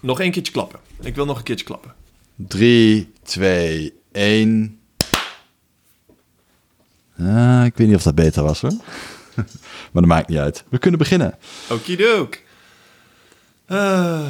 Nog 0.00 0.20
één 0.20 0.30
keertje 0.30 0.52
klappen. 0.52 0.80
Ik 1.00 1.14
wil 1.14 1.24
nog 1.24 1.38
een 1.38 1.44
keertje 1.44 1.64
klappen. 1.64 1.94
3, 2.36 3.12
2, 3.22 3.92
1. 4.12 4.78
Ah, 7.18 7.64
ik 7.64 7.76
weet 7.76 7.86
niet 7.86 7.96
of 7.96 8.02
dat 8.02 8.14
beter 8.14 8.42
was 8.42 8.60
hoor. 8.60 8.72
maar 9.92 10.02
dat 10.02 10.06
maakt 10.06 10.28
niet 10.28 10.38
uit. 10.38 10.64
We 10.68 10.78
kunnen 10.78 10.98
beginnen. 10.98 11.34
Okidook. 11.70 12.38
Uh, 13.68 14.20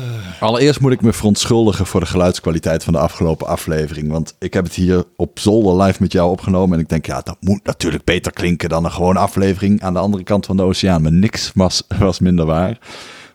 Allereerst 0.40 0.80
moet 0.80 0.92
ik 0.92 1.00
me 1.00 1.12
verontschuldigen 1.12 1.86
voor 1.86 2.00
de 2.00 2.06
geluidskwaliteit 2.06 2.84
van 2.84 2.92
de 2.92 2.98
afgelopen 2.98 3.46
aflevering. 3.46 4.10
Want 4.10 4.34
ik 4.38 4.54
heb 4.54 4.64
het 4.64 4.74
hier 4.74 5.04
op 5.16 5.38
zolder 5.38 5.84
live 5.84 6.02
met 6.02 6.12
jou 6.12 6.30
opgenomen. 6.30 6.76
En 6.76 6.82
ik 6.82 6.88
denk, 6.88 7.06
ja, 7.06 7.20
dat 7.20 7.36
moet 7.40 7.64
natuurlijk 7.64 8.04
beter 8.04 8.32
klinken 8.32 8.68
dan 8.68 8.84
een 8.84 8.92
gewone 8.92 9.18
aflevering 9.18 9.82
aan 9.82 9.92
de 9.92 9.98
andere 9.98 10.22
kant 10.22 10.46
van 10.46 10.56
de 10.56 10.62
oceaan. 10.62 11.02
Maar 11.02 11.12
niks 11.12 11.50
was, 11.54 11.82
was 11.98 12.18
minder 12.18 12.46
waar. 12.46 12.78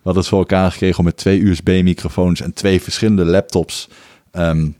Hadden 0.03 0.21
het 0.21 0.31
voor 0.31 0.39
elkaar 0.39 0.71
gekregen 0.71 0.99
om 0.99 1.05
met 1.05 1.17
twee 1.17 1.43
USB-microfoons 1.43 2.41
en 2.41 2.53
twee 2.53 2.81
verschillende 2.81 3.25
laptops. 3.25 3.89
Um, 4.31 4.77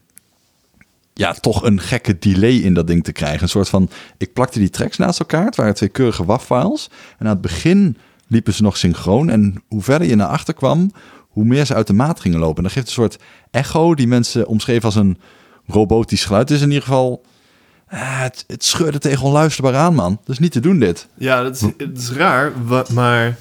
ja, 1.13 1.33
toch 1.33 1.63
een 1.63 1.79
gekke 1.79 2.17
delay 2.19 2.55
in 2.55 2.73
dat 2.73 2.87
ding 2.87 3.03
te 3.03 3.11
krijgen. 3.11 3.41
Een 3.41 3.49
soort 3.49 3.69
van, 3.69 3.89
ik 4.17 4.33
plakte 4.33 4.59
die 4.59 4.69
tracks 4.69 4.97
naast 4.97 5.19
elkaar. 5.19 5.45
Het 5.45 5.55
waren 5.55 5.73
twee 5.73 5.89
keurige 5.89 6.25
WAV-files. 6.25 6.89
En 7.17 7.25
aan 7.25 7.31
het 7.31 7.41
begin 7.41 7.97
liepen 8.27 8.53
ze 8.53 8.63
nog 8.63 8.77
synchroon. 8.77 9.29
En 9.29 9.63
hoe 9.67 9.81
verder 9.81 10.07
je 10.07 10.15
naar 10.15 10.27
achter 10.27 10.53
kwam, 10.53 10.91
hoe 11.29 11.45
meer 11.45 11.65
ze 11.65 11.73
uit 11.73 11.87
de 11.87 11.93
maat 11.93 12.19
gingen 12.19 12.39
lopen. 12.39 12.57
En 12.57 12.63
dat 12.63 12.71
geeft 12.71 12.87
een 12.87 12.93
soort 12.93 13.17
echo 13.51 13.95
die 13.95 14.07
mensen 14.07 14.47
omschreven 14.47 14.83
als 14.83 14.95
een 14.95 15.17
robotisch 15.67 16.25
geluid. 16.25 16.49
Het 16.49 16.57
is 16.57 16.63
in 16.63 16.71
ieder 16.71 16.83
geval... 16.83 17.23
Uh, 17.93 18.21
het, 18.21 18.43
het 18.47 18.63
scheurde 18.63 18.99
tegen 18.99 19.25
onluisterbaar 19.25 19.75
aan, 19.75 19.95
man. 19.95 20.19
Is 20.25 20.39
niet 20.39 20.51
te 20.51 20.59
doen, 20.59 20.79
dit. 20.79 21.07
Ja, 21.17 21.43
dat 21.43 21.55
is, 21.55 21.61
het 21.61 21.97
is 21.97 22.11
raar, 22.11 22.51
maar 22.93 23.37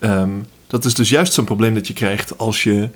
um, 0.00 0.44
dat 0.70 0.84
is 0.84 0.94
dus 0.94 1.08
juist 1.08 1.32
zo'n 1.32 1.44
probleem 1.44 1.74
dat 1.74 1.86
je 1.86 1.92
krijgt 1.92 2.38
als 2.38 2.62
je 2.62 2.88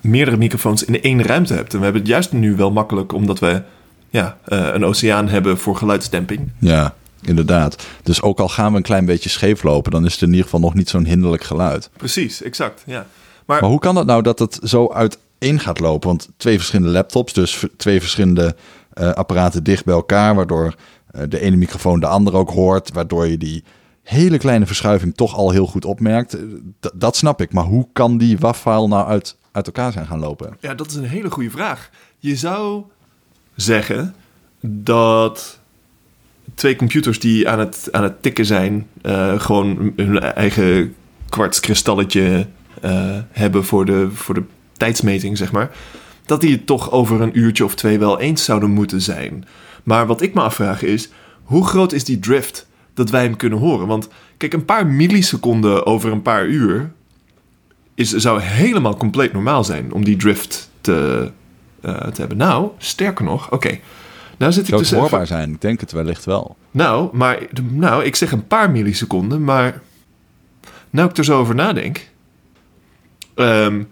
meerdere 0.00 0.36
microfoons 0.36 0.84
in 0.84 1.02
één 1.02 1.22
ruimte 1.22 1.54
hebt. 1.54 1.72
En 1.72 1.78
we 1.78 1.84
hebben 1.84 2.02
het 2.02 2.10
juist 2.10 2.32
nu 2.32 2.56
wel 2.56 2.72
makkelijk, 2.72 3.12
omdat 3.12 3.38
we 3.38 3.62
ja, 4.10 4.36
uh, 4.48 4.68
een 4.72 4.84
oceaan 4.84 5.28
hebben 5.28 5.58
voor 5.58 5.76
geluidsdemping. 5.76 6.50
Ja, 6.58 6.94
inderdaad. 7.22 7.86
Dus 8.02 8.22
ook 8.22 8.40
al 8.40 8.48
gaan 8.48 8.70
we 8.70 8.76
een 8.76 8.82
klein 8.82 9.04
beetje 9.04 9.28
scheef 9.28 9.62
lopen, 9.62 9.92
dan 9.92 10.04
is 10.04 10.12
het 10.12 10.22
in 10.22 10.28
ieder 10.28 10.44
geval 10.44 10.60
nog 10.60 10.74
niet 10.74 10.88
zo'n 10.88 11.04
hinderlijk 11.04 11.44
geluid. 11.44 11.90
Precies, 11.96 12.42
exact. 12.42 12.82
Ja. 12.86 13.06
Maar, 13.46 13.60
maar 13.60 13.70
hoe 13.70 13.78
kan 13.78 13.94
dat 13.94 14.06
nou 14.06 14.22
dat 14.22 14.38
het 14.38 14.58
zo 14.62 14.88
uiteen 14.92 15.60
gaat 15.60 15.80
lopen? 15.80 16.08
Want 16.08 16.28
twee 16.36 16.56
verschillende 16.56 16.92
laptops, 16.92 17.32
dus 17.32 17.64
twee 17.76 18.00
verschillende 18.00 18.56
uh, 18.94 19.12
apparaten 19.12 19.64
dicht 19.64 19.84
bij 19.84 19.94
elkaar, 19.94 20.34
waardoor 20.34 20.74
uh, 21.14 21.22
de 21.28 21.40
ene 21.40 21.56
microfoon 21.56 22.00
de 22.00 22.06
andere 22.06 22.36
ook 22.36 22.50
hoort, 22.50 22.92
waardoor 22.92 23.26
je 23.26 23.38
die 23.38 23.64
hele 24.06 24.38
kleine 24.38 24.66
verschuiving 24.66 25.14
toch 25.14 25.34
al 25.34 25.50
heel 25.50 25.66
goed 25.66 25.84
opmerkt. 25.84 26.36
D 26.80 26.90
dat 26.94 27.16
snap 27.16 27.40
ik, 27.40 27.52
maar 27.52 27.64
hoe 27.64 27.88
kan 27.92 28.18
die 28.18 28.38
WAV-file 28.38 28.88
nou 28.88 29.06
uit, 29.06 29.36
uit 29.52 29.66
elkaar 29.66 29.92
zijn 29.92 30.06
gaan 30.06 30.18
lopen? 30.18 30.56
Ja, 30.60 30.74
dat 30.74 30.86
is 30.86 30.94
een 30.94 31.04
hele 31.04 31.30
goede 31.30 31.50
vraag. 31.50 31.90
Je 32.18 32.36
zou 32.36 32.84
zeggen 33.54 34.14
dat 34.60 35.60
twee 36.54 36.76
computers 36.76 37.20
die 37.20 37.48
aan 37.48 37.58
het, 37.58 37.88
aan 37.90 38.02
het 38.02 38.22
tikken 38.22 38.46
zijn, 38.46 38.86
uh, 39.02 39.40
gewoon 39.40 39.92
hun 39.96 40.18
eigen 40.20 40.94
kwartskristalletje 41.28 42.46
uh, 42.84 43.18
hebben 43.30 43.64
voor 43.64 43.84
de, 43.84 44.10
voor 44.10 44.34
de 44.34 44.44
tijdsmeting, 44.72 45.36
zeg 45.36 45.52
maar. 45.52 45.70
Dat 46.26 46.40
die 46.40 46.52
het 46.52 46.66
toch 46.66 46.90
over 46.90 47.20
een 47.20 47.38
uurtje 47.38 47.64
of 47.64 47.74
twee 47.74 47.98
wel 47.98 48.20
eens 48.20 48.44
zouden 48.44 48.70
moeten 48.70 49.00
zijn. 49.00 49.44
Maar 49.82 50.06
wat 50.06 50.20
ik 50.20 50.34
me 50.34 50.40
afvraag 50.40 50.82
is, 50.82 51.08
hoe 51.42 51.66
groot 51.66 51.92
is 51.92 52.04
die 52.04 52.18
drift 52.18 52.66
dat 52.96 53.10
wij 53.10 53.22
hem 53.22 53.36
kunnen 53.36 53.58
horen? 53.58 53.86
Want 53.86 54.08
kijk, 54.36 54.52
een 54.52 54.64
paar 54.64 54.86
milliseconden 54.86 55.86
over 55.86 56.12
een 56.12 56.22
paar 56.22 56.46
uur 56.46 56.92
is, 57.94 58.10
zou 58.10 58.40
helemaal 58.40 58.96
compleet 58.96 59.32
normaal 59.32 59.64
zijn 59.64 59.92
om 59.92 60.04
die 60.04 60.16
drift 60.16 60.70
te, 60.80 61.30
uh, 61.84 61.96
te 61.96 62.20
hebben. 62.20 62.36
Nou, 62.36 62.70
sterker 62.78 63.24
nog, 63.24 63.44
oké. 63.44 63.54
Okay. 63.54 63.80
Nou 64.38 64.52
zit 64.52 64.62
ik 64.62 64.68
Zou 64.68 64.80
dus 64.80 64.90
het 64.90 64.98
hoorbaar 64.98 65.22
even... 65.22 65.36
zijn? 65.36 65.50
Ik 65.50 65.60
denk 65.60 65.80
het 65.80 65.92
wellicht 65.92 66.24
wel. 66.24 66.56
Nou, 66.70 67.16
maar, 67.16 67.38
nou, 67.62 68.04
ik 68.04 68.16
zeg 68.16 68.32
een 68.32 68.46
paar 68.46 68.70
milliseconden, 68.70 69.44
maar 69.44 69.80
nou 70.90 71.10
ik 71.10 71.16
er 71.16 71.24
zo 71.24 71.38
over 71.38 71.54
nadenk. 71.54 72.08
Um, 73.34 73.88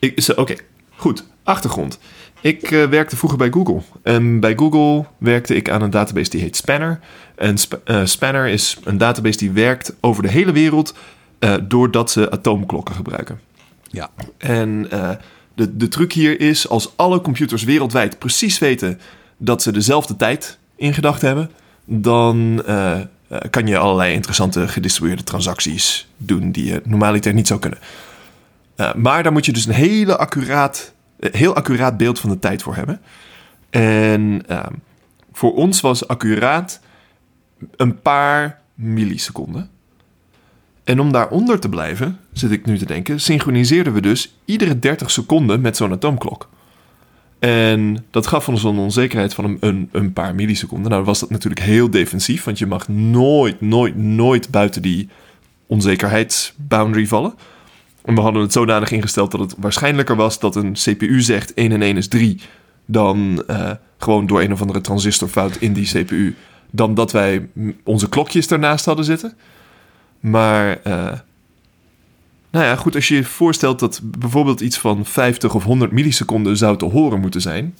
Oké, 0.00 0.40
okay, 0.40 0.58
goed. 0.96 1.24
Achtergrond. 1.42 1.98
Ik 2.40 2.70
uh, 2.70 2.86
werkte 2.88 3.16
vroeger 3.16 3.38
bij 3.38 3.50
Google. 3.50 3.80
En 4.02 4.40
bij 4.40 4.54
Google 4.56 5.04
werkte 5.18 5.54
ik 5.54 5.70
aan 5.70 5.82
een 5.82 5.90
database 5.90 6.30
die 6.30 6.40
heet 6.40 6.56
Spanner. 6.56 7.00
En 7.34 7.58
Sp 7.58 7.80
uh, 7.84 8.04
Spanner 8.04 8.46
is 8.46 8.76
een 8.84 8.98
database 8.98 9.38
die 9.38 9.50
werkt 9.50 9.94
over 10.00 10.22
de 10.22 10.28
hele 10.28 10.52
wereld 10.52 10.94
uh, 11.40 11.54
doordat 11.62 12.10
ze 12.10 12.30
atoomklokken 12.30 12.94
gebruiken. 12.94 13.40
Ja. 13.90 14.10
En 14.38 14.88
de, 15.54 15.76
de 15.76 15.88
truc 15.88 16.12
hier 16.12 16.40
is, 16.40 16.68
als 16.68 16.92
alle 16.96 17.20
computers 17.20 17.62
wereldwijd 17.62 18.18
precies 18.18 18.58
weten 18.58 19.00
dat 19.36 19.62
ze 19.62 19.72
dezelfde 19.72 20.16
tijd 20.16 20.58
in 20.76 20.94
gedachten 20.94 21.26
hebben, 21.26 21.50
dan 21.84 22.62
kan 23.50 23.66
je 23.66 23.78
allerlei 23.78 24.14
interessante 24.14 24.68
gedistribueerde 24.68 25.22
transacties 25.22 26.08
doen 26.16 26.50
die 26.50 26.64
je 26.64 26.82
normaliter 26.84 27.34
niet 27.34 27.46
zou 27.46 27.60
kunnen. 27.60 27.78
Maar 28.96 29.22
daar 29.22 29.32
moet 29.32 29.46
je 29.46 29.52
dus 29.52 29.66
een 29.66 29.72
hele 29.72 30.16
accuraat, 30.16 30.92
heel 31.32 31.54
accuraat 31.54 31.96
beeld 31.96 32.20
van 32.20 32.30
de 32.30 32.38
tijd 32.38 32.62
voor 32.62 32.74
hebben. 32.74 33.00
En 33.70 34.42
voor 35.32 35.54
ons 35.54 35.80
was 35.80 36.08
accuraat 36.08 36.80
een 37.76 38.00
paar 38.00 38.60
milliseconden. 38.74 39.70
En 40.84 41.00
om 41.00 41.12
daaronder 41.12 41.60
te 41.60 41.68
blijven, 41.68 42.18
zit 42.32 42.50
ik 42.50 42.66
nu 42.66 42.78
te 42.78 42.86
denken, 42.86 43.20
synchroniseerden 43.20 43.92
we 43.92 44.00
dus 44.00 44.34
iedere 44.44 44.78
30 44.78 45.10
seconden 45.10 45.60
met 45.60 45.76
zo'n 45.76 45.92
atoomklok. 45.92 46.48
En 47.38 48.04
dat 48.10 48.26
gaf 48.26 48.48
ons 48.48 48.64
een 48.64 48.78
onzekerheid 48.78 49.34
van 49.34 49.56
een, 49.60 49.88
een, 49.92 50.12
paar 50.12 50.34
milliseconden. 50.34 50.90
Nou 50.90 51.04
was 51.04 51.20
dat 51.20 51.30
natuurlijk 51.30 51.62
heel 51.62 51.90
defensief, 51.90 52.44
want 52.44 52.58
je 52.58 52.66
mag 52.66 52.88
nooit, 52.88 53.60
nooit, 53.60 53.96
nooit 53.96 54.50
buiten 54.50 54.82
die 54.82 55.08
onzekerheidsboundary 55.66 57.06
vallen. 57.06 57.34
En 58.04 58.14
we 58.14 58.20
hadden 58.20 58.42
het 58.42 58.52
zodanig 58.52 58.90
ingesteld 58.90 59.30
dat 59.30 59.40
het 59.40 59.54
waarschijnlijker 59.58 60.16
was 60.16 60.38
dat 60.38 60.56
een 60.56 60.72
CPU 60.72 61.20
zegt 61.20 61.54
1 61.54 61.72
en 61.72 61.82
1 61.82 61.96
is 61.96 62.08
3, 62.08 62.40
dan 62.86 63.44
uh, 63.50 63.70
gewoon 63.98 64.26
door 64.26 64.40
een 64.40 64.52
of 64.52 64.60
andere 64.60 64.80
transistorfout 64.80 65.56
in 65.56 65.72
die 65.72 65.86
CPU, 65.86 66.34
dan 66.70 66.94
dat 66.94 67.12
wij 67.12 67.48
onze 67.84 68.08
klokjes 68.08 68.46
ernaast 68.46 68.84
hadden 68.84 69.04
zitten. 69.04 69.34
Maar 70.20 70.80
uh, 70.86 71.12
nou 72.50 72.64
ja, 72.64 72.76
goed, 72.76 72.94
als 72.94 73.08
je 73.08 73.14
je 73.14 73.24
voorstelt 73.24 73.78
dat 73.78 74.00
bijvoorbeeld 74.02 74.60
iets 74.60 74.78
van 74.78 75.04
50 75.04 75.54
of 75.54 75.64
100 75.64 75.92
milliseconden 75.92 76.56
zou 76.56 76.76
te 76.76 76.84
horen 76.84 77.20
moeten 77.20 77.40
zijn. 77.40 77.74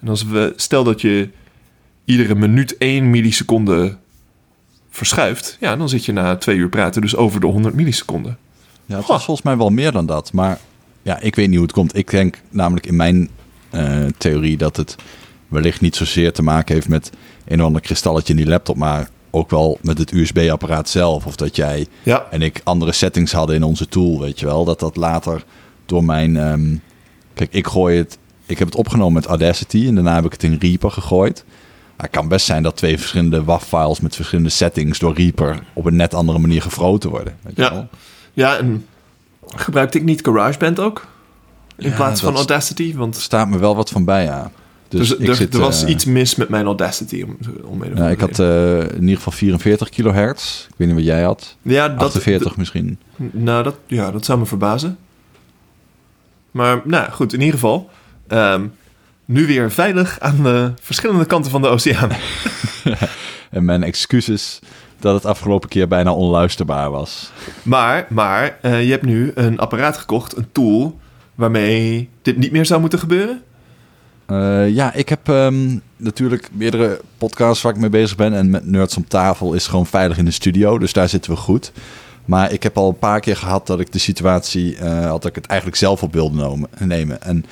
En 0.00 0.08
als 0.08 0.24
we, 0.24 0.52
stel 0.56 0.84
dat 0.84 1.00
je 1.00 1.28
iedere 2.04 2.34
minuut 2.34 2.76
1 2.76 3.10
milliseconde 3.10 3.96
verschuift, 4.90 5.56
ja, 5.60 5.76
dan 5.76 5.88
zit 5.88 6.04
je 6.04 6.12
na 6.12 6.36
twee 6.36 6.56
uur 6.56 6.68
praten 6.68 7.00
dus 7.00 7.16
over 7.16 7.40
de 7.40 7.46
100 7.46 7.74
milliseconden. 7.74 8.38
Ja, 8.86 8.96
het 8.96 9.06
was 9.06 9.24
volgens 9.24 9.46
mij 9.46 9.56
wel 9.56 9.70
meer 9.70 9.92
dan 9.92 10.06
dat. 10.06 10.32
Maar 10.32 10.58
ja, 11.02 11.20
ik 11.20 11.34
weet 11.34 11.46
niet 11.46 11.56
hoe 11.56 11.66
het 11.66 11.74
komt. 11.74 11.96
Ik 11.96 12.10
denk 12.10 12.40
namelijk 12.50 12.86
in 12.86 12.96
mijn 12.96 13.30
uh, 13.74 14.06
theorie 14.18 14.56
dat 14.56 14.76
het 14.76 14.96
wellicht 15.48 15.80
niet 15.80 15.96
zozeer 15.96 16.32
te 16.32 16.42
maken 16.42 16.74
heeft 16.74 16.88
met 16.88 17.10
een 17.44 17.60
of 17.60 17.66
ander 17.66 17.80
kristalletje 17.80 18.32
in 18.32 18.38
die 18.38 18.48
laptop, 18.48 18.76
maar 18.76 19.08
ook 19.30 19.50
wel 19.50 19.78
met 19.82 19.98
het 19.98 20.12
USB-apparaat 20.12 20.88
zelf. 20.88 21.26
Of 21.26 21.36
dat 21.36 21.56
jij 21.56 21.86
ja. 22.02 22.26
en 22.30 22.42
ik 22.42 22.60
andere 22.64 22.92
settings 22.92 23.32
hadden 23.32 23.56
in 23.56 23.62
onze 23.62 23.88
tool, 23.88 24.20
weet 24.20 24.40
je 24.40 24.46
wel. 24.46 24.64
Dat 24.64 24.80
dat 24.80 24.96
later 24.96 25.44
door 25.86 26.04
mijn... 26.04 26.36
Um, 26.36 26.82
kijk, 27.34 27.52
ik 27.52 27.66
gooi 27.66 27.98
het... 27.98 28.18
Ik 28.46 28.58
heb 28.58 28.68
het 28.68 28.76
opgenomen 28.76 29.12
met 29.12 29.26
Audacity 29.26 29.86
en 29.86 29.94
daarna 29.94 30.14
heb 30.14 30.24
ik 30.24 30.32
het 30.32 30.42
in 30.42 30.56
Reaper 30.60 30.90
gegooid. 30.90 31.44
Het 31.96 32.10
kan 32.10 32.28
best 32.28 32.46
zijn 32.46 32.62
dat 32.62 32.76
twee 32.76 32.98
verschillende 32.98 33.44
WAV-files 33.44 34.00
met 34.00 34.16
verschillende 34.16 34.50
settings 34.50 34.98
door 34.98 35.14
Reaper 35.14 35.62
op 35.72 35.84
een 35.84 35.96
net 35.96 36.14
andere 36.14 36.38
manier 36.38 36.62
gefroten 36.62 37.10
worden. 37.10 37.36
Weet 37.42 37.56
je 37.56 37.62
ja. 37.62 37.72
wel? 37.72 37.88
Ja, 38.36 38.56
en 38.56 38.86
gebruikte 39.54 39.98
ik 39.98 40.04
niet 40.04 40.20
GarageBand 40.24 40.80
ook? 40.80 41.06
In 41.76 41.90
ja, 41.90 41.96
plaats 41.96 42.20
van 42.20 42.34
Audacity? 42.34 42.94
Want... 42.94 43.16
staat 43.16 43.48
me 43.48 43.58
wel 43.58 43.76
wat 43.76 43.90
van 43.90 44.04
bij, 44.04 44.24
ja. 44.24 44.50
Dus, 44.88 45.08
dus 45.08 45.28
er, 45.28 45.34
zit, 45.34 45.54
er, 45.54 45.60
was 45.60 45.82
uh, 45.82 45.90
iets 45.90 46.04
mis 46.04 46.34
met 46.34 46.48
mijn 46.48 46.66
Audacity. 46.66 47.22
Om, 47.22 47.36
om 47.64 47.82
ik 47.82 48.20
had 48.20 48.38
uh, 48.38 48.80
in 48.80 49.00
ieder 49.00 49.16
geval 49.16 49.32
44 49.32 49.88
kilohertz. 49.88 50.66
Ik 50.68 50.74
weet 50.76 50.88
niet 50.88 50.96
wat 50.96 51.06
jij 51.06 51.22
had. 51.22 51.56
Ja, 51.62 51.88
dat, 51.88 52.00
48 52.00 52.56
misschien. 52.56 52.98
Nou, 53.16 53.62
dat, 53.62 53.76
ja, 53.86 54.10
dat 54.10 54.24
zou 54.24 54.38
me 54.38 54.46
verbazen. 54.46 54.98
Maar 56.50 56.80
nou 56.84 57.10
goed, 57.10 57.32
in 57.32 57.40
ieder 57.40 57.54
geval. 57.54 57.90
Um, 58.28 58.72
nu 59.24 59.46
weer 59.46 59.72
veilig 59.72 60.20
aan 60.20 60.42
de 60.42 60.72
verschillende 60.80 61.24
kanten 61.24 61.50
van 61.50 61.62
de 61.62 61.68
oceaan. 61.68 62.10
en 63.50 63.64
mijn 63.64 63.82
excuses 63.82 64.58
dat 64.98 65.14
het 65.14 65.26
afgelopen 65.26 65.68
keer 65.68 65.88
bijna 65.88 66.12
onluisterbaar 66.12 66.90
was. 66.90 67.30
Maar, 67.62 68.06
maar 68.08 68.58
uh, 68.62 68.84
je 68.84 68.90
hebt 68.90 69.04
nu 69.04 69.32
een 69.34 69.58
apparaat 69.58 69.96
gekocht, 69.96 70.36
een 70.36 70.48
tool... 70.52 70.98
waarmee 71.34 72.08
dit 72.22 72.36
niet 72.36 72.52
meer 72.52 72.66
zou 72.66 72.80
moeten 72.80 72.98
gebeuren? 72.98 73.42
Uh, 74.30 74.68
ja, 74.68 74.92
ik 74.92 75.08
heb 75.08 75.28
um, 75.28 75.82
natuurlijk 75.96 76.48
meerdere 76.52 77.00
podcasts 77.18 77.62
waar 77.62 77.72
ik 77.72 77.80
mee 77.80 77.90
bezig 77.90 78.16
ben. 78.16 78.34
En 78.34 78.50
met 78.50 78.66
Nerds 78.66 78.96
om 78.96 79.08
tafel 79.08 79.52
is 79.54 79.66
gewoon 79.66 79.86
veilig 79.86 80.18
in 80.18 80.24
de 80.24 80.30
studio. 80.30 80.78
Dus 80.78 80.92
daar 80.92 81.08
zitten 81.08 81.30
we 81.30 81.36
goed. 81.36 81.72
Maar 82.24 82.52
ik 82.52 82.62
heb 82.62 82.76
al 82.76 82.88
een 82.88 82.98
paar 82.98 83.20
keer 83.20 83.36
gehad 83.36 83.66
dat 83.66 83.80
ik 83.80 83.92
de 83.92 83.98
situatie 83.98 84.76
eh, 84.76 85.00
had 85.00 85.22
dat 85.22 85.30
ik 85.30 85.34
het 85.34 85.46
eigenlijk 85.46 85.78
zelf 85.78 86.02
op 86.02 86.12
wilde 86.12 86.66
nemen. 86.78 87.22
En 87.22 87.44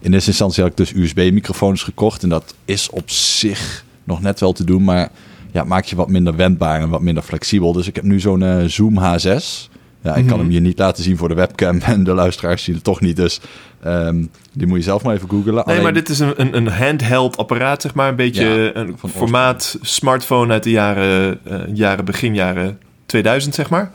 in 0.00 0.12
eerste 0.12 0.30
instantie 0.30 0.62
had 0.62 0.70
ik 0.70 0.76
dus 0.76 0.92
USB-microfoons 0.92 1.82
gekocht. 1.82 2.22
En 2.22 2.28
dat 2.28 2.54
is 2.64 2.90
op 2.90 3.10
zich 3.10 3.84
nog 4.04 4.20
net 4.20 4.40
wel 4.40 4.52
te 4.52 4.64
doen, 4.64 4.84
maar 4.84 5.10
ja, 5.58 5.64
maak 5.64 5.84
je 5.84 5.96
wat 5.96 6.08
minder 6.08 6.36
wendbaar 6.36 6.80
en 6.80 6.88
wat 6.88 7.00
minder 7.00 7.22
flexibel. 7.22 7.72
Dus 7.72 7.86
ik 7.86 7.94
heb 7.94 8.04
nu 8.04 8.20
zo'n 8.20 8.42
eh, 8.42 8.64
Zoom 8.64 8.98
H6. 8.98 9.68
Ja, 10.02 10.14
ik 10.14 10.26
kan 10.26 10.36
Mhm. 10.36 10.38
hem 10.38 10.50
je 10.50 10.60
niet 10.60 10.78
laten 10.78 11.02
zien 11.02 11.16
voor 11.16 11.28
de 11.28 11.34
webcam 11.34 11.78
en 11.92 12.04
de 12.04 12.12
luisteraars 12.14 12.62
zien 12.64 12.74
het 12.74 12.84
toch 12.84 13.00
niet. 13.00 13.16
Dus 13.16 13.40
ehm, 13.82 14.24
die 14.52 14.66
moet 14.66 14.78
je 14.78 14.84
zelf 14.84 15.02
maar 15.02 15.14
even 15.14 15.28
googlen. 15.28 15.54
Nee, 15.54 15.62
Alleen- 15.64 15.82
maar 15.82 15.92
dit 15.92 16.08
is 16.08 16.18
een, 16.18 16.32
een, 16.40 16.56
een 16.56 16.68
handheld 16.68 17.36
apparaat, 17.36 17.82
zeg 17.82 17.94
maar. 17.94 18.08
Een 18.08 18.16
beetje 18.16 18.44
Ja, 18.74 18.80
een 18.80 18.96
formaat 19.10 19.78
smartphone 19.80 20.52
uit 20.52 20.62
de 20.62 20.70
jaren, 20.70 21.38
eh, 21.44 21.56
jaren, 21.74 22.04
begin 22.04 22.34
jaren 22.34 22.78
2000, 23.06 23.54
zeg 23.54 23.70
maar. 23.70 23.90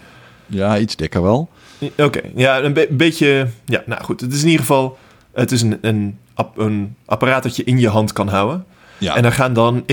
Ja, 0.46 0.78
iets 0.78 0.96
dikker 0.96 1.22
wel. 1.22 1.50
Oké, 1.98 2.22
ja, 2.36 2.62
een 2.62 2.74
be- 2.74 2.88
beetje... 2.92 3.48
Ja, 3.66 3.84
nou 3.86 4.04
goed, 4.04 4.22
het 4.22 4.34
is 4.34 4.40
in 4.42 4.46
ieder 4.50 4.66
geval... 4.66 4.98
Het 5.34 5.52
is 5.52 5.62
een, 5.62 5.78
een, 5.82 6.18
app- 6.34 6.58
een 6.58 6.96
apparaat 7.06 7.44
dat 7.44 7.56
je 7.56 7.64
in 7.64 7.80
je 7.80 7.90
hand 7.90 8.14
kan 8.14 8.28
houden. 8.28 8.66
Ja, 8.98 9.16
En 9.16 9.22
daar 9.22 9.32
gaan 9.32 9.54
dan 9.54 9.84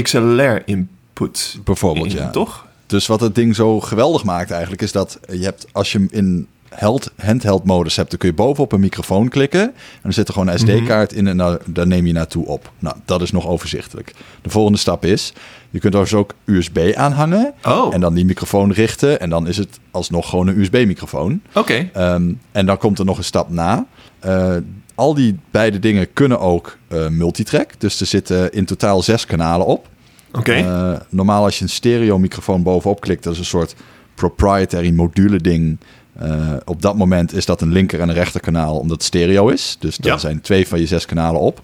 Bijvoorbeeld, 1.65 2.13
ja. 2.13 2.31
toch? 2.31 2.67
Dus 2.87 3.07
wat 3.07 3.21
het 3.21 3.35
ding 3.35 3.55
zo 3.55 3.81
geweldig 3.81 4.25
maakt 4.25 4.51
eigenlijk 4.51 4.83
is 4.83 4.93
dat 4.93 5.19
je 5.29 5.45
hebt, 5.45 5.67
als 5.73 5.93
je 5.93 5.99
hem 5.99 6.09
in 6.11 6.47
held, 6.69 7.11
handheld 7.17 7.65
modus 7.65 7.97
hebt, 7.97 8.11
dan 8.11 8.19
kun 8.19 8.29
je 8.29 8.35
bovenop 8.35 8.73
een 8.73 8.81
microfoon 8.81 9.29
klikken. 9.29 9.61
En 9.61 9.73
er 10.03 10.13
zit 10.13 10.29
er 10.29 10.33
gewoon 10.33 10.49
een 10.49 10.59
SD-kaart 10.59 11.13
in 11.13 11.27
en 11.27 11.37
daar, 11.37 11.59
daar 11.67 11.87
neem 11.87 12.07
je 12.07 12.13
naartoe 12.13 12.47
op. 12.47 12.73
Nou, 12.79 12.97
dat 13.05 13.23
is 13.23 13.31
nog 13.31 13.47
overzichtelijk. 13.47 14.15
De 14.43 14.51
volgende 14.51 14.79
stap 14.79 15.05
is, 15.05 15.33
je 15.71 15.79
kunt 15.79 15.95
er 15.95 16.01
dus 16.01 16.15
ook 16.15 16.35
USB 16.45 16.93
aanhangen 16.95 17.53
Oh, 17.65 17.95
en 17.95 18.01
dan 18.01 18.15
die 18.15 18.25
microfoon 18.25 18.73
richten. 18.73 19.21
En 19.21 19.31
dan 19.31 19.47
is 19.47 19.57
het 19.57 19.79
alsnog 19.91 20.29
gewoon 20.29 20.47
een 20.47 20.59
USB-microfoon. 20.59 21.43
oké. 21.55 21.89
Ehm, 21.93 22.33
en 22.53 22.67
dan 22.67 22.79
komt 22.79 22.99
er 22.99 23.05
nog 23.05 23.19
een 23.19 23.25
stap 23.25 23.51
na. 23.51 23.87
Eh, 24.19 24.57
al 24.95 25.15
die 25.15 25.39
beide 25.51 25.79
dingen 25.79 26.13
kunnen 26.13 26.41
ook 26.41 26.77
eh, 26.89 27.09
multitrack. 27.09 27.71
Dus 27.79 28.01
er 28.01 28.07
zitten 28.07 28.53
in 28.53 28.65
totaal 28.65 29.03
zes 29.03 29.27
kanalen 29.27 29.67
op. 29.67 29.89
Oké. 30.33 30.53
Eh, 30.53 30.93
normaal 31.09 31.45
als 31.45 31.57
je 31.59 31.65
een 31.65 31.71
stereo 31.71 32.19
microfoon 32.19 32.63
bovenop 32.63 33.01
klikt, 33.01 33.23
dat 33.23 33.33
is 33.33 33.39
een 33.39 33.45
soort 33.45 33.75
proprietary 34.15 34.91
module 34.91 35.37
ding. 35.41 35.79
Eh, 36.19 36.53
op 36.65 36.83
dat 36.83 36.97
moment 36.97 37.33
is 37.35 37.47
dat 37.47 37.61
een 37.61 37.73
linker 37.73 38.01
en 38.01 38.09
een 38.09 38.15
rechterkanaal, 38.15 38.79
omdat 38.79 38.97
het 38.97 39.07
stereo 39.07 39.49
is. 39.49 39.77
Dus 39.81 39.99
Ja. 40.01 40.19
zijn 40.19 40.41
twee 40.41 40.69
van 40.69 40.81
je 40.81 40.87
zes 40.87 41.07
kanalen 41.07 41.41
op. 41.41 41.61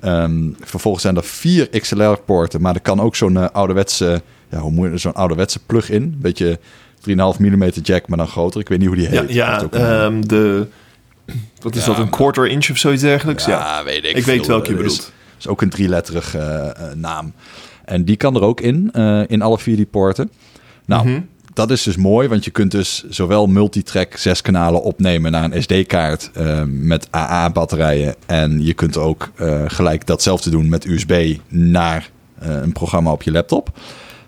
Ehm, 0.00 0.40
vervolgens 0.60 1.02
zijn 1.02 1.16
er 1.16 1.24
vier 1.24 1.68
XLR-poorten, 1.80 2.60
maar 2.60 2.74
er 2.74 2.80
kan 2.80 3.00
ook 3.00 3.16
zo'n 3.16 3.36
eh, 3.36 3.48
ouderwetse, 3.52 4.22
ja, 4.50 4.58
hoe 4.58 4.70
moet 4.70 4.90
je 4.90 4.98
zo'n 4.98 5.14
ouderwetse 5.14 5.58
plug-in, 5.66 6.02
een 6.02 6.16
beetje 6.20 6.58
3,5 7.00 7.38
mm 7.38 7.70
jack, 7.82 8.08
maar 8.08 8.18
dan 8.18 8.28
groter. 8.28 8.60
Ik 8.60 8.68
weet 8.68 8.78
niet 8.78 8.86
hoe 8.88 8.96
die 8.96 9.10
ja, 9.10 9.20
heet. 9.20 9.32
ja 9.32 9.62
een- 9.62 9.70
ehm, 9.70 10.20
de... 10.20 10.66
Wat 11.60 11.74
is 11.76 11.80
Ja, 11.84 11.86
dat, 11.86 11.98
een 11.98 12.10
quarter 12.10 12.46
inch 12.46 12.70
of 12.70 12.76
zoiets 12.76 13.02
dergelijks? 13.02 13.44
Ja, 13.44 13.84
weet 13.84 14.04
ik. 14.04 14.16
ik 14.16 14.24
weet 14.24 14.46
welke 14.46 14.70
je 14.70 14.76
Dat 14.76 14.84
is- 14.86 14.96
bedoelt. 14.96 15.12
is 15.38 15.48
ook 15.48 15.62
een 15.62 15.70
drieletterig 15.70 16.34
eh, 16.34 16.68
naam. 16.94 17.32
En 17.84 18.04
die 18.04 18.16
kan 18.16 18.34
er 18.34 18.42
ook 18.42 18.60
in, 18.60 18.90
eh, 18.92 19.20
in 19.26 19.42
alle 19.42 19.58
vier 19.58 19.76
die 19.76 19.86
poorten. 19.86 20.30
Nou, 20.86 21.08
Mhm. 21.08 21.20
dat 21.54 21.70
is 21.70 21.82
dus 21.82 21.96
mooi, 21.96 22.28
want 22.28 22.44
je 22.44 22.50
kunt 22.50 22.70
dus 22.70 23.04
zowel 23.08 23.46
multitrack 23.46 24.16
zes 24.16 24.40
kanalen 24.40 24.82
opnemen 24.82 25.32
naar 25.32 25.44
een 25.44 25.62
SD-kaart 25.62 26.30
eh, 26.34 26.62
met 26.66 27.08
AA-batterijen. 27.14 28.14
En 28.26 28.64
je 28.64 28.74
kunt 28.74 28.96
ook 28.96 29.30
eh, 29.36 29.62
gelijk 29.66 30.06
datzelfde 30.06 30.50
doen 30.50 30.68
met 30.68 30.84
USB 30.84 31.36
naar 31.48 32.10
een 32.38 32.72
programma 32.72 33.12
op 33.12 33.22
je 33.22 33.30
laptop. 33.32 33.70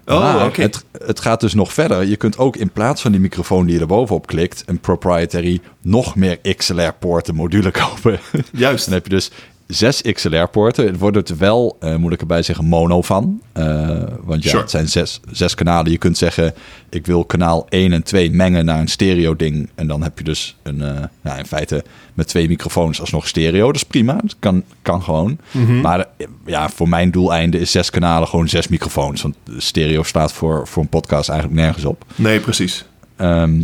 Oh, 0.06 0.42
oké. 0.46 0.62
het, 0.62 0.84
het 1.06 1.20
gaat 1.20 1.40
dus 1.40 1.54
nog 1.54 1.72
verder. 1.72 2.04
Je 2.04 2.16
kunt 2.16 2.38
ook 2.38 2.56
in 2.56 2.70
plaats 2.70 3.02
van 3.02 3.12
die 3.12 3.20
microfoon 3.20 3.64
die 3.66 3.74
je 3.74 3.80
er 3.80 3.86
bovenop 3.86 4.26
klikt, 4.26 4.62
een 4.66 4.78
proprietary 4.80 5.60
nog 5.82 6.16
meer 6.16 6.38
XLR-poorten 6.56 7.34
module 7.34 7.70
kopen. 7.82 8.18
Juist. 8.52 8.84
Dan 8.84 8.94
heb 8.94 9.04
je 9.04 9.10
dus 9.14 9.30
zes 9.66 10.02
XLR-poorten. 10.02 10.86
Het 10.86 10.98
wordt 10.98 11.28
er 11.28 11.36
wel, 11.38 11.76
eh, 11.80 11.96
moet 11.96 12.12
ik 12.12 12.20
erbij 12.20 12.42
zeggen, 12.42 12.64
mono 12.64 13.02
van. 13.02 13.40
Eh, 13.52 14.02
want 14.22 14.42
ja, 14.42 14.48
Sure. 14.48 14.62
het 14.62 14.70
zijn 14.70 14.88
zes, 14.88 15.20
zes 15.30 15.54
kanalen. 15.54 15.92
Je 15.92 15.98
kunt 15.98 16.18
zeggen, 16.18 16.54
ik 16.90 17.06
wil 17.06 17.24
kanaal 17.24 17.66
1 17.68 17.92
en 17.92 18.02
2 18.02 18.30
mengen 18.30 18.64
naar 18.64 18.80
een 18.80 18.88
stereo-ding. 18.88 19.70
En 19.74 19.86
dan 19.86 20.02
heb 20.02 20.18
je 20.18 20.24
dus 20.24 20.56
een, 20.62 20.82
eh, 20.82 21.02
ja, 21.24 21.36
in 21.36 21.46
feite 21.46 21.84
met 22.14 22.28
twee 22.28 22.48
microfoons 22.48 23.00
alsnog 23.00 23.28
stereo. 23.28 23.66
Dat 23.66 23.74
is 23.76 23.84
prima, 23.84 24.12
dat 24.12 24.36
kan, 24.38 24.62
kan 24.82 25.02
gewoon. 25.02 25.38
Mhm. 25.50 25.80
Maar 25.80 26.06
ja, 26.46 26.68
voor 26.68 26.88
mijn 26.88 27.10
doeleinde 27.10 27.58
is 27.58 27.70
zes 27.70 27.90
kanalen 27.90 28.28
gewoon 28.28 28.48
zes 28.48 28.68
microfoons. 28.68 29.22
Want 29.22 29.36
stereo 29.56 30.02
staat 30.02 30.32
voor, 30.32 30.66
voor 30.68 30.82
een 30.82 30.88
podcast 30.88 31.28
eigenlijk 31.28 31.60
nergens 31.60 31.84
op. 31.84 32.04
Nee, 32.14 32.40
precies. 32.40 32.84
Ehm, 33.16 33.60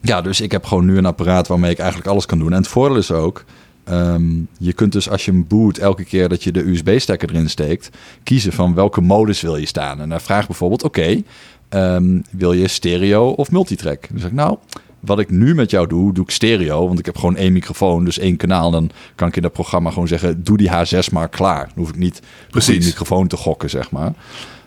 ja, 0.00 0.20
dus 0.22 0.40
ik 0.40 0.52
heb 0.52 0.64
gewoon 0.64 0.84
nu 0.84 0.96
een 0.96 1.06
apparaat 1.06 1.48
waarmee 1.48 1.70
ik 1.70 1.78
eigenlijk 1.78 2.10
alles 2.10 2.26
kan 2.26 2.38
doen. 2.38 2.50
En 2.52 2.58
het 2.58 2.68
voordeel 2.68 2.96
is 2.96 3.10
ook, 3.10 3.44
ehm, 3.90 4.30
je 4.58 4.72
kunt 4.72 4.92
dus 4.92 5.10
als 5.10 5.24
je 5.24 5.30
hem 5.30 5.46
boot, 5.48 5.78
elke 5.78 6.04
keer 6.04 6.28
dat 6.28 6.42
je 6.44 6.52
de 6.52 6.68
USB-stekker 6.68 7.30
erin 7.30 7.50
steekt, 7.50 7.90
kiezen 8.22 8.52
van 8.52 8.74
welke 8.74 9.00
modus 9.00 9.40
wil 9.40 9.56
je 9.56 9.66
staan. 9.66 10.00
En 10.00 10.08
dan 10.08 10.20
vraagt 10.20 10.46
bijvoorbeeld, 10.46 10.82
oké, 10.82 11.22
ehm, 11.68 12.20
wil 12.30 12.52
je 12.52 12.68
stereo 12.68 13.28
of 13.28 13.50
multitrack? 13.50 14.08
Dan 14.10 14.18
zeg 14.18 14.28
ik, 14.28 14.34
nou, 14.36 14.56
wat 15.00 15.18
ik 15.18 15.30
nu 15.30 15.54
met 15.54 15.70
jou 15.70 15.86
doe, 15.86 16.12
doe 16.12 16.24
ik 16.24 16.30
stereo. 16.30 16.86
Want 16.86 16.98
ik 16.98 17.06
heb 17.06 17.16
gewoon 17.16 17.36
één 17.36 17.52
microfoon, 17.52 18.04
dus 18.04 18.18
één 18.18 18.36
kanaal. 18.36 18.70
Dan 18.70 18.90
kan 19.14 19.28
ik 19.28 19.36
in 19.36 19.42
dat 19.42 19.52
programma 19.52 19.90
gewoon 19.90 20.08
zeggen, 20.08 20.44
doe 20.44 20.56
die 20.56 20.70
H6 20.70 21.12
maar 21.12 21.28
klaar. 21.28 21.64
Dan 21.64 21.74
hoef 21.74 21.88
ik 21.88 21.96
niet 21.96 22.22
Precies. 22.50 22.78
die 22.78 22.84
microfoon 22.84 23.26
te 23.26 23.36
gokken, 23.36 23.70
zeg 23.70 23.90
maar. 23.90 24.12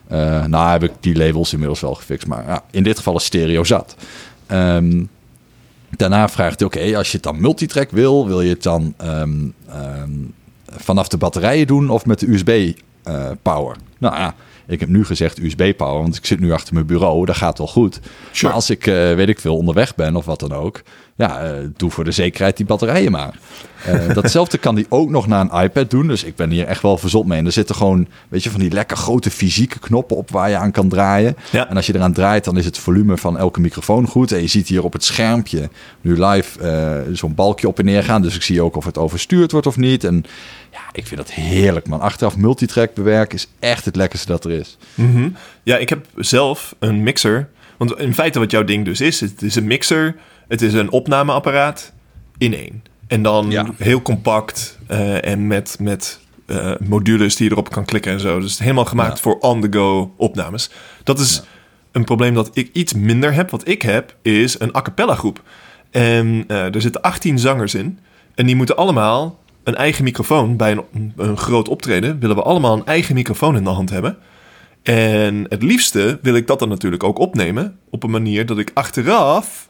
Eh, 0.07 0.45
nou 0.45 0.71
heb 0.71 0.83
ik 0.83 0.91
die 0.99 1.15
labels 1.15 1.51
inmiddels 1.51 1.81
wel 1.81 1.95
gefixt. 1.95 2.27
Maar 2.27 2.45
ja, 2.47 2.63
in 2.71 2.83
dit 2.83 2.97
geval 2.97 3.15
is 3.15 3.23
stereo 3.23 3.63
zat. 3.63 3.95
Ehm, 4.45 5.03
daarna 5.97 6.29
vraagt 6.29 6.59
hij, 6.59 6.67
oké, 6.67 6.97
als 6.97 7.07
je 7.07 7.13
het 7.13 7.23
dan 7.23 7.41
multitrack 7.41 7.91
wil, 7.91 8.27
wil 8.27 8.41
je 8.41 8.49
het 8.49 8.63
dan 8.63 8.93
ehm, 8.97 9.47
ehm, 9.69 10.11
vanaf 10.65 11.07
de 11.07 11.17
batterijen 11.17 11.67
doen 11.67 11.89
of 11.89 12.05
met 12.05 12.19
de 12.19 12.29
USB-power? 12.29 13.75
nou 13.97 14.15
ja, 14.15 14.35
ik 14.67 14.79
heb 14.79 14.89
nu 14.89 15.05
gezegd 15.05 15.39
USB-power, 15.39 16.01
want 16.01 16.15
ik 16.15 16.25
zit 16.25 16.39
nu 16.39 16.51
achter 16.51 16.73
mijn 16.73 16.85
bureau, 16.85 17.25
dat 17.25 17.35
gaat 17.35 17.57
wel 17.57 17.67
goed. 17.67 17.99
Sure. 18.31 18.45
Maar 18.47 18.53
als 18.53 18.69
ik, 18.69 18.87
eh, 18.87 18.93
weet 18.93 19.29
ik 19.29 19.39
veel, 19.39 19.57
onderweg 19.57 19.95
ben 19.95 20.15
of 20.15 20.25
wat 20.25 20.39
dan 20.39 20.53
ook, 20.53 20.81
ja, 21.15 21.41
eh, 21.41 21.51
doe 21.77 21.91
voor 21.91 22.03
de 22.03 22.11
zekerheid 22.11 22.57
die 22.57 22.65
batterijen 22.65 23.11
maar. 23.11 23.39
Eh, 23.85 24.13
datzelfde 24.19 24.57
kan 24.57 24.75
die 24.75 24.85
ook 24.89 25.09
nog 25.09 25.27
naar 25.27 25.41
een 25.41 25.61
iPad 25.63 25.89
doen, 25.89 26.07
dus 26.07 26.23
ik 26.23 26.35
ben 26.35 26.49
hier 26.49 26.65
echt 26.65 26.81
wel 26.81 26.97
verzot 26.97 27.25
mee. 27.25 27.39
En 27.39 27.45
er 27.45 27.51
zitten 27.51 27.75
gewoon, 27.75 28.07
weet 28.29 28.43
je, 28.43 28.49
van 28.49 28.59
die 28.59 28.71
lekker 28.71 28.97
grote 28.97 29.31
fysieke 29.31 29.79
knoppen 29.79 30.17
op 30.17 30.31
waar 30.31 30.49
je 30.49 30.57
aan 30.57 30.71
kan 30.71 30.89
draaien. 30.89 31.35
Ja. 31.49 31.69
En 31.69 31.75
als 31.75 31.85
je 31.85 31.95
eraan 31.95 32.13
draait, 32.13 32.43
dan 32.43 32.57
is 32.57 32.65
het 32.65 32.77
volume 32.77 33.17
van 33.17 33.37
elke 33.37 33.59
microfoon 33.59 34.07
goed. 34.07 34.31
En 34.31 34.41
je 34.41 34.47
ziet 34.47 34.67
hier 34.67 34.83
op 34.83 34.93
het 34.93 35.03
schermpje 35.03 35.69
nu 36.01 36.25
live 36.25 36.59
eh, 36.59 37.15
zo'n 37.15 37.35
balkje 37.35 37.67
op 37.67 37.79
en 37.79 37.85
neer 37.85 38.03
gaan. 38.03 38.21
Dus 38.21 38.35
ik 38.35 38.41
zie 38.41 38.61
ook 38.61 38.75
of 38.75 38.85
het 38.85 38.97
overstuurd 38.97 39.51
wordt 39.51 39.67
of 39.67 39.77
niet. 39.77 40.03
En 40.03 40.25
ja, 40.71 40.81
ik 40.91 41.07
vind 41.07 41.19
dat 41.19 41.31
heerlijk, 41.31 41.87
man. 41.87 42.01
Achteraf 42.01 42.37
multitrack 42.37 42.93
bewerken 42.93 43.37
is 43.37 43.47
echt 43.59 43.85
het 43.85 43.95
lekkerste 43.95 44.27
dat 44.27 44.45
er 44.45 44.51
is. 44.51 44.77
Mhm. 44.95 45.29
Ja, 45.63 45.77
ik 45.77 45.89
heb 45.89 46.05
zelf 46.15 46.75
een 46.79 47.03
mixer. 47.03 47.49
Want 47.77 47.99
in 47.99 48.13
feite 48.13 48.39
wat 48.39 48.51
jouw 48.51 48.63
ding 48.63 48.85
dus 48.85 49.01
is, 49.01 49.19
het 49.19 49.41
is 49.41 49.55
een 49.55 49.67
mixer, 49.67 50.15
het 50.47 50.61
is 50.61 50.73
een 50.73 50.91
opnameapparaat 50.91 51.93
in 52.37 52.53
één. 52.53 52.83
En 53.07 53.21
dan 53.23 53.51
Ja. 53.51 53.65
heel 53.77 54.01
compact 54.01 54.77
eh, 54.87 55.25
en 55.27 55.47
met, 55.47 55.77
met 55.79 56.19
eh, 56.45 56.71
modules 56.87 57.35
die 57.35 57.45
je 57.45 57.51
erop 57.51 57.69
kan 57.69 57.85
klikken 57.85 58.11
en 58.11 58.19
zo. 58.19 58.39
Dus 58.39 58.59
helemaal 58.59 58.85
gemaakt 58.85 59.15
Ja. 59.15 59.21
voor 59.21 59.37
on-the-go 59.39 60.13
opnames. 60.17 60.69
Dat 61.03 61.19
is 61.19 61.43
een 61.91 62.03
probleem 62.03 62.33
dat 62.33 62.49
ik 62.53 62.69
iets 62.73 62.93
minder 62.93 63.33
heb. 63.33 63.49
Wat 63.49 63.67
ik 63.67 63.81
heb 63.81 64.15
is 64.21 64.59
een 64.59 64.75
a 64.75 64.81
cappella 64.81 65.15
groep. 65.15 65.41
En 65.91 66.43
eh, 66.47 66.75
er 66.75 66.81
zitten 66.81 67.01
18 67.01 67.39
zangers 67.39 67.73
in. 67.75 67.99
En 68.35 68.45
die 68.45 68.55
moeten 68.55 68.75
allemaal 68.77 69.39
een 69.63 69.75
eigen 69.75 70.03
microfoon. 70.03 70.57
Bij 70.57 70.71
een, 70.93 71.13
een 71.17 71.37
groot 71.37 71.67
optreden 71.67 72.19
willen 72.19 72.35
we 72.35 72.41
allemaal 72.43 72.73
een 72.77 72.85
eigen 72.85 73.15
microfoon 73.15 73.55
in 73.55 73.63
de 73.63 73.69
hand 73.69 73.89
hebben. 73.89 74.17
En 74.83 75.45
het 75.49 75.63
liefste 75.63 76.19
wil 76.21 76.35
ik 76.35 76.47
dat 76.47 76.59
dan 76.59 76.69
natuurlijk 76.69 77.03
ook 77.03 77.17
opnemen. 77.19 77.77
Op 77.89 78.03
een 78.03 78.11
manier 78.11 78.45
dat 78.45 78.57
ik 78.57 78.71
achteraf 78.73 79.69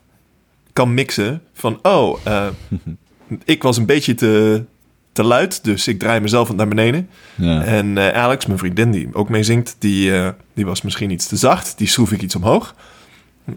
kan 0.74 0.94
mixen 0.94 1.42
van... 1.54 1.80
Oh, 1.82 2.20
eh, 2.24 2.48
ik 3.44 3.64
was 3.64 3.78
een 3.78 3.86
beetje 3.86 4.14
te, 4.14 4.64
te 5.12 5.24
luid, 5.24 5.64
dus 5.64 5.88
ik 5.88 6.00
draai 6.00 6.20
mezelf 6.20 6.56
naar 6.56 6.68
beneden. 6.68 7.10
Ja. 7.36 7.64
En 7.64 7.98
eh, 7.98 8.22
Alex, 8.22 8.46
mijn 8.46 8.60
vriendin 8.60 8.92
die 8.92 9.10
ook 9.14 9.30
mee 9.30 9.44
zingt, 9.44 9.76
die, 9.80 10.16
eh, 10.16 10.30
die 10.54 10.66
was 10.66 10.82
misschien 10.82 11.10
iets 11.10 11.28
te 11.28 11.38
zacht. 11.38 11.78
Die 11.78 11.88
schroef 11.88 12.12
ik 12.12 12.22
iets 12.22 12.36
omhoog. 12.36 12.76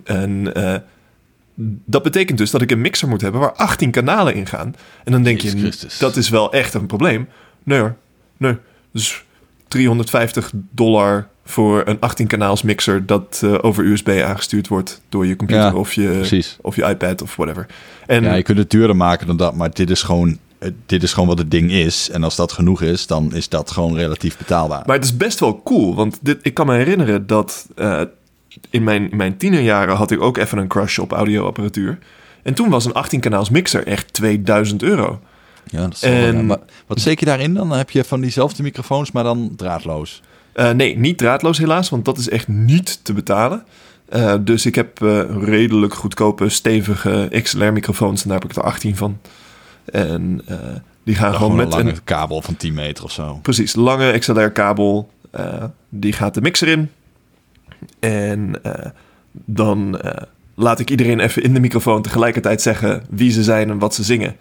En 0.04 0.52
dat 1.84 2.02
betekent 2.02 2.38
dus 2.38 2.50
dat 2.50 2.62
ik 2.62 2.70
een 2.70 2.80
mixer 2.80 3.08
moet 3.08 3.20
hebben 3.20 3.40
waar 3.40 3.52
18 3.52 3.90
kanalen 3.90 4.34
in 4.34 4.46
gaan. 4.46 4.74
En 5.04 5.12
dan 5.12 5.22
denk 5.22 5.40
Jezus 5.40 5.60
je, 5.60 5.66
Christus. 5.66 5.98
dat 5.98 6.16
is 6.16 6.28
wel 6.28 6.52
echt 6.52 6.74
een 6.74 6.86
probleem. 6.86 7.28
Nee 7.62 7.78
hoor, 7.78 7.96
nee. 8.36 8.56
Dus 8.92 9.24
350 9.68 10.52
dollar 10.70 11.28
voor 11.48 11.82
een 11.84 12.00
18 12.00 12.26
kanaals 12.26 12.62
mixer 12.62 13.06
dat 13.06 13.40
eh, 13.44 13.54
over 13.60 13.84
USB 13.84 14.08
aangestuurd 14.24 14.68
wordt 14.68 15.00
door 15.08 15.26
je 15.26 15.36
computer 15.36 15.64
Ja, 15.64 15.74
of, 15.74 15.92
je, 15.92 16.08
Precies. 16.08 16.56
of 16.60 16.76
je 16.76 16.84
iPad 16.84 17.22
of 17.22 17.36
whatever. 17.36 17.66
En 18.06 18.22
Ja, 18.22 18.34
je 18.34 18.42
kunt 18.42 18.58
het 18.58 18.70
duurder 18.70 18.96
maken 18.96 19.26
dan 19.26 19.36
dat, 19.36 19.54
maar 19.54 19.70
dit 19.74 19.90
is 19.90 20.02
gewoon, 20.02 20.38
eh, 20.58 20.70
dit 20.86 21.02
is 21.02 21.12
gewoon 21.12 21.28
wat 21.28 21.38
het 21.38 21.50
ding 21.50 21.70
is. 21.70 22.10
En 22.10 22.24
als 22.24 22.36
dat 22.36 22.52
genoeg 22.52 22.82
is, 22.82 23.06
dan 23.06 23.34
is 23.34 23.48
dat 23.48 23.70
gewoon 23.70 23.94
relatief 23.96 24.36
betaalbaar. 24.38 24.82
Maar 24.86 24.96
het 24.96 25.04
is 25.04 25.16
best 25.16 25.40
wel 25.40 25.62
cool, 25.64 25.94
want 25.94 26.18
dit, 26.22 26.38
ik 26.42 26.54
kan 26.54 26.66
me 26.66 26.74
herinneren 26.76 27.26
dat 27.26 27.66
eh, 27.74 28.02
in 28.70 28.84
mijn, 28.84 29.10
in 29.10 29.16
mijn 29.16 29.36
tienerjaren 29.36 29.96
had 29.96 30.10
ik 30.10 30.20
ook 30.20 30.36
even 30.36 30.58
een 30.58 30.68
crush 30.68 30.98
op 30.98 31.12
audioapparatuur. 31.12 31.98
En 32.42 32.54
toen 32.54 32.68
was 32.70 32.84
een 32.84 32.92
18-kanaals 33.04 33.50
mixer 33.50 33.86
echt 33.86 34.12
2000 34.12 34.82
euro. 34.82 35.20
Ja, 35.70 35.80
dat 35.80 35.92
is 35.92 36.00
wel- 36.00 36.12
En- 36.12 36.36
ja, 36.36 36.42
maar 36.42 36.58
wat 36.86 37.00
steek 37.00 37.18
je 37.20 37.26
daarin 37.26 37.54
dan? 37.54 37.68
Dan 37.68 37.78
heb 37.78 37.90
je 37.90 38.04
van 38.04 38.20
diezelfde 38.20 38.62
microfoons, 38.62 39.12
maar 39.12 39.24
dan 39.24 39.52
draadloos. 39.56 40.22
Eh, 40.56 40.70
nee, 40.70 40.98
niet 40.98 41.18
draadloos 41.18 41.58
helaas, 41.58 41.88
want 41.88 42.04
dat 42.04 42.18
is 42.18 42.28
echt 42.28 42.48
niet 42.48 43.04
te 43.04 43.12
betalen. 43.12 43.64
Eh, 44.08 44.34
dus 44.40 44.66
ik 44.66 44.74
heb 44.74 45.02
eh, 45.02 45.20
redelijk 45.40 45.94
goedkope, 45.94 46.48
stevige 46.48 47.28
XLR-microfoons. 47.42 48.22
En 48.22 48.28
daar 48.28 48.40
heb 48.40 48.50
ik 48.50 48.56
er 48.56 48.62
18 48.62 48.96
van. 48.96 49.18
En 49.84 50.40
die 51.04 51.14
gaan 51.14 51.34
gewoon 51.34 51.50
gewoon 51.50 51.56
met 51.56 51.66
een 51.66 51.78
lange 51.78 51.90
een 51.90 52.04
kabel 52.04 52.42
van 52.42 52.56
10 52.56 52.74
meter 52.74 53.04
of 53.04 53.12
zo. 53.12 53.38
precies 53.42 53.74
lange 53.74 54.18
XLR-kabel. 54.18 55.10
die 55.88 56.12
gaat 56.12 56.34
de 56.34 56.40
mixer 56.40 56.68
in. 56.68 56.90
En 58.00 58.60
dan 59.32 60.00
laat 60.54 60.80
ik 60.80 60.90
iedereen 60.90 61.20
even 61.20 61.42
in 61.42 61.54
de 61.54 61.60
microfoon 61.60 62.02
tegelijkertijd 62.02 62.62
zeggen 62.62 63.02
wie 63.10 63.30
ze 63.30 63.42
zijn 63.42 63.70
en 63.70 63.78
wat 63.78 63.94
ze 63.94 64.02
zingen. 64.02 64.36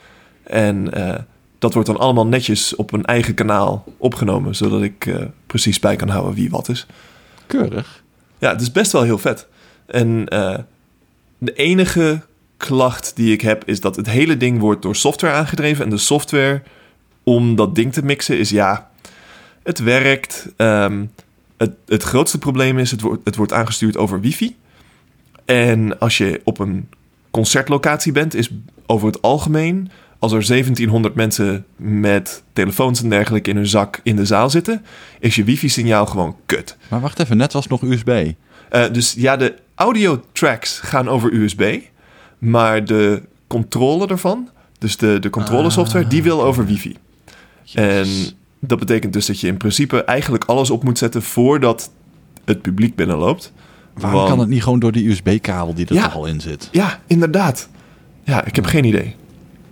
En 0.46 0.94
eh, 0.94 1.20
dat 1.60 1.74
wordt 1.74 1.88
dan 1.88 1.98
allemaal 1.98 2.28
netjes 2.28 2.76
op 2.76 2.94
een 2.94 3.06
eigen 3.06 3.34
kanaal 3.34 3.84
opgenomen, 3.98 4.56
zodat 4.56 4.82
ik 4.82 5.06
eh, 5.06 5.16
precies 5.48 5.80
bij 5.80 5.96
kan 5.96 6.10
houden 6.10 6.34
wie 6.34 6.50
wat 6.50 6.70
is. 6.70 6.86
Keurig. 7.48 8.04
Ja, 8.38 8.52
het 8.52 8.62
is 8.62 8.72
best 8.72 8.92
wel 8.92 9.04
heel 9.04 9.18
vet. 9.18 9.48
En 9.86 10.28
eh, 10.28 10.58
de 11.38 11.54
enige 11.54 12.22
klacht 12.58 13.16
die 13.16 13.32
ik 13.34 13.42
heb 13.42 13.64
is 13.66 13.82
dat 13.82 13.96
het 13.96 14.10
hele 14.10 14.38
ding 14.38 14.60
wordt 14.60 14.82
door 14.82 14.96
software 14.96 15.34
aangedreven. 15.34 15.84
En 15.84 15.90
de 15.90 15.98
software 15.98 16.62
om 17.24 17.56
dat 17.56 17.76
ding 17.76 17.94
te 17.94 18.04
mixen 18.04 18.40
is 18.40 18.50
ja, 18.50 18.90
het 19.64 19.80
werkt. 19.80 20.48
Ehm, 20.56 21.06
het, 21.58 21.72
het 21.86 22.04
grootste 22.04 22.38
probleem 22.38 22.80
is, 22.80 22.92
het 22.92 23.02
wordt, 23.02 23.22
het 23.24 23.36
wordt 23.36 23.54
aangestuurd 23.54 23.98
over 23.98 24.22
wifi. 24.22 24.56
En 25.46 26.00
als 26.00 26.18
je 26.18 26.42
op 26.44 26.60
een 26.60 26.90
concertlocatie 27.32 28.12
bent, 28.12 28.34
is 28.34 28.50
over 28.86 29.08
het 29.08 29.22
algemeen... 29.22 29.92
als 30.26 30.34
er 30.34 30.48
1700 30.48 31.16
mensen 31.16 31.66
met 31.78 32.44
telefoons 32.54 33.02
en 33.04 33.10
dergelijke 33.10 33.50
in 33.50 33.56
hun 33.56 33.68
zak 33.68 34.00
in 34.04 34.16
de 34.16 34.26
zaal 34.26 34.50
zitten... 34.50 34.86
is 35.20 35.36
je 35.36 35.44
wifi-signaal 35.44 36.06
gewoon 36.06 36.36
kut. 36.46 36.78
Maar 36.90 37.02
wacht 37.02 37.20
even, 37.20 37.38
net 37.38 37.54
was 37.54 37.68
nog 37.68 37.82
USB. 37.82 38.32
Eh, 38.70 38.84
dus 38.92 39.14
ja, 39.18 39.38
de 39.38 39.56
audio 39.76 40.22
tracks 40.32 40.80
gaan 40.80 41.08
over 41.10 41.34
USB, 41.34 41.80
maar 42.38 42.86
de 42.86 43.22
controle 43.48 44.08
ervan, 44.08 44.50
dus 44.80 44.98
de, 44.98 45.20
de 45.20 45.30
controlesoftware, 45.30 46.08
die 46.08 46.24
wil 46.24 46.44
over 46.44 46.66
wifi. 46.66 46.96
En 47.74 48.08
dat 48.60 48.80
betekent 48.80 49.14
dus 49.14 49.26
dat 49.26 49.40
je 49.40 49.48
in 49.48 49.58
principe 49.58 50.04
eigenlijk 50.04 50.44
alles 50.44 50.70
op 50.70 50.84
moet 50.84 50.98
zetten 50.98 51.22
voordat 51.22 51.92
het 52.46 52.62
publiek 52.62 52.96
binnenloopt. 52.96 53.52
Waarom 53.94 54.20
Want- 54.20 54.30
kan 54.30 54.40
het 54.40 54.50
niet 54.50 54.64
gewoon 54.64 54.80
door 54.80 54.92
die 54.92 55.10
USB-kabel 55.10 55.74
die 55.74 55.86
er 55.88 55.94
Ja. 55.94 56.06
al 56.06 56.26
in 56.26 56.42
zit? 56.42 56.70
Ja, 56.72 57.00
inderdaad. 57.08 57.70
Ja, 58.24 58.46
ik 58.46 58.56
heb 58.56 58.66
geen 58.66 58.84
idee. 58.84 59.16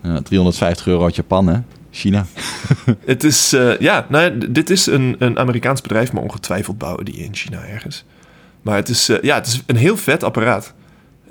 Ja, 0.03 0.21
350 0.21 0.87
euro 0.87 1.03
uit 1.03 1.15
Japan, 1.15 1.47
hè? 1.47 1.59
China. 1.91 2.25
Het 3.05 3.23
is, 3.23 3.53
eh, 3.53 3.79
ja, 3.79 4.05
nou, 4.09 4.51
dit 4.51 4.69
is 4.69 4.85
een, 4.85 5.15
een 5.19 5.39
Amerikaans 5.39 5.81
bedrijf, 5.81 6.13
maar 6.13 6.23
ongetwijfeld 6.23 6.77
bouwen 6.77 7.05
die 7.05 7.15
in 7.15 7.35
China 7.35 7.63
ergens. 7.63 8.05
Maar 8.61 8.75
het 8.75 8.89
is, 8.89 9.09
eh, 9.09 9.21
ja, 9.21 9.35
het 9.35 9.47
is 9.47 9.63
een 9.65 9.75
heel 9.75 9.97
vet 9.97 10.23
apparaat. 10.23 10.73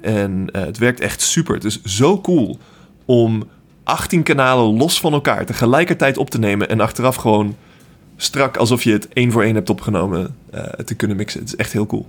En 0.00 0.48
eh, 0.52 0.62
het 0.62 0.78
werkt 0.78 1.00
echt 1.00 1.20
super. 1.20 1.54
Het 1.54 1.64
is 1.64 1.82
zo 1.82 2.20
cool 2.20 2.58
om 3.04 3.48
18 3.84 4.22
kanalen 4.22 4.76
los 4.76 5.00
van 5.00 5.12
elkaar 5.12 5.46
tegelijkertijd 5.46 6.18
op 6.18 6.30
te 6.30 6.38
nemen 6.38 6.68
en 6.68 6.80
achteraf 6.80 7.16
gewoon 7.16 7.56
strak 8.16 8.56
alsof 8.56 8.82
je 8.82 8.92
het 8.92 9.08
één 9.08 9.32
voor 9.32 9.42
één 9.42 9.54
hebt 9.54 9.70
opgenomen 9.70 10.36
eh, 10.50 10.62
te 10.62 10.94
kunnen 10.94 11.16
mixen. 11.16 11.40
Het 11.40 11.48
is 11.48 11.56
echt 11.56 11.72
heel 11.72 11.86
cool. 11.86 12.06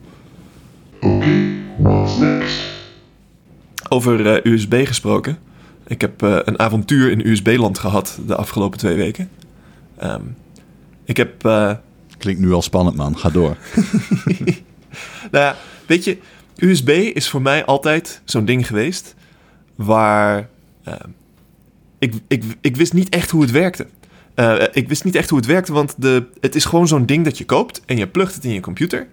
Over 3.90 4.28
eh, 4.28 4.52
USB 4.52 4.86
gesproken. 4.86 5.38
Ik 5.88 6.02
heb 6.02 6.24
eh, 6.24 6.38
een 6.44 6.60
avontuur 6.60 7.12
in 7.12 7.28
USB-land 7.28 7.80
gehad 7.80 8.20
de 8.26 8.36
afgelopen 8.36 8.78
twee 8.78 8.96
weken. 8.96 9.30
Ehm, 9.98 10.22
ik 11.04 11.18
heb, 11.18 11.46
eh, 11.46 11.72
Klinkt 12.24 12.42
nu 12.42 12.52
al 12.52 12.62
spannend, 12.62 12.96
man. 12.96 13.18
Ga 13.18 13.30
door. 13.30 13.58
nou 15.32 15.44
ja, 15.46 15.56
weet 15.86 16.04
je, 16.04 16.18
USB 16.56 16.90
is 16.90 17.30
voor 17.30 17.42
mij 17.42 17.66
altijd 17.66 18.22
zo'n 18.24 18.46
ding 18.46 18.68
geweest 18.68 19.16
waar 19.76 20.50
ehm, 20.84 21.10
ik, 22.00 22.14
ik, 22.28 22.44
ik 22.62 22.76
wist 22.76 22.94
niet 22.94 23.10
echt 23.10 23.30
hoe 23.30 23.42
het 23.42 23.52
werkte. 23.52 23.88
Eh, 24.36 24.64
ik 24.72 24.88
wist 24.88 25.04
niet 25.04 25.16
echt 25.16 25.30
hoe 25.30 25.38
het 25.38 25.48
werkte, 25.48 25.74
want 25.74 25.96
de, 25.98 26.24
het 26.40 26.56
is 26.56 26.66
gewoon 26.66 26.88
zo'n 26.88 27.06
ding 27.06 27.26
dat 27.26 27.38
je 27.38 27.46
koopt 27.46 27.82
en 27.86 27.98
je 27.98 28.08
plugt 28.08 28.36
het 28.36 28.44
in 28.44 28.54
je 28.54 28.60
computer. 28.60 29.08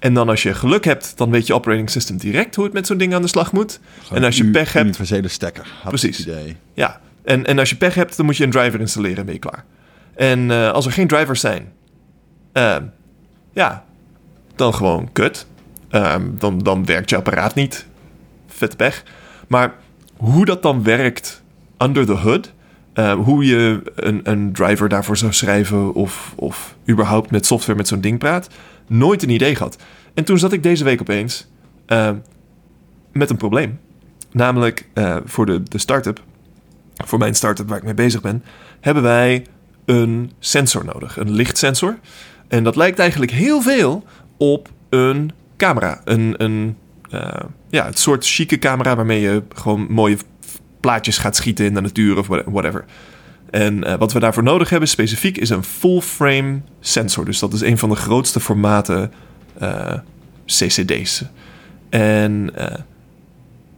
En 0.00 0.14
dan 0.14 0.28
als 0.28 0.42
je 0.42 0.54
geluk 0.54 0.84
hebt, 0.84 1.12
dan 1.16 1.30
weet 1.30 1.46
je 1.46 1.54
operating 1.54 1.90
system 1.90 2.16
direct 2.16 2.54
hoe 2.54 2.64
het 2.64 2.72
met 2.72 2.86
zo'n 2.86 2.96
ding 2.98 3.14
aan 3.14 3.22
de 3.22 3.28
slag 3.28 3.52
moet. 3.52 3.80
En 4.12 4.24
als 4.24 4.36
je 4.36 4.44
U- 4.44 4.50
pech 4.50 4.72
hebt, 4.72 4.84
Universele 4.86 5.28
stekker. 5.28 5.66
Had 5.80 5.88
Precies. 5.88 6.18
het 6.18 6.26
idee. 6.26 6.56
Ja, 6.74 7.00
en, 7.24 7.46
en 7.46 7.58
als 7.58 7.70
je 7.70 7.76
pech 7.76 7.94
hebt, 7.94 8.16
dan 8.16 8.26
moet 8.26 8.36
je 8.36 8.44
een 8.44 8.50
driver 8.50 8.80
installeren 8.80 9.18
en 9.18 9.24
ben 9.24 9.34
je 9.34 9.40
klaar. 9.40 9.64
En 10.14 10.50
eh, 10.50 10.70
als 10.70 10.86
er 10.86 10.92
geen 10.92 11.06
drivers 11.06 11.40
zijn, 11.40 11.72
ehm, 12.52 12.82
ja, 13.52 13.84
dan 14.54 14.74
gewoon 14.74 15.08
kut. 15.12 15.46
Ehm, 15.90 16.22
dan, 16.38 16.58
dan 16.58 16.84
werkt 16.84 17.10
je 17.10 17.16
apparaat 17.16 17.54
niet. 17.54 17.86
Vet 18.46 18.76
pech. 18.76 19.02
Maar 19.48 19.74
hoe 20.16 20.44
dat 20.44 20.62
dan 20.62 20.82
werkt 20.82 21.42
under 21.78 22.06
the 22.06 22.12
hood, 22.12 22.52
eh, 22.92 23.12
hoe 23.12 23.44
je 23.44 23.82
een, 23.94 24.20
een 24.22 24.52
driver 24.52 24.88
daarvoor 24.88 25.16
zou 25.16 25.32
schrijven 25.32 25.94
of, 25.94 26.32
of 26.36 26.76
überhaupt 26.88 27.30
met 27.30 27.46
software 27.46 27.78
met 27.78 27.88
zo'n 27.88 28.00
ding 28.00 28.18
praat, 28.18 28.48
nooit 28.90 29.22
een 29.22 29.30
idee 29.30 29.54
gehad. 29.54 29.76
En 30.14 30.24
toen 30.24 30.38
zat 30.38 30.52
ik 30.52 30.62
deze 30.62 30.84
week 30.84 31.00
opeens 31.00 31.46
ehm, 31.86 32.16
met 33.12 33.30
een 33.30 33.36
probleem. 33.36 33.78
Namelijk 34.32 34.88
eh, 34.94 35.16
voor 35.24 35.46
de, 35.46 35.62
de 35.62 35.78
start-up, 35.78 36.22
voor 37.04 37.18
mijn 37.18 37.34
start-up 37.34 37.68
waar 37.68 37.78
ik 37.78 37.84
mee 37.84 37.94
bezig 37.94 38.20
ben, 38.20 38.44
hebben 38.80 39.02
wij 39.02 39.46
een 39.84 40.32
sensor 40.38 40.84
nodig, 40.84 41.16
een 41.16 41.30
lichtsensor. 41.30 41.98
En 42.48 42.64
dat 42.64 42.76
lijkt 42.76 42.98
eigenlijk 42.98 43.30
heel 43.30 43.60
veel 43.62 44.04
op 44.36 44.68
een 44.88 45.30
camera. 45.56 46.00
Een, 46.04 46.34
een, 46.36 46.76
eh, 47.10 47.40
ja, 47.68 47.84
het 47.84 47.98
soort 47.98 48.26
chique 48.26 48.58
camera 48.58 48.96
waarmee 48.96 49.20
je 49.20 49.42
gewoon 49.54 49.86
mooie 49.88 50.16
plaatjes 50.80 51.18
gaat 51.18 51.36
schieten 51.36 51.64
in 51.64 51.74
de 51.74 51.80
natuur 51.80 52.18
of 52.18 52.26
what- 52.26 52.44
whatever. 52.46 52.84
En 53.50 53.84
eh, 53.84 53.94
wat 53.98 54.12
we 54.12 54.18
daarvoor 54.20 54.42
nodig 54.42 54.70
hebben 54.70 54.88
specifiek 54.88 55.36
is 55.38 55.50
een 55.50 55.64
full-frame 55.64 56.60
sensor. 56.80 57.24
Dus 57.24 57.38
dat 57.38 57.52
is 57.52 57.60
een 57.60 57.78
van 57.78 57.88
de 57.88 57.96
grootste 57.96 58.40
formaten 58.40 59.12
eh, 59.58 59.92
CCD's. 60.46 61.22
En 61.88 62.50
eh, 62.54 62.78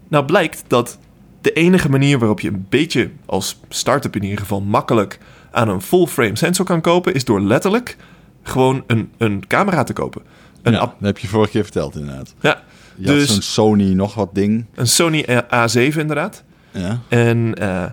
nou 0.08 0.24
blijkt 0.24 0.64
dat 0.66 0.98
de 1.40 1.52
enige 1.52 1.88
manier 1.90 2.18
waarop 2.18 2.40
je 2.40 2.48
een 2.48 2.66
beetje 2.68 3.10
als 3.26 3.60
start-up 3.68 4.16
in 4.16 4.22
ieder 4.22 4.38
geval 4.38 4.60
makkelijk 4.60 5.18
aan 5.50 5.68
een 5.68 5.82
full-frame 5.82 6.36
sensor 6.36 6.64
kan 6.64 6.80
kopen, 6.80 7.14
is 7.14 7.24
door 7.24 7.40
letterlijk 7.40 7.96
gewoon 8.42 8.84
een, 8.86 9.10
een 9.18 9.46
camera 9.46 9.84
te 9.84 9.92
kopen. 9.92 10.22
Een, 10.62 10.72
ja, 10.72 10.78
dat 10.78 10.94
heb 11.00 11.18
je 11.18 11.28
vorige 11.28 11.50
keer 11.50 11.62
verteld 11.62 11.96
inderdaad. 11.96 12.34
ja, 12.40 12.62
Je 12.96 13.06
Dus- 13.06 13.28
zo'n 13.32 13.42
Sony 13.42 13.92
nog 13.92 14.14
wat 14.14 14.34
ding. 14.34 14.64
een 14.74 14.86
Sony 14.86 15.26
A7 15.54 15.98
inderdaad. 15.98 16.42
Ja. 16.70 17.00
En 17.08 17.54
eh, 17.54 17.84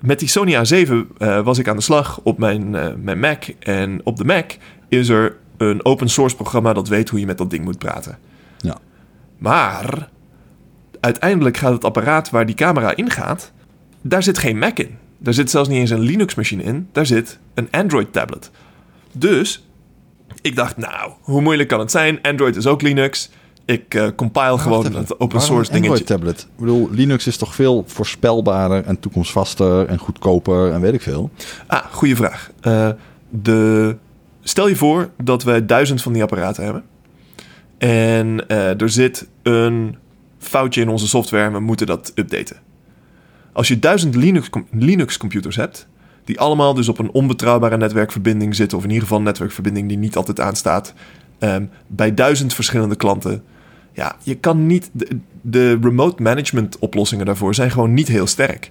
met 0.00 0.18
die 0.18 0.28
Sony 0.28 0.54
A7 0.54 0.92
eh, 1.18 1.40
was 1.40 1.58
ik 1.58 1.68
aan 1.68 1.76
de 1.76 1.82
slag 1.82 2.20
op 2.22 2.38
mijn, 2.38 2.74
eh, 2.74 2.88
mijn 3.02 3.18
Mac. 3.18 3.44
En 3.58 4.00
op 4.04 4.16
de 4.16 4.24
Mac 4.24 4.52
is 4.88 5.08
er 5.08 5.36
een 5.56 5.84
open 5.84 6.08
source 6.08 6.36
programma 6.36 6.72
dat 6.72 6.88
weet 6.88 7.08
hoe 7.08 7.20
je 7.20 7.26
met 7.26 7.38
dat 7.38 7.50
ding 7.50 7.64
moet 7.64 7.78
praten. 7.78 8.18
Ja. 8.58 8.78
Maar 9.38 10.08
uiteindelijk 11.00 11.56
gaat 11.56 11.72
het 11.72 11.84
apparaat 11.84 12.30
waar 12.30 12.46
die 12.46 12.54
camera 12.54 12.96
in 12.96 13.10
gaat, 13.10 13.52
daar 14.02 14.22
zit 14.22 14.38
geen 14.38 14.58
Mac 14.58 14.78
in. 14.78 14.98
Daar 15.18 15.34
zit 15.34 15.50
zelfs 15.50 15.68
niet 15.68 15.78
eens 15.78 15.90
een 15.90 16.00
Linux-machine 16.00 16.62
in. 16.62 16.88
Daar 16.92 17.06
zit 17.06 17.38
een 17.54 17.68
Android-tablet. 17.70 18.50
Dus 19.12 19.66
ik 20.40 20.56
dacht, 20.56 20.76
nou, 20.76 21.12
hoe 21.20 21.40
moeilijk 21.40 21.68
kan 21.68 21.80
het 21.80 21.90
zijn? 21.90 22.22
Android 22.22 22.56
is 22.56 22.66
ook 22.66 22.82
Linux. 22.82 23.30
Ik 23.66 23.94
eh, 23.94 24.08
compile 24.16 24.58
gewoon 24.58 24.94
het 24.94 25.20
open 25.20 25.40
source 25.40 25.72
dingetje. 25.72 25.90
Android 25.90 26.06
tablet. 26.06 26.40
Ik 26.40 26.58
bedoel, 26.58 26.88
Linux 26.90 27.26
is 27.26 27.36
toch 27.36 27.54
veel 27.54 27.84
voorspelbaarder 27.86 28.84
en 28.84 29.00
toekomstvaster 29.00 29.86
en 29.86 29.98
goedkoper 29.98 30.72
en 30.72 30.80
weet 30.80 30.94
ik 30.94 31.02
veel. 31.02 31.30
Ah, 31.66 31.84
goede 31.90 32.16
vraag. 32.16 32.50
Eh, 32.60 32.88
de, 33.28 33.96
stel 34.42 34.68
je 34.68 34.76
voor 34.76 35.10
dat 35.22 35.42
wij 35.42 35.66
duizend 35.66 36.02
van 36.02 36.12
die 36.12 36.22
apparaten 36.22 36.64
hebben. 36.64 36.84
En 37.78 38.48
eh, 38.48 38.80
er 38.80 38.90
zit 38.90 39.28
een 39.42 39.96
foutje 40.38 40.80
in 40.80 40.88
onze 40.88 41.08
software 41.08 41.44
en 41.44 41.52
we 41.52 41.60
moeten 41.60 41.86
dat 41.86 42.12
updaten. 42.14 42.56
Als 43.52 43.68
je 43.68 43.78
duizend 43.78 44.14
Linux, 44.14 44.48
Linux 44.70 45.16
computers 45.16 45.56
hebt, 45.56 45.88
die 46.24 46.40
allemaal 46.40 46.74
dus 46.74 46.88
op 46.88 46.98
een 46.98 47.10
onbetrouwbare 47.10 47.76
netwerkverbinding 47.76 48.54
zitten, 48.54 48.78
of 48.78 48.84
in 48.84 48.90
ieder 48.90 49.04
geval 49.04 49.18
een 49.18 49.24
netwerkverbinding 49.24 49.88
die 49.88 49.98
niet 49.98 50.16
altijd 50.16 50.40
aanstaat, 50.40 50.94
ehm, 51.38 51.64
bij 51.86 52.14
duizend 52.14 52.54
verschillende 52.54 52.96
klanten. 52.96 53.42
Ja, 53.96 54.16
je 54.22 54.34
kan 54.34 54.66
niet. 54.66 54.90
De, 54.92 55.18
de 55.40 55.78
remote 55.80 56.22
management 56.22 56.78
oplossingen 56.78 57.26
daarvoor 57.26 57.54
zijn 57.54 57.70
gewoon 57.70 57.94
niet 57.94 58.08
heel 58.08 58.26
sterk. 58.26 58.70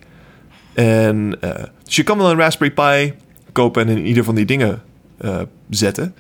En 0.74 1.38
eh, 1.42 1.64
dus 1.84 1.96
je 1.96 2.04
kan 2.04 2.18
wel 2.18 2.32
een 2.32 2.38
Raspberry 2.38 2.74
Pi 2.74 3.14
kopen 3.52 3.88
en 3.88 3.98
in 3.98 4.06
ieder 4.06 4.24
van 4.24 4.36
die 4.36 4.46
dingen 4.46 4.82
eh, 5.18 5.42
zetten. 5.70 6.14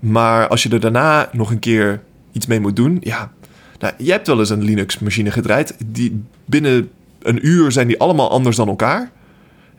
Maar 0.00 0.48
als 0.48 0.62
je 0.62 0.68
er 0.68 0.80
daarna 0.80 1.28
nog 1.32 1.50
een 1.50 1.58
keer 1.58 2.02
iets 2.32 2.46
mee 2.46 2.60
moet 2.60 2.76
doen. 2.76 2.98
Ja, 3.00 3.30
nou, 3.78 3.94
jij 3.98 4.14
hebt 4.14 4.26
wel 4.26 4.38
eens 4.38 4.50
een 4.50 4.64
Linux-machine 4.64 5.30
gedraaid. 5.30 5.76
Die, 5.86 6.22
binnen 6.44 6.90
een 7.22 7.46
uur 7.46 7.72
zijn 7.72 7.86
die 7.86 8.00
allemaal 8.00 8.30
anders 8.30 8.56
dan 8.56 8.68
elkaar. 8.68 9.10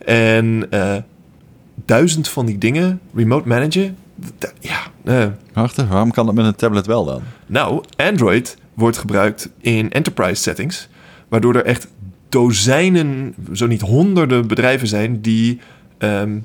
En 0.06 0.68
eh, 0.70 0.96
duizend 1.86 2.28
van 2.28 2.46
die 2.46 2.58
dingen 2.58 3.00
remote 3.14 3.48
managen. 3.48 3.98
Ja, 4.60 4.80
eh, 5.04 5.28
Wacht 5.54 5.76
waarom 5.88 6.12
kan 6.12 6.26
dat 6.26 6.36
met 6.36 6.46
een 6.46 6.56
tablet 6.56 6.86
wel 6.86 7.06
dan? 7.06 7.22
nou, 7.46 7.84
Android 7.96 8.58
wordt 8.74 8.98
gebruikt 8.98 9.50
in 9.60 9.92
enterprise 9.92 10.42
settings, 10.42 10.90
waardoor 11.28 11.56
er 11.56 11.66
echt 11.66 11.88
dozijnen, 12.30 13.36
zo 13.54 13.68
niet 13.68 13.82
honderden 13.82 14.48
bedrijven 14.48 14.88
zijn 14.88 15.22
die 15.22 15.60
ehm, 15.98 16.40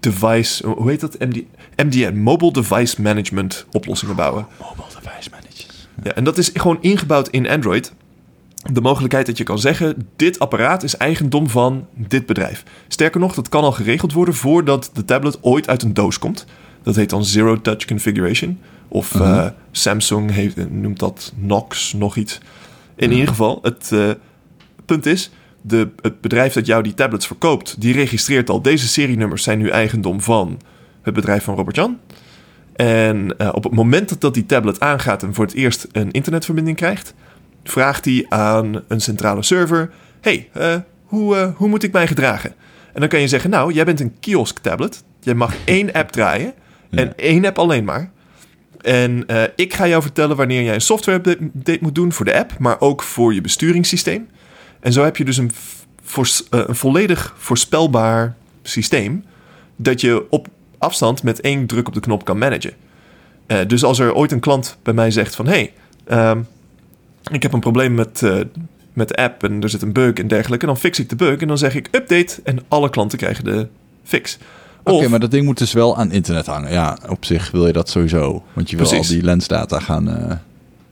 device, 0.00 0.66
hoe 0.66 0.90
heet 0.90 1.00
dat? 1.00 1.18
MD, 1.18 1.42
MDM, 1.76 2.16
Mobile 2.16 2.52
Device 2.52 3.02
Management 3.02 3.66
oplossingen 3.70 4.16
bouwen. 4.16 4.46
Mobile 4.60 5.00
device 5.02 5.30
managers. 5.30 5.88
Ja, 6.02 6.12
en 6.12 6.24
dat 6.24 6.38
is 6.38 6.50
gewoon 6.54 6.78
ingebouwd 6.80 7.28
in 7.28 7.48
Android. 7.48 7.92
De 8.72 8.80
mogelijkheid 8.80 9.26
dat 9.26 9.38
je 9.38 9.44
kan 9.44 9.58
zeggen: 9.58 10.08
dit 10.16 10.38
apparaat 10.38 10.82
is 10.82 10.96
eigendom 10.96 11.48
van 11.48 11.86
dit 11.94 12.26
bedrijf. 12.26 12.64
Sterker 12.88 13.20
nog, 13.20 13.34
dat 13.34 13.48
kan 13.48 13.62
al 13.62 13.72
geregeld 13.72 14.12
worden 14.12 14.34
voordat 14.34 14.90
de 14.92 15.04
tablet 15.04 15.38
ooit 15.40 15.68
uit 15.68 15.82
een 15.82 15.94
doos 15.94 16.18
komt. 16.18 16.46
Dat 16.82 16.96
heet 16.96 17.10
dan 17.10 17.24
Zero 17.24 17.60
Touch 17.60 17.84
Configuration. 17.84 18.58
Of 18.92 19.14
eh, 19.14 19.46
Samsung 19.70 20.30
heeft, 20.30 20.70
noemt 20.70 20.98
dat 20.98 21.32
Knox, 21.40 21.92
nog 21.92 22.16
iets. 22.16 22.40
In 22.94 23.12
ieder 23.12 23.28
geval, 23.28 23.58
het 23.62 23.90
eh, 23.92 24.10
punt 24.84 25.06
is: 25.06 25.30
de, 25.60 25.88
het 26.00 26.20
bedrijf 26.20 26.52
dat 26.52 26.66
jou 26.66 26.82
die 26.82 26.94
tablets 26.94 27.26
verkoopt, 27.26 27.80
die 27.80 27.94
registreert 27.94 28.50
al 28.50 28.62
deze 28.62 28.88
serienummers 28.88 29.42
zijn 29.42 29.58
nu 29.58 29.68
eigendom 29.68 30.20
van 30.20 30.60
het 31.02 31.14
bedrijf 31.14 31.44
van 31.44 31.54
Robert 31.54 31.76
Jan. 31.76 31.98
En 32.72 33.38
eh, 33.38 33.48
op 33.52 33.64
het 33.64 33.74
moment 33.74 34.08
dat, 34.08 34.20
dat 34.20 34.34
die 34.34 34.46
tablet 34.46 34.80
aangaat 34.80 35.22
en 35.22 35.34
voor 35.34 35.44
het 35.44 35.54
eerst 35.54 35.88
een 35.92 36.10
internetverbinding 36.10 36.76
krijgt, 36.76 37.14
vraagt 37.64 38.04
hij 38.04 38.26
aan 38.28 38.82
een 38.88 39.00
centrale 39.00 39.42
server: 39.42 39.90
Hey, 40.20 40.48
hoe, 41.04 41.52
hoe 41.56 41.68
moet 41.68 41.82
ik 41.82 41.92
mij 41.92 42.06
gedragen? 42.06 42.54
En 42.92 43.00
dan 43.00 43.08
kan 43.08 43.20
je 43.20 43.28
zeggen: 43.28 43.50
Nou, 43.50 43.72
jij 43.72 43.84
bent 43.84 44.00
een 44.00 44.14
kiosk 44.20 44.58
tablet. 44.58 45.04
Jij 45.20 45.34
mag 45.34 45.54
één 45.64 45.92
app 45.92 46.10
draaien 46.10 46.54
en 46.90 47.16
één 47.16 47.44
app 47.44 47.58
alleen 47.58 47.84
maar. 47.84 48.10
En 48.82 49.26
eh, 49.26 49.42
ik 49.56 49.74
ga 49.74 49.88
jou 49.88 50.02
vertellen 50.02 50.36
wanneer 50.36 50.62
jij 50.62 50.74
een 50.74 50.80
software 50.80 51.18
update 51.18 51.78
moet 51.80 51.94
doen 51.94 52.12
voor 52.12 52.24
de 52.24 52.38
app, 52.38 52.58
maar 52.58 52.80
ook 52.80 53.02
voor 53.02 53.34
je 53.34 53.40
besturingssysteem. 53.40 54.28
En 54.80 54.92
zo 54.92 55.04
heb 55.04 55.16
je 55.16 55.24
dus 55.24 55.36
een, 55.36 55.52
v- 55.52 55.74
voors- 56.02 56.48
eh, 56.48 56.60
een 56.66 56.74
volledig 56.74 57.34
voorspelbaar 57.38 58.34
systeem 58.62 59.24
dat 59.76 60.00
je 60.00 60.26
op 60.30 60.48
afstand 60.78 61.22
met 61.22 61.40
één 61.40 61.66
druk 61.66 61.88
op 61.88 61.94
de 61.94 62.00
knop 62.00 62.24
kan 62.24 62.38
managen. 62.38 62.72
Eh, 63.46 63.58
dus 63.66 63.84
als 63.84 63.98
er 63.98 64.14
ooit 64.14 64.32
een 64.32 64.40
klant 64.40 64.76
bij 64.82 64.94
mij 64.94 65.10
zegt 65.10 65.34
van... 65.34 65.46
hey, 65.46 65.72
ehm, 66.04 66.40
ik 67.30 67.42
heb 67.42 67.52
een 67.52 67.60
probleem 67.60 67.94
met, 67.94 68.22
met 68.92 69.08
de 69.08 69.16
app 69.16 69.44
en 69.44 69.62
er 69.62 69.68
zit 69.68 69.82
een 69.82 69.92
bug 69.92 70.14
en 70.14 70.28
dergelijke... 70.28 70.66
dan 70.66 70.76
fix 70.78 70.98
ik 70.98 71.08
de 71.08 71.16
bug 71.16 71.40
en 71.40 71.48
dan 71.48 71.58
zeg 71.58 71.74
ik 71.74 71.88
update 71.90 72.40
en 72.44 72.58
alle 72.68 72.90
klanten 72.90 73.18
krijgen 73.18 73.44
de 73.44 73.66
fix. 74.04 74.38
Oké, 74.84 75.08
maar 75.08 75.20
dat 75.20 75.30
ding 75.30 75.44
moet 75.44 75.58
dus 75.58 75.72
wel 75.72 75.96
aan 75.96 76.12
internet 76.12 76.46
hangen. 76.46 76.72
Ja, 76.72 76.98
op 77.08 77.24
zich 77.24 77.50
wil 77.50 77.66
je 77.66 77.72
dat 77.72 77.88
sowieso. 77.88 78.42
Want 78.52 78.70
je 78.70 78.76
wil 78.76 78.86
Precies. 78.86 79.08
al 79.08 79.14
die 79.14 79.24
lensdata 79.24 79.78
gaan... 79.78 80.08
eh, 80.08 80.36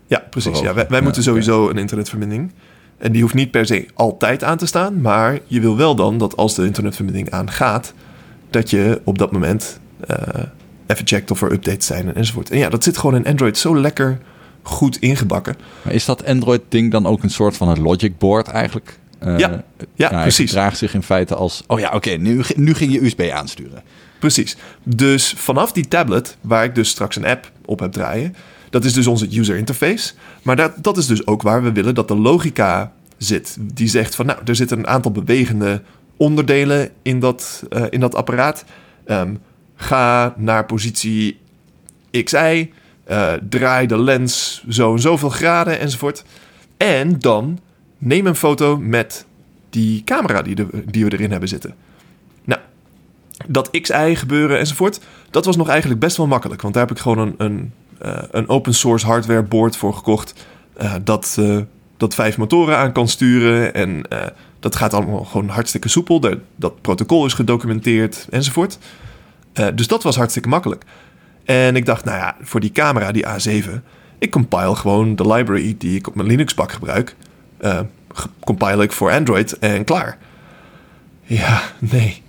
Ja, 0.06 0.22
precies. 0.30 0.58
Ja, 0.60 0.74
wij 0.74 0.86
wij 0.88 0.98
Ja, 0.98 1.04
moeten 1.04 1.22
sowieso 1.22 1.68
een 1.68 1.78
internetverbinding. 1.78 2.52
En 2.98 3.12
die 3.12 3.22
hoeft 3.22 3.34
niet 3.34 3.50
per 3.50 3.66
se 3.66 3.86
altijd 3.94 4.44
aan 4.44 4.56
te 4.58 4.66
staan. 4.66 5.00
Maar 5.00 5.38
je 5.46 5.60
wil 5.60 5.76
wel 5.76 5.94
dan 5.94 6.18
dat 6.18 6.36
als 6.36 6.54
de 6.54 6.64
internetverbinding 6.64 7.30
aangaat... 7.30 7.92
dat 8.50 8.70
je 8.70 9.00
op 9.04 9.18
dat 9.18 9.32
moment 9.32 9.80
eh, 10.06 10.16
even 10.86 11.06
checkt 11.06 11.30
of 11.30 11.42
er 11.42 11.52
updates 11.52 11.86
zijn 11.86 12.14
enzovoort. 12.14 12.50
En 12.50 12.58
ja, 12.58 12.68
dat 12.68 12.84
zit 12.84 12.98
gewoon 12.98 13.16
in 13.16 13.26
Android 13.26 13.58
zo 13.58 13.80
lekker 13.80 14.18
goed 14.62 14.96
ingebakken. 14.98 15.56
Maar 15.82 15.94
is 15.94 16.04
dat 16.04 16.24
Android-ding 16.26 16.90
dan 16.90 17.06
ook 17.06 17.22
een 17.22 17.30
soort 17.30 17.56
van 17.56 17.68
het 17.68 17.78
logic 17.78 18.18
board 18.18 18.48
eigenlijk? 18.48 18.98
Eh, 19.20 19.38
Ja, 19.38 19.62
ja, 19.94 20.10
hij 20.10 20.22
precies. 20.22 20.50
draagt 20.50 20.78
zich 20.78 20.94
in 20.94 21.02
feite 21.02 21.34
als... 21.34 21.62
Oh 21.66 21.80
ja, 21.80 21.90
oké, 21.94 22.10
nu, 22.10 22.42
nu 22.56 22.74
ging 22.74 22.92
je 22.92 23.04
USB 23.04 23.30
aansturen. 23.32 23.82
Precies. 24.18 24.56
Dus 24.82 25.34
vanaf 25.36 25.72
die 25.72 25.88
tablet, 25.88 26.36
waar 26.40 26.64
ik 26.64 26.74
dus 26.74 26.88
straks 26.88 27.16
een 27.16 27.26
app 27.26 27.50
op 27.64 27.80
heb 27.80 27.92
draaien, 27.92 28.34
dat 28.70 28.84
is 28.84 28.92
dus 28.92 29.06
onze 29.06 29.38
user 29.38 29.56
interface. 29.56 30.12
Maar 30.42 30.56
dat, 30.56 30.72
dat 30.76 30.96
is 30.96 31.06
dus 31.06 31.26
ook 31.26 31.42
waar 31.42 31.62
we 31.62 31.72
willen 31.72 31.94
dat 31.94 32.08
de 32.08 32.16
logica 32.16 32.92
zit. 33.16 33.56
Die 33.60 33.88
zegt 33.88 34.14
van, 34.14 34.26
nou, 34.26 34.38
er 34.44 34.56
zitten 34.56 34.78
een 34.78 34.86
aantal 34.86 35.10
bewegende 35.12 35.82
onderdelen 36.16 36.90
in 37.02 37.20
dat, 37.20 37.62
eh, 37.70 37.84
in 37.90 38.00
dat 38.00 38.14
apparaat. 38.14 38.64
Ehm, 39.04 39.34
ga 39.76 40.34
naar 40.36 40.66
positie 40.66 41.38
XY, 42.24 42.70
eh, 43.04 43.32
draai 43.48 43.86
de 43.86 43.98
lens 43.98 44.64
zo 44.68 44.92
en 44.92 45.00
zoveel 45.00 45.28
graden 45.30 45.78
enzovoort. 45.80 46.24
En 46.76 47.18
dan 47.18 47.58
neem 48.00 48.26
een 48.26 48.36
foto 48.36 48.76
met 48.76 49.26
die 49.70 50.04
camera 50.04 50.42
die, 50.42 50.54
de, 50.54 50.66
die 50.84 51.04
we 51.04 51.12
erin 51.12 51.30
hebben 51.30 51.48
zitten. 51.48 51.74
Nou, 52.44 52.60
dat 53.46 53.70
XI 53.70 54.16
gebeuren 54.16 54.58
enzovoort, 54.58 55.00
dat 55.30 55.44
was 55.44 55.56
nog 55.56 55.68
eigenlijk 55.68 56.00
best 56.00 56.16
wel 56.16 56.26
makkelijk. 56.26 56.62
Want 56.62 56.74
daar 56.74 56.86
heb 56.86 56.96
ik 56.96 57.02
gewoon 57.02 57.18
een, 57.18 57.34
een, 57.38 57.72
eh, 57.98 58.22
een 58.30 58.48
open 58.48 58.74
source 58.74 59.06
hardware 59.06 59.42
board 59.42 59.76
voor 59.76 59.94
gekocht. 59.94 60.46
eh, 60.76 60.94
dat, 61.04 61.36
eh, 61.38 61.58
dat 61.96 62.14
vijf 62.14 62.38
motoren 62.38 62.76
aan 62.76 62.92
kan 62.92 63.08
sturen. 63.08 63.74
En 63.74 64.02
dat 64.60 64.76
gaat 64.76 64.94
allemaal 64.94 65.24
gewoon 65.24 65.48
hartstikke 65.48 65.88
soepel. 65.88 66.20
Dat, 66.56 66.80
protocol 66.80 67.26
is 67.26 67.32
gedocumenteerd 67.32 68.26
enzovoort. 68.30 68.78
Dus 69.74 69.86
dat 69.86 70.02
was 70.02 70.16
hartstikke 70.16 70.48
makkelijk. 70.48 70.84
En 71.44 71.76
ik 71.76 71.86
dacht, 71.86 72.04
nou 72.04 72.18
ja, 72.18 72.36
voor 72.40 72.60
die 72.60 72.72
camera, 72.72 73.12
die 73.12 73.26
A7, 73.26 73.70
ik 74.18 74.30
compile 74.30 74.74
gewoon 74.74 75.16
de 75.16 75.26
library 75.32 75.74
die 75.78 75.96
ik 75.96 76.06
op 76.06 76.14
mijn 76.14 76.28
Linux-pak 76.28 76.72
gebruik. 76.72 77.16
Eh, 77.60 77.80
ge- 78.12 78.28
compile 78.44 78.82
ik 78.82 78.92
voor 78.92 79.10
Android 79.10 79.58
en 79.58 79.84
klaar. 79.84 80.18
Ja, 81.22 81.62
nee. 81.78 82.22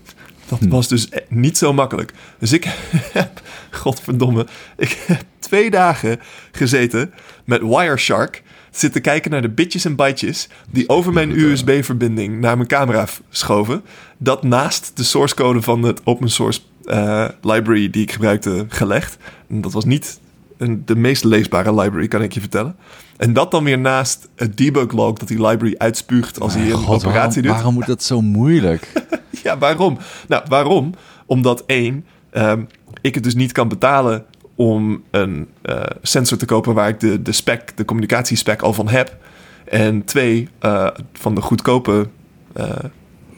Dat 0.47 0.59
was 0.69 0.87
dus 0.87 1.07
e- 1.11 1.19
niet 1.29 1.57
zo 1.57 1.73
makkelijk. 1.73 2.13
Dus 2.39 2.51
ik 2.51 2.65
heb, 3.13 3.41
godverdomme, 3.71 4.47
ik 4.77 5.03
heb 5.07 5.21
twee 5.39 5.69
dagen 5.71 6.19
gezeten 6.51 7.13
met 7.45 7.61
Wireshark 7.61 8.43
zitten 8.71 9.01
kijken 9.01 9.31
naar 9.31 9.41
de 9.41 9.49
bitjes 9.49 9.85
en 9.85 9.95
bytes 9.95 10.47
die 10.69 10.89
over 10.89 11.13
mijn 11.13 11.39
USB-verbinding 11.39 12.39
naar 12.39 12.55
mijn 12.55 12.67
camera 12.67 13.07
schoven. 13.29 13.83
Dat 14.17 14.43
naast 14.43 14.91
de 14.95 15.03
source 15.03 15.35
code 15.35 15.61
van 15.61 15.83
het 15.83 16.01
open 16.03 16.29
source 16.29 16.59
eh, 16.85 17.25
library 17.41 17.89
die 17.89 18.01
ik 18.01 18.11
gebruikte 18.11 18.65
gelegd. 18.69 19.17
En 19.49 19.61
dat 19.61 19.71
was 19.73 19.85
niet 19.85 20.19
een, 20.61 20.81
de 20.85 20.95
meest 20.95 21.23
leesbare 21.23 21.73
library, 21.75 22.07
kan 22.07 22.21
ik 22.21 22.33
je 22.33 22.39
vertellen. 22.39 22.75
En 23.17 23.33
dat 23.33 23.51
dan 23.51 23.63
weer 23.63 23.79
naast 23.79 24.29
het 24.35 24.57
debug 24.57 24.91
log 24.91 25.17
dat 25.17 25.27
die 25.27 25.47
library 25.47 25.75
uitspuugt 25.77 26.39
als 26.39 26.53
hij 26.53 26.71
een 26.71 26.87
operatie 26.87 27.03
waarom, 27.11 27.33
doet. 27.41 27.51
waarom 27.51 27.73
moet 27.73 27.85
dat 27.85 28.03
zo 28.03 28.21
moeilijk? 28.21 28.91
Ja, 29.43 29.57
waarom? 29.57 29.97
Nou, 30.27 30.43
waarom? 30.47 30.93
Omdat 31.25 31.63
één, 31.65 32.05
ehm, 32.29 32.63
ik 33.01 33.15
het 33.15 33.23
dus 33.23 33.35
niet 33.35 33.51
kan 33.51 33.67
betalen 33.67 34.25
om 34.55 35.03
een 35.11 35.47
eh, 35.61 35.81
sensor 36.01 36.37
te 36.37 36.45
kopen 36.45 36.73
waar 36.73 36.89
ik 36.89 36.99
de, 36.99 37.21
de 37.21 37.31
spec, 37.31 37.77
de 37.77 37.85
communicatiespec 37.85 38.61
al 38.61 38.73
van 38.73 38.89
heb. 38.89 39.17
En 39.65 40.03
twee, 40.03 40.49
eh, 40.59 40.87
van 41.13 41.35
de 41.35 41.41
goedkope, 41.41 42.07
eh 42.53 42.69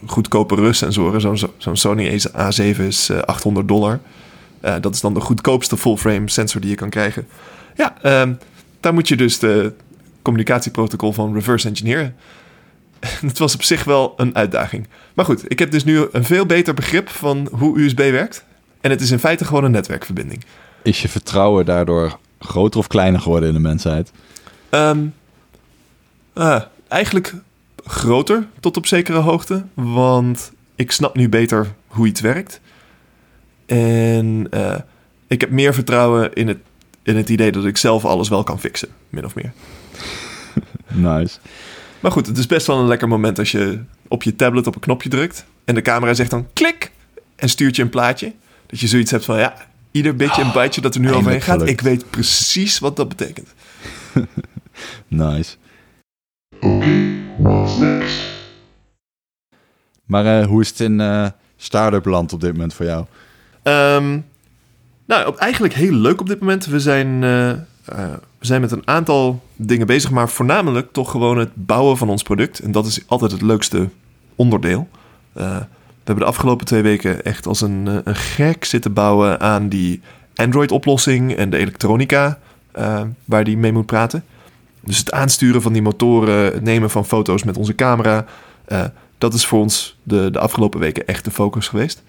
goedkope 0.06 0.56
RUS-sensoren, 0.56 1.22
zo'n 1.22 1.38
zo'n 1.58 1.76
Sony 1.76 2.22
A7 2.38 2.78
is 2.78 3.10
eh, 3.10 3.18
800 3.18 3.68
dollar. 3.68 4.00
Eh, 4.64 4.76
dat 4.82 4.94
is 4.94 5.02
dan 5.02 5.14
de 5.14 5.20
goedkoopste 5.20 5.78
full-frame 5.78 6.30
sensor 6.30 6.62
die 6.62 6.70
je 6.70 6.76
kan 6.76 6.90
krijgen. 6.90 7.28
Ja, 7.76 8.02
ehm, 8.02 8.34
daar 8.80 8.94
moet 8.94 9.08
je 9.08 9.16
dus 9.16 9.40
de 9.40 9.74
communicatieprotocol 10.22 11.14
van 11.14 11.34
reverse 11.34 11.68
engineeren. 11.68 12.16
Het 13.28 13.38
was 13.38 13.54
op 13.54 13.64
zich 13.64 13.84
wel 13.84 14.14
een 14.18 14.36
uitdaging. 14.36 14.88
Maar 15.14 15.26
goed, 15.26 15.52
ik 15.52 15.60
heb 15.60 15.72
dus 15.72 15.84
nu 15.84 16.08
een 16.12 16.24
veel 16.24 16.46
beter 16.46 16.74
begrip 16.74 17.10
van 17.10 17.50
hoe 17.52 17.80
USB 17.80 17.98
werkt. 17.98 18.46
En 18.82 18.92
het 18.92 19.02
is 19.02 19.12
in 19.12 19.20
feite 19.20 19.46
gewoon 19.46 19.64
een 19.64 19.72
netwerkverbinding. 19.72 20.46
Is 20.82 21.02
je 21.02 21.10
vertrouwen 21.10 21.66
daardoor 21.66 22.18
groter 22.40 22.80
of 22.80 22.88
kleiner 22.88 23.22
geworden 23.22 23.48
in 23.48 23.56
de 23.56 23.62
mensheid? 23.62 24.12
Ehm, 24.70 25.06
ah, 26.34 26.62
eigenlijk 26.88 27.34
groter 27.86 28.48
tot 28.60 28.78
op 28.78 28.86
zekere 28.86 29.20
hoogte. 29.20 29.66
Want 29.74 30.52
ik 30.76 30.92
snap 30.92 31.16
nu 31.16 31.30
beter 31.30 31.74
hoe 31.88 32.08
iets 32.08 32.22
werkt. 32.22 32.62
En 33.66 34.48
eh, 34.50 34.76
ik 35.28 35.42
heb 35.42 35.50
meer 35.50 35.74
vertrouwen 35.74 36.34
in 36.34 36.48
het, 36.48 36.58
in 37.04 37.16
het 37.16 37.30
idee 37.30 37.52
dat 37.52 37.66
ik 37.66 37.78
zelf 37.78 38.06
alles 38.06 38.30
wel 38.30 38.44
kan 38.44 38.60
fixen. 38.60 38.90
Min 39.10 39.26
of 39.26 39.36
meer. 39.36 39.54
Nice. 40.94 41.40
Maar 42.00 42.12
goed, 42.12 42.28
het 42.28 42.38
is 42.38 42.46
best 42.46 42.68
wel 42.68 42.80
een 42.80 42.88
lekker 42.88 43.08
moment 43.08 43.40
als 43.40 43.52
je 43.52 43.80
op 44.08 44.24
je 44.24 44.36
tablet 44.36 44.68
op 44.68 44.76
een 44.76 44.82
knopje 44.82 45.10
drukt. 45.10 45.46
En 45.66 45.76
de 45.76 45.82
camera 45.82 46.14
zegt 46.14 46.30
dan 46.30 46.48
klik 46.54 46.92
en 47.36 47.50
stuurt 47.50 47.76
je 47.76 47.82
een 47.82 47.90
plaatje. 47.90 48.34
Dat 48.66 48.80
je 48.80 48.88
zoiets 48.88 49.12
hebt 49.12 49.26
van 49.26 49.38
ja, 49.38 49.56
ieder 49.92 50.16
beetje 50.16 50.42
een 50.42 50.52
bytje 50.52 50.82
dat 50.82 50.96
er 50.96 51.02
nu 51.02 51.08
overheen 51.08 51.26
eindelijk 51.26 51.50
gaat. 51.50 51.60
gelukt. 51.60 51.80
Ik 51.80 51.86
weet 51.86 52.10
precies 52.10 52.80
wat 52.80 52.96
dat 52.96 53.10
betekent. 53.10 53.54
Nice. 55.08 55.56
Okay, 56.60 57.22
what's 57.38 57.78
next? 57.78 58.20
Maar 60.06 60.40
eh, 60.40 60.48
hoe 60.48 60.62
is 60.62 60.70
het 60.70 60.80
in 60.80 61.00
eh 61.00 61.28
start-up 61.56 62.06
land 62.06 62.34
op 62.34 62.42
dit 62.42 62.52
moment 62.52 62.74
voor 62.74 62.86
jou? 62.86 63.06
Ehm, 63.64 64.20
nou, 65.06 65.38
eigenlijk 65.38 65.74
heel 65.74 65.94
leuk 65.94 66.22
op 66.22 66.28
dit 66.28 66.40
moment. 66.40 66.66
We 66.66 66.80
zijn 66.80 67.24
eh, 67.24 67.50
eh, 67.50 67.58
we 68.40 68.46
zijn 68.46 68.62
met 68.62 68.72
een 68.72 68.88
aantal 68.88 69.44
dingen 69.56 69.88
bezig, 69.88 70.12
maar 70.12 70.30
voornamelijk 70.30 70.92
toch 70.92 71.12
gewoon 71.12 71.38
het 71.38 71.50
bouwen 71.54 71.98
van 71.98 72.10
ons 72.10 72.24
product. 72.24 72.60
En 72.60 72.72
dat 72.72 72.86
is 72.86 73.04
altijd 73.08 73.32
het 73.32 73.42
leukste 73.42 73.90
onderdeel. 74.36 74.88
Eh, 75.34 75.58
we 76.04 76.10
hebben 76.10 76.26
de 76.26 76.32
afgelopen 76.32 76.66
twee 76.66 76.82
weken 76.82 77.24
echt 77.24 77.48
als 77.48 77.62
een, 77.62 78.02
een 78.04 78.16
gek 78.16 78.66
zitten 78.66 78.94
bouwen 78.94 79.40
aan 79.40 79.70
die 79.70 80.02
Android-oplossing 80.36 81.36
en 81.36 81.50
de 81.50 81.58
elektronica 81.58 82.40
waar 83.26 83.44
die 83.44 83.58
mee 83.58 83.72
moet 83.72 83.86
praten. 83.86 84.24
Dus 84.80 84.98
het 84.98 85.12
aansturen 85.12 85.62
van 85.62 85.74
die 85.74 85.82
motoren, 85.82 86.54
het 86.54 86.62
nemen 86.62 86.90
van 86.90 87.06
foto's 87.06 87.44
met 87.44 87.58
onze 87.58 87.76
camera. 87.76 88.26
dat 89.18 89.34
is 89.34 89.46
voor 89.46 89.60
ons 89.60 89.98
de, 90.04 90.32
de 90.32 90.40
afgelopen 90.40 90.80
weken 90.80 91.08
echt 91.08 91.26
de 91.26 91.32
focus 91.32 91.68
geweest. 91.68 92.04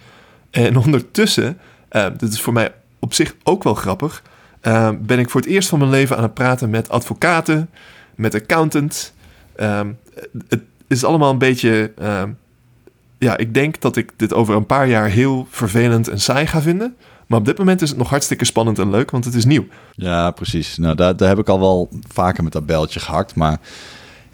En 0.54 0.76
ondertussen, 0.76 1.58
eh 1.88 2.06
dit 2.16 2.32
is 2.32 2.40
voor 2.40 2.52
mij 2.52 2.72
op 2.98 3.14
zich 3.14 3.34
ook 3.42 3.62
wel 3.62 3.74
grappig, 3.74 4.22
eh, 4.60 4.90
ben 5.00 5.18
ik 5.18 5.30
voor 5.30 5.40
het 5.40 5.50
eerst 5.50 5.68
van 5.68 5.78
mijn 5.78 5.90
leven 5.90 6.16
aan 6.16 6.22
het 6.22 6.34
praten 6.34 6.70
met 6.70 6.88
advocaten, 6.88 7.70
met 8.14 8.34
accountants. 8.34 9.12
Ehm, 9.56 9.88
het 10.48 10.60
is 10.88 11.04
allemaal 11.04 11.30
een 11.30 11.38
beetje. 11.38 11.92
ehm, 11.98 12.30
ja, 13.18 13.36
ik 13.36 13.54
denk 13.54 13.80
dat 13.80 13.96
ik 13.96 14.12
dit 14.16 14.32
over 14.34 14.54
een 14.54 14.66
paar 14.66 14.88
jaar 14.88 15.08
heel 15.08 15.46
vervelend 15.50 16.08
en 16.08 16.20
saai 16.20 16.46
ga 16.46 16.62
vinden. 16.62 16.96
Maar 17.26 17.38
op 17.38 17.44
dit 17.44 17.58
moment 17.58 17.82
is 17.82 17.88
het 17.88 17.98
nog 17.98 18.10
hartstikke 18.10 18.44
spannend 18.44 18.78
en 18.78 18.90
leuk, 18.90 19.10
want 19.10 19.24
het 19.24 19.34
is 19.34 19.44
nieuw. 19.44 19.66
Ja, 19.94 20.30
precies. 20.30 20.76
Nou, 20.76 20.94
daar, 20.94 21.16
daar 21.16 21.28
heb 21.28 21.38
ik 21.38 21.48
al 21.48 21.60
wel 21.60 21.88
vaker 22.08 22.44
met 22.44 22.52
dat 22.52 22.66
beltje 22.66 23.00
gehakt. 23.00 23.34
Maar 23.34 23.58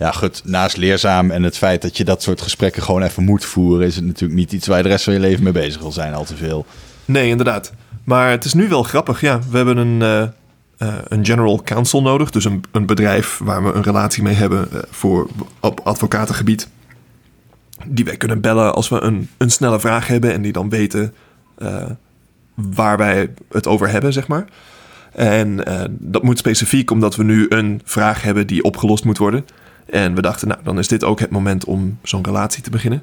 ja, 0.01 0.11
goed, 0.13 0.43
naast 0.45 0.77
leerzaam 0.77 1.31
en 1.31 1.43
het 1.43 1.57
feit 1.57 1.83
dat 1.83 1.97
je 1.97 2.05
dat 2.05 2.23
soort 2.23 2.41
gesprekken 2.41 2.83
gewoon 2.83 3.03
even 3.03 3.25
moet 3.25 3.45
voeren, 3.45 3.87
is 3.87 3.97
het 3.97 4.05
natuurlijk 4.05 4.39
niet 4.39 4.53
iets 4.53 4.67
waar 4.67 4.77
je 4.77 4.83
de 4.83 4.89
rest 4.89 5.05
van 5.05 5.13
je 5.13 5.21
leven 5.21 5.45
mee 5.45 5.53
bezig 5.53 5.81
wil 5.81 5.93
zijn, 5.93 6.15
al 6.15 6.25
te 6.25 6.37
veel. 6.37 6.67
Nee, 7.05 7.29
inderdaad. 7.29 7.73
Maar 8.05 8.31
het 8.31 8.45
is 8.45 8.55
nu 8.55 8.69
wel 8.69 8.83
grappig. 8.83 9.21
Ja, 9.21 9.39
we 9.51 9.57
hebben 9.57 9.77
een, 9.77 10.03
eh, 10.03 10.23
eh, 10.89 10.99
een 11.09 11.25
general 11.25 11.63
counsel 11.63 12.03
nodig. 12.03 12.31
Dus 12.31 12.45
een, 12.45 12.65
een 12.73 12.87
bedrijf 12.87 13.39
waar 13.43 13.65
we 13.65 13.73
een 13.73 13.83
relatie 13.83 14.23
mee 14.23 14.35
hebben 14.35 14.73
eh, 14.73 14.79
voor 14.91 15.29
op 15.61 15.81
advocatengebied. 15.85 16.69
Die 17.87 18.05
wij 18.05 18.17
kunnen 18.17 18.41
bellen 18.41 18.75
als 18.75 18.89
we 18.89 19.01
een, 19.01 19.29
een 19.37 19.51
snelle 19.51 19.81
vraag 19.81 20.07
hebben. 20.07 20.33
En 20.33 20.43
die 20.43 20.53
dan 20.53 20.69
weten 20.69 21.15
waar 22.55 22.97
wij 22.97 23.31
het 23.51 23.67
over 23.67 23.89
hebben, 23.89 24.13
zeg 24.13 24.27
maar. 24.27 24.45
En 25.13 25.61
dat 25.91 26.23
moet 26.23 26.39
specifiek 26.39 26.91
omdat 26.91 27.17
we 27.17 27.25
nu 27.25 27.47
een 27.49 27.81
vraag 27.85 28.23
hebben 28.23 28.47
die 28.47 28.65
opgelost 28.65 29.05
moet 29.05 29.19
worden. 29.19 29.45
En 29.91 30.15
we 30.15 30.23
dachten, 30.23 30.49
nou, 30.49 30.61
dan 30.65 30.79
is 30.79 30.89
dit 30.89 31.05
ook 31.05 31.21
het 31.21 31.31
moment 31.31 31.65
om 31.65 31.99
zo'n 32.03 32.25
relatie 32.25 32.63
te 32.63 32.71
beginnen. 32.71 33.03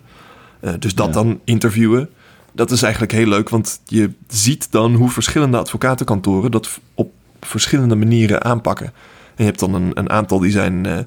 Eh, 0.59 0.73
dus 0.79 0.95
dat 0.95 1.07
Ja. 1.07 1.11
dan 1.13 1.39
interviewen, 1.43 2.09
dat 2.51 2.71
is 2.71 2.81
eigenlijk 2.81 3.11
heel 3.11 3.27
leuk. 3.27 3.49
Want 3.49 3.79
je 3.85 4.11
ziet 4.27 4.71
dan 4.71 4.93
hoe 4.93 5.09
verschillende 5.09 5.57
advocatenkantoren 5.57 6.51
dat 6.51 6.79
op 6.93 7.11
verschillende 7.41 7.95
manieren 7.95 8.43
aanpakken. 8.43 8.85
En 8.85 8.93
je 9.35 9.43
hebt 9.43 9.59
dan 9.59 9.73
een, 9.73 9.91
een 9.93 10.09
aantal 10.09 10.39
die 10.39 10.51
zijn 10.51 10.85
eh, 10.85 10.97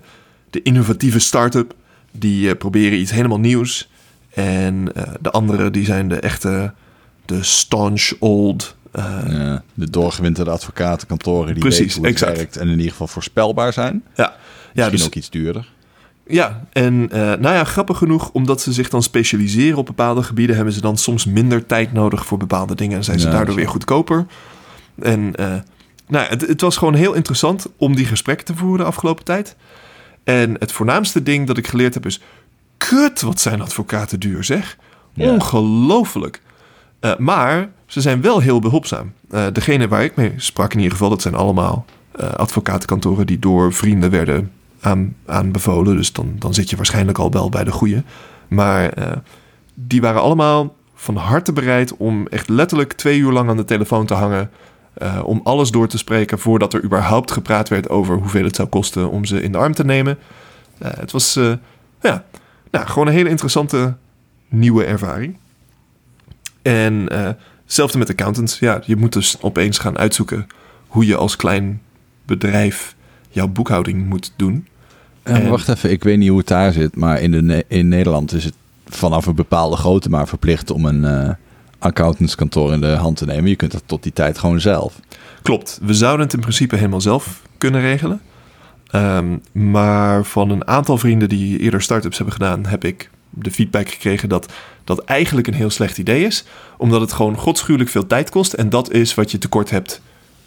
de 0.50 0.62
innovatieve 0.62 1.18
start-up. 1.18 1.74
Die 2.12 2.48
eh, 2.50 2.56
proberen 2.56 2.98
iets 3.00 3.10
helemaal 3.10 3.40
nieuws. 3.40 3.88
En 4.30 4.84
de 5.20 5.30
andere 5.30 5.70
die 5.70 5.84
zijn 5.84 6.08
de 6.08 6.20
echte, 6.20 6.72
de 7.24 7.42
staunch 7.42 8.12
old... 8.18 8.78
Ja, 8.92 9.62
de 9.74 9.90
doorgewinterde 9.90 10.50
advocatenkantoren 10.50 11.52
die 11.54 11.62
Precies, 11.62 11.78
weten 11.80 11.96
hoe 11.98 12.06
het 12.06 12.14
exact. 12.14 12.36
werkt 12.36 12.56
en 12.56 12.66
in 12.68 12.76
ieder 12.76 12.90
geval 12.90 13.06
voorspelbaar 13.06 13.72
zijn. 13.72 14.02
ja, 14.14 14.34
Misschien 14.74 14.96
dus 14.96 15.06
ook 15.06 15.14
iets 15.14 15.30
duurder. 15.30 15.68
Ja, 16.30 16.66
en 16.72 17.08
eh, 17.10 17.20
nou 17.20 17.54
ja, 17.54 17.64
grappig 17.64 17.98
genoeg, 17.98 18.30
omdat 18.30 18.60
ze 18.60 18.72
zich 18.72 18.88
dan 18.88 19.02
specialiseren 19.02 19.78
op 19.78 19.86
bepaalde 19.86 20.22
gebieden, 20.22 20.56
hebben 20.56 20.74
ze 20.74 20.80
dan 20.80 20.98
soms 20.98 21.24
minder 21.24 21.66
tijd 21.66 21.92
nodig 21.92 22.26
voor 22.26 22.38
bepaalde 22.38 22.74
dingen 22.74 22.96
en 22.96 23.04
zijn 23.04 23.20
ze 23.20 23.30
daardoor 23.30 23.54
weer 23.54 23.68
goedkoper. 23.68 24.26
En 25.02 25.34
eh, 25.36 25.46
nou, 26.06 26.24
ja, 26.24 26.26
het, 26.28 26.40
het 26.40 26.60
was 26.60 26.76
gewoon 26.76 26.94
heel 26.94 27.12
interessant 27.12 27.66
om 27.76 27.96
die 27.96 28.06
gesprekken 28.06 28.46
te 28.46 28.56
voeren 28.56 28.78
de 28.78 28.84
afgelopen 28.84 29.24
tijd. 29.24 29.56
En 30.24 30.56
het 30.58 30.72
voornaamste 30.72 31.22
ding 31.22 31.46
dat 31.46 31.56
ik 31.58 31.66
geleerd 31.66 31.94
heb 31.94 32.06
is: 32.06 32.20
kut, 32.76 33.20
wat 33.20 33.40
zijn 33.40 33.60
advocaten 33.60 34.20
duur, 34.20 34.44
zeg. 34.44 34.76
Ja. 35.14 35.30
Ongelooflijk. 35.30 36.42
Eh, 37.00 37.16
maar 37.16 37.68
ze 37.86 38.00
zijn 38.00 38.20
wel 38.20 38.40
heel 38.40 38.60
behulpzaam. 38.60 39.12
Eh, 39.30 39.46
degene 39.52 39.88
waar 39.88 40.04
ik 40.04 40.16
mee 40.16 40.32
sprak 40.36 40.72
in 40.72 40.78
ieder 40.78 40.92
geval, 40.92 41.10
dat 41.10 41.22
zijn 41.22 41.34
allemaal 41.34 41.84
advocatenkantoren 42.36 43.26
die 43.26 43.38
door 43.38 43.72
vrienden 43.72 44.10
werden 44.10 44.50
aan, 44.80 45.16
aanbevolen. 45.26 45.96
Dus 45.96 46.12
dan, 46.12 46.34
dan 46.38 46.54
zit 46.54 46.70
je 46.70 46.76
waarschijnlijk 46.76 47.18
al 47.18 47.30
wel 47.30 47.48
bij 47.48 47.64
de 47.64 47.70
goede. 47.70 48.02
Maar 48.48 48.88
eh, 48.88 49.16
die 49.74 50.00
waren 50.00 50.20
allemaal 50.20 50.74
van 50.94 51.16
harte 51.16 51.52
bereid 51.52 51.96
om 51.96 52.26
echt 52.26 52.48
letterlijk 52.48 52.92
twee 52.92 53.18
uur 53.18 53.32
lang 53.32 53.48
aan 53.48 53.56
de 53.56 53.64
telefoon 53.64 54.06
te 54.06 54.14
hangen. 54.14 54.50
eh, 54.94 55.20
om 55.24 55.40
alles 55.44 55.70
door 55.70 55.88
te 55.88 55.98
spreken 55.98 56.38
voordat 56.38 56.74
er 56.74 56.84
überhaupt 56.84 57.30
gepraat 57.30 57.68
werd 57.68 57.88
over 57.88 58.16
hoeveel 58.16 58.44
het 58.44 58.56
zou 58.56 58.68
kosten 58.68 59.10
om 59.10 59.24
ze 59.24 59.42
in 59.42 59.52
de 59.52 59.58
arm 59.58 59.74
te 59.74 59.84
nemen. 59.84 60.18
Eh, 60.78 60.90
het 60.96 61.10
was 61.10 61.34
ja, 62.00 62.24
nou, 62.70 62.86
gewoon 62.86 63.06
een 63.06 63.12
hele 63.12 63.28
interessante 63.28 63.96
nieuwe 64.48 64.84
ervaring. 64.84 65.36
En 66.62 67.08
hetzelfde 67.64 67.98
met 67.98 68.10
accountants. 68.10 68.58
Ja, 68.58 68.82
je 68.84 68.96
moet 68.96 69.12
dus 69.12 69.36
opeens 69.40 69.78
gaan 69.78 69.98
uitzoeken 69.98 70.46
hoe 70.86 71.06
je 71.06 71.16
als 71.16 71.36
klein 71.36 71.82
bedrijf 72.26 72.94
jouw 73.30 73.48
boekhouding 73.48 74.06
moet 74.06 74.32
doen. 74.36 74.66
En- 75.30 75.48
wacht 75.48 75.68
even, 75.68 75.90
ik 75.90 76.04
weet 76.04 76.18
niet 76.18 76.28
hoe 76.28 76.38
het 76.38 76.48
daar 76.48 76.72
zit, 76.72 76.96
maar 76.96 77.20
in, 77.20 77.30
de, 77.30 77.64
in 77.68 77.88
Nederland 77.88 78.32
is 78.32 78.44
het 78.44 78.54
vanaf 78.86 79.26
een 79.26 79.34
bepaalde 79.34 79.76
grootte 79.76 80.10
maar 80.10 80.28
verplicht 80.28 80.70
om 80.70 80.84
een 80.84 81.04
eh, 81.04 81.30
accountantskantoor 81.78 82.72
in 82.72 82.80
de 82.80 82.86
hand 82.86 83.16
te 83.16 83.24
nemen. 83.24 83.50
Je 83.50 83.56
kunt 83.56 83.72
dat 83.72 83.82
tot 83.86 84.02
die 84.02 84.12
tijd 84.12 84.38
gewoon 84.38 84.60
zelf. 84.60 85.00
Klopt, 85.42 85.78
we 85.82 85.94
zouden 85.94 86.24
het 86.26 86.34
in 86.34 86.40
principe 86.40 86.76
helemaal 86.76 87.00
zelf 87.00 87.42
kunnen 87.58 87.80
regelen. 87.80 88.20
Ehm, 88.90 89.36
maar 89.52 90.24
van 90.24 90.50
een 90.50 90.66
aantal 90.66 90.98
vrienden 90.98 91.28
die 91.28 91.58
eerder 91.58 91.82
start-ups 91.82 92.16
hebben 92.16 92.34
gedaan, 92.34 92.66
heb 92.66 92.84
ik 92.84 93.10
de 93.30 93.50
feedback 93.50 93.88
gekregen 93.88 94.28
dat 94.28 94.52
dat 94.84 95.04
eigenlijk 95.04 95.46
een 95.46 95.54
heel 95.54 95.70
slecht 95.70 95.98
idee 95.98 96.24
is. 96.24 96.44
Omdat 96.76 97.00
het 97.00 97.12
gewoon 97.12 97.36
godschuwelijk 97.36 97.90
veel 97.90 98.06
tijd 98.06 98.30
kost. 98.30 98.52
En 98.52 98.68
dat 98.70 98.92
is 98.92 99.14
wat 99.14 99.30
je 99.30 99.38
tekort 99.38 99.70
hebt 99.70 100.00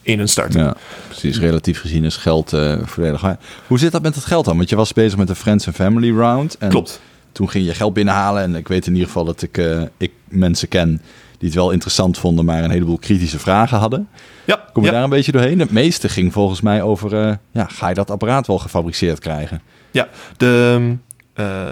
in 0.03 0.19
een 0.19 0.27
start-up. 0.27 0.61
Ja, 0.61 0.75
precies. 1.07 1.39
Relatief 1.39 1.79
gezien 1.79 2.03
is 2.03 2.17
geld 2.17 2.49
voordelig. 2.83 3.21
Maar 3.21 3.37
Hoe 3.67 3.79
zit 3.79 3.91
dat 3.91 4.01
met 4.01 4.15
het 4.15 4.25
geld 4.25 4.45
dan? 4.45 4.57
Want 4.57 4.69
je 4.69 4.75
was 4.75 4.93
bezig 4.93 5.17
met 5.17 5.27
de 5.27 5.35
Friends 5.35 5.67
and 5.67 5.75
Family 5.75 6.11
Round. 6.17 6.57
En 6.57 6.69
Klopt. 6.69 7.01
toen 7.31 7.49
ging 7.49 7.65
je 7.65 7.73
geld 7.73 7.93
binnenhalen. 7.93 8.43
En 8.43 8.55
ik 8.55 8.67
weet 8.67 8.85
in 8.85 8.91
ieder 8.91 9.07
geval 9.07 9.25
dat 9.25 9.41
ik, 9.41 9.57
eh, 9.57 9.81
ik 9.97 10.11
mensen 10.27 10.67
ken 10.67 11.01
die 11.37 11.51
het 11.51 11.61
wel 11.61 11.71
interessant 11.71 12.17
vonden, 12.17 12.45
maar 12.45 12.63
een 12.63 12.69
heleboel 12.71 12.97
kritische 12.97 13.39
vragen 13.39 13.77
hadden. 13.77 14.07
Ja, 14.45 14.65
Kom 14.73 14.83
je 14.83 14.87
ja. 14.89 14.93
daar 14.95 15.03
een 15.03 15.09
beetje 15.09 15.31
doorheen? 15.31 15.59
Het 15.59 15.71
meeste 15.71 16.09
ging 16.09 16.33
volgens 16.33 16.61
mij 16.61 16.81
over, 16.81 17.27
eh, 17.27 17.33
ja, 17.51 17.65
ga 17.65 17.87
je 17.87 17.93
dat 17.95 18.11
apparaat 18.11 18.47
wel 18.47 18.57
gefabriceerd 18.59 19.19
krijgen? 19.19 19.61
Ja, 19.91 20.07
de, 20.37 20.95
eh, 21.33 21.67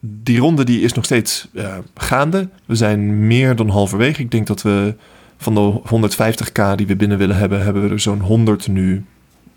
die 0.00 0.38
ronde 0.38 0.64
die 0.64 0.80
is 0.80 0.92
nog 0.92 1.04
steeds 1.04 1.48
gaande. 1.94 2.48
We 2.64 2.74
zijn 2.74 3.26
meer 3.26 3.56
dan 3.56 3.68
halverwege. 3.68 4.20
Ik 4.22 4.30
denk 4.30 4.46
dat 4.46 4.62
we 4.62 4.94
van 5.42 5.54
de 5.54 5.80
150k 5.90 6.74
die 6.76 6.86
we 6.86 6.96
binnen 6.96 7.18
willen 7.18 7.36
hebben, 7.36 7.62
hebben 7.62 7.82
we 7.82 7.88
er 7.88 8.00
zo'n 8.00 8.20
100 8.20 8.68
nu, 8.68 9.04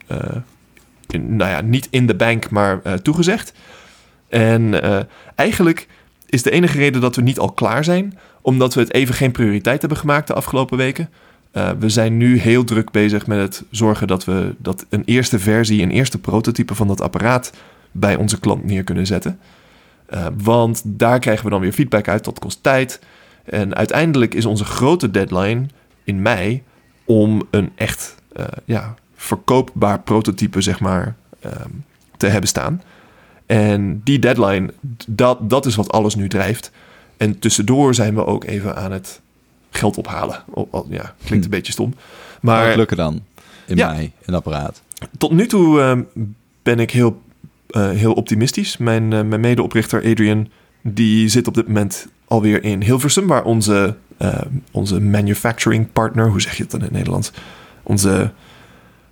eh, 0.07 0.17
in, 1.07 1.35
nou 1.35 1.51
ja, 1.51 1.61
niet 1.61 1.87
in 1.89 2.07
de 2.07 2.15
bank, 2.15 2.49
maar 2.49 2.79
eh, 2.83 2.93
toegezegd. 2.93 3.53
En 4.29 4.81
eh, 4.81 4.99
eigenlijk 5.35 5.87
is 6.25 6.43
de 6.43 6.51
enige 6.51 6.77
reden 6.77 7.01
dat 7.01 7.15
we 7.15 7.21
niet 7.21 7.39
al 7.39 7.51
klaar 7.51 7.83
zijn, 7.83 8.17
omdat 8.41 8.73
we 8.73 8.79
het 8.79 8.93
even 8.93 9.15
geen 9.15 9.31
prioriteit 9.31 9.79
hebben 9.79 9.97
gemaakt 9.97 10.27
de 10.27 10.33
afgelopen 10.33 10.77
weken. 10.77 11.09
We 11.79 11.89
zijn 11.89 12.17
nu 12.17 12.39
heel 12.39 12.63
druk 12.63 12.91
bezig 12.91 13.27
met 13.27 13.39
het 13.39 13.63
zorgen 13.69 14.07
dat 14.07 14.25
we 14.25 14.55
dat 14.57 14.85
een 14.89 15.03
eerste 15.05 15.39
versie, 15.39 15.81
een 15.81 15.91
eerste 15.91 16.17
prototype 16.17 16.75
van 16.75 16.87
dat 16.87 17.01
apparaat 17.01 17.53
bij 17.91 18.15
onze 18.15 18.39
klant 18.39 18.65
neer 18.65 18.83
kunnen 18.83 19.05
zetten. 19.05 19.39
Want 20.43 20.81
daar 20.85 21.19
krijgen 21.19 21.43
we 21.43 21.49
dan 21.49 21.61
weer 21.61 21.71
feedback 21.71 22.07
uit. 22.07 22.23
Dat 22.23 22.39
kost 22.39 22.63
tijd. 22.63 22.99
En 23.45 23.75
uiteindelijk 23.75 24.33
is 24.33 24.45
onze 24.45 24.65
grote 24.65 25.11
deadline 25.11 25.65
in 26.03 26.21
mei 26.21 26.63
om 27.05 27.41
een 27.51 27.71
echt 27.75 28.15
eh, 28.33 28.45
ja, 28.65 28.95
verkoopbaar 29.15 29.99
prototype, 30.01 30.61
zeg 30.61 30.79
maar, 30.79 31.15
ehm, 31.39 31.69
te 32.17 32.27
hebben 32.27 32.49
staan. 32.49 32.81
En 33.45 34.01
die 34.03 34.19
deadline, 34.19 34.73
dat, 35.07 35.49
dat 35.49 35.65
is 35.65 35.75
wat 35.75 35.91
alles 35.91 36.15
nu 36.15 36.27
drijft. 36.27 36.71
En 37.17 37.39
tussendoor 37.39 37.95
zijn 37.95 38.15
we 38.15 38.25
ook 38.25 38.43
even 38.43 38.75
aan 38.75 38.91
het 38.91 39.21
geld 39.69 39.97
ophalen. 39.97 40.43
O- 40.53 40.85
ja, 40.89 41.13
klinkt 41.25 41.45
een 41.45 41.51
beetje 41.51 41.71
stom. 41.71 41.93
Maar 42.41 42.67
het 42.67 42.75
lukken 42.75 42.97
dan 42.97 43.21
in 43.65 43.77
Ja. 43.77 43.91
mei, 43.91 44.11
een 44.25 44.33
apparaat. 44.33 44.81
tot 45.17 45.31
nu 45.31 45.47
toe 45.47 45.81
eh, 45.81 45.99
ben 46.63 46.79
ik 46.79 46.91
heel, 46.91 47.21
eh, 47.69 47.89
heel 47.89 48.13
optimistisch. 48.13 48.77
Mijn, 48.77 49.13
eh, 49.13 49.21
mijn 49.23 49.41
medeoprichter 49.41 50.03
Adrian, 50.05 50.49
die 50.87 51.27
zit 51.29 51.47
op 51.47 51.53
dit 51.53 51.67
moment 51.67 52.07
alweer 52.27 52.63
in 52.63 52.81
Hilversum, 52.81 53.27
waar 53.27 53.43
onze, 53.43 53.95
eh, 54.17 54.41
onze 54.71 54.99
manufacturing 55.01 55.91
partner, 55.91 56.29
hoe 56.29 56.41
zeg 56.41 56.55
je 56.57 56.61
het 56.61 56.71
dan 56.71 56.79
in 56.79 56.85
het 56.85 56.95
Nederlands? 56.95 57.31
Onze 57.83 58.31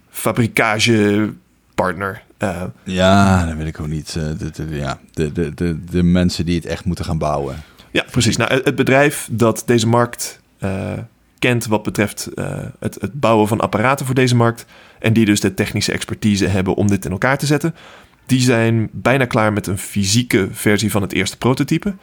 fabrikagepartner. 0.10 2.24
eh, 2.38 2.62
Ja, 2.84 3.46
dat 3.46 3.56
weet 3.56 3.68
ik 3.68 3.80
ook 3.80 3.88
niet. 3.88 4.16
Eh, 4.18 4.24
de, 4.38 4.50
de, 4.66 4.76
ja, 4.76 5.00
de, 5.12 5.32
de, 5.32 5.54
de, 5.54 5.80
de 5.92 6.04
mensen 6.04 6.46
die 6.46 6.56
het 6.56 6.66
echt 6.66 6.86
moeten 6.86 7.06
gaan 7.06 7.18
bouwen. 7.18 7.56
ja, 7.92 8.06
precies. 8.12 8.38
Nou, 8.38 8.54
het, 8.64 8.76
bedrijf 8.76 9.28
dat 9.32 9.64
deze 9.66 9.88
markt 9.88 10.40
eh, 10.58 10.92
bekend 11.34 11.66
wat 11.66 11.84
betreft 11.84 12.28
eh, 12.36 12.58
het, 12.80 12.98
het 13.02 13.20
bouwen 13.20 13.48
van 13.48 13.60
apparaten 13.60 14.06
voor 14.06 14.16
deze 14.16 14.36
markt. 14.36 14.66
En 15.00 15.14
die 15.14 15.26
dus 15.26 15.40
de 15.40 15.54
technische 15.54 15.92
expertise 15.92 16.48
hebben 16.48 16.76
om 16.76 16.88
dit 16.88 17.06
in 17.06 17.12
elkaar 17.12 17.38
te 17.38 17.46
zetten. 17.46 17.76
Die 18.26 18.42
zijn 18.42 18.90
bijna 18.92 19.26
klaar 19.26 19.54
met 19.54 19.68
een 19.68 19.78
fysieke 19.78 20.48
versie 20.52 20.92
van 20.92 21.02
het 21.02 21.14
eerste 21.14 21.38
prototype. 21.38 21.96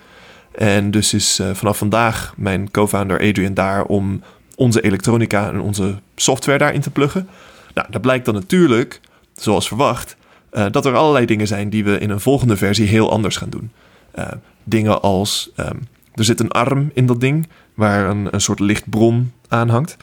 En 0.50 0.90
dus 0.90 1.14
is 1.14 1.38
eh, 1.38 1.50
vanaf 1.54 1.78
vandaag 1.78 2.34
mijn 2.36 2.70
co-founder 2.70 3.20
Adrian 3.20 3.54
daar 3.54 3.84
om 3.84 4.22
onze 4.54 4.80
elektronica 4.80 5.48
en 5.48 5.60
onze 5.60 5.98
software 6.16 6.58
daarin 6.58 6.80
te 6.80 6.90
pluggen. 6.90 7.28
Nou, 7.74 7.86
dat 7.90 8.00
blijkt 8.00 8.24
dan 8.24 8.34
natuurlijk, 8.34 9.00
zoals 9.32 9.68
verwacht, 9.68 10.16
eh, 10.50 10.66
dat 10.70 10.86
er 10.86 10.96
allerlei 10.96 11.26
dingen 11.26 11.46
zijn 11.46 11.70
die 11.70 11.84
we 11.84 11.98
in 11.98 12.10
een 12.10 12.20
volgende 12.20 12.56
versie 12.56 12.86
heel 12.86 13.10
anders 13.10 13.36
gaan 13.36 13.50
doen. 13.50 13.70
Eh, 14.10 14.26
dingen 14.64 15.02
als, 15.02 15.50
ehm, 15.56 15.76
er 16.14 16.24
zit 16.24 16.40
een 16.40 16.50
arm 16.50 16.90
in 16.94 17.06
dat 17.06 17.20
ding 17.20 17.48
waar 17.74 18.08
een, 18.08 18.28
een 18.30 18.40
soort 18.40 18.60
lichtbron 18.60 19.32
aan 19.48 19.68
hangt. 19.68 19.96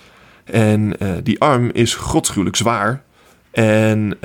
En 0.44 0.98
die 1.24 1.40
arm 1.40 1.70
is 1.74 1.96
godschuwelijk 1.96 2.56
zwaar. 2.56 3.04
En 3.52 4.18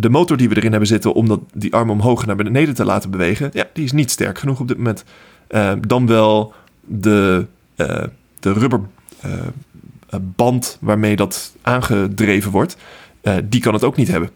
de 0.00 0.10
motor 0.10 0.36
die 0.36 0.48
we 0.48 0.56
erin 0.56 0.70
hebben 0.70 0.88
zitten 0.88 1.12
om 1.12 1.28
dat, 1.28 1.40
die 1.54 1.74
arm 1.74 1.90
omhoog 1.90 2.20
en 2.20 2.26
naar 2.26 2.36
beneden 2.36 2.74
te 2.74 2.84
laten 2.84 3.10
bewegen, 3.10 3.50
ja, 3.52 3.64
die 3.72 3.84
is 3.84 3.92
niet 3.92 4.10
sterk 4.10 4.38
genoeg 4.38 4.60
op 4.60 4.68
dit 4.68 4.76
moment. 4.76 5.04
Eh, 5.46 5.72
dan 5.86 6.06
wel 6.06 6.52
de, 6.80 7.46
eh, 7.76 8.04
de 8.40 8.52
rubber 8.52 8.80
eh, 9.20 9.30
band 10.20 10.78
waarmee 10.80 11.16
dat 11.16 11.54
aangedreven 11.62 12.50
wordt, 12.50 12.76
die 13.44 13.60
kan 13.60 13.74
het 13.74 13.84
ook 13.84 13.96
niet 13.96 14.08
hebben. 14.08 14.30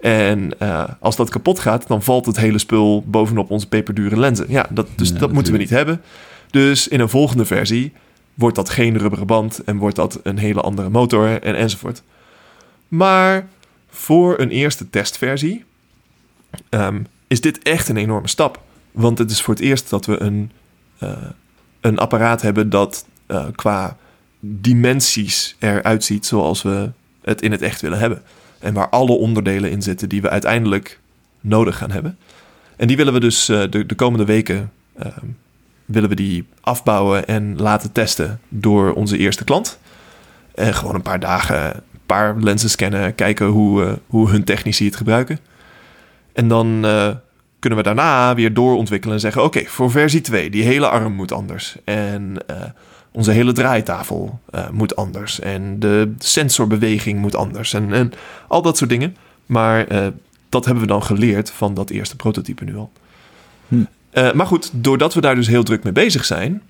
En 0.00 0.58
als 1.00 1.16
dat 1.16 1.30
kapot 1.30 1.58
gaat, 1.58 1.86
dan 1.86 2.02
valt 2.02 2.26
het 2.26 2.36
hele 2.36 2.58
spul 2.58 3.04
bovenop 3.06 3.50
onze 3.50 3.68
peperdure 3.68 4.18
lenzen. 4.18 4.46
Ja, 4.48 4.66
dat, 4.70 4.86
dus 4.96 5.08
Ja, 5.08 5.18
dat 5.18 5.32
moeten 5.32 5.52
we 5.52 5.58
niet 5.58 5.70
hebben. 5.70 6.02
Dus 6.50 6.88
in 6.88 7.00
een 7.00 7.08
volgende 7.08 7.44
versie 7.44 7.92
wordt 8.34 8.56
dat 8.56 8.70
geen 8.70 8.98
rubberen 8.98 9.26
band 9.26 9.64
en 9.64 9.76
wordt 9.76 9.96
dat 9.96 10.20
een 10.22 10.38
hele 10.38 10.60
andere 10.60 10.90
motor 10.90 11.42
en 11.42 11.54
enzovoort. 11.54 12.02
Maar 12.88 13.46
voor 13.94 14.40
een 14.40 14.50
eerste 14.50 14.90
testversie 14.90 15.64
ehm, 16.68 17.02
is 17.26 17.40
dit 17.40 17.62
echt 17.62 17.88
een 17.88 17.96
enorme 17.96 18.28
stap. 18.28 18.62
Want 18.90 19.18
het 19.18 19.30
is 19.30 19.42
voor 19.42 19.54
het 19.54 19.62
eerst 19.62 19.90
dat 19.90 20.06
we 20.06 20.20
een, 20.20 20.50
eh, 20.98 21.12
een 21.80 21.98
apparaat 21.98 22.42
hebben 22.42 22.70
dat 22.70 23.06
eh, 23.26 23.46
qua 23.54 23.96
dimensies 24.40 25.56
eruit 25.58 26.04
ziet 26.04 26.26
zoals 26.26 26.62
we 26.62 26.90
het 27.22 27.42
in 27.42 27.50
het 27.50 27.62
echt 27.62 27.80
willen 27.80 27.98
hebben. 27.98 28.22
En 28.58 28.74
waar 28.74 28.88
alle 28.88 29.12
onderdelen 29.12 29.70
in 29.70 29.82
zitten 29.82 30.08
die 30.08 30.22
we 30.22 30.30
uiteindelijk 30.30 31.00
nodig 31.40 31.76
gaan 31.76 31.90
hebben. 31.90 32.18
En 32.76 32.86
die 32.86 32.96
willen 32.96 33.12
we 33.12 33.20
dus 33.20 33.48
eh, 33.48 33.62
de, 33.70 33.86
de 33.86 33.94
komende 33.94 34.24
weken 34.24 34.72
ehm, 34.98 35.26
willen 35.84 36.08
we 36.08 36.14
die 36.14 36.46
afbouwen 36.60 37.26
en 37.26 37.56
laten 37.56 37.92
testen 37.92 38.40
door 38.48 38.92
onze 38.92 39.18
eerste 39.18 39.44
klant. 39.44 39.78
En 40.54 40.74
gewoon 40.74 40.94
een 40.94 41.02
paar 41.02 41.20
dagen, 41.20 41.82
paar 42.06 42.36
lenzen 42.38 42.70
scannen, 42.70 43.14
kijken 43.14 43.46
hoe, 43.46 43.84
eh, 43.84 43.92
hoe 44.06 44.30
hun 44.30 44.44
technici 44.44 44.84
het 44.84 44.96
gebruiken. 44.96 45.38
En 46.32 46.48
dan 46.48 46.84
eh, 46.84 47.08
kunnen 47.58 47.78
we 47.78 47.84
daarna 47.84 48.34
weer 48.34 48.54
doorontwikkelen 48.54 49.14
en 49.14 49.20
zeggen: 49.20 49.42
Oké, 49.44 49.64
voor 49.64 49.90
versie 49.90 50.20
2, 50.20 50.50
die 50.50 50.62
hele 50.62 50.88
arm 50.88 51.12
moet 51.12 51.32
anders. 51.32 51.76
En 51.84 52.36
eh, 52.46 52.56
onze 53.12 53.30
hele 53.30 53.52
draaitafel 53.52 54.40
moet 54.72 54.96
anders. 54.96 55.40
En 55.40 55.80
de 55.80 56.14
sensorbeweging 56.18 57.18
moet 57.18 57.36
anders. 57.36 57.72
En, 57.72 57.92
en 57.92 58.12
al 58.48 58.62
dat 58.62 58.76
soort 58.76 58.90
dingen. 58.90 59.16
Maar 59.46 59.86
dat 60.48 60.64
hebben 60.64 60.82
we 60.82 60.88
dan 60.88 61.02
geleerd 61.02 61.50
van 61.50 61.74
dat 61.74 61.90
eerste 61.90 62.16
prototype 62.16 62.64
nu 62.64 62.76
al. 62.76 62.92
Hm. 63.68 63.84
Maar 64.34 64.46
goed, 64.46 64.70
doordat 64.72 65.14
we 65.14 65.20
daar 65.20 65.34
dus 65.34 65.46
heel 65.46 65.62
druk 65.62 65.82
mee 65.82 65.92
bezig 65.92 66.24
zijn, 66.24 66.62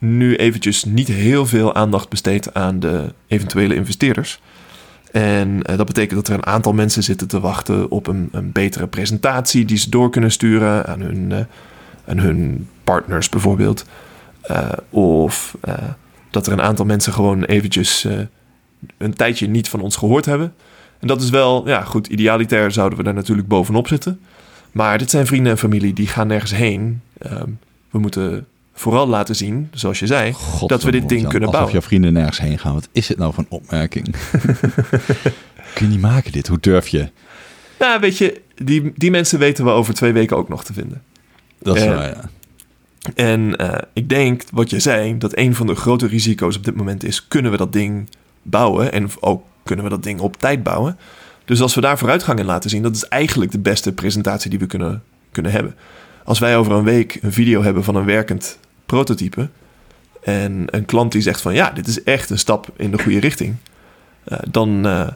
nu 0.00 0.36
eventjes 0.36 0.84
niet 0.84 1.08
heel 1.08 1.46
veel 1.46 1.74
aandacht 1.74 2.08
besteed 2.08 2.54
aan 2.54 2.80
de 2.80 3.12
eventuele 3.26 3.74
investeerders. 3.74 4.40
En 5.12 5.62
eh, 5.62 5.76
dat 5.76 5.86
betekent 5.86 6.14
dat 6.14 6.28
er 6.28 6.34
een 6.34 6.46
aantal 6.46 6.72
mensen 6.72 7.02
zitten 7.02 7.28
te 7.28 7.40
wachten 7.40 7.90
op 7.90 8.06
een, 8.06 8.28
een 8.32 8.52
betere 8.52 8.86
presentatie 8.86 9.64
die 9.64 9.76
ze 9.76 9.90
door 9.90 10.10
kunnen 10.10 10.32
sturen 10.32 10.86
aan 10.86 11.00
hun, 11.00 11.32
eh, 11.32 11.38
aan 12.06 12.18
hun 12.18 12.68
partners 12.84 13.28
bijvoorbeeld. 13.28 13.84
Eh, 14.40 14.68
of 14.90 15.56
dat 16.30 16.46
er 16.46 16.52
een 16.52 16.62
aantal 16.62 16.84
mensen 16.84 17.12
gewoon 17.12 17.44
eventjes 17.44 18.06
een 18.98 19.14
tijdje 19.14 19.48
niet 19.48 19.68
van 19.68 19.80
ons 19.80 19.96
gehoord 19.96 20.24
hebben. 20.24 20.54
En 20.98 21.06
dat 21.06 21.22
is 21.22 21.30
wel, 21.30 21.68
ja 21.68 21.82
goed, 21.82 22.06
idealitair 22.06 22.70
zouden 22.70 22.98
we 22.98 23.04
daar 23.04 23.14
natuurlijk 23.14 23.48
bovenop 23.48 23.88
zitten. 23.88 24.20
Maar 24.72 24.98
dit 24.98 25.10
zijn 25.10 25.26
vrienden 25.26 25.52
en 25.52 25.58
familie, 25.58 25.92
die 25.92 26.06
gaan 26.06 26.26
nergens 26.26 26.54
heen. 26.54 27.00
Ehm, 27.18 27.48
we 27.90 27.98
moeten 27.98 28.46
vooral 28.80 29.06
laten 29.06 29.36
zien, 29.36 29.68
zoals 29.72 29.98
je 29.98 30.06
zei, 30.06 30.34
dat 30.66 30.82
we 30.82 30.90
dit 30.90 31.08
ding 31.08 31.20
kunnen 31.20 31.40
alsof 31.40 31.52
bouwen. 31.52 31.72
jouw 31.72 31.82
vrienden 31.82 32.12
nergens 32.12 32.40
heen 32.40 32.58
gaan. 32.58 32.74
Wat 32.74 32.88
is 32.92 33.08
het 33.08 33.18
nou 33.18 33.34
voor 33.34 33.44
een 33.44 33.58
opmerking? 33.58 34.04
Kun 35.74 35.86
je 35.86 35.86
niet 35.86 36.00
maken 36.00 36.32
dit? 36.32 36.46
Hoe 36.46 36.58
durf 36.60 36.88
je? 36.88 37.08
Nou, 37.78 38.00
weet 38.00 38.18
je, 38.18 38.40
die, 38.54 38.92
die 38.96 39.10
mensen 39.10 39.38
weten 39.38 39.64
we 39.64 39.70
over 39.70 39.94
twee 39.94 40.12
weken 40.12 40.36
ook 40.36 40.48
nog 40.48 40.64
te 40.64 40.72
vinden. 40.72 41.02
Dat 41.58 41.76
is 41.76 41.84
waar, 41.84 42.08
ja. 42.08 42.30
En 43.14 43.56
eh, 43.56 43.78
ik 43.92 44.08
denk, 44.08 44.42
wat 44.52 44.70
je 44.70 44.80
zei, 44.80 45.18
dat 45.18 45.36
een 45.36 45.54
van 45.54 45.66
de 45.66 45.74
grote 45.74 46.06
risico's 46.06 46.56
op 46.56 46.64
dit 46.64 46.74
moment 46.74 47.04
is: 47.04 47.28
kunnen 47.28 47.50
we 47.50 47.56
dat 47.56 47.72
ding 47.72 48.08
bouwen? 48.42 48.92
En 48.92 49.08
ook 49.20 49.44
kunnen 49.62 49.84
we 49.84 49.90
dat 49.90 50.02
ding 50.02 50.20
op 50.20 50.36
tijd 50.36 50.62
bouwen? 50.62 50.98
Dus 51.44 51.60
als 51.60 51.74
we 51.74 51.80
daar 51.80 51.98
vooruitgang 51.98 52.38
in 52.38 52.44
laten 52.44 52.70
zien, 52.70 52.82
dat 52.82 52.96
is 52.96 53.08
eigenlijk 53.08 53.50
de 53.50 53.58
beste 53.58 53.92
presentatie 53.92 54.50
die 54.50 54.58
we 54.58 54.66
kunnen, 54.66 55.02
kunnen 55.30 55.52
hebben. 55.52 55.74
Als 56.24 56.38
wij 56.38 56.56
over 56.56 56.72
een 56.72 56.84
week 56.84 57.18
een 57.22 57.32
video 57.32 57.62
hebben 57.62 57.84
van 57.84 57.94
een 57.94 58.04
werkend 58.04 58.58
prototype. 58.90 59.48
En 60.22 60.64
een 60.66 60.84
klant 60.84 61.12
die 61.12 61.22
zegt 61.22 61.40
van 61.40 61.54
ja, 61.54 61.70
dit 61.70 61.86
is 61.86 62.02
echt 62.02 62.30
een 62.30 62.38
stap 62.38 62.68
in 62.76 62.90
de 62.90 63.02
goede 63.02 63.20
richting. 63.20 63.56
eh, 64.24 64.38
dan 64.48 64.86
eh, 64.86 65.08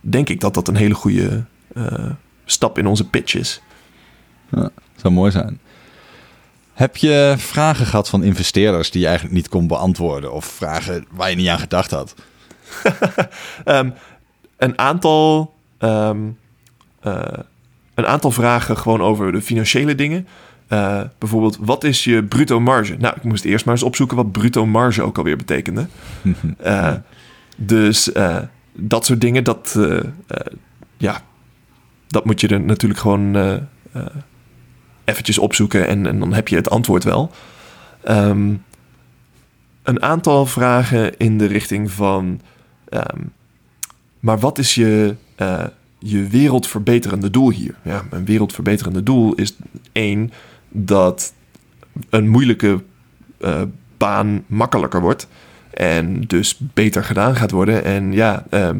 denk 0.00 0.28
ik 0.28 0.40
dat 0.40 0.54
dat 0.54 0.68
een 0.68 0.76
hele 0.76 0.94
goede 0.94 1.44
eh, 1.74 2.10
stap 2.44 2.78
in 2.78 2.86
onze 2.86 3.08
pitch 3.08 3.34
is. 3.34 3.62
Zou 4.96 5.14
mooi 5.14 5.30
zijn. 5.30 5.60
Heb 6.74 6.96
je 6.96 7.34
vragen 7.36 7.86
gehad 7.86 8.08
van 8.08 8.22
investeerders 8.22 8.90
die 8.90 9.00
je 9.00 9.06
eigenlijk 9.06 9.36
niet 9.36 9.48
kon 9.48 9.66
beantwoorden? 9.66 10.32
Of 10.32 10.44
vragen 10.44 11.06
waar 11.10 11.30
je 11.30 11.36
niet 11.36 11.48
aan 11.48 11.58
gedacht 11.58 11.90
had? 11.90 12.14
Ehm, 13.64 13.90
een, 14.56 14.78
aantal, 14.78 15.54
ehm, 15.78 16.18
eh, 17.00 17.38
een 17.94 18.06
aantal 18.06 18.30
vragen 18.30 18.76
gewoon 18.76 19.02
over 19.02 19.32
de 19.32 19.42
financiële 19.42 19.94
dingen. 19.94 20.28
Eh, 20.68 21.00
bijvoorbeeld, 21.18 21.58
wat 21.60 21.84
is 21.84 22.04
je 22.04 22.24
bruto 22.24 22.60
marge? 22.60 22.96
Nou, 22.98 23.14
ik 23.16 23.22
moest 23.22 23.44
eerst 23.44 23.64
maar 23.64 23.74
eens 23.74 23.82
opzoeken 23.82 24.16
wat 24.16 24.32
bruto 24.32 24.66
marge 24.66 25.02
ook 25.02 25.18
alweer 25.18 25.36
betekende. 25.36 25.86
Eh, 26.58 26.94
dus 27.56 28.12
eh, 28.12 28.38
dat 28.72 29.06
soort 29.06 29.20
dingen, 29.20 29.44
dat, 29.44 29.78
ja, 30.96 31.20
dat 32.06 32.24
moet 32.24 32.40
je 32.40 32.48
er 32.48 32.60
natuurlijk 32.60 33.00
gewoon 33.00 33.36
eventjes 35.04 35.38
opzoeken 35.38 35.86
en, 35.86 36.06
en 36.06 36.18
dan 36.18 36.32
heb 36.32 36.48
je 36.48 36.56
het 36.56 36.70
antwoord 36.70 37.04
wel. 37.04 37.30
Ehm, 38.02 38.54
een 39.82 40.02
aantal 40.02 40.46
vragen 40.46 41.16
in 41.16 41.38
de 41.38 41.46
richting 41.46 41.90
van, 41.90 42.40
ehm, 42.88 43.20
maar 44.20 44.38
wat 44.38 44.58
is 44.58 44.74
je, 44.74 45.14
je 45.98 46.26
wereldverbeterende 46.26 47.30
doel 47.30 47.50
hier? 47.50 47.74
Ja, 47.82 48.02
een 48.10 48.24
wereldverbeterende 48.24 49.02
doel 49.02 49.34
is 49.34 49.56
één, 49.92 50.32
dat 50.68 51.32
een 52.10 52.28
moeilijke 52.28 52.82
eh, 53.40 53.62
baan 53.96 54.44
makkelijker 54.46 55.00
wordt. 55.00 55.26
En 55.70 56.20
dus 56.26 56.58
beter 56.74 57.04
gedaan 57.04 57.36
gaat 57.36 57.50
worden. 57.50 57.84
En 57.84 58.12
ja, 58.12 58.44
eh, 58.50 58.70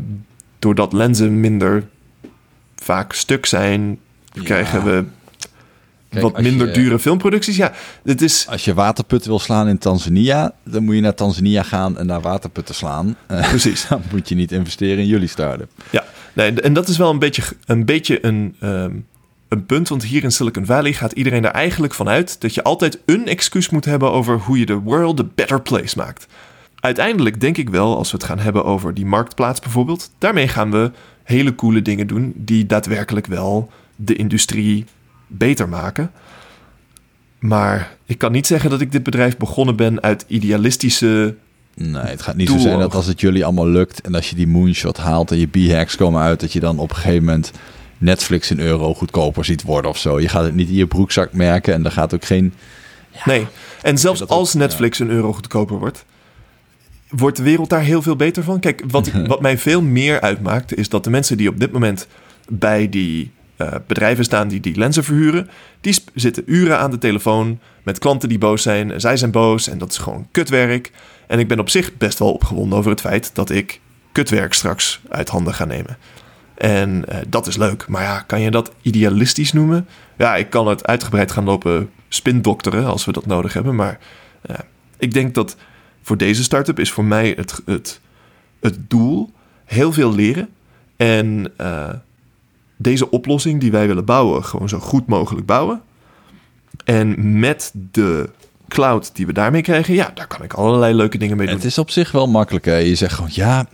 doordat 0.59 0.92
lenzen 0.92 1.40
minder 1.40 1.85
vaak 2.77 3.12
stuk 3.12 3.46
zijn, 3.46 3.98
Ja. 4.33 4.42
krijgen 4.42 4.85
we 4.85 5.05
Kijk, 6.09 6.22
wat 6.22 6.40
minder 6.40 6.66
je- 6.66 6.72
dure 6.72 6.98
filmproducties. 6.98 7.57
Ja, 7.57 7.72
het 8.05 8.22
is. 8.22 8.46
Als 8.51 8.64
je 8.64 8.74
waterputten 8.74 9.31
wil 9.31 9.38
slaan 9.38 9.68
in 9.68 9.79
Tanzania, 9.79 10.53
dan 10.64 10.85
moet 10.85 10.94
je 10.94 11.01
naar 11.01 11.14
Tanzania 11.14 11.62
gaan 11.62 11.98
en 11.98 12.07
daar 12.07 12.20
waterputten 12.20 12.74
slaan. 12.74 13.16
Eh, 13.27 13.48
Precies. 13.48 13.87
dan 13.88 14.03
moet 14.11 14.29
je 14.29 14.35
niet 14.35 14.53
investeren 14.53 14.98
in 14.98 15.07
jullie 15.07 15.29
start-up. 15.29 15.70
Ja, 15.90 16.05
nee, 16.33 16.61
en 16.61 16.72
dat 16.72 16.88
is 16.88 16.96
wel 16.96 17.11
een 17.11 17.18
beetje 17.18 17.42
een, 17.66 17.85
beetje 17.85 18.24
een, 18.27 18.57
ehm, 18.61 18.92
een 19.48 19.66
punt. 19.66 19.88
Want 19.88 20.04
hier 20.04 20.22
in 20.22 20.32
Silicon 20.32 20.66
Valley 20.66 20.92
gaat 20.92 21.12
iedereen 21.12 21.44
er 21.44 21.50
eigenlijk 21.50 21.94
van 21.94 22.08
uit 22.08 22.40
dat 22.40 22.54
je 22.54 22.62
altijd 22.62 22.98
een 23.06 23.26
excuus 23.26 23.68
moet 23.68 23.84
hebben 23.84 24.12
over 24.12 24.38
hoe 24.38 24.58
je 24.58 24.66
de 24.66 24.78
world 24.78 25.20
a 25.20 25.24
better 25.34 25.61
place 25.61 25.96
maakt. 25.96 26.26
Uiteindelijk 26.80 27.40
denk 27.40 27.56
ik 27.56 27.68
wel, 27.68 27.96
als 27.96 28.11
we 28.11 28.16
het 28.16 28.26
gaan 28.26 28.38
hebben 28.38 28.64
over 28.64 28.94
die 28.94 29.06
marktplaats 29.06 29.61
bijvoorbeeld, 29.61 30.11
daarmee 30.18 30.48
gaan 30.48 30.70
we 30.70 30.90
hele 31.22 31.54
coole 31.54 31.82
dingen 31.82 32.06
doen 32.06 32.32
die 32.37 32.66
daadwerkelijk 32.66 33.26
wel 33.26 33.70
de 33.96 34.16
industrie 34.16 34.84
beter 35.26 35.68
maken. 35.68 36.11
Maar 37.38 37.96
ik 38.04 38.18
kan 38.18 38.32
niet 38.32 38.46
zeggen 38.46 38.70
dat 38.70 38.80
ik 38.80 38.92
dit 38.92 39.02
bedrijf 39.02 39.37
begonnen 39.37 39.76
ben 39.76 40.02
uit 40.02 40.24
idealistische. 40.28 41.34
Nee, 41.74 42.02
het 42.02 42.22
gaat 42.22 42.37
niet 42.37 42.46
Doel 42.46 42.56
zo 42.56 42.62
zijn 42.62 42.78
dat 42.78 42.94
als 42.94 43.06
het 43.06 43.20
jullie 43.20 43.44
allemaal 43.44 43.68
lukt 43.68 44.00
en 44.00 44.14
als 44.14 44.30
je 44.30 44.37
die 44.37 44.46
moonshot 44.46 44.96
haalt 44.96 45.30
en 45.30 45.38
je 45.38 45.46
b-hacks 45.46 45.96
komen 45.96 46.22
uit, 46.22 46.40
dat 46.40 46.52
je 46.52 46.61
dan 46.61 46.78
op 46.78 46.90
een 46.90 46.96
gegeven 46.96 47.24
moment 47.24 47.52
Netflix 47.98 48.50
in 48.50 48.61
euro 48.61 48.94
goedkoper 48.94 49.44
ziet 49.44 49.62
worden 49.62 49.90
of 49.90 49.98
zo. 49.98 50.20
Je 50.20 50.28
gaat 50.28 50.44
het 50.44 50.54
niet 50.54 50.68
in 50.68 50.74
je 50.74 50.87
broekzak 50.87 51.32
merken 51.32 51.74
en 51.74 51.84
er 51.84 51.92
gaat 51.92 52.14
ook 52.14 52.24
geen... 52.24 52.54
Nee. 53.24 53.46
En 53.82 53.98
zelfs 53.98 54.22
ook, 54.22 54.28
als 54.28 54.54
Netflix 54.54 54.98
een 54.98 55.11
euro 55.11 55.32
goedkoper 55.32 55.78
wordt, 55.78 56.04
wordt 57.08 57.37
de 57.37 57.42
wereld 57.42 57.70
daar 57.70 57.82
heel 57.82 58.02
veel 58.02 58.16
beter 58.16 58.42
van? 58.42 58.61
Kijk, 58.61 58.82
wat, 58.88 59.11
wat 59.26 59.40
mij 59.40 59.58
veel 59.58 59.82
meer 59.82 60.20
uitmaakt, 60.20 60.76
is 60.76 60.88
dat 60.88 61.04
de 61.04 61.11
mensen 61.11 61.37
die 61.37 61.48
op 61.48 61.61
dit 61.61 61.72
moment 61.72 62.06
bij 62.48 62.88
die 62.88 63.30
eh, 63.56 63.74
bedrijven 63.87 64.24
staan 64.24 64.48
die 64.48 64.61
die 64.61 64.76
lenzen 64.76 65.04
verhuren, 65.04 65.48
die 65.80 65.96
zitten 66.14 66.42
uren 66.46 66.78
aan 66.78 66.90
de 66.90 66.98
telefoon 66.98 67.58
met 67.82 67.98
klanten 67.98 68.28
die 68.28 68.38
boos 68.38 68.62
zijn. 68.62 68.92
En 68.92 69.00
zij 69.00 69.16
zijn 69.16 69.30
boos 69.30 69.68
en 69.68 69.78
dat 69.78 69.90
is 69.90 69.98
gewoon 69.98 70.28
kutwerk. 70.30 70.90
En 71.26 71.38
ik 71.38 71.48
ben 71.48 71.58
op 71.58 71.68
zich 71.68 71.96
best 71.96 72.18
wel 72.18 72.32
opgewonden 72.32 72.78
over 72.78 72.90
het 72.90 73.00
feit 73.00 73.30
dat 73.34 73.50
ik 73.50 73.80
kutwerk 74.12 74.52
straks 74.52 75.00
uit 75.08 75.28
handen 75.28 75.54
ga 75.54 75.64
nemen. 75.64 75.98
En 76.59 77.09
eh, 77.09 77.18
dat 77.29 77.47
is 77.47 77.57
leuk. 77.57 77.88
Maar 77.88 78.03
ja, 78.03 78.21
kan 78.21 78.40
je 78.40 78.51
dat 78.51 78.73
idealistisch 78.83 79.53
noemen? 79.53 79.88
Ja, 80.16 80.37
ik 80.37 80.51
kan 80.51 80.66
het 80.66 80.87
uitgebreid 80.87 81.33
gaan 81.33 81.44
lopen 81.44 81.90
spindokteren 82.09 82.87
als 82.87 83.05
we 83.05 83.12
dat 83.12 83.27
nodig 83.27 83.53
hebben. 83.53 83.75
Maar 83.75 83.99
eh, 84.40 84.57
ik 84.99 85.12
denk 85.12 85.35
dat 85.35 85.57
voor 86.03 86.16
deze 86.16 86.42
start-up 86.42 86.79
is 86.79 86.90
voor 86.90 87.05
mij 87.05 87.35
het, 87.37 87.61
het, 87.64 88.01
het 88.61 88.90
doel 88.90 89.33
heel 89.64 89.92
veel 89.92 90.14
leren. 90.14 90.49
En 90.97 91.53
eh, 91.57 91.88
deze 92.77 93.11
oplossing 93.11 93.61
die 93.61 93.71
wij 93.71 93.87
willen 93.87 94.05
bouwen, 94.05 94.44
gewoon 94.44 94.68
zo 94.68 94.79
goed 94.79 95.07
mogelijk 95.07 95.47
bouwen. 95.47 95.83
En 96.85 97.38
met 97.38 97.73
de 97.75 98.31
cloud 98.68 99.11
die 99.14 99.27
we 99.27 99.33
daarmee 99.33 99.62
krijgen, 99.62 99.94
ja, 99.94 100.11
daar 100.14 100.27
kan 100.27 100.42
ik 100.42 100.53
allerlei 100.53 100.94
leuke 100.94 101.18
dingen 101.18 101.37
mee 101.37 101.47
doen. 101.47 101.57
Het 101.57 101.64
is 101.64 101.79
op 101.79 101.90
zich 101.90 102.12
wel 102.12 102.27
makkelijk. 102.27 102.64
Hè? 102.64 102.77
Je 102.77 102.94
zegt 102.94 103.14
gewoon, 103.14 103.31
ja, 103.33 103.68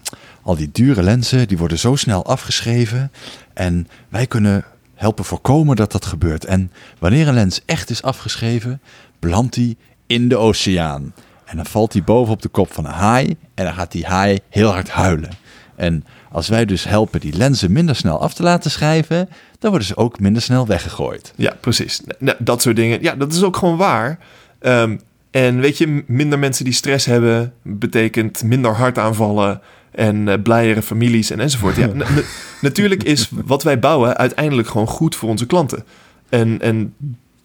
al 0.45 0.57
die 0.57 0.71
dure 0.73 1.03
lenzen, 1.03 1.49
die 1.49 1.59
worden 1.59 1.79
zo 1.79 1.97
snel 1.97 2.25
afgeschreven. 2.27 3.13
En 3.55 3.89
wij 4.09 4.27
kunnen 4.27 4.65
helpen 4.95 5.25
voorkomen 5.25 5.77
dat 5.77 5.93
dat 5.93 6.05
gebeurt. 6.05 6.45
En 6.45 6.73
wanneer 6.99 7.29
een 7.29 7.35
lens 7.35 7.61
echt 7.67 7.91
is 7.91 8.03
afgeschreven, 8.03 8.81
belandt 9.19 9.55
die 9.55 9.77
in 10.07 10.29
de 10.29 10.37
oceaan. 10.37 11.15
En 11.45 11.57
dan 11.57 11.67
valt 11.67 11.93
die 11.93 12.03
bovenop 12.03 12.43
de 12.43 12.49
kop 12.49 12.73
van 12.73 12.85
een 12.85 12.93
haai. 12.93 13.37
En 13.55 13.65
dan 13.65 13.75
gaat 13.75 13.93
die 13.93 14.07
haai 14.07 14.39
heel 14.49 14.73
hard 14.73 14.91
huilen. 14.91 15.31
En 15.77 16.05
als 16.31 16.49
wij 16.49 16.65
dus 16.65 16.85
helpen 16.85 17.21
die 17.21 17.37
lenzen 17.37 17.73
minder 17.73 17.97
snel 17.97 18.21
af 18.21 18.35
te 18.35 18.43
laten 18.43 18.71
schrijven, 18.71 19.29
dan 19.59 19.71
worden 19.71 19.89
ze 19.89 19.97
ook 19.97 20.21
minder 20.21 20.43
snel 20.43 20.67
weggegooid. 20.67 21.33
Ja, 21.37 21.57
precies. 21.61 22.01
Nou, 22.19 22.37
dat 22.41 22.63
soort 22.63 22.77
dingen. 22.77 23.03
Ja, 23.03 23.15
dat 23.15 23.33
is 23.33 23.43
ook 23.43 23.57
gewoon 23.57 23.77
waar. 23.77 24.19
Ehm, 24.59 24.97
en 25.31 25.61
weet 25.61 25.79
je, 25.79 26.05
minder 26.07 26.39
mensen 26.39 26.65
die 26.65 26.75
stress 26.75 27.07
hebben, 27.07 27.53
betekent 27.63 28.43
minder 28.43 28.75
hartaanvallen 28.75 29.61
en 29.95 30.29
eh 30.29 30.43
blijere 30.43 30.83
families 30.83 31.31
en 31.31 31.41
enzovoort. 31.41 31.77
Ja, 31.77 31.87
na- 31.95 31.95
na- 31.95 32.23
natuurlijk 32.61 33.03
is 33.03 33.31
wat 33.45 33.63
wij 33.63 33.79
bouwen 33.79 34.17
uiteindelijk 34.17 34.69
gewoon 34.69 34.87
goed 34.87 35.17
voor 35.17 35.29
onze 35.29 35.47
klanten. 35.47 35.85
En, 36.29 36.61
en 36.61 36.95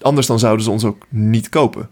anders 0.02 0.28
dan 0.28 0.40
zouden 0.40 0.64
ze 0.64 0.72
ons 0.72 0.84
ook 0.84 1.06
niet 1.10 1.50
kopen. 1.50 1.90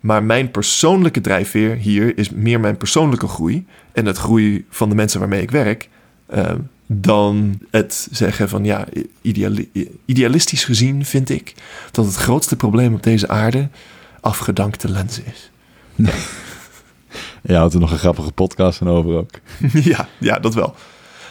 Maar 0.00 0.22
mijn 0.22 0.50
persoonlijke 0.50 1.20
drijfveer 1.20 1.74
hier 1.76 2.18
is 2.18 2.30
meer 2.30 2.60
mijn 2.60 2.76
persoonlijke 2.76 3.28
groei 3.28 3.66
en 3.92 4.06
het 4.06 4.16
groei 4.18 4.64
van 4.70 4.88
de 4.88 4.94
mensen 4.94 5.20
waarmee 5.20 5.42
ik 5.42 5.50
werk. 5.50 5.88
ehm, 6.26 6.58
dan 6.92 7.58
het 7.70 8.08
zeggen 8.10 8.48
van 8.48 8.64
ja, 8.64 8.86
ideali- 9.22 9.70
idealistisch 10.04 10.64
gezien 10.64 11.04
vind 11.04 11.30
ik 11.30 11.54
dat 11.90 12.04
het 12.04 12.14
grootste 12.14 12.56
probleem 12.56 12.94
op 12.94 13.02
deze 13.02 13.28
aarde 13.28 13.68
afgedankte 14.20 14.88
lenzen 14.90 15.24
is. 15.26 15.50
Ja, 17.42 17.60
had 17.60 17.74
er 17.74 17.80
nog 17.80 17.90
een 17.90 17.98
grappige 17.98 18.32
podcast 18.32 18.78
van 18.78 18.88
over 18.88 19.16
ook. 19.16 19.30
ja, 19.92 20.08
ja, 20.18 20.38
dat 20.38 20.54
wel. 20.54 20.74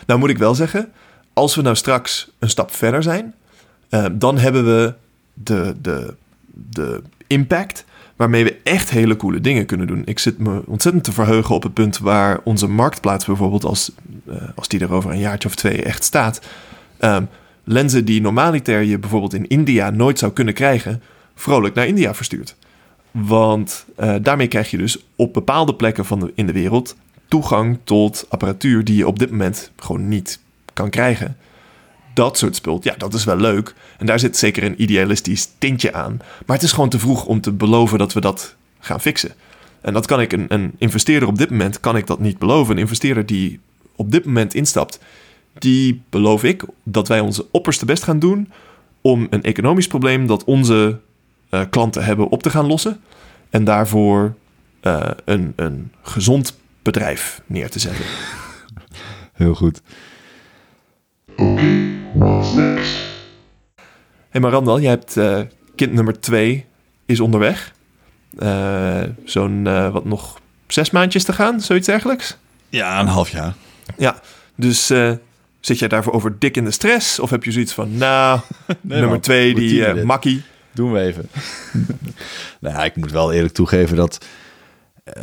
Nou 0.06 0.20
moet 0.20 0.30
ik 0.30 0.38
wel 0.38 0.56
zeggen, 0.56 0.92
als 1.34 1.56
we 1.56 1.62
nou 1.62 1.76
straks 1.76 2.32
een 2.39 2.50
stap 2.50 2.72
verder 2.72 3.04
zijn, 3.04 3.34
eh, 3.89 4.06
dan 4.12 4.38
hebben 4.38 4.65
we 4.65 4.94
de, 5.34 5.76
de, 5.82 6.15
de 6.54 7.02
impact 7.28 7.86
waarmee 8.15 8.44
we 8.44 8.58
echt 8.63 8.89
hele 8.89 9.15
coole 9.15 9.42
dingen 9.42 9.65
kunnen 9.65 9.88
doen. 9.88 10.02
Ik 10.06 10.20
zit 10.20 10.38
me 10.38 10.62
ontzettend 10.65 11.04
te 11.04 11.12
verheugen 11.12 11.56
op 11.56 11.63
het 11.63 11.74
punt 11.74 11.98
waar 11.98 12.39
onze 12.44 12.68
marktplaats 12.68 13.26
bijvoorbeeld, 13.26 13.65
als, 13.65 13.92
eh, 14.28 14.36
als 14.56 14.68
die 14.68 14.80
er 14.80 14.94
over 14.94 15.12
een 15.12 15.20
jaartje 15.20 15.50
of 15.50 15.56
twee 15.56 15.84
echt 15.84 16.04
staat, 16.04 16.42
ehm, 16.98 17.24
lenzen 17.63 18.06
die 18.06 18.22
normaliter 18.22 18.82
je 18.82 18.98
bijvoorbeeld 18.98 19.34
in 19.34 19.48
India 19.48 19.89
nooit 19.89 20.20
zou 20.20 20.32
kunnen 20.32 20.54
krijgen, 20.54 21.02
vrolijk 21.36 21.76
naar 21.76 21.88
India 21.88 22.13
verstuurt. 22.13 22.56
Want 23.12 23.86
eh, 23.95 24.15
daarmee 24.22 24.48
krijg 24.48 24.72
je 24.72 24.78
dus 24.78 24.98
op 25.15 25.34
bepaalde 25.34 25.76
plekken 25.76 26.06
van 26.06 26.19
de, 26.19 26.32
in 26.36 26.45
de 26.45 26.54
wereld 26.54 26.95
toegang 27.28 27.78
tot 27.84 28.26
apparatuur 28.30 28.84
die 28.84 28.95
je 28.95 29.08
op 29.08 29.19
dit 29.19 29.32
moment 29.32 29.72
gewoon 29.76 30.08
niet 30.08 30.39
kan 30.74 30.89
krijgen. 30.89 31.38
Dat 32.13 32.38
soort 32.38 32.56
spul, 32.56 32.80
ja, 32.82 32.95
dat 32.98 33.13
is 33.13 33.24
wel 33.24 33.38
leuk. 33.38 33.74
En 33.98 34.06
daar 34.06 34.19
zit 34.19 34.38
zeker 34.38 34.63
een 34.63 34.82
idealistisch 34.82 35.50
tintje 35.58 35.93
aan. 35.93 36.17
Maar 36.45 36.56
het 36.56 36.65
is 36.65 36.72
gewoon 36.72 36.89
te 36.89 37.00
vroeg 37.00 37.26
om 37.26 37.41
te 37.41 37.52
beloven 37.52 37.98
dat 37.98 38.13
we 38.13 38.22
dat 38.22 38.56
gaan 38.80 39.02
fixen. 39.02 39.32
En 39.82 39.93
dat 39.93 40.06
kan 40.06 40.22
ik 40.22 40.34
een, 40.34 40.45
een 40.48 40.74
investeerder 40.78 41.28
op 41.28 41.38
dit 41.38 41.50
moment 41.50 41.80
kan 41.80 41.98
ik 41.98 42.08
dat 42.08 42.19
niet 42.19 42.38
beloven. 42.38 42.74
Een 42.74 42.82
investeerder 42.82 43.26
die 43.26 43.60
op 43.95 44.12
dit 44.12 44.26
moment 44.26 44.54
instapt, 44.54 45.00
die 45.54 46.02
beloof 46.10 46.43
ik 46.43 46.63
dat 46.84 47.08
wij 47.08 47.19
onze 47.19 47.45
opperste 47.52 47.86
best 47.86 48.04
gaan 48.04 48.19
doen 48.19 48.52
om 49.02 49.28
een 49.30 49.43
economisch 49.43 49.88
probleem 49.88 50.28
dat 50.28 50.43
onze 50.43 51.00
eh, 51.50 51.62
klanten 51.70 52.04
hebben 52.04 52.30
op 52.30 52.44
te 52.44 52.50
gaan 52.50 52.66
lossen. 52.66 53.02
En 53.50 53.64
daarvoor 53.64 54.34
eh, 54.82 55.10
een, 55.26 55.54
een 55.56 55.92
gezond 56.02 56.58
bedrijf 56.82 57.42
neer 57.46 57.70
te 57.70 57.80
zetten. 57.80 58.06
Heel 59.34 59.56
goed. 59.56 59.82
Okay, 61.36 61.98
what's 62.14 62.54
next? 62.54 62.94
Hé, 63.76 63.84
hey, 64.30 64.42
maar 64.42 64.52
Randal, 64.52 64.80
jij 64.80 64.90
hebt 64.90 65.18
eh, 65.18 65.40
kind 65.76 65.94
nummer 65.94 66.20
twee 66.20 66.66
is 67.06 67.20
onderweg. 67.20 67.74
Eh, 68.38 69.02
Zo'n 69.26 69.68
eh, 69.68 69.92
wat 69.92 70.06
nog 70.06 70.40
zes 70.68 70.90
maandjes 70.92 71.24
te 71.24 71.34
gaan, 71.34 71.62
zoiets 71.62 71.88
dergelijks. 71.88 72.38
Ja, 72.70 73.00
een 73.00 73.08
half 73.08 73.30
jaar. 73.30 73.54
Ja, 73.98 74.20
dus 74.56 74.90
eh, 74.90 75.12
zit 75.60 75.80
jij 75.80 75.88
daarvoor 75.88 76.14
over 76.14 76.40
dik 76.40 76.58
in 76.58 76.64
de 76.64 76.72
stress? 76.72 77.20
Of 77.20 77.30
heb 77.30 77.44
je 77.44 77.52
zoiets 77.52 77.74
van, 77.74 77.98
nou, 77.98 78.40
nummer 78.82 79.10
man, 79.10 79.20
twee, 79.20 79.56
die 79.56 79.86
eh, 79.86 80.04
makkie. 80.04 80.42
Doen 80.74 80.92
we 80.92 81.00
even. 81.00 81.30
nou 82.62 82.76
ja, 82.76 82.84
ik 82.84 82.96
moet 82.96 83.12
wel 83.12 83.32
eerlijk 83.34 83.54
toegeven 83.54 83.96
dat 83.96 84.26
eh, 85.04 85.14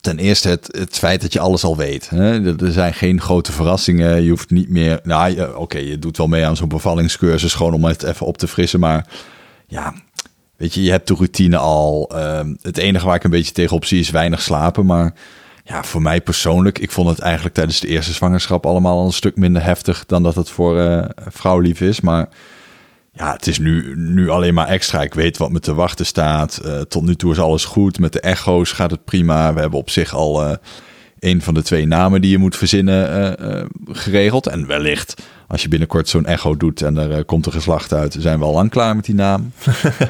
ten 0.00 0.18
eerste 0.18 0.48
het, 0.48 0.68
het 0.78 0.98
feit 0.98 1.20
dat 1.22 1.32
je 1.32 1.40
alles 1.40 1.64
al 1.64 1.76
weet. 1.76 2.10
Hè? 2.10 2.54
Er- 2.56 2.72
zijn 2.72 2.94
geen 2.94 3.20
grote 3.20 3.52
verrassingen. 3.52 4.22
Je 4.22 4.30
hoeft 4.30 4.50
niet 4.50 4.68
meer. 4.68 5.00
Nou, 5.02 5.34
je- 5.34 5.58
oké, 5.58 5.78
je 5.78 5.98
doet 5.98 6.16
wel 6.16 6.28
mee 6.28 6.46
aan 6.46 6.56
zo'n 6.56 6.68
bevallingscursus 6.68 7.54
gewoon 7.54 7.74
om 7.74 7.84
het 7.84 8.02
even 8.02 8.26
op 8.26 8.38
te 8.38 8.48
frissen. 8.48 8.80
Maar 8.80 9.06
ja, 9.66 9.94
weet 10.56 10.74
je, 10.74 10.82
je 10.82 10.90
hebt 10.90 11.08
de 11.08 11.14
routine 11.14 11.56
al. 11.56 12.10
Ehm, 12.14 12.54
het 12.62 12.76
enige 12.78 13.06
waar 13.06 13.16
ik 13.16 13.24
een 13.24 13.30
beetje 13.30 13.52
tegenop 13.52 13.84
zie 13.84 14.00
is 14.00 14.10
weinig 14.10 14.42
slapen. 14.42 14.86
Maar 14.86 15.14
ja, 15.64 15.82
voor 15.84 16.02
mij 16.02 16.20
persoonlijk, 16.20 16.78
ik 16.78 16.90
vond 16.90 17.08
het 17.08 17.18
eigenlijk 17.18 17.54
tijdens 17.54 17.80
de 17.80 17.88
eerste 17.88 18.12
zwangerschap 18.12 18.66
allemaal 18.66 18.98
al 18.98 19.06
een 19.06 19.12
stuk 19.12 19.36
minder 19.36 19.62
heftig 19.64 20.06
dan 20.06 20.22
dat 20.22 20.34
het 20.34 20.50
voor 20.50 20.80
eh 20.80 21.04
vrouwlief 21.30 21.80
is. 21.80 22.00
Maar 22.00 22.28
ja, 23.16 23.32
het 23.32 23.46
is 23.46 23.58
nu, 23.58 23.92
nu 23.96 24.28
alleen 24.28 24.54
maar 24.54 24.68
extra. 24.68 25.02
Ik 25.02 25.14
weet 25.14 25.36
wat 25.36 25.50
me 25.50 25.60
te 25.60 25.74
wachten 25.74 26.06
staat. 26.06 26.56
Eh, 26.56 26.80
tot 26.80 27.02
nu 27.02 27.14
toe 27.14 27.32
is 27.32 27.38
alles 27.38 27.64
goed. 27.64 27.98
Met 27.98 28.12
de 28.12 28.20
echo's 28.20 28.72
gaat 28.72 28.90
het 28.90 29.04
prima. 29.04 29.54
We 29.54 29.60
hebben 29.60 29.78
op 29.78 29.90
zich 29.90 30.14
al 30.14 30.44
eh, 30.44 30.56
een 31.18 31.42
van 31.42 31.54
de 31.54 31.62
twee 31.62 31.86
namen 31.86 32.20
die 32.20 32.30
je 32.30 32.38
moet 32.38 32.56
verzinnen 32.56 33.38
eh, 33.38 33.64
geregeld. 33.86 34.46
En 34.46 34.66
wellicht, 34.66 35.22
als 35.48 35.62
je 35.62 35.68
binnenkort 35.68 36.08
zo'n 36.08 36.26
echo 36.26 36.56
doet 36.56 36.82
en 36.82 36.96
er 36.96 37.24
komt 37.24 37.46
een 37.46 37.52
geslacht 37.52 37.92
uit, 37.92 38.16
zijn 38.18 38.38
we 38.38 38.44
al 38.44 38.52
lang 38.52 38.70
klaar 38.70 38.96
met 38.96 39.04
die 39.04 39.14
naam. 39.14 39.52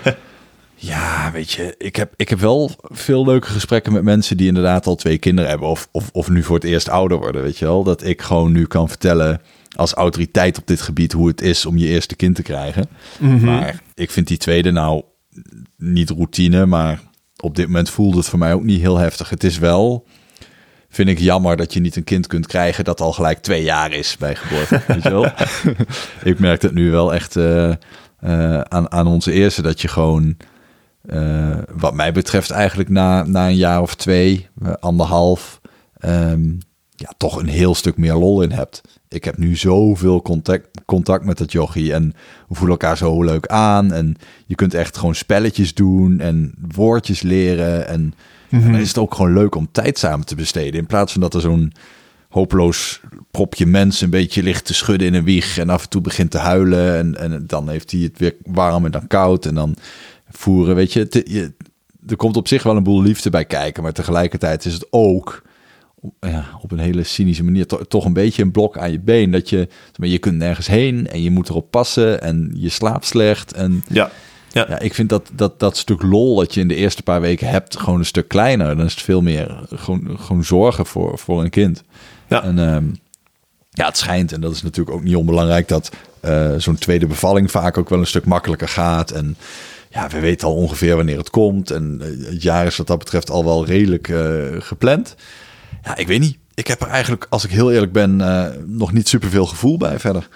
ja, 0.75 1.31
weet 1.33 1.51
je, 1.51 1.75
ik 1.79 1.97
heb, 1.97 2.13
ik 2.17 2.29
heb 2.29 2.39
wel 2.39 2.71
veel 2.83 3.25
leuke 3.25 3.47
gesprekken 3.47 3.93
met 3.93 4.03
mensen 4.03 4.37
die 4.37 4.49
inderdaad 4.49 4.87
al 4.87 4.97
twee 4.97 5.19
kinderen 5.19 5.51
hebben. 5.51 5.69
Of, 5.69 5.89
of, 5.91 6.11
of 6.13 6.29
nu 6.29 6.43
voor 6.43 6.57
het 6.57 6.65
eerst 6.65 6.89
ouder 6.89 7.19
worden, 7.19 7.43
weet 7.43 7.59
je 7.59 7.65
wel. 7.65 7.83
Dat 7.83 8.05
ik 8.05 8.23
gewoon 8.23 8.53
nu 8.53 8.67
kan 8.67 8.89
vertellen 8.89 9.41
als 9.75 9.93
autoriteit 9.93 10.59
op 10.59 10.67
dit 10.67 10.81
gebied 10.81 11.13
hoe 11.13 11.29
het 11.29 11.41
is 11.43 11.67
om 11.67 11.77
je 11.77 11.87
eerste 11.87 12.17
kind 12.17 12.35
te 12.35 12.43
krijgen. 12.43 12.89
Maar 13.41 13.83
ik 13.95 14.11
vind 14.11 14.27
die 14.27 14.37
tweede 14.37 14.71
nou 14.71 15.03
niet 15.77 16.11
routine, 16.11 16.67
maar 16.67 17.01
op 17.37 17.57
dit 17.57 17.67
moment 17.67 17.91
voelde 17.91 18.17
het 18.17 18.29
voor 18.29 18.39
mij 18.39 18.53
ook 18.53 18.63
niet 18.63 18.81
heel 18.81 18.97
heftig. 18.97 19.31
Het 19.31 19.45
is 19.45 19.59
wel, 19.59 20.07
vind 20.89 21.09
ik 21.09 21.19
jammer 21.19 21.57
dat 21.57 21.73
je 21.73 21.81
niet 21.81 21.97
een 21.97 22.05
kind 22.05 22.27
kunt 22.27 22.47
krijgen 22.47 22.85
dat 22.85 23.01
al 23.01 23.13
gelijk 23.13 23.39
twee 23.39 23.63
jaar 23.63 23.93
is 23.93 24.17
bij 24.17 24.35
geboorte. 24.35 24.81
weet 24.87 25.03
je 25.03 25.11
wel? 25.11 25.27
ik 26.33 26.39
merk 26.39 26.63
het 26.63 26.75
nu 26.75 26.91
wel 26.91 27.15
echt 27.15 27.37
eh, 27.37 27.71
eh, 27.71 28.61
aan, 28.61 28.93
aan 28.93 29.07
onze 29.07 29.33
eerste 29.33 29.63
dat 29.63 29.81
je 29.81 29.89
gewoon, 29.89 30.37
eh, 31.07 31.59
wat 31.73 31.95
mij 31.95 32.13
betreft 32.13 32.51
eigenlijk 32.51 32.89
na, 32.89 33.23
na 33.23 33.47
een 33.47 33.57
jaar 33.57 33.81
of 33.81 33.95
twee, 33.95 34.49
anderhalf, 34.81 35.61
ehm, 35.99 36.51
ja, 37.05 37.13
toch 37.17 37.37
een 37.37 37.49
heel 37.49 37.75
stuk 37.75 37.97
meer 37.97 38.15
lol 38.15 38.43
in 38.43 38.51
hebt. 38.51 38.81
Ik 39.09 39.25
heb 39.25 39.39
nu 39.39 39.57
zoveel 39.57 40.23
contact, 40.23 40.69
contact 40.85 41.25
met 41.25 41.39
dat 41.39 41.53
jochie 41.53 41.93
en 41.93 42.15
we 42.49 42.55
voelen 42.55 42.79
elkaar 42.79 42.97
zo 42.97 43.23
leuk 43.23 43.47
aan. 43.47 43.93
En 43.93 44.17
je 44.47 44.55
kunt 44.55 44.75
echt 44.75 44.97
gewoon 44.97 45.15
spelletjes 45.15 45.75
doen 45.75 46.21
en 46.21 46.55
woordjes 46.75 47.23
leren. 47.23 47.89
En, 47.89 48.15
en 48.51 48.63
dan 48.63 48.75
is 48.75 48.89
het 48.89 48.99
ook 48.99 49.15
gewoon 49.15 49.33
leuk 49.33 49.55
om 49.55 49.69
tijd 49.73 49.99
samen 49.99 50.27
te 50.27 50.35
besteden. 50.35 50.81
In 50.81 50.87
plaats 50.87 51.13
van 51.13 51.21
dat 51.21 51.35
er 51.35 51.41
zo'n 51.41 51.73
hopeloos 52.29 53.01
propje 53.31 53.67
mens 53.67 54.01
een 54.01 54.11
beetje 54.11 54.43
ligt 54.43 54.65
te 54.65 54.75
schudden 54.75 55.07
in 55.07 55.15
een 55.15 55.25
wieg 55.25 55.59
en 55.59 55.71
af 55.71 55.83
en 55.83 55.89
toe 55.89 56.01
begint 56.01 56.31
te 56.31 56.39
huilen. 56.39 56.97
En, 56.97 57.19
en 57.19 57.45
dan 57.47 57.69
heeft 57.69 57.91
hij 57.91 58.01
het 58.01 58.19
weer 58.19 58.35
warm 58.45 58.85
en 58.85 58.91
dan 58.91 59.07
koud 59.07 59.47
en 59.47 59.55
dan 59.55 59.77
voeren. 60.31 60.75
Weet 60.75 60.93
je, 60.93 61.53
er 62.07 62.17
komt 62.17 62.37
op 62.37 62.49
zich 62.49 62.63
wel 62.63 62.77
een 62.77 62.83
boel 62.83 63.03
liefde 63.03 63.31
bij 63.31 63.45
kijken, 63.45 63.83
maar 63.83 63.93
tegelijkertijd 63.93 64.65
is 64.65 64.75
het 64.75 64.87
ook 64.91 65.43
ja, 66.21 66.45
op 66.63 66.73
een 66.73 66.79
hele 66.79 67.03
cynische 67.03 67.45
manier 67.45 67.67
to- 67.67 67.85
toch 67.89 68.05
een 68.05 68.13
beetje 68.13 68.43
een 68.43 68.51
blok 68.51 68.79
aan 68.79 68.91
je 68.93 69.01
been. 69.01 69.31
Dat 69.31 69.49
je, 69.51 69.69
maar 69.97 70.09
je 70.09 70.19
kunt 70.19 70.37
nergens 70.37 70.67
heen 70.67 71.09
en 71.09 71.23
je 71.23 71.31
moet 71.31 71.49
erop 71.49 71.71
passen 71.71 72.21
en 72.23 72.53
je 72.57 72.69
slaapt 72.69 73.07
slecht. 73.07 73.53
En 73.53 73.85
Ja. 73.89 74.11
Ja. 74.53 74.67
ja, 74.69 74.79
ik 74.79 74.95
vind 74.95 75.09
dat, 75.09 75.31
dat, 75.35 75.61
dat 75.61 75.77
stuk 75.77 76.03
lol 76.03 76.37
dat 76.37 76.55
je 76.55 76.61
in 76.61 76.69
de 76.69 76.75
eerste 76.75 77.03
paar 77.03 77.21
weken 77.21 77.49
hebt 77.49 77.79
gewoon 77.79 77.99
een 77.99 78.05
stuk 78.07 78.29
kleiner. 78.29 78.77
Dan 78.77 78.87
is 78.87 78.93
het 78.93 79.03
veel 79.03 79.21
meer 79.23 79.59
gewoon, 79.75 80.17
gewoon 80.19 80.45
zorgen 80.45 80.87
voor, 80.87 81.19
voor 81.19 81.43
een 81.43 81.51
kind. 81.51 81.83
Ja. 82.29 82.43
En 82.43 82.59
ehm, 82.59 82.85
ja, 83.71 83.87
het 83.87 83.97
schijnt, 83.97 84.33
en 84.33 84.41
dat 84.41 84.53
is 84.53 84.63
natuurlijk 84.63 84.97
ook 84.97 85.03
niet 85.03 85.17
onbelangrijk, 85.17 85.69
dat 85.69 85.91
eh, 86.21 86.53
zo'n 86.57 86.75
tweede 86.79 87.07
bevalling 87.07 87.51
vaak 87.51 87.79
ook 87.79 87.89
wel 87.89 87.99
een 87.99 88.07
stuk 88.07 88.25
makkelijker 88.25 88.69
gaat. 88.69 89.11
En 89.11 89.37
ja, 89.91 90.09
we 90.09 90.21
weten 90.21 90.49
al 90.49 90.55
ongeveer 90.55 90.97
wanneer 90.97 91.19
het 91.19 91.31
komt. 91.31 91.71
En 91.71 91.99
eh, 92.01 92.31
het 92.33 92.43
jaar 92.43 92.67
is 92.67 92.77
wat 92.77 92.87
dat 92.87 92.99
betreft 92.99 93.31
al 93.31 93.45
wel 93.45 93.67
redelijk 93.67 94.09
eh, 94.09 94.43
gepland. 94.59 95.15
Ja, 95.83 95.97
ik 95.97 96.07
weet 96.07 96.21
niet. 96.21 96.39
Ik 96.55 96.67
heb 96.67 96.81
er 96.81 96.89
eigenlijk, 96.89 97.27
als 97.31 97.45
ik 97.45 97.51
heel 97.51 97.73
eerlijk 97.73 97.93
ben, 97.93 98.21
eh, 98.21 98.47
nog 98.67 98.93
niet 98.93 99.09
superveel 99.09 99.47
gevoel 99.47 99.77
bij 99.77 99.99
verder. 99.99 100.29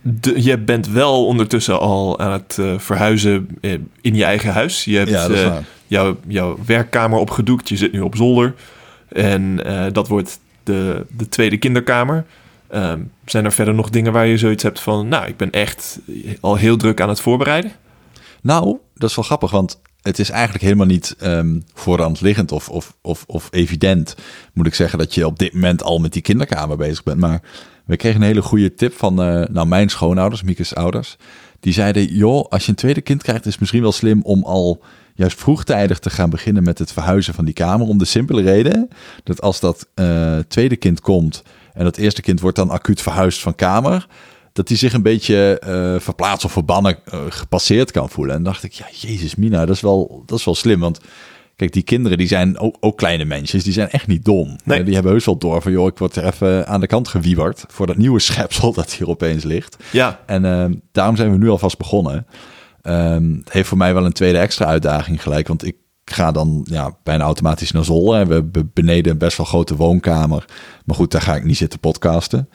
De, 0.00 0.42
je 0.42 0.58
bent 0.58 0.88
wel 0.88 1.26
ondertussen 1.26 1.80
al 1.80 2.18
aan 2.18 2.32
het 2.32 2.58
eh, 2.58 2.78
verhuizen 2.78 3.48
eh, 3.60 3.72
in 4.00 4.14
je 4.14 4.24
eigen 4.24 4.52
huis. 4.52 4.84
Je 4.84 4.96
hebt 4.96 5.10
Ja, 5.10 5.62
jouw, 5.86 6.16
jouw 6.26 6.58
werkkamer 6.66 7.18
opgedoekt. 7.18 7.68
Je 7.68 7.76
zit 7.76 7.92
nu 7.92 8.00
op 8.00 8.16
zolder. 8.16 8.54
En 9.08 9.56
dat 9.92 10.08
wordt 10.08 10.40
de, 10.62 11.06
de 11.16 11.28
tweede 11.28 11.56
kinderkamer. 11.56 12.24
Ehm, 12.68 13.00
zijn 13.24 13.44
er 13.44 13.52
verder 13.52 13.74
nog 13.74 13.90
dingen 13.90 14.12
waar 14.12 14.26
je 14.26 14.38
zoiets 14.38 14.62
hebt 14.62 14.80
van... 14.80 15.08
Nou, 15.08 15.26
ik 15.26 15.36
ben 15.36 15.50
echt 15.50 15.98
al 16.40 16.56
heel 16.56 16.76
druk 16.76 17.00
aan 17.00 17.08
het 17.08 17.20
voorbereiden. 17.20 17.72
Nou, 18.42 18.78
dat 18.94 19.10
is 19.10 19.16
wel 19.16 19.24
grappig, 19.24 19.50
want 19.50 19.80
het 20.04 20.18
is 20.18 20.30
eigenlijk 20.30 20.64
helemaal 20.64 20.86
niet 20.86 21.14
ehm 21.18 21.60
voor 21.74 21.96
de 21.96 22.02
hand 22.02 22.20
liggend 22.20 22.52
of, 22.52 22.68
of, 22.68 22.96
of, 23.00 23.24
of 23.26 23.48
evident, 23.50 24.14
moet 24.52 24.66
ik 24.66 24.74
zeggen, 24.74 24.98
dat 24.98 25.14
je 25.14 25.26
op 25.26 25.38
dit 25.38 25.52
moment 25.52 25.82
al 25.82 25.98
met 25.98 26.12
die 26.12 26.22
kinderkamer 26.22 26.76
bezig 26.76 27.02
bent. 27.02 27.20
Maar 27.20 27.42
we 27.84 27.96
kregen 27.96 28.20
een 28.20 28.26
hele 28.26 28.42
goede 28.42 28.74
tip 28.74 28.94
van 28.94 29.22
eh, 29.22 29.42
nou, 29.48 29.66
mijn 29.66 29.88
schoonouders, 29.88 30.42
Miekes 30.42 30.74
ouders. 30.74 31.16
Die 31.60 31.72
zeiden, 31.72 32.14
joh, 32.14 32.44
als 32.48 32.64
je 32.64 32.70
een 32.70 32.76
tweede 32.76 33.00
kind 33.00 33.22
krijgt, 33.22 33.44
is 33.44 33.50
het 33.50 33.60
misschien 33.60 33.82
wel 33.82 33.92
slim 33.92 34.22
om 34.22 34.42
al 34.42 34.82
juist 35.14 35.38
vroegtijdig 35.38 35.98
te 35.98 36.10
gaan 36.10 36.30
beginnen 36.30 36.62
met 36.62 36.78
het 36.78 36.92
verhuizen 36.92 37.34
van 37.34 37.44
die 37.44 37.54
kamer. 37.54 37.86
Om 37.86 37.98
de 37.98 38.04
simpele 38.04 38.42
reden 38.42 38.88
dat 39.22 39.40
als 39.40 39.60
dat 39.60 39.88
eh, 39.94 40.38
tweede 40.48 40.76
kind 40.76 41.00
komt 41.00 41.42
en 41.74 41.84
dat 41.84 41.96
eerste 41.96 42.22
kind 42.22 42.40
wordt 42.40 42.56
dan 42.56 42.70
acuut 42.70 43.02
verhuisd 43.02 43.40
van 43.40 43.54
kamer, 43.54 44.06
dat 44.54 44.68
hij 44.68 44.76
zich 44.76 44.92
een 44.92 45.02
beetje 45.02 45.58
eh, 45.58 46.00
verplaatst 46.00 46.44
of 46.44 46.52
verbannen, 46.52 46.98
eh, 47.04 47.20
gepasseerd 47.28 47.90
kan 47.90 48.10
voelen. 48.10 48.34
En 48.34 48.42
dacht 48.42 48.62
ik, 48.62 48.72
ja, 48.72 48.86
Jezus 48.92 49.34
Mina, 49.34 49.66
dat 49.66 49.74
is 49.74 49.80
wel, 49.80 50.22
dat 50.26 50.38
is 50.38 50.44
wel 50.44 50.54
slim. 50.54 50.80
Want 50.80 51.00
kijk, 51.56 51.72
die 51.72 51.82
kinderen, 51.82 52.18
die 52.18 52.26
zijn 52.26 52.58
ook, 52.58 52.76
ook 52.80 52.96
kleine 52.96 53.24
mensjes, 53.24 53.64
die 53.64 53.72
zijn 53.72 53.90
echt 53.90 54.06
niet 54.06 54.24
dom. 54.24 54.56
Nee. 54.64 54.78
Eh, 54.78 54.84
die 54.84 54.94
hebben 54.94 55.12
heus 55.12 55.24
wel 55.24 55.38
door 55.38 55.62
van, 55.62 55.72
joh, 55.72 55.86
ik 55.86 55.98
word 55.98 56.16
er 56.16 56.24
even 56.24 56.66
aan 56.66 56.80
de 56.80 56.86
kant 56.86 57.08
gewieberd 57.08 57.64
voor 57.68 57.86
dat 57.86 57.96
nieuwe 57.96 58.20
schepsel 58.20 58.72
dat 58.82 58.92
hier 58.92 59.08
opeens 59.08 59.44
ligt. 59.44 59.76
Ja, 59.90 60.20
En 60.26 60.44
ehm, 60.44 60.74
daarom 60.92 61.16
zijn 61.16 61.30
we 61.30 61.38
nu 61.38 61.48
alvast 61.48 61.78
begonnen. 61.78 62.26
Ehm, 62.82 63.32
het 63.32 63.52
heeft 63.52 63.68
voor 63.68 63.78
mij 63.78 63.94
wel 63.94 64.04
een 64.04 64.12
tweede 64.12 64.38
extra 64.38 64.66
uitdaging 64.66 65.22
gelijk, 65.22 65.48
want 65.48 65.66
ik 65.66 65.76
ga 66.04 66.32
dan 66.32 66.66
ja, 66.70 66.96
bijna 67.02 67.24
automatisch 67.24 67.72
naar 67.72 67.84
Zolder. 67.84 68.20
En 68.20 68.26
we 68.28 68.34
hebben 68.34 68.70
beneden 68.74 69.12
een 69.12 69.18
best 69.18 69.36
wel 69.36 69.46
grote 69.46 69.76
woonkamer. 69.76 70.44
Maar 70.84 70.96
goed, 70.96 71.10
daar 71.10 71.22
ga 71.22 71.36
ik 71.36 71.44
niet 71.44 71.56
zitten 71.56 71.78
podcasten. 71.78 72.48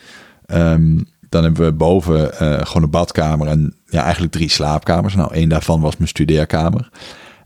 Ehm, 0.45 0.97
dan 1.29 1.43
hebben 1.43 1.65
we 1.65 1.71
boven 1.71 2.39
eh, 2.39 2.65
gewoon 2.65 2.83
een 2.83 2.89
badkamer 2.89 3.47
en 3.47 3.75
ja, 3.85 4.03
eigenlijk 4.03 4.31
drie 4.33 4.49
slaapkamers. 4.49 5.15
Nou, 5.15 5.33
één 5.33 5.49
daarvan 5.49 5.81
was 5.81 5.97
mijn 5.97 6.09
studeerkamer. 6.09 6.89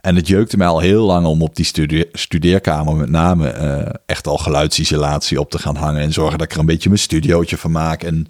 En 0.01 0.15
het 0.15 0.27
jeukte 0.27 0.57
mij 0.57 0.67
al 0.67 0.79
heel 0.79 1.05
lang 1.05 1.25
om 1.25 1.41
op 1.41 1.55
die 1.55 1.65
studie- 1.65 2.09
studeerkamer 2.13 2.95
met 2.95 3.09
name 3.09 3.49
eh, 3.49 3.93
echt 4.05 4.27
al 4.27 4.37
geluidsisolatie 4.37 5.39
op 5.39 5.49
te 5.49 5.59
gaan 5.59 5.75
hangen. 5.75 6.01
En 6.01 6.13
zorgen 6.13 6.37
dat 6.37 6.47
ik 6.47 6.53
er 6.53 6.59
een 6.59 6.65
beetje 6.65 6.89
mijn 6.89 7.01
studiootje 7.01 7.57
van 7.57 7.71
maak. 7.71 8.03
En 8.03 8.27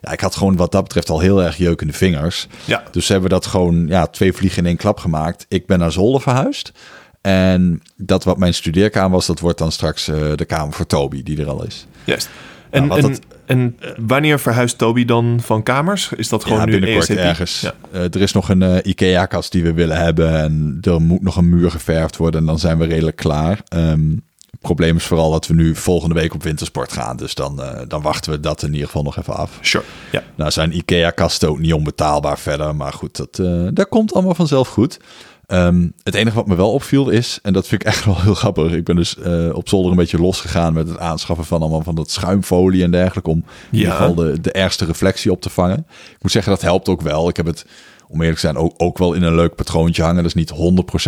ja, 0.00 0.12
ik 0.12 0.20
had 0.20 0.36
gewoon 0.36 0.56
wat 0.56 0.72
dat 0.72 0.82
betreft 0.82 1.10
al 1.10 1.20
heel 1.20 1.42
erg 1.42 1.56
jeukende 1.56 1.92
vingers. 1.92 2.46
ja. 2.64 2.82
Dus 2.90 3.08
hebben 3.08 3.28
we 3.28 3.34
dat 3.34 3.46
gewoon 3.46 3.86
ja, 3.86 4.06
twee 4.06 4.32
vliegen 4.32 4.58
in 4.58 4.66
één 4.66 4.76
klap 4.76 4.98
gemaakt. 4.98 5.46
Ik 5.48 5.66
ben 5.66 5.78
naar 5.78 5.92
Zolder 5.92 6.20
verhuisd. 6.20 6.72
En 7.20 7.82
dat 7.96 8.24
wat 8.24 8.38
mijn 8.38 8.54
studeerkamer 8.54 9.10
was, 9.10 9.26
dat 9.26 9.40
wordt 9.40 9.58
dan 9.58 9.72
straks 9.72 10.08
eh, 10.08 10.16
de 10.34 10.44
kamer 10.44 10.72
voor 10.72 10.86
Toby, 10.86 11.22
die 11.22 11.40
er 11.40 11.48
al 11.48 11.64
is. 11.64 11.86
juist. 12.04 12.28
En, 12.70 12.86
wat 12.86 12.98
en, 12.98 13.16
en 13.46 13.78
wanneer 13.96 14.40
verhuist 14.40 14.78
Toby 14.78 15.04
dan 15.04 15.40
van 15.42 15.62
kamers? 15.62 16.12
Is 16.16 16.28
dat 16.28 16.42
gewoon 16.42 16.58
ja, 16.58 16.64
nu 16.64 16.70
binnenkort 16.70 17.10
ASAP? 17.10 17.24
ergens. 17.24 17.60
Ja. 17.60 17.72
Eh, 17.92 18.00
er 18.02 18.20
is 18.20 18.32
nog 18.32 18.48
een 18.48 18.62
eh, 18.62 18.76
IKEA-kast 18.82 19.52
die 19.52 19.62
we 19.62 19.72
willen 19.72 19.96
hebben. 19.96 20.38
En 20.38 20.78
er 20.80 21.00
moet 21.00 21.22
nog 21.22 21.36
een 21.36 21.48
muur 21.48 21.70
geverfd 21.70 22.16
worden. 22.16 22.40
En 22.40 22.46
dan 22.46 22.58
zijn 22.58 22.78
we 22.78 22.84
redelijk 22.84 23.16
klaar. 23.16 23.60
Ehm, 23.68 24.10
het 24.54 24.60
probleem 24.60 24.96
is 24.96 25.04
vooral 25.04 25.30
dat 25.30 25.46
we 25.46 25.54
nu 25.54 25.74
volgende 25.74 26.14
week 26.14 26.34
op 26.34 26.42
wintersport 26.42 26.92
gaan. 26.92 27.16
Dus 27.16 27.34
dan, 27.34 27.62
eh, 27.62 27.80
dan 27.88 28.02
wachten 28.02 28.32
we 28.32 28.40
dat 28.40 28.62
in 28.62 28.72
ieder 28.72 28.86
geval 28.86 29.02
nog 29.02 29.18
even 29.18 29.36
af. 29.36 29.58
Sure. 29.60 29.84
Ja. 30.12 30.22
Nou 30.34 30.50
zijn 30.50 30.76
IKEA-kasten 30.76 31.48
ook 31.48 31.58
niet 31.58 31.72
onbetaalbaar 31.72 32.38
verder. 32.38 32.76
Maar 32.76 32.92
goed, 32.92 33.16
dat, 33.16 33.38
eh, 33.38 33.68
dat 33.72 33.88
komt 33.88 34.14
allemaal 34.14 34.34
vanzelf 34.34 34.68
goed. 34.68 34.98
Ehm, 35.46 35.88
het 36.02 36.14
enige 36.14 36.36
wat 36.36 36.46
me 36.46 36.54
wel 36.54 36.72
opviel 36.72 37.08
is, 37.08 37.38
en 37.42 37.52
dat 37.52 37.66
vind 37.66 37.80
ik 37.80 37.86
echt 37.86 38.04
wel 38.04 38.20
heel 38.20 38.34
grappig. 38.34 38.72
Ik 38.72 38.84
ben 38.84 38.96
dus 38.96 39.18
eh, 39.18 39.48
op 39.52 39.68
zolder 39.68 39.90
een 39.90 39.96
beetje 39.96 40.18
losgegaan 40.18 40.72
met 40.72 40.88
het 40.88 40.98
aanschaffen 40.98 41.44
van 41.44 41.60
allemaal 41.60 41.82
van 41.82 41.94
dat 41.94 42.10
schuimfolie 42.10 42.82
en 42.82 42.90
dergelijke. 42.90 43.30
Om 43.30 43.44
in 43.70 43.78
ieder 43.78 43.92
geval 43.92 44.14
de, 44.14 44.40
de 44.40 44.52
ergste 44.52 44.84
reflectie 44.84 45.32
op 45.32 45.40
te 45.40 45.50
vangen. 45.50 45.78
Ik 45.88 46.22
moet 46.22 46.32
zeggen, 46.32 46.52
dat 46.52 46.62
helpt 46.62 46.88
ook 46.88 47.00
wel. 47.00 47.28
Ik 47.28 47.36
heb 47.36 47.46
het, 47.46 47.66
om 48.08 48.20
eerlijk 48.20 48.34
te 48.34 48.46
zijn, 48.46 48.56
ook, 48.56 48.74
ook 48.76 48.98
wel 48.98 49.12
in 49.12 49.22
een 49.22 49.34
leuk 49.34 49.54
patroontje 49.54 50.02
hangen. 50.02 50.22
Dat 50.22 50.34
is 50.34 50.46
niet 50.46 50.52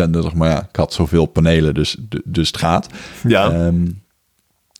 100% 0.07 0.11
nuttig, 0.11 0.35
maar 0.35 0.51
ja, 0.51 0.69
ik 0.69 0.77
had 0.77 0.93
zoveel 0.93 1.27
panelen, 1.27 1.75
dus, 1.75 1.97
dus 2.25 2.47
het 2.47 2.59
gaat. 2.59 2.87
Ja. 3.29 3.51
Ehm, 3.51 3.87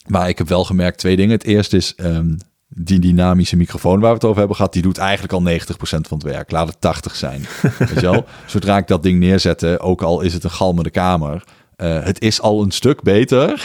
maar 0.07 0.29
ik 0.29 0.39
heb 0.39 0.49
wel 0.49 0.65
gemerkt 0.65 0.99
twee 0.99 1.17
dingen. 1.17 1.33
Het 1.33 1.45
eerste 1.45 1.77
is 1.77 1.95
ehm, 1.95 2.35
die 2.79 2.99
dynamische 2.99 3.57
microfoon 3.57 4.01
waar 4.01 4.09
we 4.09 4.15
het 4.15 4.25
over 4.25 4.39
hebben 4.39 4.57
gehad. 4.57 4.73
Die 4.73 4.83
doet 4.83 4.99
eigenlijk 4.99 5.33
al 5.33 5.43
90% 5.43 5.77
van 5.81 6.19
het 6.19 6.23
werk. 6.23 6.51
Laat 6.51 6.69
het 6.69 6.81
80 6.81 7.15
zijn. 7.17 7.41
Weet 7.79 7.89
je 7.89 8.01
wel? 8.01 8.25
Zodra 8.47 8.77
ik 8.77 8.87
dat 8.87 9.03
ding 9.03 9.19
neerzette, 9.19 9.79
ook 9.81 10.03
al 10.03 10.21
is 10.21 10.33
het 10.35 10.45
een 10.45 10.51
galmende 10.51 10.91
kamer. 10.91 11.45
eh, 11.77 12.03
het 12.05 12.21
is 12.21 12.41
al 12.41 12.63
een 12.63 12.71
stuk 12.71 13.03
beter 13.03 13.65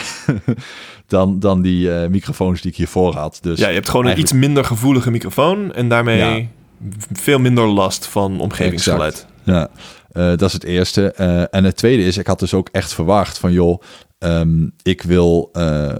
dan, 1.06 1.38
dan 1.40 1.62
die 1.62 1.94
eh, 1.94 2.08
microfoons 2.08 2.60
die 2.60 2.70
ik 2.70 2.76
hiervoor 2.76 3.14
had. 3.14 3.38
Dus 3.40 3.58
ja, 3.58 3.68
je 3.68 3.74
hebt 3.74 3.88
gewoon 3.88 4.06
een 4.06 4.18
iets 4.18 4.32
minder 4.32 4.64
gevoelige 4.64 5.10
microfoon 5.10 5.72
en 5.72 5.88
daarmee 5.88 6.18
Ja. 6.18 6.46
veel 7.12 7.38
minder 7.38 7.66
last 7.66 8.06
van 8.06 8.40
omgevingsgeluid. 8.40 9.26
Ja, 9.42 9.68
eh, 10.12 10.24
dat 10.28 10.42
is 10.42 10.52
het 10.52 10.64
eerste. 10.64 11.12
En 11.50 11.64
het 11.64 11.76
tweede 11.76 12.04
is, 12.04 12.16
ik 12.18 12.26
had 12.26 12.38
dus 12.38 12.54
ook 12.54 12.68
echt 12.72 12.94
verwacht 12.94 13.38
van 13.38 13.52
joh, 13.52 13.82
ehm, 14.22 14.68
ik 14.82 15.02
wil 15.02 15.48
eh, 15.52 15.94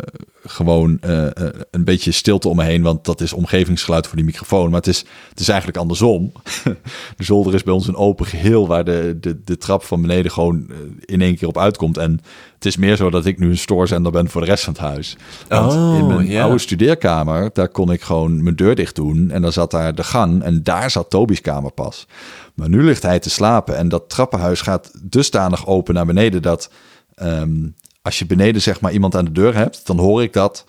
gewoon 0.45 0.99
eh, 1.01 1.27
eh, 1.27 1.33
een 1.71 1.85
beetje 1.85 2.13
stilte 2.13 2.49
om 2.49 2.57
me 2.57 2.65
heen, 2.65 2.83
want 2.83 3.05
dat 3.05 3.21
is 3.21 3.33
omgevingsgeluid 3.33 4.07
voor 4.07 4.17
die 4.17 4.25
microfoon. 4.25 4.71
Maar 4.71 4.79
het 4.79 4.89
is, 4.89 5.05
het 5.29 5.41
is 5.41 5.49
eigenlijk 5.49 5.79
andersom. 5.79 6.33
de 7.17 7.25
zolder 7.25 7.55
is 7.55 7.63
bij 7.63 7.75
ons 7.75 7.87
een 7.87 7.97
open 7.97 8.27
geheel 8.27 8.67
waar 8.67 8.85
de, 8.85 9.17
de, 9.21 9.45
de 9.45 9.59
trap 9.59 9.83
van 9.83 10.01
beneden 10.01 10.33
gewoon 10.33 10.71
in 11.05 11.21
één 11.21 11.37
keer 11.37 11.49
op 11.49 11.59
uitkomt. 11.59 11.97
En 11.97 12.21
het 12.55 12.67
is 12.67 12.77
meer 12.77 12.97
zo 12.97 13.11
dat 13.11 13.27
ik 13.27 13.39
nu 13.39 13.51
een 13.51 13.59
stoorzender 13.59 14.13
ben 14.13 14.29
voor 14.29 14.41
de 14.41 14.47
rest 14.47 14.65
van 14.65 14.73
het 14.73 14.83
huis. 14.83 15.17
Want 15.49 15.73
Oh, 15.73 15.99
in 15.99 16.07
mijn 16.07 16.37
oude 16.37 16.59
studeerkamer, 16.59 17.51
daar 17.53 17.69
kon 17.69 17.93
ik 17.93 18.03
gewoon 18.03 18.43
mijn 18.43 18.57
deur 18.57 18.75
dicht 18.75 18.95
doen. 18.95 19.31
En 19.31 19.43
dan 19.43 19.53
zat 19.53 19.71
daar 19.71 19.95
de 19.95 20.05
gang 20.05 20.43
en 20.43 20.63
daar 20.63 20.91
zat 20.91 21.11
Toby's 21.11 21.41
kamer 21.41 21.73
pas. 21.73 22.07
Maar 22.55 22.69
nu 22.69 22.83
ligt 22.83 23.03
hij 23.03 23.19
te 23.19 23.31
slapen 23.31 23.77
en 23.77 23.89
dat 23.89 24.11
trappenhuis 24.11 24.61
gaat 24.61 24.91
dusdanig 25.03 25.67
open 25.67 25.95
naar 25.95 26.07
beneden 26.07 26.43
dat 26.43 26.71
ehm, 27.15 27.67
als 28.03 28.19
je 28.19 28.27
beneden 28.27 28.63
zeg 28.63 28.81
maar 28.81 28.93
iemand 28.93 29.17
aan 29.17 29.25
de 29.25 29.33
deur 29.33 29.55
hebt, 29.55 29.87
dan 29.87 29.99
hoor 29.99 30.23
ik 30.23 30.33
dat 30.33 30.65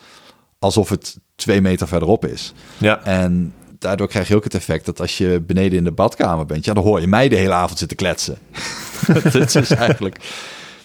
alsof 0.59 0.89
het 0.89 1.17
twee 1.35 1.61
meter 1.61 1.87
verderop 1.87 2.25
is. 2.25 2.53
Ja. 2.77 3.03
En 3.03 3.53
daardoor 3.79 4.07
krijg 4.07 4.27
je 4.27 4.35
ook 4.35 4.43
het 4.43 4.55
effect 4.55 4.85
dat 4.85 5.01
als 5.01 5.17
je 5.17 5.43
beneden 5.47 5.77
in 5.77 5.83
de 5.83 5.91
badkamer 5.91 6.45
bent, 6.45 6.65
ja, 6.65 6.73
dan 6.73 6.83
hoor 6.83 7.01
je 7.01 7.07
mij 7.07 7.29
de 7.29 7.35
hele 7.35 7.53
avond 7.53 7.79
zitten 7.79 7.97
kletsen. 7.97 8.37
Het 9.23 9.55
is 9.55 9.71
eigenlijk. 9.71 10.17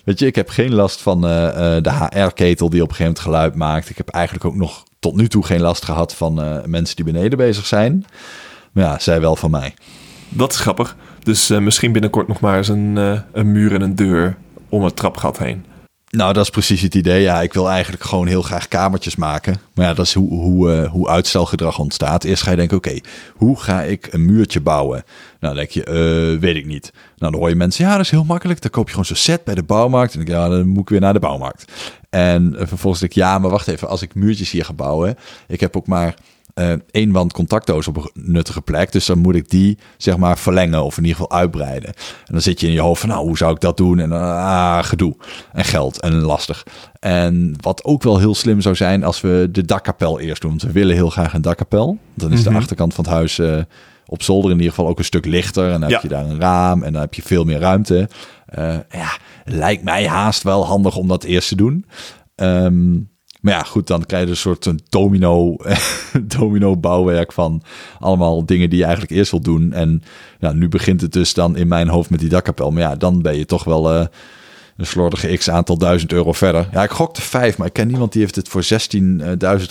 Weet 0.04 0.18
je, 0.18 0.26
ik 0.26 0.34
heb 0.34 0.48
geen 0.48 0.74
last 0.74 1.00
van 1.00 1.26
eh, 1.26 1.76
eh, 1.76 1.82
de 1.82 1.92
HR-ketel 1.92 2.70
die 2.70 2.82
op 2.82 2.88
een 2.88 2.94
gegeven 2.94 3.04
moment 3.04 3.18
geluid 3.18 3.54
maakt. 3.54 3.90
Ik 3.90 3.96
heb 3.96 4.08
eigenlijk 4.08 4.44
ook 4.44 4.54
nog 4.54 4.84
tot 4.98 5.16
nu 5.16 5.28
toe 5.28 5.44
geen 5.44 5.60
last 5.60 5.84
gehad 5.84 6.14
van 6.14 6.42
eh, 6.42 6.64
mensen 6.64 6.96
die 6.96 7.04
beneden 7.04 7.38
bezig 7.38 7.66
zijn. 7.66 8.04
Maar 8.72 8.84
ja, 8.84 8.98
zij 8.98 9.20
wel 9.20 9.36
van 9.36 9.50
mij. 9.50 9.74
Dat 10.28 10.52
is 10.52 10.58
grappig. 10.58 10.96
Dus 11.22 11.48
misschien 11.48 11.92
binnenkort 11.92 12.28
nog 12.28 12.40
maar 12.40 12.56
eens 12.56 12.68
een, 12.68 12.96
een 13.32 13.52
muur 13.52 13.74
en 13.74 13.80
een 13.80 13.94
deur 13.94 14.36
om 14.68 14.84
het 14.84 14.96
trapgat 14.96 15.38
heen. 15.38 15.64
Nou, 16.10 16.32
dat 16.32 16.44
is 16.44 16.50
precies 16.50 16.80
het 16.80 16.94
idee. 16.94 17.22
Ja, 17.22 17.42
ik 17.42 17.52
wil 17.52 17.70
eigenlijk 17.70 18.04
gewoon 18.04 18.26
heel 18.26 18.42
graag 18.42 18.68
kamertjes 18.68 19.16
maken. 19.16 19.60
Maar 19.74 19.86
ja, 19.86 19.94
dat 19.94 20.06
is 20.06 20.14
hoe, 20.14 20.30
hoe, 20.30 20.72
eh, 20.72 20.90
hoe 20.90 21.08
uitstelgedrag 21.08 21.78
ontstaat. 21.78 22.24
Eerst 22.24 22.42
ga 22.42 22.50
je 22.50 22.56
denken, 22.56 22.76
oké, 22.76 23.00
hoe 23.34 23.60
ga 23.60 23.82
ik 23.82 24.08
een 24.10 24.24
muurtje 24.24 24.60
bouwen? 24.60 25.04
Nou, 25.40 25.54
dan 25.54 25.54
denk 25.54 25.70
je, 25.70 25.84
eh, 25.84 26.40
weet 26.40 26.56
ik 26.56 26.66
niet. 26.66 26.92
Nou, 27.16 27.32
dan 27.32 27.40
hoor 27.40 27.48
je 27.48 27.54
mensen, 27.54 27.84
ja, 27.84 27.96
dat 27.96 28.04
is 28.04 28.10
heel 28.10 28.24
makkelijk. 28.24 28.60
Dan 28.60 28.70
koop 28.70 28.84
je 28.84 28.90
gewoon 28.90 29.04
zo'n 29.04 29.16
set 29.16 29.44
bij 29.44 29.54
de 29.54 29.62
bouwmarkt. 29.62 30.14
En 30.14 30.18
dan 30.18 30.28
ik, 30.28 30.34
ja, 30.34 30.48
dan 30.48 30.68
moet 30.68 30.82
ik 30.82 30.88
weer 30.88 31.00
naar 31.00 31.12
de 31.12 31.18
bouwmarkt. 31.18 31.72
En 32.10 32.56
eh, 32.56 32.66
vervolgens 32.66 33.00
denk 33.00 33.12
ik, 33.12 33.18
ja, 33.18 33.38
maar 33.38 33.50
wacht 33.50 33.68
even. 33.68 33.88
Als 33.88 34.02
ik 34.02 34.14
muurtjes 34.14 34.50
hier 34.50 34.64
ga 34.64 34.72
bouwen. 34.72 35.16
Ik 35.48 35.60
heb 35.60 35.76
ook 35.76 35.86
maar 35.86 36.14
één 36.90 37.12
wand 37.12 37.32
contactdoos 37.32 37.88
op 37.88 37.96
een 37.96 38.10
nuttige 38.14 38.60
plek. 38.62 38.92
Dus 38.92 39.06
dan 39.06 39.18
moet 39.18 39.34
ik 39.34 39.50
die 39.50 39.78
zeg 39.96 40.16
maar 40.16 40.38
verlengen 40.38 40.84
of 40.84 40.96
in 40.98 41.04
ieder 41.04 41.18
geval 41.20 41.38
uitbreiden. 41.38 41.88
En 41.94 42.32
dan 42.32 42.40
zit 42.40 42.60
je 42.60 42.66
in 42.66 42.72
je 42.72 42.80
hoofd 42.80 43.00
van 43.00 43.08
nou, 43.08 43.26
hoe 43.26 43.36
zou 43.36 43.52
ik 43.54 43.60
dat 43.60 43.76
doen? 43.76 43.98
En 43.98 44.12
ah, 44.12 44.82
gedoe. 44.84 45.16
En 45.52 45.64
geld 45.64 46.00
en 46.00 46.14
lastig. 46.14 46.66
En 47.00 47.54
wat 47.60 47.84
ook 47.84 48.02
wel 48.02 48.18
heel 48.18 48.34
slim 48.34 48.60
zou 48.60 48.74
zijn 48.74 49.04
als 49.04 49.20
we 49.20 49.48
de 49.52 49.64
dakkapel 49.64 50.20
eerst 50.20 50.40
doen. 50.42 50.50
Want 50.50 50.62
we 50.62 50.72
willen 50.72 50.94
heel 50.94 51.10
graag 51.10 51.34
een 51.34 51.42
dakkapel. 51.42 51.98
Dan 52.14 52.32
is 52.32 52.42
de 52.42 52.50
Mhm. 52.50 52.58
achterkant 52.58 52.94
van 52.94 53.04
het 53.04 53.12
huis 53.12 53.38
eh, 53.38 53.56
op 54.06 54.22
zolder 54.22 54.50
in 54.50 54.56
ieder 54.56 54.70
geval 54.74 54.88
ook 54.90 54.98
een 54.98 55.04
stuk 55.04 55.24
lichter. 55.26 55.72
En 55.72 55.80
dan 55.80 55.90
heb 55.90 56.02
je 56.02 56.08
daar 56.08 56.24
een 56.24 56.40
raam 56.40 56.82
en 56.82 56.92
dan 56.92 57.00
heb 57.00 57.14
je 57.14 57.22
veel 57.22 57.44
meer 57.44 57.58
ruimte. 57.58 58.08
Eh, 58.46 58.76
ja, 58.90 59.16
lijkt 59.44 59.82
mij 59.84 60.06
haast 60.06 60.42
wel 60.42 60.66
handig 60.66 60.96
om 60.96 61.08
dat 61.08 61.24
eerst 61.24 61.48
te 61.48 61.56
doen. 61.56 61.84
Ehm, 62.34 62.96
maar 63.40 63.52
ja, 63.52 63.62
goed, 63.62 63.86
dan 63.86 64.06
krijg 64.06 64.24
je 64.24 64.30
een 64.30 64.36
soort 64.36 64.66
een 64.66 64.80
domino, 64.88 65.56
domino 66.38 66.76
bouwwerk 66.76 67.32
van 67.32 67.62
allemaal 68.00 68.46
dingen 68.46 68.70
die 68.70 68.78
je 68.78 68.84
eigenlijk 68.84 69.14
eerst 69.14 69.30
wil 69.30 69.40
doen. 69.40 69.72
En 69.72 70.02
ja, 70.38 70.52
nu 70.52 70.68
begint 70.68 71.00
het 71.00 71.12
dus 71.12 71.34
dan 71.34 71.56
in 71.56 71.68
mijn 71.68 71.88
hoofd 71.88 72.10
met 72.10 72.20
die 72.20 72.28
dakkapel. 72.28 72.70
Maar 72.70 72.82
ja, 72.82 72.96
dan 72.96 73.22
ben 73.22 73.36
je 73.36 73.46
toch 73.46 73.64
wel 73.64 73.92
eh, 73.92 74.06
een 74.76 74.86
slordige 74.86 75.36
x 75.36 75.50
aantal 75.50 75.78
duizend 75.78 76.12
euro 76.12 76.32
verder. 76.32 76.68
Ja, 76.72 76.82
ik 76.82 76.90
gokte 76.90 77.22
vijf, 77.22 77.58
maar 77.58 77.66
ik 77.66 77.72
ken 77.72 77.86
niemand 77.86 78.12
die 78.12 78.22
heeft 78.22 78.36
het 78.36 78.48
voor 78.48 78.62
16.000 78.62 78.68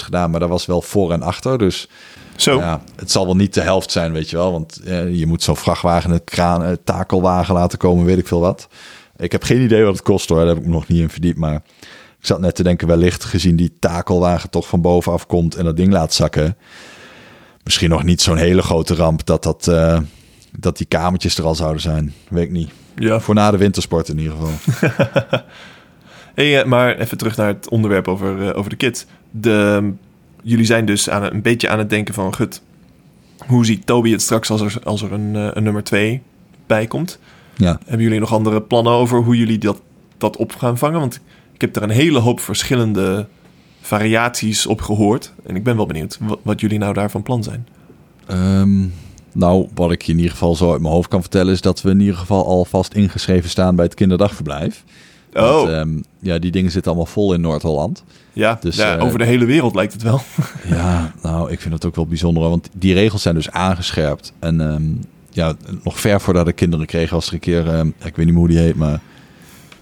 gedaan. 0.04 0.32
Maar 0.32 0.40
dat 0.40 0.50
was 0.50 0.66
wel 0.66 0.82
voor 0.82 1.12
en 1.12 1.22
achter, 1.22 1.58
dus... 1.58 1.90
Zo. 2.36 2.58
Ja, 2.58 2.82
het 2.96 3.12
zal 3.12 3.26
wel 3.26 3.36
niet 3.36 3.54
de 3.54 3.62
helft 3.62 3.92
zijn, 3.92 4.12
weet 4.12 4.30
je 4.30 4.36
wel. 4.38 4.52
Want 4.52 4.80
eh, 4.86 5.16
je 5.16 5.26
moet 5.26 5.44
zo'n 5.44 5.58
vrachtwagen, 5.58 6.12
een 6.12 6.24
kraan, 6.24 6.62
een 6.62 6.78
takelwagen 6.84 7.54
laten 7.54 7.78
komen, 7.78 8.06
weet 8.06 8.18
ik 8.18 8.28
veel 8.28 8.40
wat. 8.40 8.68
Ik 9.18 9.32
heb 9.32 9.44
geen 9.44 9.62
idee 9.62 9.84
wat 9.84 9.94
het 9.94 10.04
kost 10.04 10.30
hoor, 10.30 10.38
daar 10.38 10.48
heb 10.48 10.58
ik 10.58 10.66
me 10.66 10.70
nog 10.70 10.88
niet 10.88 11.00
in 11.00 11.10
verdiept. 11.10 11.38
Maar 11.38 11.62
zat 12.28 12.40
net 12.40 12.56
te 12.56 12.64
denken, 12.64 12.88
wellicht 12.88 13.24
gezien 13.24 13.56
die 13.56 13.74
takelwagen 13.80 14.50
toch 14.50 14.68
van 14.68 14.82
bovenaf 14.82 15.26
komt 15.26 15.56
en 15.56 15.64
dat 15.64 15.78
ding 15.78 15.92
laat 15.92 16.14
zakken. 16.14 16.58
Misschien 17.64 17.90
nog 17.90 18.04
niet 18.04 18.22
zo'n 18.22 18.38
hele 18.38 18.62
grote 18.62 18.96
ramp 18.96 19.26
dat, 19.26 19.44
dat, 19.44 19.68
eh, 19.68 20.00
dat 20.60 20.78
die 20.78 20.86
kamertjes 20.86 21.38
er 21.38 21.46
al 21.46 21.56
zouden 21.56 21.82
zijn. 21.82 22.14
Weet 22.30 22.44
ik 22.44 22.52
niet. 22.52 22.70
Ja. 22.96 23.20
Voor 23.20 23.36
na 23.36 23.52
de 23.52 23.58
wintersport 23.58 24.10
in 24.10 24.18
ieder 24.18 24.34
geval. 24.38 24.52
Hey, 26.34 26.60
eh, 26.60 26.66
maar 26.66 26.98
even 26.98 27.18
terug 27.18 27.38
naar 27.38 27.48
het 27.48 27.70
onderwerp 27.70 28.08
over, 28.08 28.48
eh, 28.48 28.58
over 28.58 28.70
de 28.70 28.76
kids. 28.76 29.06
De, 29.32 29.92
jullie 30.44 30.66
zijn 30.66 30.86
dus 30.86 31.10
aan, 31.10 31.24
een 31.24 31.42
beetje 31.42 31.70
aan 31.70 31.78
het 31.78 31.90
denken 31.90 32.14
van... 32.14 32.36
Gut, 32.36 32.62
hoe 33.48 33.66
ziet 33.66 33.86
Toby 33.86 34.12
het 34.12 34.22
straks 34.22 34.50
als 34.50 34.62
er, 34.62 34.80
als 34.84 35.02
er 35.02 35.12
een, 35.12 35.36
een 35.58 35.64
nummer 35.64 35.84
2 35.84 36.22
bij 36.68 36.88
komt? 36.88 37.20
Ja. 37.56 37.80
Hebben 37.86 38.04
jullie 38.04 38.20
nog 38.20 38.34
andere 38.34 38.62
plannen 38.62 38.94
over 38.94 39.24
hoe 39.24 39.38
jullie 39.38 39.58
dat, 39.58 39.82
dat 40.18 40.38
op 40.38 40.56
gaan 40.56 40.78
vangen? 40.78 41.00
Want 41.00 41.20
ik 41.58 41.64
heb 41.64 41.76
er 41.76 41.84
een 41.84 41.90
hele 41.90 42.20
hoop 42.20 42.40
verschillende 42.40 43.28
variaties 43.82 44.66
op 44.66 44.82
gehoord. 44.82 45.34
En 45.46 45.56
ik 45.56 45.64
ben 45.64 45.76
wel 45.76 45.86
benieuwd 45.86 46.18
wat, 46.22 46.40
wat 46.42 46.60
jullie 46.60 46.78
nou 46.78 46.94
daarvan 46.94 47.24
plan 47.24 47.44
zijn. 47.44 47.68
Ehm, 48.26 48.86
nou, 49.32 49.68
wat 49.74 49.92
ik 49.92 50.02
je 50.02 50.12
in 50.12 50.18
ieder 50.18 50.32
geval 50.32 50.56
zo 50.56 50.72
uit 50.72 50.82
mijn 50.82 50.94
hoofd 50.94 51.10
kan 51.10 51.22
vertellen... 51.22 51.54
is 51.54 51.62
dat 51.62 51.82
we 51.82 51.90
in 51.90 52.00
ieder 52.00 52.16
geval 52.16 52.46
alvast 52.46 52.94
ingeschreven 52.94 53.50
staan 53.50 53.76
bij 53.76 53.86
het 53.86 53.94
kinderdagverblijf. 53.94 54.84
Oh, 55.34 55.42
Want, 55.42 55.70
ehm, 55.70 55.90
ja, 56.20 56.40
die 56.40 56.52
dingen 56.52 56.72
zitten 56.72 56.92
allemaal 56.92 57.12
vol 57.12 57.34
in 57.34 57.42
Noord-Holland. 57.42 58.04
ja, 58.34 58.58
dus, 58.62 58.76
ja 58.76 58.98
eh, 58.98 59.04
over 59.04 59.20
de 59.20 59.26
hele 59.26 59.46
wereld 59.46 59.76
lijkt 59.76 59.94
het 59.94 60.02
wel. 60.02 60.22
Ja, 60.70 61.14
nou, 61.22 61.52
ik 61.52 61.60
vind 61.60 61.74
het 61.74 61.86
ook 61.86 61.96
wel 61.96 62.08
bijzonder. 62.08 62.50
Want 62.50 62.70
die 62.74 62.94
regels 62.94 63.22
zijn 63.22 63.36
dus 63.36 63.52
aangescherpt. 63.52 64.34
En 64.40 64.62
ehm, 64.62 64.84
ja, 65.30 65.54
nog 65.84 66.00
ver 66.00 66.22
voordat 66.22 66.48
ik 66.48 66.56
kinderen 66.56 66.86
kreeg, 66.86 67.10
was 67.10 67.28
er 67.28 67.34
een 67.34 67.40
keer... 67.40 67.86
ik 67.86 68.16
weet 68.16 68.18
niet 68.18 68.26
meer 68.26 68.36
hoe 68.36 68.48
die 68.48 68.60
heet, 68.60 68.76
maar... 68.76 69.02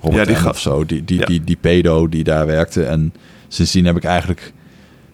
Robert 0.06 0.28
Ja, 0.28 0.34
die 0.34 0.42
M. 0.42 0.44
ga- 0.44 0.50
of 0.50 0.60
zo. 0.60 0.86
Die, 0.86 1.04
die, 1.04 1.20
Ja. 1.20 1.26
die, 1.26 1.44
die 1.44 1.58
pedo 1.62 2.10
die 2.10 2.24
daar 2.24 2.46
werkte. 2.46 2.86
En 2.86 3.14
sindsdien 3.48 3.86
heb 3.86 3.96
ik 3.96 4.04
eigenlijk 4.04 4.54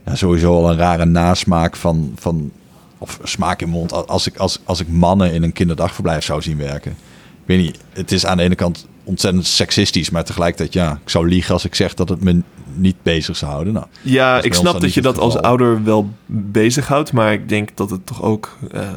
ja, 0.06 0.16
sowieso 0.16 0.54
al 0.54 0.70
een 0.72 0.78
rare 0.78 1.06
nasmaak 1.06 1.76
van... 1.76 2.12
van 2.16 2.52
of 2.98 3.20
smaak 3.24 3.62
in 3.62 3.70
mond 3.70 4.08
als 4.08 4.28
ik, 4.28 4.38
als, 4.38 4.60
als 4.64 4.80
ik 4.80 4.88
mannen 4.88 5.34
in 5.34 5.44
een 5.44 5.54
kinderdagverblijf 5.54 6.24
zou 6.24 6.42
zien 6.42 6.58
werken. 6.58 6.92
Ik 6.92 6.98
weet 7.46 7.60
niet, 7.60 7.78
het 7.94 8.12
is 8.12 8.26
aan 8.26 8.38
de 8.38 8.44
ene 8.44 8.56
kant 8.56 8.88
ontzettend 9.04 9.46
seksistisch, 9.46 10.10
maar 10.10 10.24
tegelijkertijd, 10.24 10.74
ja, 10.74 11.00
ik 11.04 11.10
zou 11.10 11.28
liegen 11.28 11.54
als 11.54 11.66
ik 11.66 11.76
zeg 11.76 11.94
dat 11.94 12.10
het 12.10 12.24
me 12.24 12.42
niet 12.74 12.96
bezig 13.04 13.36
zou 13.38 13.52
houden. 13.52 13.74
Nou, 13.74 13.86
Ja, 14.02 14.42
ik 14.42 14.54
snap 14.54 14.82
dat 14.82 14.94
je 14.94 15.02
dat 15.02 15.18
als 15.18 15.38
ouder 15.38 15.84
wel 15.84 16.10
bezighoudt, 16.26 17.14
maar 17.14 17.34
ik 17.34 17.50
denk 17.50 17.70
dat 17.76 17.90
het 17.90 18.06
toch 18.06 18.22
ook. 18.22 18.58
eh, 18.72 18.90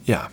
ja, 0.00 0.28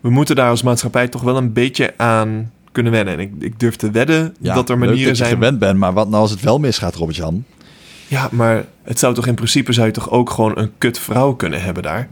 we 0.00 0.10
moeten 0.10 0.36
daar 0.36 0.50
als 0.50 0.62
maatschappij 0.62 1.08
toch 1.08 1.22
wel 1.22 1.36
een 1.36 1.52
beetje 1.52 1.94
aan 1.96 2.52
kunnen 2.72 2.92
wennen. 2.92 3.14
En 3.14 3.20
ik, 3.20 3.32
ik 3.38 3.60
durf 3.60 3.76
te 3.76 3.90
wedden 3.90 4.34
ja, 4.40 4.54
dat 4.54 4.68
er 4.68 4.78
manieren 4.78 5.06
dat 5.06 5.16
je 5.16 5.24
zijn. 5.24 5.34
gewend 5.34 5.58
bent, 5.58 5.78
maar 5.78 5.92
wat 5.92 6.08
nou 6.08 6.22
als 6.22 6.30
het 6.30 6.40
wel 6.40 6.58
misgaat, 6.58 6.94
Robert-Jan? 6.94 7.44
Ja, 8.06 8.28
maar 8.32 8.64
het 8.82 8.98
zou 8.98 9.14
toch 9.14 9.26
in 9.26 9.34
principe 9.34 9.72
zou 9.72 9.86
je 9.86 9.92
toch 9.92 10.10
ook 10.10 10.30
gewoon 10.30 10.58
een 10.58 10.70
kut 10.78 10.98
vrouw 10.98 11.32
kunnen 11.32 11.62
hebben 11.62 11.82
daar. 11.82 12.08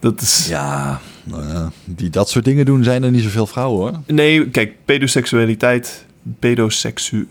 Dat 0.00 0.20
is. 0.20 0.46
Ja, 0.48 1.00
nou 1.24 1.48
ja, 1.48 1.70
die 1.84 2.10
dat 2.10 2.30
soort 2.30 2.44
dingen 2.44 2.64
doen, 2.64 2.84
zijn 2.84 3.02
er 3.02 3.10
niet 3.10 3.22
zoveel 3.22 3.46
vrouwen 3.46 3.80
hoor. 3.80 4.00
Nee, 4.06 4.48
kijk, 4.48 4.74
pedoseksualiteit. 4.84 6.04
Pedoseksu 6.38 7.28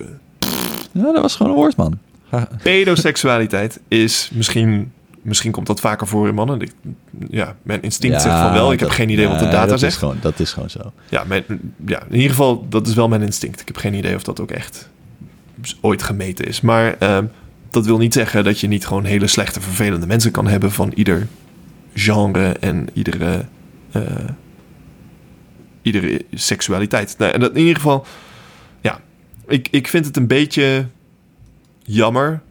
Ja, 0.92 1.12
dat 1.12 1.22
was 1.22 1.36
gewoon 1.36 1.52
een 1.52 1.58
woord, 1.58 1.76
man. 1.76 2.00
Pedoseksualiteit 2.64 3.80
is 3.88 4.30
misschien. 4.34 4.92
Misschien 5.22 5.52
komt 5.52 5.68
dat 5.68 5.80
vaker 5.80 6.08
voor 6.08 6.28
in 6.28 6.34
mannen. 6.34 6.62
Ik- 6.62 6.74
ja, 7.30 7.56
mijn 7.64 7.82
instinct 7.82 8.22
zegt 8.22 8.40
van 8.40 8.54
wel. 8.54 8.72
Ik 8.72 8.80
heb 8.80 8.90
geen 8.90 9.10
idee 9.10 9.28
wat 9.28 9.40
de 9.40 9.46
data 9.46 9.66
dat 9.66 9.80
zegt. 9.80 9.92
Is 9.94 10.00
gewoon, 10.00 10.18
dat 10.22 10.40
is 10.40 10.54
gewoon 10.54 10.70
zo. 10.70 10.80
Ja, 11.10 11.24
mijn, 11.28 11.44
ja, 11.86 12.02
in 12.10 12.16
ieder 12.16 12.30
geval, 12.30 12.66
dat 12.70 12.88
is 12.88 12.94
wel 12.94 13.08
mijn 13.08 13.22
instinct. 13.22 13.62
Ik 13.62 13.68
heb 13.68 13.78
geen 13.78 13.94
idee 13.94 14.16
of 14.16 14.24
dat 14.24 14.40
ook 14.40 14.52
echt 14.52 14.90
ooit 15.82 16.04
gemeten 16.04 16.46
is. 16.46 16.62
Maar 16.62 16.96
ehm, 16.98 17.26
dat 17.70 17.86
wil 17.86 17.98
niet 17.98 18.14
zeggen 18.14 18.44
dat 18.44 18.60
je 18.60 18.68
niet 18.68 18.88
gewoon 18.88 19.04
hele 19.06 19.28
slechte, 19.28 19.62
vervelende 19.62 20.08
mensen 20.08 20.32
kan 20.32 20.48
hebben 20.48 20.72
van 20.72 20.92
ieder 20.96 21.28
genre 21.94 22.50
en 22.60 22.88
iedere, 22.94 23.46
eh, 23.92 24.02
iedere 25.82 26.22
seksualiteit. 26.34 27.16
Nou, 27.18 27.32
en 27.34 27.40
dat 27.40 27.52
in 27.52 27.58
ieder 27.60 27.76
geval, 27.76 28.06
ja, 28.82 29.00
ik, 29.48 29.68
ik 29.72 29.88
vind 29.88 30.06
het 30.06 30.18
een 30.18 30.28
beetje 30.28 30.86
jammer 31.84 32.42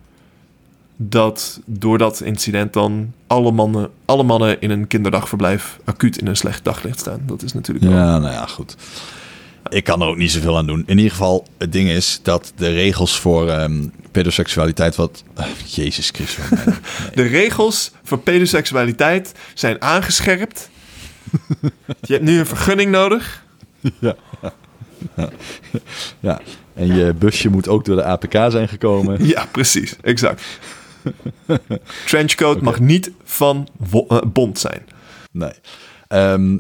dat 1.01 1.61
door 1.65 1.99
dat 1.99 2.21
incident 2.21 2.73
dan 2.73 3.13
alle 3.27 3.53
mannen, 3.53 3.91
alle 4.05 4.23
mannen 4.23 4.61
in 4.61 4.71
een 4.71 4.87
kinderdagverblijf 4.87 5.79
acuut 5.85 6.19
in 6.19 6.27
een 6.27 6.37
slecht 6.37 6.65
daglicht 6.65 6.99
staan. 7.01 7.21
Dat 7.27 7.43
is 7.43 7.53
natuurlijk 7.53 7.87
wel... 7.87 7.95
Ja, 7.95 8.19
nou 8.19 8.33
ja, 8.33 8.47
goed. 8.47 8.77
Ik 9.69 9.85
kan 9.85 10.01
er 10.01 10.07
ook 10.07 10.17
niet 10.17 10.31
zoveel 10.31 10.57
aan 10.57 10.67
doen. 10.67 10.83
In 10.87 10.97
ieder 10.97 11.13
geval, 11.13 11.47
het 11.59 11.73
ding 11.73 11.89
is 11.89 12.21
dat 12.23 12.53
de 12.57 12.73
regels 12.73 13.19
voor 13.19 13.49
ehm, 13.49 13.85
pedoseksualiteit 14.11 14.97
wat... 14.97 15.25
Jezus 15.77 16.11
Christus. 16.11 16.51
nee. 16.51 16.75
De 17.15 17.23
regels 17.23 17.93
voor 18.03 18.19
pedoseksualiteit 18.19 19.33
zijn 19.55 19.83
aangescherpt. 19.83 20.71
Je 22.01 22.13
hebt 22.13 22.25
nu 22.25 22.39
een 22.39 22.47
vergunning 22.47 22.91
nodig. 22.91 23.45
Ja, 26.21 26.41
en 26.75 26.95
je 26.95 27.15
busje 27.15 27.49
moet 27.49 27.69
ook 27.69 27.85
door 27.85 27.97
de 27.97 28.05
APK 28.05 28.33
zijn 28.33 28.69
gekomen. 28.69 29.27
Ja, 29.27 29.47
precies. 29.51 29.97
Exact. 30.01 30.43
Trenchcoat 32.07 32.61
mag 32.61 32.81
niet 32.81 33.11
van 33.25 33.69
eh, 33.93 34.19
bond 34.33 34.59
zijn. 34.59 34.87
Nee. 35.33 35.53
Ehm, 36.09 36.59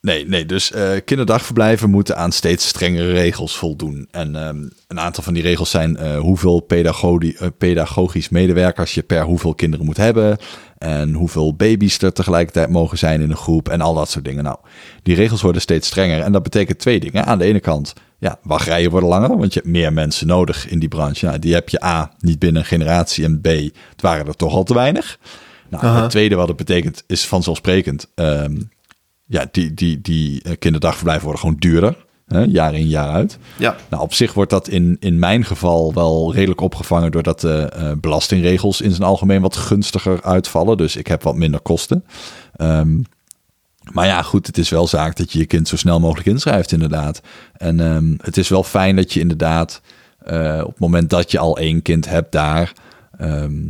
nee, 0.00 0.26
nee, 0.26 0.46
dus 0.46 0.72
eh, 0.72 0.90
kinderdagverblijven 1.04 1.90
moeten 1.90 2.16
aan 2.16 2.32
steeds 2.32 2.68
strengere 2.68 3.12
regels 3.12 3.56
voldoen. 3.56 4.08
En 4.10 4.36
ehm, 4.36 4.68
een 4.86 5.00
aantal 5.00 5.22
van 5.22 5.34
die 5.34 5.42
regels 5.42 5.70
zijn 5.70 5.96
eh, 5.96 6.18
hoeveel 6.18 6.60
pedagogisch 7.58 8.28
medewerkers 8.28 8.94
je 8.94 9.02
per 9.02 9.22
hoeveel 9.22 9.54
kinderen 9.54 9.86
moet 9.86 9.96
hebben. 9.96 10.38
En 10.78 11.12
hoeveel 11.12 11.54
baby's 11.54 12.02
er 12.02 12.12
tegelijkertijd 12.12 12.68
mogen 12.68 12.98
zijn 12.98 13.20
in 13.20 13.30
een 13.30 13.36
groep 13.36 13.68
en 13.68 13.80
al 13.80 13.94
dat 13.94 14.10
soort 14.10 14.24
dingen. 14.24 14.44
Nou, 14.44 14.58
die 15.02 15.14
regels 15.14 15.42
worden 15.42 15.62
steeds 15.62 15.86
strenger. 15.86 16.20
En 16.20 16.32
dat 16.32 16.42
betekent 16.42 16.78
twee 16.78 17.00
dingen. 17.00 17.24
Aan 17.24 17.38
de 17.38 17.44
ene 17.44 17.60
kant, 17.60 17.92
ja, 18.18 18.38
wachtrijen 18.42 18.90
worden 18.90 19.08
langer, 19.08 19.36
want 19.36 19.54
je 19.54 19.60
hebt 19.60 19.72
meer 19.72 19.92
mensen 19.92 20.26
nodig 20.26 20.68
in 20.68 20.78
die 20.78 20.88
branche. 20.88 21.26
Nou, 21.26 21.38
die 21.38 21.54
heb 21.54 21.68
je 21.68 21.84
A, 21.84 22.12
niet 22.18 22.38
binnen 22.38 22.62
een 22.62 22.68
generatie 22.68 23.24
en 23.24 23.40
B, 23.40 23.46
het 23.46 24.00
waren 24.00 24.26
er 24.26 24.36
toch 24.36 24.54
al 24.54 24.64
te 24.64 24.74
weinig. 24.74 25.18
Nou, 25.68 25.86
het 25.86 26.10
tweede 26.10 26.34
wat 26.34 26.48
het 26.48 26.56
betekent 26.56 27.02
is 27.06 27.26
vanzelfsprekend. 27.26 28.10
ehm, 28.14 28.56
ja, 29.26 29.46
die, 29.50 29.74
die, 29.74 30.00
die 30.00 30.42
eh, 30.42 30.52
kinderdagverblijven 30.58 31.24
worden 31.24 31.40
gewoon 31.40 31.58
duurder. 31.58 32.04
Hè, 32.26 32.42
jaar 32.42 32.74
in, 32.74 32.88
jaar 32.88 33.10
uit. 33.10 33.38
Ja, 33.58 33.76
Nou, 33.90 34.02
op 34.02 34.14
zich 34.14 34.32
wordt 34.32 34.50
dat 34.50 34.68
in, 34.68 34.96
in 35.00 35.18
mijn 35.18 35.44
geval 35.44 35.94
wel 35.94 36.34
redelijk 36.34 36.60
opgevangen... 36.60 37.10
doordat 37.10 37.40
de 37.40 37.70
eh, 37.72 37.92
belastingregels 38.00 38.80
in 38.80 38.90
zijn 38.90 39.02
algemeen 39.02 39.40
wat 39.40 39.56
gunstiger 39.56 40.22
uitvallen. 40.22 40.76
Dus 40.76 40.96
ik 40.96 41.06
heb 41.06 41.22
wat 41.22 41.36
minder 41.36 41.60
kosten. 41.60 42.04
Ehm, 42.56 42.98
maar 43.92 44.06
ja, 44.06 44.22
goed, 44.22 44.46
het 44.46 44.58
is 44.58 44.70
wel 44.70 44.86
zaak 44.86 45.16
dat 45.16 45.32
je 45.32 45.38
je 45.38 45.46
kind 45.46 45.68
zo 45.68 45.76
snel 45.76 46.00
mogelijk 46.00 46.26
inschrijft, 46.26 46.72
inderdaad. 46.72 47.20
En 47.56 47.80
ehm, 47.80 48.14
het 48.20 48.36
is 48.36 48.48
wel 48.48 48.62
fijn 48.62 48.96
dat 48.96 49.12
je 49.12 49.20
inderdaad 49.20 49.80
eh, 50.18 50.60
op 50.62 50.70
het 50.70 50.78
moment 50.78 51.10
dat 51.10 51.30
je 51.30 51.38
al 51.38 51.58
één 51.58 51.82
kind 51.82 52.08
hebt 52.08 52.32
daar... 52.32 52.72
ehm, 53.18 53.62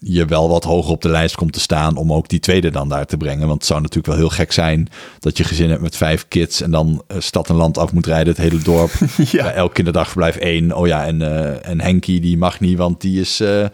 je 0.00 0.24
wel 0.24 0.48
wat 0.48 0.64
hoger 0.64 0.90
op 0.90 1.02
de 1.02 1.08
lijst 1.08 1.34
komt 1.34 1.52
te 1.52 1.60
staan 1.60 1.96
om 1.96 2.12
ook 2.12 2.28
die 2.28 2.40
tweede 2.40 2.70
dan 2.70 2.88
daar 2.88 3.06
te 3.06 3.16
brengen. 3.16 3.46
Want 3.46 3.58
het 3.58 3.66
zou 3.66 3.80
natuurlijk 3.80 4.06
wel 4.06 4.16
heel 4.16 4.28
gek 4.28 4.52
zijn 4.52 4.88
dat 5.18 5.36
je 5.36 5.44
gezin 5.44 5.70
hebt 5.70 5.82
met 5.82 5.96
vijf 5.96 6.28
kids 6.28 6.60
en 6.60 6.70
dan 6.70 7.02
eh, 7.06 7.16
stad 7.20 7.48
en 7.48 7.54
land 7.54 7.78
af 7.78 7.92
moet 7.92 8.06
rijden, 8.06 8.28
het 8.28 8.42
hele 8.42 8.62
dorp. 8.62 8.90
Ja. 9.30 9.42
Bij 9.42 9.54
elk 9.54 9.74
kinderdagverblijf 9.74 10.36
één. 10.36 10.72
Oh 10.76 10.86
ja, 10.86 11.06
en, 11.06 11.22
eh, 11.22 11.70
en 11.70 11.80
Henkie 11.80 12.20
die 12.20 12.38
mag 12.38 12.60
niet, 12.60 12.78
want 12.78 13.00
die 13.00 13.20
is, 13.20 13.40
eh, 13.40 13.64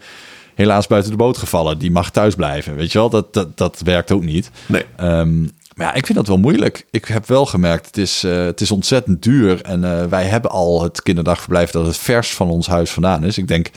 helaas 0.55 0.87
buiten 0.87 1.11
de 1.11 1.17
boot 1.17 1.37
gevallen. 1.37 1.77
Die 1.77 1.91
mag 1.91 2.11
thuis 2.11 2.35
blijven. 2.35 2.75
Weet 2.75 2.91
je 2.91 2.97
wel, 2.97 3.09
dat, 3.09 3.33
dat, 3.33 3.57
dat 3.57 3.81
werkt 3.83 4.11
ook 4.11 4.23
niet. 4.23 4.51
Nee. 4.65 4.85
Ehm, 4.95 5.43
maar 5.75 5.87
ja, 5.87 5.93
ik 5.93 6.05
vind 6.05 6.17
dat 6.17 6.27
wel 6.27 6.37
moeilijk. 6.37 6.85
Ik 6.91 7.05
heb 7.05 7.27
wel 7.27 7.45
gemerkt, 7.45 7.85
het 7.85 7.97
is, 7.97 8.23
eh, 8.23 8.45
het 8.45 8.61
is 8.61 8.71
ontzettend 8.71 9.23
duur. 9.23 9.61
En 9.61 9.83
eh, 9.83 10.05
wij 10.05 10.25
hebben 10.25 10.51
al 10.51 10.83
het 10.83 11.03
kinderdagverblijf 11.03 11.71
dat 11.71 11.85
het 11.85 11.97
vers 11.97 12.33
van 12.33 12.49
ons 12.49 12.67
huis 12.67 12.91
vandaan 12.91 13.23
is. 13.23 13.37
Ik 13.37 13.47
denk, 13.47 13.69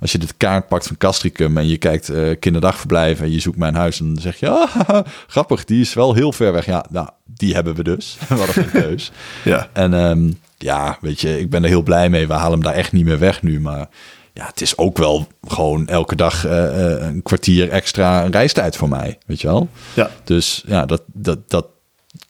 als 0.00 0.12
je 0.12 0.18
de 0.18 0.26
kaart 0.36 0.68
pakt 0.68 0.86
van 0.86 0.96
Castricum 0.96 1.58
en 1.58 1.68
je 1.68 1.76
kijkt 1.76 2.08
eh 2.08 2.30
kinderdagverblijf 2.40 3.20
en 3.20 3.32
je 3.32 3.40
zoekt 3.40 3.58
mijn 3.58 3.74
huis, 3.74 3.98
dan 3.98 4.16
zeg 4.20 4.36
je, 4.36 4.48
ah, 4.86 5.06
grappig, 5.26 5.64
die 5.64 5.80
is 5.80 5.94
wel 5.94 6.14
heel 6.14 6.32
ver 6.32 6.52
weg. 6.52 6.66
Ja, 6.66 6.84
nou, 6.90 7.08
die 7.24 7.54
hebben 7.54 7.74
we 7.74 7.82
dus. 7.82 8.16
Hadden 8.28 8.48
geen 8.48 8.70
keus. 8.70 9.12
Ja. 9.44 9.68
En 9.72 9.94
ehm, 9.94 10.30
ja, 10.58 10.98
weet 11.00 11.20
je, 11.20 11.40
ik 11.40 11.50
ben 11.50 11.62
er 11.62 11.68
heel 11.68 11.82
blij 11.82 12.08
mee. 12.08 12.26
We 12.26 12.34
halen 12.34 12.52
hem 12.52 12.62
daar 12.62 12.74
echt 12.74 12.92
niet 12.92 13.04
meer 13.04 13.18
weg 13.18 13.42
nu. 13.42 13.60
Maar 13.60 13.88
ja, 14.36 14.46
het 14.46 14.60
is 14.60 14.78
ook 14.78 14.98
wel 14.98 15.26
gewoon 15.48 15.88
elke 15.88 16.16
dag 16.16 16.46
eh, 16.46 16.92
eh, 16.92 17.06
een 17.06 17.22
kwartier 17.22 17.68
extra 17.68 18.26
reistijd 18.26 18.76
voor 18.76 18.88
mij. 18.88 19.18
Weet 19.26 19.40
je 19.40 19.46
wel? 19.46 19.68
Ja. 19.94 20.10
Dus 20.24 20.64
ja, 20.66 20.86
dat, 20.86 21.02
dat, 21.06 21.50
dat 21.50 21.66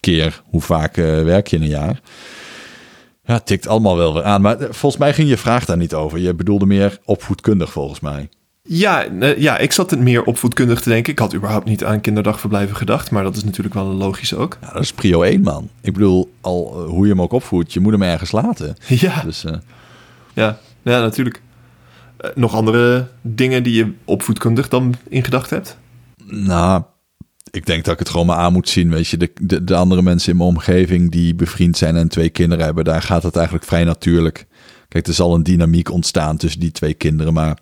keer, 0.01 0.43
hoe 0.51 0.61
vaak 0.61 0.97
eh, 0.97 1.23
werk 1.23 1.47
je 1.47 1.57
in 1.57 1.63
een 1.63 1.69
jaar? 1.69 2.01
Ja, 3.25 3.35
het 3.35 3.47
tikt 3.47 3.69
allemaal 3.69 3.97
wel 3.97 4.15
weer 4.15 4.25
aan. 4.25 4.41
Maar 4.41 4.57
volgens 4.59 4.97
mij 4.97 5.15
ging 5.15 5.29
je 5.29 5.37
vraag 5.37 5.65
daar 5.65 5.77
niet 5.77 5.95
over. 5.95 6.19
Je 6.19 6.35
bedoelde 6.35 6.67
meer 6.67 6.99
opvoedkundig 7.05 7.73
volgens 7.73 8.01
mij. 8.01 8.29
Ja, 8.63 9.07
ja, 9.37 9.59
ik 9.59 9.73
zat 9.73 9.91
het 9.91 10.01
meer 10.01 10.25
opvoedkundig 10.25 10.81
te 10.81 10.89
denken. 10.89 11.13
Ik 11.13 11.19
had 11.19 11.35
überhaupt 11.35 11.67
niet 11.67 11.85
aan 11.85 12.01
kinderdagverblijven 12.01 12.77
gedacht, 12.77 13.11
maar 13.11 13.23
dat 13.23 13.37
is 13.37 13.45
natuurlijk 13.45 13.75
wel 13.75 13.87
een 13.87 13.97
logische 13.97 14.37
ook. 14.37 14.59
Ja, 14.61 14.73
dat 14.73 14.83
is 14.83 14.93
prio 14.93 15.23
1, 15.23 15.41
man. 15.41 15.69
Ik 15.81 15.93
bedoel, 15.93 16.33
al 16.41 16.85
hoe 16.89 17.05
je 17.05 17.11
hem 17.13 17.23
ook 17.23 17.33
opvoedt, 17.33 17.73
je 17.73 17.81
moet 17.81 17.93
hem 17.93 18.03
ergens 18.03 18.33
laten. 18.33 18.77
Ja, 18.87 19.23
Dus 19.23 19.45
ja, 20.35 20.59
ja 20.83 21.01
natuurlijk. 21.01 21.43
Eh, 22.17 22.31
nog 22.35 22.55
andere 22.55 23.09
dingen 23.23 23.63
die 23.63 23.75
je 23.75 23.93
opvoedkundig 24.05 24.69
dan 24.69 24.95
in 25.09 25.25
gedachten 25.25 25.57
hebt? 25.57 25.79
Nou, 26.25 26.83
ik 27.51 27.67
denk 27.67 27.85
dat 27.85 27.93
ik 27.93 27.99
het 27.99 28.09
gewoon 28.09 28.27
maar 28.27 28.37
aan 28.37 28.53
moet 28.53 28.69
zien. 28.69 28.91
Weet 28.91 29.09
je, 29.09 29.17
de, 29.17 29.33
de, 29.41 29.65
de 29.65 29.75
andere 29.75 30.03
mensen 30.03 30.31
in 30.31 30.37
mijn 30.37 30.49
omgeving 30.49 31.11
die 31.11 31.35
bevriend 31.35 31.77
zijn 31.77 31.97
en 31.97 32.09
twee 32.09 32.29
kinderen 32.29 32.65
hebben, 32.65 32.85
daar 32.85 33.03
gaat 33.03 33.23
het 33.23 33.37
eigenlijk 33.37 33.67
vrij 33.67 33.85
natuurlijk. 33.85 34.47
Kijk, 34.89 35.07
er 35.07 35.15
zal 35.15 35.35
een 35.35 35.43
dynamiek 35.43 35.91
ontstaan 35.91 36.37
tussen 36.37 36.61
die 36.61 36.73
twee 36.73 36.95
kinderen. 36.95 37.33
Maar 37.33 37.59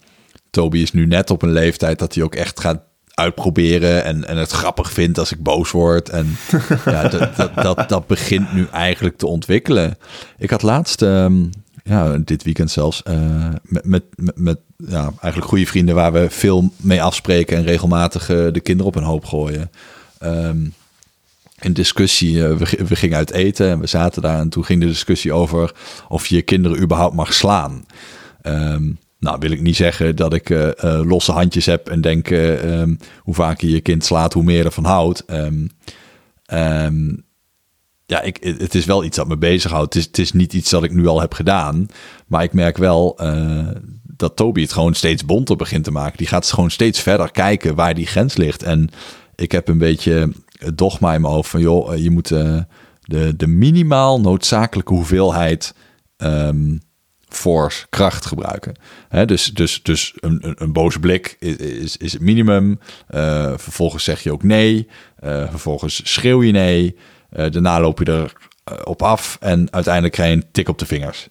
Toby 0.50 0.78
is 0.78 0.92
nu 0.92 1.06
net 1.06 1.30
op 1.30 1.42
een 1.42 1.52
leeftijd 1.52 1.98
dat 1.98 2.14
hij 2.14 2.24
ook 2.24 2.34
echt 2.34 2.60
gaat 2.60 2.82
uitproberen 3.14 4.04
en, 4.04 4.28
en 4.28 4.36
het 4.36 4.50
grappig 4.50 4.92
vindt 4.92 5.18
als 5.18 5.32
ik 5.32 5.42
boos 5.42 5.70
word. 5.70 6.08
En 6.08 6.36
ja, 6.84 7.08
dat, 7.08 7.36
dat, 7.36 7.54
dat, 7.54 7.88
dat 7.88 8.06
begint 8.06 8.52
nu 8.52 8.66
eigenlijk 8.72 9.16
te 9.16 9.26
ontwikkelen. 9.26 9.98
Ik 10.38 10.50
had 10.50 10.62
laatst, 10.62 11.02
ehm, 11.02 11.44
ja, 11.84 12.18
dit 12.18 12.42
weekend 12.42 12.70
zelfs, 12.70 13.02
eh, 13.02 13.48
met, 13.62 13.84
met, 13.84 14.04
met, 14.34 14.58
ja, 14.76 15.02
eigenlijk 15.02 15.44
goede 15.44 15.66
vrienden 15.66 15.94
waar 15.94 16.12
we 16.12 16.30
veel 16.30 16.70
mee 16.76 17.02
afspreken 17.02 17.56
en 17.56 17.64
regelmatig 17.64 18.30
eh, 18.30 18.46
de 18.52 18.60
kinderen 18.60 18.92
op 18.92 18.96
een 18.96 19.08
hoop 19.08 19.24
gooien. 19.24 19.70
Ehm, 20.18 20.66
een 21.58 21.72
discussie, 21.72 22.44
eh, 22.46 22.56
we, 22.56 22.84
we 22.84 22.96
gingen 22.96 23.16
uit 23.16 23.30
eten 23.30 23.70
en 23.70 23.80
we 23.80 23.86
zaten 23.86 24.22
daar 24.22 24.38
en 24.38 24.48
toen 24.48 24.64
ging 24.64 24.80
de 24.80 24.86
discussie 24.86 25.32
over 25.32 25.72
of 26.08 26.26
je 26.26 26.34
je 26.34 26.42
kinderen 26.42 26.82
überhaupt 26.82 27.14
mag 27.14 27.34
slaan. 27.34 27.86
Ehm, 28.42 28.92
nou, 29.18 29.38
wil 29.38 29.50
ik 29.50 29.60
niet 29.60 29.76
zeggen 29.76 30.16
dat 30.16 30.32
ik 30.32 30.48
losse 30.82 31.32
handjes 31.32 31.66
heb 31.66 31.88
en 31.88 32.00
denk 32.00 32.30
eh, 32.30 32.80
ehm, 32.80 32.94
hoe 33.18 33.34
vaker 33.34 33.68
je 33.68 33.80
kind 33.80 34.04
slaat, 34.04 34.32
hoe 34.32 34.42
meer 34.42 34.64
ervan 34.64 34.84
houdt. 34.84 35.24
Ehm, 36.46 37.14
ja, 38.06 38.20
ik, 38.20 38.38
het 38.58 38.74
is 38.74 38.84
wel 38.84 39.04
iets 39.04 39.16
dat 39.16 39.28
me 39.28 39.36
bezighoudt. 39.36 39.94
Het 39.94 40.02
is, 40.02 40.06
het 40.06 40.18
is 40.18 40.32
niet 40.32 40.52
iets 40.52 40.70
dat 40.70 40.84
ik 40.84 40.92
nu 40.92 41.06
al 41.06 41.20
heb 41.20 41.34
gedaan. 41.34 41.86
Maar 42.26 42.42
ik 42.42 42.52
merk 42.52 42.76
wel 42.76 43.18
eh, 43.18 43.68
dat 44.02 44.36
Toby 44.36 44.60
het 44.60 44.72
gewoon 44.72 44.94
steeds 44.94 45.24
bonter 45.24 45.56
begint 45.56 45.84
te 45.84 45.90
maken. 45.90 46.18
Die 46.18 46.26
gaat 46.26 46.52
gewoon 46.52 46.70
steeds 46.70 47.00
verder 47.00 47.30
kijken 47.30 47.74
waar 47.74 47.94
die 47.94 48.06
grens 48.06 48.36
ligt. 48.36 48.62
En 48.62 48.90
ik 49.34 49.52
heb 49.52 49.68
een 49.68 49.78
beetje 49.78 50.32
het 50.58 50.78
dogma 50.78 51.14
in 51.14 51.20
mijn 51.20 51.32
hoofd 51.32 51.50
van... 51.50 51.60
joh, 51.60 51.92
eh, 51.92 52.02
je 52.02 52.10
moet 52.10 52.30
eh, 52.30 52.58
de, 53.00 53.36
de 53.36 53.46
minimaal 53.46 54.20
noodzakelijke 54.20 54.94
hoeveelheid... 54.94 55.74
ehm, 56.16 56.78
force, 57.28 57.86
kracht 57.90 58.26
gebruiken. 58.26 58.74
Hè, 59.08 59.24
dus 59.24 59.44
dus, 59.44 59.82
dus 59.82 60.12
een, 60.16 60.38
een, 60.40 60.54
een 60.58 60.72
boze 60.72 61.00
blik 61.00 61.36
is, 61.38 61.56
is, 61.56 61.96
is 61.96 62.12
het 62.12 62.22
minimum. 62.22 62.78
Vervolgens 63.56 64.04
zeg 64.04 64.22
je 64.22 64.32
ook 64.32 64.42
nee. 64.42 64.88
Vervolgens 65.20 66.00
schreeuw 66.12 66.42
je 66.42 66.52
nee. 66.52 66.96
Eh, 67.34 67.50
daarna 67.50 67.80
loop 67.80 67.98
je 67.98 68.04
er 68.04 68.32
eh, 68.64 68.74
op 68.84 69.02
af. 69.02 69.36
En 69.40 69.72
uiteindelijk 69.72 70.14
krijg 70.14 70.30
je 70.30 70.36
een 70.36 70.46
tik 70.52 70.68
op 70.68 70.78
de 70.78 70.86
vingers. 70.86 71.28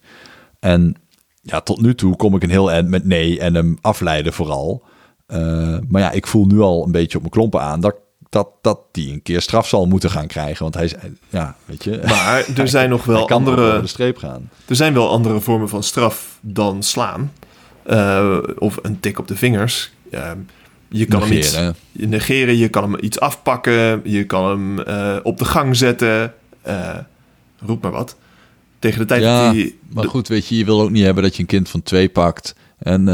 En 0.60 0.96
ja, 1.42 1.62
tot 1.62 1.82
nu 1.82 1.96
toe 1.96 2.16
kom 2.16 2.36
ik 2.36 2.44
een 2.44 2.50
heel 2.50 2.72
eind 2.72 2.90
met 2.90 3.06
nee 3.06 3.40
en 3.40 3.56
hem 3.56 3.78
afleiden 3.82 4.34
vooral. 4.34 4.84
Eh, 5.26 5.78
maar 5.88 6.02
ja, 6.02 6.12
ik 6.12 6.28
voel 6.28 6.46
nu 6.46 6.60
al 6.60 6.86
een 6.86 6.92
beetje 6.92 7.16
op 7.16 7.22
mijn 7.22 7.34
klompen 7.34 7.62
aan 7.62 7.80
dat, 7.80 7.96
dat, 8.30 8.48
dat 8.62 8.80
die 8.92 9.14
een 9.14 9.22
keer 9.22 9.42
straf 9.42 9.68
zal 9.68 9.86
moeten 9.86 10.10
gaan 10.10 10.28
krijgen. 10.28 10.64
Want 10.64 10.76
hij 10.76 10.84
is, 10.84 10.94
ja, 11.30 11.56
weet 11.66 11.84
je. 11.84 12.02
Maar 12.06 12.46
er 12.56 12.68
zijn 12.78 12.90
nog 12.90 13.06
wel 13.06 13.30
andere, 13.30 13.82
de 13.82 13.88
streep 13.88 14.18
gaan. 14.18 14.50
er 14.68 14.76
zijn 14.76 14.94
wel 14.94 15.10
andere 15.10 15.40
vormen 15.40 15.70
van 15.70 15.84
straf 15.84 16.38
dan 16.42 16.84
slaan. 16.84 17.32
Of 18.58 18.80
een 18.82 19.00
tik 19.00 19.20
op 19.20 19.28
de 19.28 19.36
vingers. 19.36 19.92
Ja, 20.12 20.36
je 20.94 21.06
kan 21.06 21.22
hem 21.22 21.32
iets 21.32 21.60
Negeren. 21.92 22.58
je 22.58 22.70
kan 22.70 22.84
hem 22.92 22.98
iets 23.04 23.20
afpakken, 23.20 24.02
je 24.04 24.24
kan 24.24 24.50
hem 24.50 24.80
eh, 24.80 25.18
op 25.24 25.38
de 25.38 25.46
gang 25.46 25.76
zetten. 25.76 26.34
eh, 26.62 26.98
roep 27.60 27.82
maar 27.82 27.92
wat. 27.92 28.16
Tegen 28.80 29.00
de 29.00 29.06
tijd 29.06 29.22
Ja, 29.22 29.46
dat 29.46 29.54
hij... 29.54 29.76
Maar 29.94 30.08
goed, 30.08 30.28
weet 30.28 30.48
je, 30.48 30.58
je 30.58 30.66
wil 30.66 30.82
ook 30.82 30.90
niet 30.92 31.04
hebben 31.04 31.24
dat 31.24 31.36
je 31.36 31.42
een 31.42 31.48
kind 31.48 31.70
van 31.70 31.82
twee 31.84 32.10
pakt. 32.10 32.56
En 32.80 33.06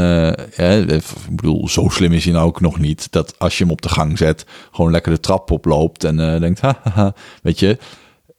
ja, 0.56 0.70
ik 0.70 1.02
bedoel, 1.30 1.68
zo 1.68 1.88
slim 1.88 2.12
is 2.12 2.24
hij 2.24 2.32
nou 2.32 2.46
ook 2.46 2.60
nog 2.60 2.78
niet. 2.78 3.06
Dat 3.12 3.38
als 3.38 3.58
je 3.58 3.64
hem 3.64 3.72
op 3.72 3.82
de 3.82 3.88
gang 3.88 4.18
zet, 4.18 4.46
gewoon 4.72 4.90
lekker 4.90 5.12
de 5.12 5.20
trap 5.20 5.50
oploopt 5.50 6.04
en 6.04 6.20
eh, 6.34 6.40
denkt, 6.40 6.60
haha, 6.60 7.14
weet 7.42 7.58
je. 7.58 7.78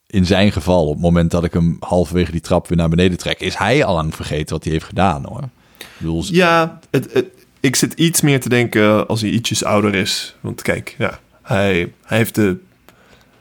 In 0.08 0.26
zijn 0.26 0.52
geval, 0.52 0.88
op 0.88 0.94
het 0.94 1.02
moment 1.02 1.32
dat 1.32 1.44
ik 1.44 1.54
hem 1.54 1.78
halverwege 1.80 2.32
die 2.32 2.42
trap 2.42 2.68
weer 2.68 2.78
naar 2.78 2.90
beneden 2.90 3.18
trek, 3.18 3.40
is 3.40 3.56
hij 3.56 3.84
al 3.86 3.94
lang 3.96 4.16
vergeten 4.16 4.56
wat 4.56 4.64
hij 4.64 4.74
heeft 4.74 4.86
gedaan 4.86 5.26
hoor. 5.26 5.42
Ik 5.78 5.88
bedoel, 5.98 6.24
Ja, 6.28 6.80
het, 6.90 7.14
het- 7.14 7.30
ik 7.62 7.76
zit 7.76 7.94
iets 7.94 8.22
meer 8.22 8.40
te 8.40 8.50
denken 8.50 9.08
als 9.08 9.22
hij 9.22 9.30
ietsjes 9.30 9.64
ouder 9.64 9.96
is. 9.96 10.36
Want 10.40 10.62
kijk, 10.62 10.96
ja, 10.98 11.20
hij, 11.44 11.92
hij 12.06 12.18
heeft 12.18 12.36
de... 12.36 12.58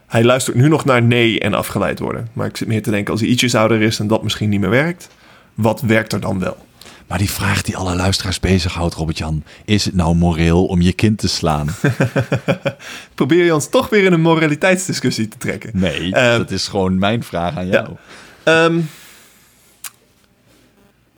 Hij 0.07 0.23
luistert 0.23 0.55
nu 0.55 0.67
nog 0.67 0.85
naar 0.85 1.01
nee 1.01 1.39
en 1.39 1.53
afgeleid 1.53 1.99
worden. 1.99 2.27
Maar 2.33 2.47
ik 2.47 2.57
zit 2.57 2.67
meer 2.67 2.83
te 2.83 2.91
denken 2.91 3.11
als 3.11 3.21
hij 3.21 3.29
ietsjes 3.29 3.55
ouder 3.55 3.81
is 3.81 3.99
en 3.99 4.07
dat 4.07 4.23
misschien 4.23 4.49
niet 4.49 4.59
meer 4.59 4.69
werkt. 4.69 5.09
Wat 5.53 5.81
werkt 5.81 6.13
er 6.13 6.19
dan 6.19 6.39
wel? 6.39 6.57
maar 7.11 7.19
die 7.19 7.31
vraag 7.31 7.61
die 7.61 7.77
alle 7.77 7.95
luisteraars 7.95 8.39
bezighoudt, 8.39 8.93
Robert-Jan, 8.93 9.43
is 9.65 9.85
het 9.85 9.95
nou 9.95 10.15
moreel 10.15 10.65
om 10.65 10.81
je 10.81 10.93
kind 10.93 11.17
te 11.17 11.27
slaan? 11.27 11.67
Probeer 13.15 13.45
je 13.45 13.53
ons 13.53 13.69
toch 13.69 13.89
weer 13.89 14.03
in 14.03 14.13
een 14.13 14.21
moraliteitsdiscussie 14.21 15.27
te 15.27 15.37
trekken? 15.37 15.71
Nee, 15.73 16.13
Eh, 16.13 16.37
dat 16.37 16.51
is 16.51 16.67
gewoon 16.67 16.99
mijn 16.99 17.23
vraag 17.23 17.57
aan 17.57 17.67
jou. 17.67 17.89
Ehm, 18.43 18.79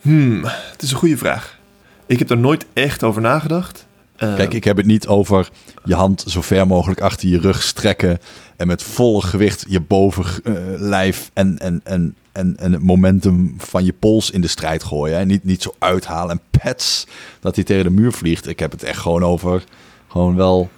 hmm, 0.01 0.43
het 0.45 0.81
is 0.81 0.91
een 0.91 0.97
goede 0.97 1.17
vraag. 1.17 1.57
Ik 2.05 2.19
heb 2.19 2.29
er 2.29 2.37
nooit 2.37 2.65
echt 2.73 3.03
over 3.03 3.21
nagedacht. 3.21 3.85
Ehm, 4.15 4.35
Kijk, 4.35 4.53
ik 4.53 4.63
heb 4.63 4.77
het 4.77 4.85
niet 4.85 5.07
over 5.07 5.49
je 5.83 5.95
hand 5.95 6.23
zo 6.27 6.41
ver 6.41 6.67
mogelijk 6.67 7.01
achter 7.01 7.29
je 7.29 7.39
rug 7.39 7.63
strekken 7.63 8.19
en 8.57 8.67
met 8.67 8.83
volle 8.83 9.21
gewicht 9.21 9.65
je 9.69 9.79
bovenlijf 9.79 11.31
en, 11.33 11.59
en, 11.59 11.81
en, 11.83 12.15
en, 12.31 12.57
en 12.57 12.71
het 12.71 12.83
momentum 12.83 13.55
van 13.57 13.85
je 13.85 13.93
pols 13.93 14.31
in 14.31 14.41
de 14.41 14.47
strijd 14.47 14.83
gooien. 14.83 15.17
Hè? 15.17 15.25
Niet, 15.25 15.43
niet 15.43 15.61
zo 15.61 15.75
uithalen 15.79 16.31
en 16.31 16.59
pets 16.61 17.07
dat 17.39 17.55
hij 17.55 17.63
tegen 17.63 17.83
de 17.83 17.89
muur 17.89 18.11
vliegt. 18.11 18.47
Ik 18.47 18.59
heb 18.59 18.71
het 18.71 18.83
echt 18.83 18.99
gewoon 18.99 19.23
over 19.23 19.63
gewoon 20.07 20.35
wel 20.35 20.69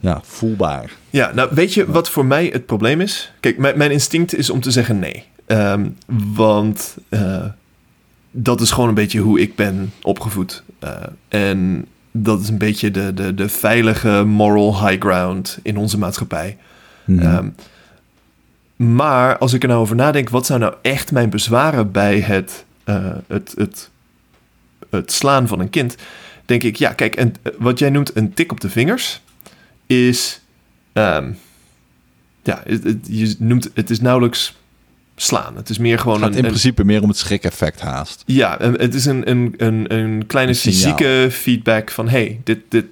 ja, 0.00 0.20
voelbaar. 0.24 0.92
Ja, 1.10 1.32
nou 1.34 1.48
weet 1.52 1.74
je 1.74 1.90
wat 1.90 2.10
voor 2.10 2.24
mij 2.24 2.46
het 2.52 2.66
probleem 2.66 3.00
is? 3.00 3.32
Kijk, 3.40 3.58
mijn, 3.58 3.78
mijn 3.78 3.90
instinct 3.90 4.34
is 4.34 4.50
om 4.50 4.60
te 4.60 4.70
zeggen 4.70 4.98
nee. 4.98 5.24
Ehm, 5.46 5.88
want 6.34 6.96
eh, 7.08 7.44
dat 8.30 8.60
is 8.60 8.70
gewoon 8.70 8.88
een 8.88 8.94
beetje 8.94 9.20
hoe 9.20 9.40
ik 9.40 9.54
ben 9.54 9.92
opgevoed. 10.02 10.62
Eh, 10.78 10.90
en 11.28 11.86
dat 12.10 12.40
is 12.40 12.48
een 12.48 12.58
beetje 12.58 12.90
de, 12.90 13.14
de, 13.14 13.34
de 13.34 13.48
veilige 13.48 14.24
moral 14.24 14.86
high 14.86 15.00
ground 15.00 15.58
in 15.62 15.76
onze 15.76 15.98
maatschappij. 15.98 16.56
Mhm. 17.04 17.20
Ehm, 17.22 17.48
maar 18.76 19.38
als 19.38 19.52
ik 19.52 19.62
er 19.62 19.68
nou 19.68 19.80
over 19.80 19.96
nadenk, 19.96 20.28
wat 20.28 20.46
zou 20.46 20.58
nou 20.58 20.74
echt 20.82 21.12
mijn 21.12 21.30
bezwaren 21.30 21.90
bij 21.90 22.20
het, 22.20 22.64
eh, 22.84 23.10
het, 23.26 23.54
het, 23.56 23.90
het 24.90 25.12
slaan 25.12 25.48
van 25.48 25.60
een 25.60 25.70
kind? 25.70 25.96
Denk 26.44 26.62
ik, 26.62 26.76
ja, 26.76 26.92
kijk, 26.92 27.16
en, 27.16 27.34
wat 27.58 27.78
jij 27.78 27.90
noemt 27.90 28.16
een 28.16 28.34
tik 28.34 28.52
op 28.52 28.60
de 28.60 28.70
vingers 28.70 29.20
is. 29.86 30.40
ehm, 30.92 31.32
ja, 32.42 32.60
het, 32.64 32.84
het- 32.84 33.06
je 33.10 33.34
noemt 33.38 33.70
het 33.74 33.90
is 33.90 34.00
nauwelijks 34.00 34.56
slaan. 35.22 35.56
Het 35.56 35.68
is 35.68 35.78
meer 35.78 35.98
gewoon 35.98 36.14
het 36.14 36.22
gaat 36.22 36.32
een, 36.32 36.38
in 36.38 36.44
een- 36.44 36.50
principe 36.50 36.84
meer 36.84 37.02
om 37.02 37.08
het 37.08 37.18
schrik-effect 37.18 37.80
haast. 37.80 38.22
ja, 38.26 38.56
het 38.60 38.94
is 38.94 39.04
een, 39.04 39.30
een, 39.30 39.54
een, 39.56 39.94
een 39.94 40.26
kleine 40.26 40.52
Een 40.52 40.58
fysieke 40.58 41.28
feedback 41.30 41.90
van... 41.90 42.08
hey, 42.08 42.40
dit, 42.44 42.58
dit... 42.68 42.84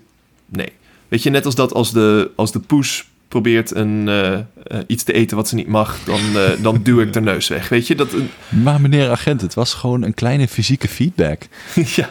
Nee. 0.46 0.72
Weet 1.08 1.22
je, 1.22 1.30
net 1.30 1.44
als 1.44 1.54
dat 1.54 1.72
als 1.74 1.92
de, 1.92 2.30
als 2.36 2.52
de 2.52 2.60
poes 2.60 3.08
probeert 3.28 3.74
een, 3.74 4.08
eh, 4.08 4.32
eh, 4.32 4.42
iets 4.86 5.02
te 5.02 5.12
eten 5.12 5.36
wat 5.36 5.48
ze 5.48 5.54
niet 5.54 5.66
mag... 5.68 5.98
dan, 6.04 6.20
eh, 6.36 6.50
dan 6.62 6.80
duw 6.84 7.00
ik 7.00 7.12
de 7.12 7.20
neus 7.20 7.48
weg. 7.48 7.68
Weet 7.68 7.86
je, 7.86 7.94
dat... 7.94 8.12
een- 8.12 8.30
Maar 8.62 8.80
meneer 8.80 9.10
agent, 9.10 9.40
het 9.40 9.54
was 9.54 9.74
gewoon 9.74 10.02
een 10.02 10.14
kleine 10.14 10.48
fysieke 10.48 10.88
feedback. 10.88 11.42
ja, 11.96 12.10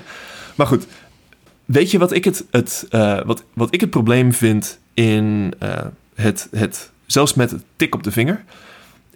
maar 0.56 0.68
goed. 0.68 0.86
weet 1.66 1.92
je 1.92 1.98
wat 1.98 2.12
ik 2.14 2.24
het, 2.26 2.44
het, 2.52 2.86
wat, 3.26 3.44
wat 3.54 3.74
ik 3.74 3.82
het 3.82 3.90
probleem 3.90 4.34
vind 4.34 4.80
in 4.94 5.54
het, 6.16 6.48
het, 6.52 6.90
zelfs 7.06 7.34
met 7.34 7.52
het 7.52 7.64
tik 7.76 7.96
op 7.96 8.04
de 8.04 8.12
vinger, 8.12 8.44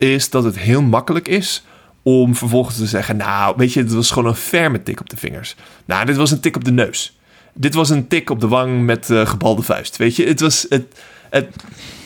is 0.01 0.29
dat 0.29 0.43
het 0.43 0.59
heel 0.59 0.81
makkelijk 0.81 1.27
is 1.27 1.63
om 2.01 2.35
vervolgens 2.35 2.77
te 2.77 2.85
zeggen, 2.85 3.17
nou, 3.17 3.53
weet 3.57 3.73
je, 3.73 3.83
dit 3.83 3.93
was 3.93 4.11
gewoon 4.11 4.29
een 4.29 4.35
ferme 4.35 4.83
tik 4.83 4.99
op 4.99 5.09
de 5.09 5.17
vingers. 5.17 5.55
Nou, 5.85 6.05
dit 6.05 6.15
was 6.15 6.31
een 6.31 6.39
tik 6.39 6.55
op 6.55 6.63
de 6.63 6.71
neus. 6.71 7.17
Dit 7.53 7.73
was 7.73 7.89
een 7.89 8.07
tik 8.07 8.29
op 8.29 8.39
de 8.39 8.47
wang 8.47 8.85
met 8.85 9.09
eh, 9.09 9.27
gebalde 9.27 9.61
vuist. 9.61 9.97
Weet 9.97 10.15
je, 10.15 10.25
het 10.25 10.39
was, 10.39 10.65
het, 10.69 10.99
het, 11.29 11.55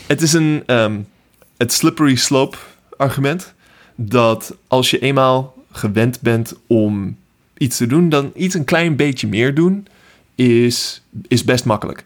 het 0.08 0.22
is 0.22 0.34
een, 0.34 0.64
ehm, 0.66 1.00
het 1.58 1.74
slippery 1.74 2.16
slope 2.16 2.58
argument, 2.98 3.54
dat 3.96 4.56
als 4.68 4.90
je 4.90 5.00
eenmaal 5.00 5.56
gewend 5.72 6.22
bent 6.22 6.54
om 6.68 7.18
iets 7.58 7.78
te 7.78 7.88
doen, 7.88 8.10
dan 8.10 8.32
iets 8.36 8.56
een 8.56 8.66
klein 8.66 8.96
beetje 8.96 9.28
meer 9.28 9.54
doen, 9.54 9.88
is, 10.36 11.04
is 11.28 11.44
best 11.44 11.66
makkelijk. 11.66 12.06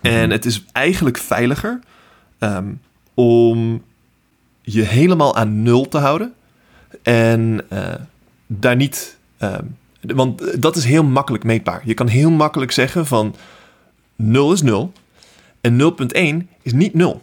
En 0.00 0.30
het 0.30 0.44
is 0.44 0.64
eigenlijk 0.72 1.18
veiliger 1.18 1.80
ehm, 2.38 2.72
om 3.14 3.82
je 4.62 4.82
helemaal 4.82 5.36
aan 5.36 5.62
nul 5.62 5.88
te 5.88 5.98
houden. 5.98 6.32
En 7.02 7.64
eh, 7.68 7.94
daar 8.46 8.76
niet. 8.76 9.18
ehm, 9.38 9.64
want 10.00 10.62
dat 10.62 10.76
is 10.76 10.84
heel 10.84 11.04
makkelijk 11.04 11.44
meetbaar. 11.44 11.82
Je 11.84 11.94
kan 11.94 12.06
heel 12.06 12.30
makkelijk 12.30 12.72
zeggen 12.72 13.06
van 13.06 13.34
0 14.16 14.52
is 14.52 14.62
0 14.62 14.92
en 15.60 15.76
0.1 16.44 16.48
is 16.62 16.72
niet 16.72 16.94
0. 16.94 17.22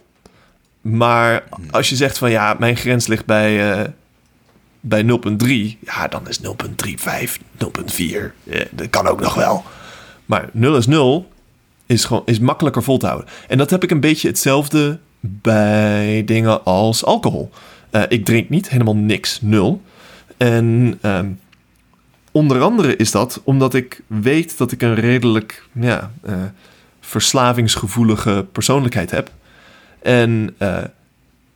Maar 0.80 1.44
als 1.70 1.88
je 1.88 1.96
zegt 1.96 2.18
van 2.18 2.30
ja, 2.30 2.56
mijn 2.58 2.76
grens 2.76 3.06
ligt 3.06 3.26
bij, 3.26 3.72
eh, 3.72 3.88
bij 4.80 5.02
0.3, 5.02 5.78
ja, 5.80 6.08
dan 6.08 6.28
is 6.28 6.40
0.35, 6.40 7.38
0.4. 7.58 8.34
eh, 8.44 8.60
dat 8.70 8.90
kan 8.90 9.06
ook 9.06 9.20
nog 9.20 9.34
wel. 9.34 9.64
Maar 10.26 10.48
0 10.52 10.76
is 10.76 10.86
0 10.86 11.28
is, 11.86 12.04
gewoon, 12.04 12.22
is 12.24 12.38
makkelijker 12.38 12.82
vol 12.82 12.98
te 12.98 13.06
houden. 13.06 13.28
En 13.48 13.58
dat 13.58 13.70
heb 13.70 13.82
ik 13.82 13.90
een 13.90 14.00
beetje 14.00 14.28
hetzelfde 14.28 14.98
bij 15.20 16.22
dingen 16.24 16.64
als 16.64 17.04
alcohol. 17.04 17.50
Eh, 17.90 18.02
ik 18.08 18.24
drink 18.24 18.48
niet, 18.48 18.68
helemaal 18.70 18.96
niks, 18.96 19.40
nul. 19.40 19.82
En 20.36 20.98
ehm, 21.00 21.28
onder 22.32 22.60
andere 22.62 22.96
is 22.96 23.10
dat 23.10 23.40
omdat 23.44 23.74
ik 23.74 24.00
weet 24.06 24.58
dat 24.58 24.72
ik 24.72 24.82
een 24.82 24.94
redelijk 24.94 25.66
ja, 25.72 26.10
eh, 26.22 26.34
verslavingsgevoelige 27.00 28.46
persoonlijkheid 28.52 29.10
heb. 29.10 29.30
En 30.02 30.54
eh, 30.58 30.78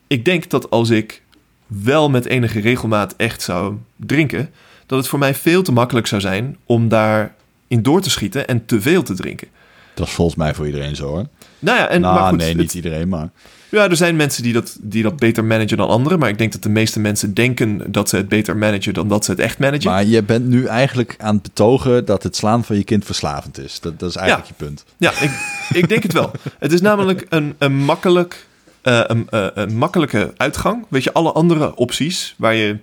ik 0.07 0.25
denk 0.25 0.51
dat 0.51 0.71
als 0.71 0.91
ik 0.91 1.23
wel 1.67 2.11
met 2.11 2.27
enige 2.27 2.61
regelmaat 2.61 3.15
echt 3.17 3.43
zou 3.43 3.77
drinken, 3.97 4.51
dat 4.87 4.99
het 4.99 5.09
voor 5.09 5.19
mij 5.19 5.35
veel 5.35 5.63
te 5.63 5.73
makkelijk 5.73 6.07
zou 6.07 6.21
zijn 6.21 6.57
om 6.67 6.89
daar 6.89 7.35
in 7.69 7.83
door 7.83 8.01
te 8.01 8.11
schieten 8.11 8.47
en 8.49 8.67
te 8.67 8.81
veel 8.81 9.03
te 9.03 9.15
drinken. 9.15 9.49
Dat 9.95 10.07
is 10.07 10.13
volgens 10.13 10.37
mij 10.37 10.55
voor 10.55 10.67
iedereen 10.67 10.97
zo 10.97 11.07
hoor. 11.09 11.27
Nou 11.59 11.79
ja, 11.79 11.89
en 11.89 12.01
nou, 12.01 12.15
maar 12.21 12.29
goed, 12.29 12.39
nee, 12.39 12.49
het- 12.49 12.57
niet 12.57 12.75
iedereen, 12.75 13.09
maar... 13.09 13.31
ja, 13.75 13.89
er 13.89 13.97
zijn 13.97 14.17
mensen 14.17 14.43
die 14.43 14.53
dat, 14.53 14.77
die 14.81 15.03
dat 15.03 15.17
beter 15.17 15.45
managen 15.45 15.77
dan 15.77 15.89
anderen. 15.89 16.19
Maar 16.19 16.29
ik 16.29 16.39
denk 16.39 16.53
dat 16.53 16.63
de 16.63 16.69
meeste 16.69 17.01
mensen 17.01 17.35
denken 17.35 17.93
dat 17.93 18.09
ze 18.09 18.17
het 18.17 18.29
beter 18.29 18.57
managen 18.57 18.95
dan 18.95 19.09
dat 19.09 19.25
ze 19.25 19.31
het 19.31 19.41
echt 19.41 19.59
managen. 19.59 19.91
Maar 19.91 20.05
je 20.05 20.23
bent 20.23 20.49
nu 20.49 20.67
eigenlijk 20.67 21.15
aan 21.19 21.35
het 21.35 21.43
betogen 21.43 22.05
dat 22.05 22.23
het 22.23 22.37
slaan 22.37 22.65
van 22.65 22.77
je 22.77 22.85
kind 22.85 23.05
verslavend 23.05 23.59
is. 23.59 23.81
Dat, 23.81 23.99
dat 23.99 24.11
is 24.11 24.17
eigenlijk 24.17 24.49
je 24.49 24.55
punt. 24.55 24.85
Ja, 24.97 25.11
ik, 25.21 25.31
ik 25.73 25.89
denk 25.89 26.03
het 26.03 26.13
wel. 26.13 26.31
Het 26.59 26.73
is 26.73 26.81
namelijk 26.81 27.27
een, 27.29 27.55
een, 27.59 27.75
makkelijk, 27.75 28.47
eh, 28.83 29.01
een, 29.07 29.27
eh, 29.31 29.47
een 29.55 29.77
makkelijke 29.77 30.33
uitgang. 30.37 30.87
Weet 30.89 31.05
je, 31.05 31.13
alle 31.13 31.33
andere 31.33 31.77
opties 31.77 32.35
waar 32.39 32.55
je 32.55 32.77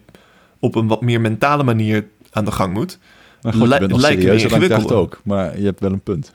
op 0.60 0.76
een 0.76 0.88
wat 0.88 1.02
meer 1.02 1.22
mentale 1.22 1.64
manier 1.64 2.06
aan 2.32 2.46
de 2.46 2.52
gang 2.52 2.74
moet. 2.74 2.98
Maar 3.42 3.54
goed, 3.54 3.72
je 3.72 3.80
bent 3.80 3.92
nog 3.92 4.10
ingewikkelder. 4.10 4.98
ook. 4.98 5.22
Maar 5.24 5.60
je 5.60 5.66
hebt 5.66 5.80
wel 5.80 5.92
een 5.92 6.04
punt. 6.04 6.32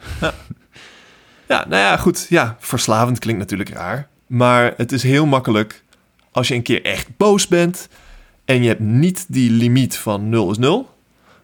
Ja, 1.49 1.65
nou 1.69 1.83
ja, 1.83 1.97
goed. 1.97 2.27
Ja, 2.29 2.57
verslavend 2.59 3.19
klinkt 3.19 3.41
natuurlijk 3.41 3.71
raar. 3.71 4.09
Maar 4.27 4.75
het 4.77 4.93
is 4.93 5.03
heel 5.03 5.27
makkelijk 5.27 5.85
als 6.31 6.49
je 6.49 6.55
een 6.55 6.63
keer 6.63 6.85
echt 6.85 7.17
boos 7.17 7.49
bent 7.49 7.89
en 8.45 8.63
je 8.63 8.69
hebt 8.69 8.81
niet 8.81 9.25
die 9.29 9.51
limiet 9.51 9.97
van 9.97 10.29
0 10.29 10.51
is 10.51 10.59
0, 10.59 10.91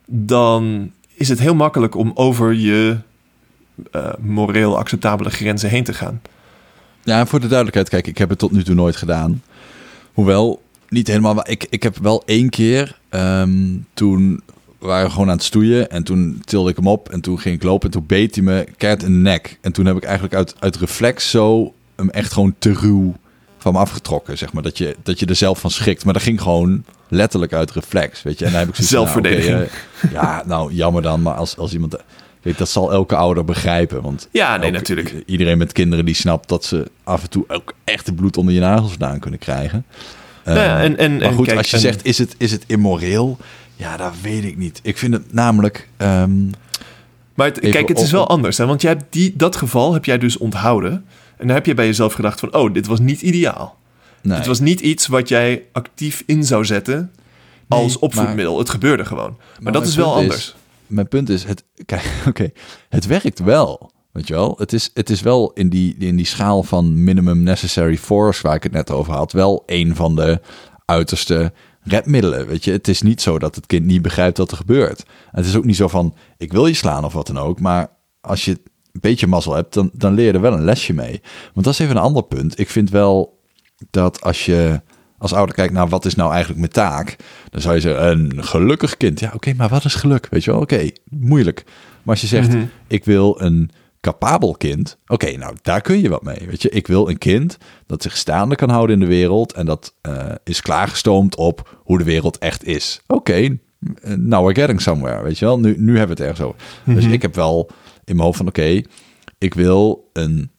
dan 0.07 0.93
is 1.15 1.29
het 1.29 1.39
heel 1.39 1.55
makkelijk 1.55 1.95
om 1.95 2.11
over 2.15 2.53
je 2.53 2.97
eh, 3.91 4.13
moreel 4.21 4.79
acceptabele 4.79 5.31
grenzen 5.31 5.69
heen 5.69 5.85
te 5.85 5.95
gaan. 5.95 6.21
Ja, 7.03 7.27
voor 7.27 7.41
de 7.41 7.47
duidelijkheid, 7.47 7.89
kijk, 7.89 8.07
ik 8.07 8.19
heb 8.19 8.29
het 8.29 8.39
tot 8.39 8.53
nu 8.53 8.65
toe 8.65 8.75
nooit 8.75 8.97
gedaan. 8.97 9.43
Hoewel, 10.13 10.63
niet 10.89 11.07
helemaal. 11.07 11.51
Ik, 11.51 11.67
ik 11.71 11.83
heb 11.83 11.97
wel 11.97 12.23
één 12.25 12.49
keer, 12.49 12.99
ehm, 13.09 13.77
toen 13.95 14.43
waren 14.79 15.05
we 15.05 15.11
gewoon 15.11 15.29
aan 15.29 15.37
het 15.37 15.45
stoeien. 15.45 15.91
En 15.91 16.03
toen 16.05 16.43
tilde 16.45 16.71
ik 16.71 16.77
hem 16.77 16.87
op 16.87 17.09
en 17.09 17.21
toen 17.21 17.39
ging 17.39 17.55
ik 17.55 17.63
lopen. 17.63 17.87
En 17.87 17.93
toen 17.93 18.07
beet 18.07 18.35
hij 18.35 18.45
me 18.45 18.67
keihard 18.77 19.05
in 19.05 19.13
de 19.13 19.19
nek. 19.19 19.59
En 19.61 19.73
toen 19.73 19.87
heb 19.87 19.97
ik 19.97 20.03
eigenlijk 20.03 20.35
uit, 20.35 20.55
uit 20.59 20.77
reflex 20.77 21.31
zo 21.31 21.75
hem 22.03 22.11
echt 22.11 22.33
gewoon 22.33 22.55
te 22.59 22.73
ruw 22.73 23.15
van 23.59 23.73
me 23.73 23.79
afgetrokken. 23.79 24.39
Zeg 24.39 24.53
maar, 24.53 24.63
dat 24.63 24.79
je, 24.79 24.97
dat 25.03 25.19
je 25.19 25.27
er 25.27 25.35
zelf 25.37 25.61
van 25.61 25.71
schrikt. 25.71 26.05
Maar 26.05 26.13
dat 26.15 26.23
ging 26.23 26.41
gewoon 26.41 26.85
letterlijk 27.09 27.53
uit 27.53 27.71
reflex, 27.71 28.23
weet 28.23 28.39
je. 28.39 28.45
En 28.45 28.51
dan 28.51 28.61
heb 28.61 28.69
ik 28.69 28.75
zoiets 28.75 28.93
nou, 28.93 29.05
Zelfverdediging. 29.05 29.59
eh, 30.01 30.13
ja, 30.13 30.43
nou, 30.47 30.73
jammer 30.73 31.03
dan. 31.03 31.23
Maar 31.23 31.35
als, 31.35 31.57
als 31.57 31.73
iemand... 31.73 31.97
Weet, 32.43 32.59
dat 32.59 32.69
zal 32.69 32.93
elke 32.93 33.17
ouder 33.17 33.45
begrijpen. 33.45 34.03
Want 34.03 34.29
Ja, 34.33 34.49
nee, 34.57 34.59
Elke- 34.67 34.71
natuurlijk. 34.79 35.23
Iedereen 35.27 35.59
met 35.59 35.73
kinderen 35.73 36.05
die 36.05 36.15
snapt 36.15 36.49
dat 36.49 36.65
ze 36.65 36.91
af 37.05 37.23
en 37.23 37.29
toe 37.31 37.45
ook 37.49 37.75
echt 37.85 38.07
het 38.07 38.17
bloed 38.17 38.37
onder 38.37 38.55
je 38.55 38.61
nagels 38.61 38.91
vandaan 38.91 39.19
kunnen 39.19 39.39
krijgen. 39.41 39.85
Nou 40.45 40.59
ja, 40.59 40.79
Eh, 40.79 40.85
en, 40.85 40.99
en, 40.99 41.13
maar 41.17 41.23
en 41.29 41.35
goed, 41.35 41.47
kijk, 41.47 41.59
als 41.59 41.71
je 41.71 41.79
zegt, 41.79 42.05
is 42.05 42.19
het, 42.19 42.35
is 42.39 42.51
het 42.53 42.65
immoreel? 42.67 43.37
Ja, 43.77 43.97
dat 43.97 44.13
weet 44.23 44.45
ik 44.45 44.57
niet. 44.57 44.81
Ik 44.83 44.99
vind 44.99 45.13
het 45.13 45.33
namelijk... 45.33 45.89
ehm, 45.97 46.45
Maar 47.35 47.47
het- 47.47 47.59
kijk, 47.61 47.89
het 47.89 48.01
is 48.01 48.11
wel 48.11 48.29
anders. 48.29 48.59
Hè? 48.59 48.67
Want 48.67 48.83
jij 48.83 48.91
hebt 48.91 49.05
die, 49.11 49.33
dat 49.37 49.57
geval 49.57 49.93
heb 49.93 50.05
jij 50.05 50.19
dus 50.19 50.39
onthouden. 50.39 51.05
En 51.43 51.49
dan 51.49 51.57
heb 51.57 51.67
je 51.67 51.75
bij 51.75 51.87
jezelf 51.87 52.13
gedacht 52.13 52.41
van... 52.41 52.55
oh, 52.55 52.73
dit 52.75 52.87
was 52.87 53.01
niet 53.01 53.23
ideaal. 53.23 53.77
nee. 54.23 54.37
Het 54.37 54.47
was 54.47 54.61
niet 54.61 54.81
iets 54.81 55.07
wat 55.07 55.29
jij 55.29 55.65
actief 55.73 56.23
in 56.27 56.45
zou 56.45 56.65
zetten 56.65 57.13
als 57.69 57.87
Nee, 57.93 58.01
opvoedmiddel. 58.01 58.59
Het 58.59 58.71
gebeurde 58.71 59.05
gewoon. 59.05 59.31
Maar, 59.39 59.63
Maar 59.63 59.73
dat 59.73 59.87
is 59.87 59.95
wel 59.95 60.15
anders. 60.15 60.37
is- 60.37 60.55
mijn 60.87 61.09
punt 61.09 61.29
is, 61.29 61.45
het, 61.45 61.65
kijk, 61.87 62.05
oké, 62.29 62.51
het 62.89 63.07
werkt 63.07 63.39
wel. 63.39 63.91
Weet 64.13 64.27
je 64.29 64.35
wel? 64.35 64.55
Het 64.59 64.73
is, 64.73 64.91
het 64.95 65.11
is 65.11 65.21
wel 65.21 65.53
in 65.53 65.69
die, 65.69 65.97
in 65.99 66.17
die 66.17 66.27
schaal 66.27 66.63
van 66.63 67.05
minimum 67.05 67.43
necessary 67.43 67.97
force, 67.99 68.43
waar 68.43 68.55
ik 68.55 68.63
het 68.63 68.73
net 68.73 68.91
over 68.91 69.13
had, 69.13 69.33
wel 69.33 69.63
een 69.67 69.97
van 69.97 70.17
de 70.17 70.41
uiterste 70.85 71.53
redmiddelen. 71.83 72.47
Weet 72.47 72.65
je, 72.65 72.73
het 72.73 72.89
is 72.89 73.03
niet 73.03 73.21
zo 73.23 73.39
dat 73.39 73.55
het 73.55 73.67
kind 73.67 73.87
niet 73.87 74.03
begrijpt 74.03 74.39
wat 74.39 74.51
er 74.51 74.57
gebeurt. 74.57 75.01
En 75.03 75.39
het 75.39 75.47
is 75.47 75.57
ook 75.57 75.65
niet 75.65 75.77
zo 75.77 75.89
van, 75.89 76.15
ik 76.39 76.53
wil 76.53 76.67
je 76.67 76.75
slaan 76.75 77.05
of 77.05 77.13
wat 77.13 77.27
dan 77.27 77.39
ook, 77.39 77.61
maar 77.61 77.89
als 78.21 78.45
je 78.45 78.59
een 78.93 79.01
beetje 79.01 79.27
mazzel 79.27 79.55
hebt, 79.55 79.75
dan, 79.75 79.91
dan 79.93 80.15
leer 80.15 80.27
je 80.27 80.33
er 80.33 80.41
wel 80.41 80.53
een 80.53 80.65
lesje 80.65 80.93
mee. 80.93 81.21
Want 81.55 81.67
dat 81.67 81.75
is 81.75 81.79
even 81.79 81.97
een 81.97 82.03
ander 82.03 82.23
punt. 82.23 82.59
Ik 82.59 82.71
vind 82.71 82.91
wel 82.91 83.41
dat 83.91 84.21
als 84.23 84.45
je 84.47 84.81
als 85.19 85.33
ouder 85.33 85.55
kijkt 85.55 85.73
naar 85.73 85.89
wat 85.89 86.05
is 86.05 86.15
nou 86.15 86.31
eigenlijk 86.31 86.61
mijn 86.61 86.73
taak, 86.73 87.17
dan 87.51 87.61
zou 87.61 87.75
je 87.75 87.81
zeggen 87.81 88.09
een 88.11 88.45
gelukkig 88.45 88.97
kind. 88.97 89.21
Ja, 89.21 89.31
oké, 89.35 89.53
maar 89.57 89.69
wat 89.69 89.85
is 89.85 89.95
geluk? 89.95 90.27
Weet 90.31 90.45
je 90.45 90.51
wel? 90.51 90.61
Oké, 90.61 90.91
moeilijk. 91.11 91.63
Maar 92.03 92.15
als 92.15 92.21
je 92.21 92.27
zegt 92.27 92.49
Mhm. 92.49 92.65
ik 92.87 93.05
wil 93.05 93.41
een 93.41 93.71
capabel 94.01 94.55
kind, 94.55 94.99
oké, 95.07 95.37
nou 95.37 95.55
daar 95.63 95.81
kun 95.81 96.01
je 96.01 96.09
wat 96.09 96.23
mee. 96.23 96.47
Weet 96.47 96.63
je, 96.63 96.69
ik 96.69 96.87
wil 96.87 97.09
een 97.09 97.19
kind 97.19 97.59
dat 97.87 98.03
zich 98.03 98.17
staande 98.17 98.55
kan 98.55 98.71
houden 98.71 98.95
in 98.95 99.01
de 99.01 99.07
wereld 99.15 99.53
en 99.53 99.67
dat 99.67 99.95
eh, 100.01 100.27
is 100.45 100.61
klaargestoomd 100.61 101.37
op 101.37 101.79
hoe 101.85 101.99
de 101.99 102.05
wereld 102.05 102.39
echt 102.39 102.65
is. 102.65 103.01
Oké, 103.07 103.35
eh, 103.35 103.49
now 104.17 104.41
we're 104.47 104.61
getting 104.61 104.81
somewhere. 104.81 105.23
Weet 105.23 105.39
je 105.39 105.45
wel? 105.45 105.59
Nu, 105.61 105.75
nu 105.79 105.99
hebben 105.99 106.17
we 106.17 106.23
het 106.23 106.31
ergens 106.33 106.49
over. 106.49 106.61
Dus 106.85 107.05
ik 107.05 107.23
heb 107.23 107.35
wel 107.35 107.71
in 108.05 108.15
mijn 108.15 108.27
hoofd 108.27 108.37
van 108.37 108.47
oké, 108.47 108.83
ik 109.39 109.55
wil 109.55 110.11
een 110.13 110.51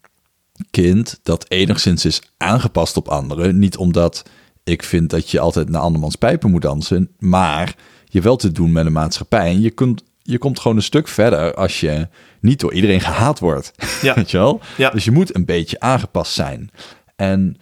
kind 0.71 1.19
dat 1.23 1.49
enigszins 1.49 2.05
is 2.05 2.21
aangepast 2.37 2.97
op 2.97 3.07
anderen. 3.07 3.59
Niet 3.59 3.77
omdat 3.77 4.23
ik 4.63 4.83
vind 4.83 5.09
dat 5.09 5.29
je 5.29 5.39
altijd 5.39 5.69
naar 5.69 5.81
andermans 5.81 6.15
pijpen 6.15 6.51
moet 6.51 6.61
dansen, 6.61 7.09
maar 7.19 7.75
je 8.05 8.21
wel 8.21 8.35
te 8.35 8.51
doen 8.51 8.71
met 8.71 8.85
een 8.85 8.91
maatschappij. 8.91 9.49
En 9.49 9.61
je, 9.61 9.69
kunt, 9.69 10.03
je 10.21 10.37
komt 10.37 10.59
gewoon 10.59 10.77
een 10.77 10.83
stuk 10.83 11.07
verder 11.07 11.53
als 11.53 11.79
je 11.79 12.07
niet 12.39 12.59
door 12.59 12.73
iedereen 12.73 13.01
gehaat 13.01 13.39
wordt. 13.39 13.71
Ja. 14.01 14.15
Weet 14.15 14.31
je 14.31 14.37
wel? 14.37 14.61
Ja. 14.77 14.89
Dus 14.89 15.05
je 15.05 15.11
moet 15.11 15.35
een 15.35 15.45
beetje 15.45 15.79
aangepast 15.79 16.33
zijn. 16.33 16.69
En 17.15 17.57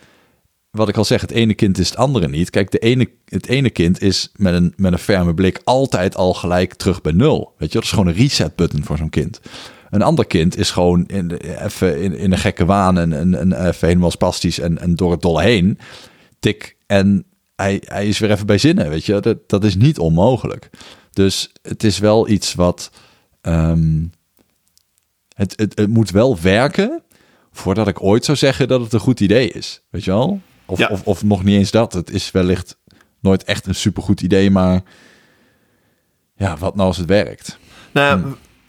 wat 0.72 0.90
ik 0.90 0.98
al 0.98 1.06
zeg, 1.06 1.22
het 1.22 1.32
ene 1.32 1.54
kind 1.54 1.78
is 1.78 1.90
het 1.90 1.98
andere 1.98 2.28
niet. 2.28 2.50
Kijk, 2.50 2.72
de 2.72 2.80
ene, 2.80 3.10
het 3.26 3.48
ene 3.48 3.70
kind 3.70 4.02
is 4.02 4.32
met 4.36 4.54
een, 4.54 4.74
met 4.76 4.92
een 4.92 5.00
ferme 5.00 5.34
blik 5.34 5.62
altijd 5.64 6.16
al 6.16 6.34
gelijk 6.34 6.74
terug 6.74 7.02
bij 7.02 7.12
nul. 7.12 7.54
Weet 7.58 7.68
je, 7.72 7.74
dat 7.76 7.84
is 7.84 7.90
gewoon 7.90 8.08
een 8.08 8.14
reset 8.14 8.56
button 8.56 8.84
voor 8.84 8.98
zo'n 8.98 9.10
kind. 9.10 9.40
Een 9.90 10.02
ander 10.02 10.26
kind 10.28 10.58
is 10.58 10.72
gewoon 10.72 11.06
in, 11.06 11.28
de- 11.28 11.64
even 11.64 12.02
in, 12.02 12.16
in 12.18 12.32
een 12.32 12.38
gekke 12.38 12.66
waan 12.66 12.98
en, 12.98 13.14
en, 13.14 13.36
en 13.36 13.68
even 13.68 13.88
helemaal 13.88 14.12
spastisch 14.12 14.60
en, 14.60 14.78
en 14.80 14.96
door 14.96 15.12
het 15.12 15.22
dolle 15.22 15.42
heen. 15.42 15.80
Tik 16.40 16.76
en 16.88 17.26
hij, 17.56 17.82
hij 17.86 18.08
is 18.08 18.20
weer 18.20 18.32
even 18.32 18.46
bij 18.46 18.58
zinnen, 18.58 18.90
weet 18.90 19.06
je. 19.06 19.20
Dat, 19.20 19.38
dat 19.50 19.64
is 19.64 19.76
niet 19.76 20.00
onmogelijk. 20.00 20.70
Dus 21.12 21.52
het 21.62 21.84
is 21.84 22.00
wel 22.00 22.28
iets 22.30 22.54
wat... 22.54 22.92
ehm, 23.42 24.04
het, 25.36 25.54
het, 25.60 25.78
het 25.80 25.90
moet 25.90 26.12
wel 26.12 26.40
werken 26.42 27.04
voordat 27.52 27.88
ik 27.88 28.04
ooit 28.04 28.26
zou 28.26 28.38
zeggen 28.38 28.68
dat 28.68 28.82
het 28.82 28.94
een 28.94 29.00
goed 29.00 29.20
idee 29.20 29.52
is. 29.52 29.82
Weet 29.90 30.04
je 30.04 30.12
wel? 30.12 30.42
Of, 30.72 30.80
Ja. 30.80 30.88
of, 30.88 31.04
of 31.04 31.24
nog 31.24 31.44
niet 31.44 31.58
eens 31.58 31.72
dat. 31.72 31.94
Het 31.94 32.10
is 32.10 32.32
wellicht 32.32 32.78
nooit 33.20 33.44
echt 33.44 33.68
een 33.68 33.76
supergoed 33.76 34.22
idee, 34.22 34.52
maar 34.52 34.82
ja, 36.36 36.58
wat 36.58 36.76
nou 36.76 36.88
als 36.88 36.98
het 36.98 37.08
werkt? 37.08 37.60
Nou, 37.92 38.20
ja, 38.22 38.28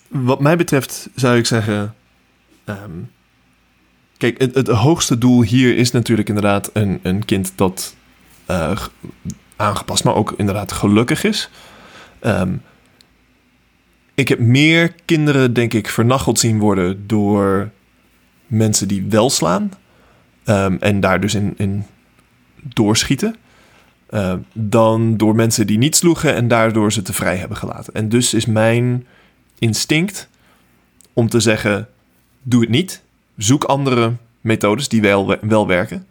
wat 0.08 0.40
mij 0.40 0.56
betreft 0.56 1.08
zou 1.14 1.36
ik 1.38 1.46
zeggen. 1.46 1.94
ehm, 2.64 2.90
kijk, 4.16 4.40
het, 4.40 4.54
het 4.54 4.68
hoogste 4.68 5.18
doel 5.18 5.42
hier 5.42 5.76
is 5.76 5.90
natuurlijk 5.90 6.28
inderdaad 6.28 6.70
een, 6.72 7.00
een 7.02 7.24
kind 7.24 7.52
dat 7.54 7.94
eh, 8.46 8.76
aangepast, 9.56 10.04
maar 10.04 10.14
ook 10.14 10.34
inderdaad 10.36 10.72
gelukkig 10.72 11.24
is. 11.24 11.50
Ehm, 12.20 12.52
ik 14.14 14.28
heb 14.28 14.38
meer 14.38 14.94
kinderen, 15.04 15.52
denk 15.52 15.72
ik, 15.74 15.88
vernacheld 15.88 16.38
zien 16.38 16.58
worden 16.58 17.06
door 17.06 17.70
mensen 18.46 18.88
die 18.88 19.04
wel 19.08 19.30
slaan. 19.30 19.70
ehm, 20.44 20.76
en 20.80 21.00
daar 21.00 21.20
dus 21.20 21.34
in, 21.34 21.54
in 21.56 21.84
doorschieten. 22.62 23.36
eh, 24.06 24.34
dan 24.52 25.16
door 25.16 25.34
mensen 25.34 25.66
die 25.66 25.78
niet 25.78 25.96
sloegen 25.96 26.34
en 26.34 26.48
daardoor 26.48 26.92
ze 26.92 27.02
te 27.02 27.12
vrij 27.12 27.36
hebben 27.36 27.56
gelaten. 27.56 27.94
En 27.94 28.08
dus 28.08 28.34
is 28.34 28.46
mijn 28.46 29.06
instinct 29.58 30.28
om 31.12 31.28
te 31.28 31.40
zeggen: 31.40 31.88
doe 32.42 32.60
het 32.60 32.70
niet. 32.70 33.02
Zoek 33.36 33.64
andere 33.64 34.12
methodes 34.40 34.88
die 34.88 35.00
wel, 35.00 35.36
wel 35.40 35.66
werken. 35.66 36.06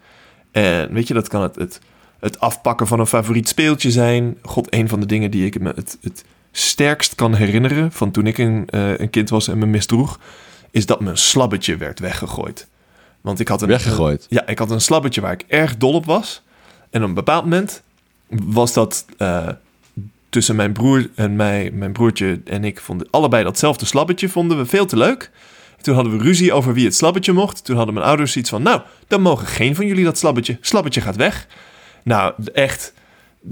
En 0.51 0.93
weet 0.93 1.07
je, 1.07 1.13
dat 1.13 1.27
kan 1.27 1.41
het, 1.41 1.55
het, 1.55 1.79
het 2.19 2.39
afpakken 2.39 2.87
van 2.87 2.99
een 2.99 3.07
favoriet 3.07 3.47
speeltje 3.47 3.91
zijn. 3.91 4.37
God, 4.41 4.73
een 4.73 4.89
van 4.89 4.99
de 4.99 5.05
dingen 5.05 5.31
die 5.31 5.45
ik 5.45 5.59
me 5.59 5.71
het, 5.75 5.97
het 6.01 6.25
sterkst 6.51 7.15
kan 7.15 7.35
herinneren 7.35 7.91
van 7.91 8.11
toen 8.11 8.27
ik 8.27 8.37
een, 8.37 8.63
eh, 8.69 8.97
een 8.97 9.09
kind 9.09 9.29
was 9.29 9.47
en 9.47 9.57
me 9.57 9.65
misdroeg, 9.65 10.19
is 10.71 10.85
dat 10.85 10.99
mijn 10.99 11.17
slabbetje 11.17 11.77
werd 11.77 11.99
weggegooid. 11.99 12.67
Want 13.21 13.39
ik 13.39 13.47
had 13.47 13.61
een, 13.61 13.67
Weggegooid. 13.67 14.25
ja, 14.29 14.47
ik 14.47 14.59
had 14.59 14.71
een 14.71 14.81
slabbetje 14.81 15.21
waar 15.21 15.33
ik 15.33 15.43
erg 15.47 15.77
dol 15.77 15.93
op 15.93 16.05
was. 16.05 16.41
En 16.89 17.01
op 17.01 17.07
een 17.07 17.13
bepaald 17.13 17.43
moment 17.43 17.81
was 18.29 18.73
dat 18.73 19.05
eh, 19.17 19.47
tussen 20.29 20.55
mijn 20.55 20.71
broer 20.71 21.09
en 21.15 21.35
mij, 21.35 21.71
mijn 21.73 21.91
broertje 21.91 22.41
en 22.45 22.63
ik 22.63 22.79
vonden 22.81 23.07
allebei 23.11 23.43
datzelfde 23.43 23.85
slabbetje 23.85 24.29
vonden 24.29 24.57
we 24.57 24.65
veel 24.65 24.85
te 24.85 24.97
leuk. 24.97 25.31
Toen 25.81 25.95
hadden 25.95 26.17
we 26.17 26.23
ruzie 26.23 26.53
over 26.53 26.73
wie 26.73 26.85
het 26.85 26.95
slabbetje 26.95 27.33
mocht. 27.33 27.65
Toen 27.65 27.75
hadden 27.75 27.93
mijn 27.93 28.05
ouders 28.05 28.35
iets 28.35 28.49
van, 28.49 28.61
nou, 28.61 28.81
dan 29.07 29.21
mogen 29.21 29.47
geen 29.47 29.75
van 29.75 29.85
jullie 29.85 30.03
dat 30.03 30.17
slabbetje. 30.17 30.57
Slabbetje 30.61 31.01
gaat 31.01 31.15
weg. 31.15 31.47
Nou, 32.03 32.33
echt 32.53 32.93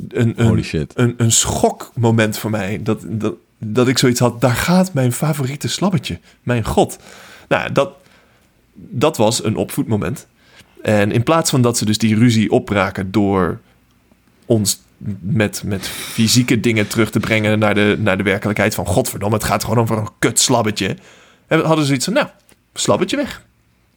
een, 0.09 0.33
een, 0.35 0.47
Holy 0.47 0.63
shit. 0.63 0.93
een, 0.95 1.13
een 1.17 1.31
schokmoment 1.31 2.37
voor 2.37 2.49
mij. 2.49 2.79
Dat, 2.83 3.01
dat, 3.07 3.33
dat 3.57 3.87
ik 3.87 3.97
zoiets 3.97 4.19
had, 4.19 4.41
daar 4.41 4.55
gaat 4.55 4.93
mijn 4.93 5.13
favoriete 5.13 5.67
slabbetje. 5.67 6.19
Mijn 6.43 6.65
god. 6.65 6.99
Nou, 7.47 7.71
dat, 7.71 7.91
dat 8.89 9.17
was 9.17 9.43
een 9.43 9.55
opvoedmoment. 9.55 10.27
En 10.81 11.11
in 11.11 11.23
plaats 11.23 11.49
van 11.49 11.61
dat 11.61 11.77
ze 11.77 11.85
dus 11.85 11.97
die 11.97 12.15
ruzie 12.15 12.51
opraken 12.51 13.11
door 13.11 13.59
ons 14.45 14.81
met, 15.19 15.63
met 15.65 15.87
fysieke 15.87 16.59
dingen 16.59 16.87
terug 16.87 17.11
te 17.11 17.19
brengen 17.19 17.59
naar 17.59 17.75
de, 17.75 17.95
naar 17.99 18.17
de 18.17 18.23
werkelijkheid 18.23 18.75
van 18.75 18.85
godverdomme, 18.85 19.35
het 19.35 19.45
gaat 19.45 19.63
gewoon 19.63 19.79
over 19.79 19.97
een 19.97 20.09
kut 20.19 20.39
slabbetje. 20.39 20.97
En 21.47 21.61
hadden 21.61 21.85
ze 21.85 21.93
iets 21.93 22.05
van, 22.05 22.13
nou, 22.13 22.27
slabbetje 22.73 23.15
weg. 23.15 23.47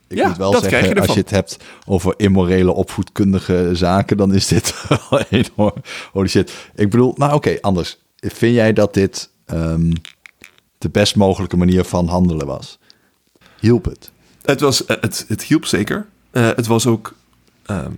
Ik 0.08 0.16
Ja, 0.16 0.28
moet 0.28 0.36
wel 0.36 0.50
dat 0.50 0.62
zeggen, 0.62 0.88
je 0.88 1.00
als 1.00 1.14
je 1.14 1.20
het 1.20 1.30
hebt 1.30 1.56
over 1.86 2.14
immorele 2.16 2.72
opvoedkundige 2.72 3.70
zaken, 3.72 4.16
dan 4.16 4.34
is 4.34 4.46
dit 4.46 4.74
enorm. 5.30 5.82
Holy 6.12 6.28
shit. 6.28 6.52
Ik 6.74 6.90
bedoel, 6.90 7.14
nou 7.16 7.34
oké, 7.34 7.58
anders. 7.60 7.98
Vind 8.16 8.54
jij 8.54 8.72
dat 8.72 8.94
dit 8.94 9.30
ehm, 9.46 9.92
de 10.78 10.88
best 10.88 11.16
mogelijke 11.16 11.56
manier 11.56 11.84
van 11.84 12.06
handelen 12.06 12.46
was? 12.46 12.78
Hielp 13.60 13.84
het? 13.84 14.12
Het, 14.42 14.60
was, 14.60 14.86
eh, 14.86 14.96
het, 15.00 15.24
het 15.28 15.42
hielp 15.42 15.64
zeker. 15.64 16.06
Eh, 16.30 16.46
het 16.56 16.66
was 16.66 16.86
ook. 16.86 17.14
ehm, 17.66 17.90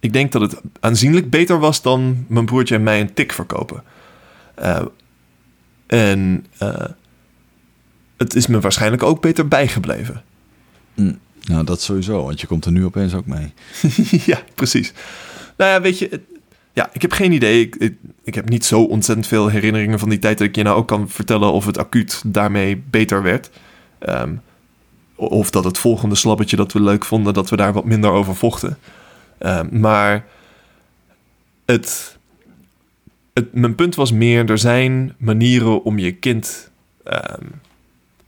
ik 0.00 0.12
denk 0.12 0.32
dat 0.32 0.42
het 0.42 0.60
aanzienlijk 0.80 1.30
beter 1.30 1.58
was 1.58 1.82
dan 1.82 2.24
mijn 2.28 2.44
broertje 2.46 2.74
en 2.74 2.82
mij 2.82 3.00
een 3.00 3.14
tik 3.14 3.32
verkopen. 3.32 3.82
Eh, 4.54 4.82
en 5.86 6.46
het 8.16 8.34
is 8.34 8.46
me 8.46 8.60
waarschijnlijk 8.60 9.02
ook 9.02 9.20
beter 9.20 9.48
bijgebleven. 9.48 10.22
Nou, 11.44 11.64
dat 11.64 11.80
sowieso, 11.82 12.24
want 12.24 12.40
je 12.40 12.46
komt 12.46 12.64
er 12.64 12.72
nu 12.72 12.84
opeens 12.84 13.14
ook 13.14 13.26
mee. 13.26 13.52
ja, 14.32 14.42
precies. 14.54 14.92
Nou 15.56 15.70
ja, 15.70 15.80
weet 15.80 15.98
je, 15.98 16.08
het- 16.10 16.20
ja, 16.72 16.90
ik 16.92 17.02
heb 17.02 17.12
geen 17.12 17.32
idee. 17.32 17.60
Ik, 17.60 17.76
ik, 17.76 17.94
ik 18.24 18.34
heb 18.34 18.48
niet 18.48 18.64
zo 18.64 18.82
ontzettend 18.82 19.26
veel 19.26 19.48
herinneringen 19.48 19.98
van 19.98 20.08
die 20.08 20.18
tijd 20.18 20.38
dat 20.38 20.46
ik 20.46 20.56
je 20.56 20.62
nou 20.62 20.76
ook 20.76 20.88
kan 20.88 21.08
vertellen 21.08 21.52
of 21.52 21.66
het 21.66 21.78
acuut 21.78 22.22
daarmee 22.26 22.82
beter 22.90 23.22
werd. 23.22 23.50
Ehm, 23.98 24.34
of 25.28 25.50
dat 25.50 25.64
het 25.64 25.78
volgende 25.78 26.14
slabbetje 26.14 26.56
dat 26.56 26.72
we 26.72 26.80
leuk 26.80 27.04
vonden, 27.04 27.34
dat 27.34 27.50
we 27.50 27.56
daar 27.56 27.72
wat 27.72 27.84
minder 27.84 28.10
over 28.10 28.36
vochten. 28.36 28.78
Ehm, 29.38 29.80
maar 29.80 30.24
het, 31.64 32.18
het, 33.32 33.54
mijn 33.54 33.74
punt 33.74 33.94
was 33.94 34.12
meer, 34.12 34.50
er 34.50 34.58
zijn 34.58 35.14
manieren 35.18 35.84
om 35.84 35.98
je 35.98 36.12
kind 36.12 36.70
ehm, 37.04 37.46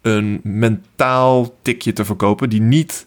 een 0.03 0.41
mentaal 0.43 1.55
tikje 1.63 1.93
te 1.93 2.05
verkopen 2.05 2.51
die 2.51 2.61
niet 2.61 3.07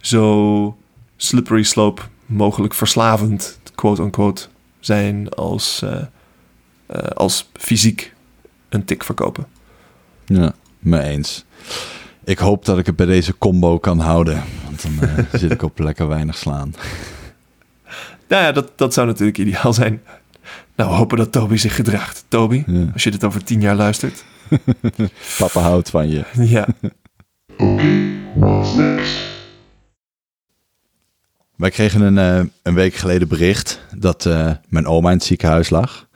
zo 0.00 0.76
slippery 1.16 1.62
slope 1.62 2.02
mogelijk 2.26 2.74
verslavend, 2.74 3.60
quote-unquote, 3.74 4.46
zijn 4.80 5.28
als, 5.28 5.82
eh, 5.82 6.02
eh, 6.86 7.02
als 7.02 7.50
fysiek 7.52 8.14
een 8.68 8.84
tik 8.84 9.04
verkopen. 9.04 9.46
Ja, 10.24 10.54
me 10.78 11.02
eens. 11.02 11.44
Ik 12.30 12.38
hoop 12.38 12.64
dat 12.64 12.78
ik 12.78 12.86
het 12.86 12.96
bij 12.96 13.06
deze 13.06 13.38
combo 13.38 13.78
kan 13.78 13.98
houden, 13.98 14.42
want 14.64 14.82
dan 14.82 15.08
eh, 15.08 15.24
zit 15.40 15.50
ik 15.50 15.62
op 15.62 15.78
lekker 15.78 16.08
weinig 16.08 16.36
slaan. 16.36 16.74
Nou 18.28 18.42
ja, 18.42 18.52
dat, 18.52 18.72
dat 18.76 18.94
zou 18.94 19.06
natuurlijk 19.06 19.38
ideaal 19.38 19.72
zijn. 19.72 20.02
Nou, 20.76 20.90
we 20.90 20.96
hopen 20.96 21.18
dat 21.18 21.32
Toby 21.32 21.56
zich 21.56 21.74
gedraagt. 21.74 22.24
Toby, 22.28 22.62
Ja. 22.66 22.86
als 22.92 23.02
je 23.02 23.10
dit 23.10 23.24
over 23.24 23.44
tien 23.44 23.60
jaar 23.60 23.74
luistert. 23.76 24.24
Papa 25.38 25.60
houdt 25.60 25.90
van 25.90 26.08
je. 26.10 26.24
Ja, 26.56 26.66
Okay, 27.56 28.18
what's 28.34 28.74
next? 28.74 29.16
Wij 31.56 31.70
kregen 31.70 32.00
een, 32.00 32.18
eh, 32.18 32.50
een 32.62 32.74
week 32.74 32.94
geleden 32.94 33.28
bericht 33.28 33.80
dat 33.96 34.26
eh, 34.26 34.50
mijn 34.68 34.86
oma 34.86 35.10
in 35.10 35.16
het 35.16 35.24
ziekenhuis 35.26 35.70
lag. 35.70 36.08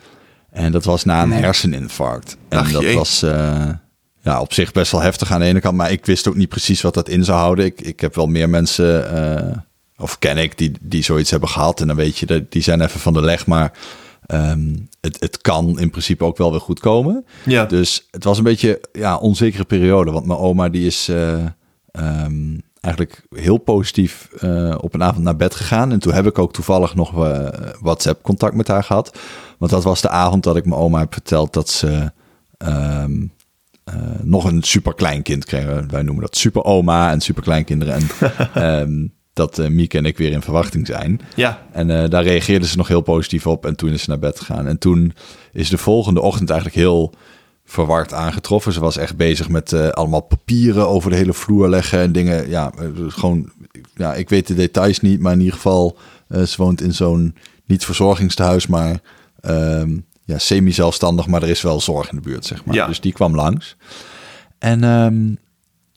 En 0.50 0.72
dat 0.72 0.84
was 0.84 1.04
na 1.04 1.22
een 1.22 1.32
herseninfarct. 1.32 2.36
En 2.48 2.58
Ach, 2.58 2.70
dat 2.70 2.82
jee. 2.82 2.94
was 2.96 3.22
eh, 3.22 3.68
ja, 4.24 4.40
op 4.40 4.52
zich 4.52 4.72
best 4.72 4.92
wel 4.92 5.00
heftig 5.00 5.30
aan 5.32 5.40
de 5.40 5.46
ene 5.46 5.60
kant. 5.60 5.76
Maar 5.76 5.90
ik 5.92 6.06
wist 6.06 6.28
ook 6.28 6.34
niet 6.34 6.48
precies 6.48 6.80
wat 6.82 6.94
dat 6.94 7.08
in 7.08 7.24
zou 7.24 7.38
houden. 7.38 7.64
Ik, 7.64 7.80
ik 7.80 8.00
heb 8.00 8.14
wel 8.14 8.26
meer 8.26 8.48
mensen, 8.48 9.10
eh, 9.48 9.56
of 9.98 10.18
ken 10.18 10.36
ik, 10.38 10.58
die, 10.58 10.72
die 10.80 11.02
zoiets 11.02 11.30
hebben 11.30 11.48
gehad. 11.48 11.80
En 11.80 11.86
dan 11.86 11.96
weet 11.96 12.18
je, 12.18 12.26
dat- 12.26 12.52
die 12.52 12.62
zijn 12.62 12.80
even 12.80 13.00
van 13.00 13.12
de 13.12 13.20
leg. 13.22 13.46
Maar 13.46 13.72
ehm, 14.26 14.76
het, 15.00 15.20
het 15.20 15.40
kan 15.40 15.78
in 15.78 15.90
principe 15.90 16.24
ook 16.24 16.36
wel 16.36 16.50
weer 16.50 16.60
goed 16.60 16.80
komen. 16.80 17.24
ja. 17.44 17.64
Dus 17.64 18.06
het 18.10 18.24
was 18.24 18.38
een 18.38 18.44
beetje 18.44 18.80
ja, 18.92 19.16
onzekere 19.16 19.64
periode. 19.64 20.10
Want 20.10 20.26
mijn 20.26 20.38
oma 20.38 20.68
die 20.68 20.86
is 20.86 21.08
eh, 21.08 21.44
ehm, 21.90 22.58
eigenlijk 22.80 23.26
heel 23.34 23.56
positief 23.58 24.28
eh, 24.38 24.74
op 24.80 24.94
een 24.94 25.02
avond 25.02 25.24
naar 25.24 25.36
bed 25.36 25.54
gegaan. 25.54 25.92
En 25.92 25.98
toen 25.98 26.12
heb 26.12 26.26
ik 26.26 26.38
ook 26.38 26.52
toevallig 26.52 26.94
nog 26.94 27.10
WhatsApp 27.80 28.22
contact 28.22 28.54
met 28.54 28.68
haar 28.68 28.84
gehad. 28.84 29.18
Want 29.58 29.70
dat 29.72 29.84
was 29.84 30.00
de 30.00 30.08
avond 30.08 30.42
dat 30.42 30.56
ik 30.56 30.64
mijn 30.64 30.80
oma 30.80 30.98
heb 30.98 31.12
verteld 31.12 31.52
dat 31.52 31.68
ze 31.68 32.12
ehm, 32.58 33.12
eh, 33.84 33.94
nog 34.22 34.44
een 34.44 34.62
superkleinkind 34.62 35.44
kregen. 35.44 35.90
Wij 35.90 36.02
noemen 36.02 36.22
dat 36.22 36.36
superoma 36.36 37.10
en 37.10 37.20
superkleinkinderen. 37.20 37.94
En 37.94 38.08
ehm, 38.54 39.06
dat 39.32 39.58
eh 39.58 39.68
Mieke 39.68 39.98
en 39.98 40.04
ik 40.04 40.18
weer 40.18 40.32
in 40.32 40.42
verwachting 40.42 40.86
zijn. 40.86 41.20
ja. 41.36 41.66
En 41.72 41.90
eh, 41.90 42.10
daar 42.10 42.22
reageerde 42.22 42.66
ze 42.66 42.76
nog 42.76 42.88
heel 42.88 43.00
positief 43.00 43.46
op. 43.46 43.66
En 43.66 43.76
toen 43.76 43.90
is 43.90 44.02
ze 44.02 44.10
naar 44.10 44.18
bed 44.18 44.38
gegaan. 44.38 44.66
En 44.66 44.78
toen 44.78 45.14
is 45.52 45.68
de 45.68 45.78
volgende 45.78 46.20
ochtend 46.20 46.50
eigenlijk 46.50 46.80
heel 46.80 47.14
verward 47.64 48.12
aangetroffen. 48.12 48.72
Ze 48.72 48.80
was 48.80 48.96
echt 48.96 49.16
bezig 49.16 49.48
met 49.48 49.72
allemaal 49.92 50.20
papieren 50.20 50.88
over 50.88 51.10
de 51.10 51.16
hele 51.16 51.32
vloer 51.32 51.68
leggen 51.68 51.98
en 51.98 52.12
dingen. 52.12 52.48
Ja, 52.48 52.72
gewoon, 53.08 53.50
ja, 53.94 54.14
ik 54.14 54.28
weet 54.28 54.46
de 54.46 54.54
details 54.54 55.00
niet, 55.00 55.20
maar 55.20 55.32
in 55.32 55.38
ieder 55.38 55.54
geval, 55.54 55.96
ze 56.28 56.54
woont 56.56 56.80
in 56.80 56.94
zo'n 56.94 57.34
niet 57.66 57.84
verzorgingstehuis, 57.84 58.66
maar 58.66 59.00
ehm, 59.40 59.96
ja, 60.24 60.38
semi-zelfstandig, 60.38 61.26
maar 61.26 61.42
er 61.42 61.48
is 61.48 61.62
wel 61.62 61.80
zorg 61.80 62.10
in 62.10 62.16
de 62.16 62.22
buurt, 62.22 62.46
zeg 62.46 62.64
maar. 62.64 62.74
Ja. 62.74 62.86
Dus 62.86 63.00
die 63.00 63.12
kwam 63.12 63.34
langs. 63.34 63.76
En 64.58 64.84
ehm, 64.84 65.34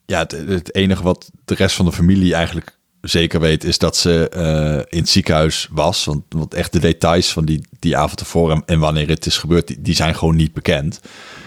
ja, 0.06 0.20
het, 0.20 0.32
het 0.32 0.76
enige 0.76 1.04
wat 1.04 1.32
de 1.46 1.56
rest 1.56 1.76
van 1.76 1.86
de 1.86 1.92
familie 1.92 2.34
eigenlijk 2.34 2.78
zeker 3.02 3.40
weet, 3.40 3.64
is 3.64 3.78
dat 3.78 3.98
ze 3.98 4.30
eh, 4.30 4.98
in 4.98 5.00
het 5.00 5.10
ziekenhuis 5.10 5.68
was. 5.72 6.06
Want, 6.06 6.24
want 6.30 6.54
echt 6.54 6.74
de 6.74 6.80
details 6.80 7.34
van 7.34 7.46
die, 7.46 7.68
die 7.80 7.98
avond 7.98 8.20
ervoor 8.20 8.52
en, 8.52 8.64
en 8.66 8.80
wanneer 8.80 9.08
het 9.08 9.26
is 9.26 9.38
gebeurd, 9.38 9.68
die, 9.68 9.82
die 9.82 9.96
zijn 9.96 10.16
gewoon 10.16 10.36
niet 10.36 10.54
bekend. 10.54 11.00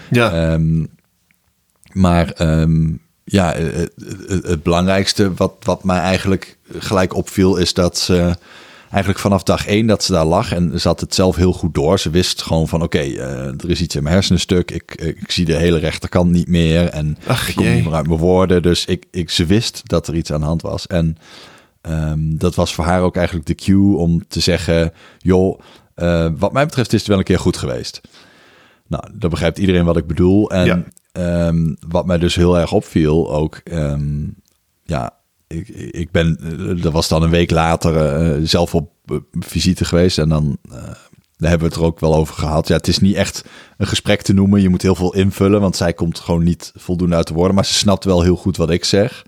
Ja, 0.09 0.31
Ehm, 0.31 0.85
maar 1.91 2.31
ehm, 2.31 2.93
ja, 3.23 3.53
het, 3.53 3.93
het, 4.27 4.47
het 4.47 4.63
belangrijkste 4.63 5.33
wat, 5.33 5.53
wat 5.59 5.83
mij 5.83 5.99
eigenlijk 5.99 6.57
gelijk 6.77 7.15
opviel, 7.15 7.57
is 7.57 7.73
dat 7.73 7.97
ze 7.97 8.35
eigenlijk 8.91 9.19
vanaf 9.19 9.43
dag 9.43 9.67
één 9.67 9.87
dat 9.87 10.03
ze 10.03 10.11
daar 10.11 10.25
lag 10.25 10.51
en 10.51 10.73
had 10.81 10.99
het 10.99 11.15
zelf 11.15 11.35
heel 11.35 11.53
goed 11.53 11.73
door. 11.73 11.99
Ze 11.99 12.09
wist 12.09 12.41
gewoon 12.41 12.67
van 12.67 12.81
oké, 12.81 12.97
eh, 12.99 13.45
er 13.47 13.69
is 13.69 13.81
iets 13.81 13.95
in 13.95 14.03
mijn 14.03 14.15
hersenen 14.15 14.39
stuk. 14.41 14.71
Ik, 14.71 14.95
ik 14.95 15.31
zie 15.31 15.45
de 15.45 15.55
hele 15.55 15.77
rechterkant 15.77 16.31
niet 16.31 16.47
meer 16.47 16.87
en 16.87 17.17
Ach, 17.27 17.49
ik 17.49 17.55
kom 17.55 17.65
jee. 17.65 17.75
niet 17.75 17.83
meer 17.85 17.93
uit 17.93 18.07
mijn 18.07 18.19
woorden. 18.19 18.61
Dus 18.61 18.85
ik, 18.85 19.05
ik, 19.11 19.29
ze 19.29 19.45
wist 19.45 19.81
dat 19.83 20.07
er 20.07 20.15
iets 20.15 20.31
aan 20.31 20.39
de 20.39 20.45
hand 20.45 20.61
was. 20.61 20.87
En 20.87 21.17
ehm, 21.81 22.19
dat 22.37 22.55
was 22.55 22.73
voor 22.73 22.85
haar 22.85 23.01
ook 23.01 23.15
eigenlijk 23.15 23.45
de 23.47 23.55
cue 23.55 23.95
om 23.95 24.27
te 24.27 24.39
zeggen, 24.39 24.91
joh, 25.17 25.59
eh, 25.95 26.27
wat 26.37 26.53
mij 26.53 26.65
betreft 26.65 26.93
is 26.93 26.99
het 26.99 27.07
wel 27.09 27.17
een 27.17 27.23
keer 27.23 27.39
goed 27.39 27.57
geweest. 27.57 28.01
Nou, 28.87 29.03
dan 29.13 29.29
begrijpt 29.29 29.57
iedereen 29.57 29.85
wat 29.85 29.97
ik 29.97 30.07
bedoel. 30.07 30.49
En 30.51 30.65
Ja. 30.65 30.83
ehm, 31.11 31.73
wat 31.87 32.05
mij 32.05 32.17
dus 32.17 32.35
heel 32.35 32.57
erg 32.59 32.71
opviel 32.71 33.33
ook, 33.33 33.55
ehm, 33.63 34.27
ja, 34.83 35.13
ik, 35.51 35.67
ik 35.91 36.11
ben, 36.11 36.39
er 36.83 36.91
was 36.91 37.07
dan 37.07 37.23
een 37.23 37.29
week 37.29 37.51
later 37.51 37.97
eh, 37.97 38.39
zelf 38.43 38.75
op 38.75 38.91
eh, 39.05 39.17
visite 39.39 39.85
geweest 39.85 40.17
en 40.17 40.29
dan 40.29 40.57
eh, 40.71 40.77
hebben 41.49 41.67
we 41.67 41.73
het 41.73 41.83
er 41.83 41.87
ook 41.87 41.99
wel 41.99 42.15
over 42.15 42.35
gehad. 42.35 42.67
Ja, 42.67 42.75
het 42.75 42.87
is 42.87 42.99
niet 42.99 43.15
echt 43.15 43.45
een 43.77 43.87
gesprek 43.87 44.21
te 44.21 44.33
noemen. 44.33 44.61
Je 44.61 44.69
moet 44.69 44.81
heel 44.81 44.95
veel 44.95 45.13
invullen, 45.13 45.61
want 45.61 45.75
zij 45.75 45.93
komt 45.93 46.19
gewoon 46.19 46.43
niet 46.43 46.71
voldoende 46.75 47.15
uit 47.15 47.27
de 47.27 47.33
woorden. 47.33 47.55
Maar 47.55 47.65
ze 47.65 47.73
snapt 47.73 48.03
wel 48.03 48.21
heel 48.21 48.35
goed 48.35 48.57
wat 48.57 48.69
ik 48.69 48.85
zeg. 48.85 49.25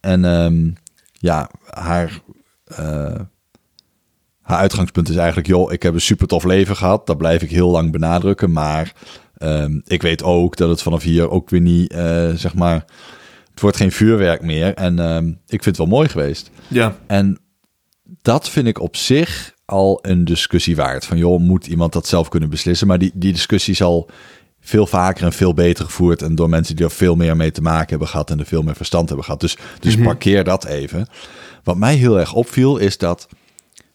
En 0.00 0.24
ehm, 0.24 0.70
ja, 1.12 1.50
haar, 1.66 2.20
eh, 2.64 3.20
haar 4.40 4.58
uitgangspunt 4.58 5.08
is 5.08 5.16
eigenlijk... 5.16 5.46
joh, 5.46 5.72
ik 5.72 5.82
heb 5.82 5.94
een 5.94 6.00
super 6.00 6.26
tof 6.26 6.44
leven 6.44 6.76
gehad. 6.76 7.06
Dat 7.06 7.18
blijf 7.18 7.42
ik 7.42 7.50
heel 7.50 7.70
lang 7.70 7.92
benadrukken. 7.92 8.52
Maar 8.52 8.92
ehm, 9.36 9.80
ik 9.84 10.02
weet 10.02 10.22
ook 10.22 10.56
dat 10.56 10.68
het 10.68 10.82
vanaf 10.82 11.02
hier 11.02 11.30
ook 11.30 11.50
weer 11.50 11.60
niet, 11.60 11.92
eh, 11.92 12.30
zeg 12.34 12.54
maar... 12.54 12.84
Het 13.60 13.68
wordt 13.68 13.76
geen 13.76 13.92
vuurwerk 14.06 14.42
meer. 14.42 14.74
En 14.74 14.98
ehm, 14.98 15.26
ik 15.28 15.62
vind 15.62 15.64
het 15.64 15.76
wel 15.76 15.86
mooi 15.86 16.08
geweest. 16.08 16.50
Ja, 16.68 16.96
En 17.06 17.38
dat 18.22 18.48
vind 18.48 18.66
ik 18.66 18.80
op 18.80 18.96
zich 18.96 19.54
al 19.64 19.98
een 20.02 20.24
discussie 20.24 20.76
waard. 20.76 21.04
Van 21.06 21.18
joh, 21.18 21.40
moet 21.40 21.66
iemand 21.66 21.92
dat 21.92 22.06
zelf 22.06 22.28
kunnen 22.28 22.50
beslissen? 22.50 22.86
Maar 22.86 22.98
die, 22.98 23.10
die 23.14 23.32
discussie 23.32 23.72
is 23.72 23.82
al 23.82 24.08
veel 24.60 24.86
vaker 24.86 25.24
en 25.24 25.32
veel 25.32 25.54
beter 25.54 25.84
gevoerd. 25.84 26.22
En 26.22 26.34
door 26.34 26.48
mensen 26.48 26.76
die 26.76 26.84
er 26.84 26.90
veel 26.90 27.16
meer 27.16 27.36
mee 27.36 27.50
te 27.50 27.62
maken 27.62 27.88
hebben 27.88 28.08
gehad. 28.08 28.30
En 28.30 28.38
er 28.38 28.46
veel 28.46 28.62
meer 28.62 28.76
verstand 28.76 29.06
hebben 29.06 29.24
gehad. 29.24 29.40
Dus, 29.40 29.56
dus 29.80 29.96
parkeer 29.96 30.44
dat 30.44 30.64
even. 30.64 31.06
Wat 31.64 31.76
mij 31.76 31.94
heel 31.94 32.18
erg 32.18 32.32
opviel 32.34 32.76
is 32.76 32.98
dat. 32.98 33.28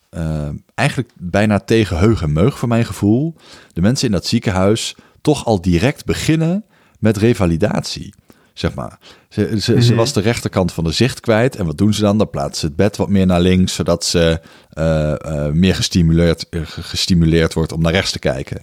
eh, 0.09 0.49
eigenlijk 0.76 1.09
bijna 1.20 1.59
tegen 1.59 1.97
heug 1.97 2.22
en 2.22 2.34
meug 2.34 2.59
voor 2.59 2.68
mijn 2.68 2.86
gevoel. 2.86 3.36
De 3.74 3.82
mensen 3.82 4.05
in 4.05 4.11
dat 4.11 4.26
ziekenhuis 4.26 4.95
toch 5.22 5.45
al 5.45 5.61
direct 5.61 6.05
beginnen 6.05 6.66
met 6.99 7.18
revalidatie. 7.18 8.13
Zeg 8.56 8.74
maar. 8.74 8.97
Ze, 9.30 9.60
ze, 9.62 9.82
ze 9.84 9.95
was 9.95 10.14
de 10.14 10.20
rechterkant 10.22 10.72
van 10.74 10.84
de 10.84 10.91
zicht 10.91 11.20
kwijt. 11.20 11.56
En 11.56 11.66
wat 11.66 11.78
doen 11.78 11.93
ze 11.93 12.01
dan? 12.01 12.18
Dan 12.18 12.30
plaatsen 12.30 12.60
ze 12.60 12.66
het 12.66 12.76
bed 12.76 12.97
wat 12.97 13.10
meer 13.10 13.26
naar 13.26 13.39
links, 13.41 13.74
zodat 13.74 14.06
ze 14.06 14.39
eh, 14.70 15.12
eh, 15.12 15.53
meer 15.53 15.76
gestimuleerd, 15.76 16.49
eh, 16.49 16.62
ge- 16.64 16.84
gestimuleerd 16.84 17.53
wordt 17.53 17.72
om 17.72 17.82
naar 17.82 17.91
rechts 17.91 18.12
te 18.12 18.20
kijken. 18.20 18.62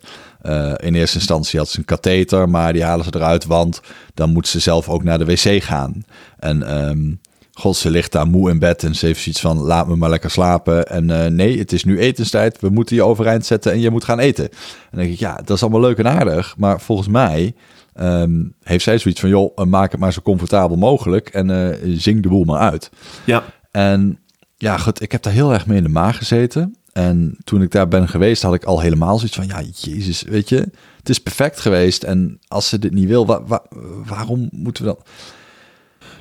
In 0.77 0.95
eerste 0.95 1.17
instantie 1.17 1.59
had 1.59 1.69
ze 1.69 1.79
een 1.79 1.85
katheter, 1.85 2.49
maar 2.49 2.73
die 2.73 2.85
halen 2.85 3.05
ze 3.05 3.11
eruit, 3.15 3.45
want 3.45 3.81
dan 4.15 4.31
moet 4.31 4.49
ze 4.49 4.59
zelf 4.61 4.89
ook 4.89 5.03
naar 5.05 5.19
de 5.19 5.25
wc 5.25 5.63
gaan. 5.63 6.05
En 6.39 6.63
ehm, 6.63 7.13
god, 7.53 7.77
ze 7.77 7.91
ligt 7.91 8.13
daar 8.13 8.27
moe 8.27 8.51
in 8.51 8.59
bed 8.59 8.83
en 8.85 8.95
ze 8.95 9.07
heeft 9.07 9.21
zoiets 9.23 9.41
van, 9.41 9.59
laat 9.59 9.89
me 9.89 9.97
maar 9.97 10.11
lekker 10.11 10.31
slapen. 10.31 10.87
En 10.87 11.35
nee, 11.35 11.59
het 11.59 11.73
is 11.73 11.85
nu 11.85 11.99
etenstijd, 11.99 12.61
we 12.61 12.69
moeten 12.69 12.97
je 12.97 13.03
overeind 13.03 13.47
zetten 13.47 13.73
en 13.73 13.81
je 13.81 13.91
moet 13.91 14.05
gaan 14.05 14.19
eten. 14.19 14.45
En 14.45 14.57
dan 14.91 15.01
denk 15.01 15.13
ik, 15.13 15.19
ja, 15.19 15.37
dat 15.45 15.57
is 15.57 15.63
allemaal 15.63 15.81
leuk 15.81 15.99
en 15.99 16.09
aardig, 16.09 16.55
maar 16.57 16.81
volgens 16.81 17.09
mij 17.09 17.55
ehm, 17.95 18.41
heeft 18.63 18.85
zij 18.85 18.99
zoiets 18.99 19.21
van, 19.21 19.29
joh, 19.29 19.53
eh, 19.57 19.65
maak 19.65 19.91
het 19.91 20.01
maar 20.01 20.13
zo 20.13 20.21
comfortabel 20.23 20.77
mogelijk 20.77 21.29
en 21.29 21.51
eh, 21.51 21.79
zing 21.97 22.23
de 22.23 22.29
boel 22.29 22.45
maar 22.45 22.61
uit. 22.61 22.91
ja. 23.25 23.45
En 23.71 24.19
ja, 24.57 24.79
goed, 24.79 25.03
ik 25.03 25.13
heb 25.13 25.23
daar 25.23 25.33
heel 25.33 25.53
erg 25.53 25.67
mee 25.67 25.77
in 25.77 25.83
de 25.83 25.89
maag 25.89 26.17
gezeten. 26.17 26.77
En 26.93 27.37
toen 27.45 27.63
ik 27.63 27.71
daar 27.71 27.89
ben 27.89 28.09
geweest, 28.09 28.43
had 28.43 28.55
ik 28.55 28.65
al 28.65 28.81
helemaal 28.81 29.17
zoiets 29.19 29.37
van, 29.37 29.47
ja, 29.47 29.63
jezus, 29.81 30.23
weet 30.23 30.49
je, 30.49 30.57
het 30.99 31.09
is 31.09 31.19
perfect 31.19 31.61
geweest. 31.61 32.03
En 32.03 32.39
als 32.49 32.69
ze 32.69 32.79
dit 32.79 32.93
niet 32.93 33.09
wil, 33.09 33.27
wa- 33.27 33.43
wa- 33.45 33.65
waarom 34.07 34.49
moeten 34.53 34.85
we 34.85 34.89
dan... 34.95 35.05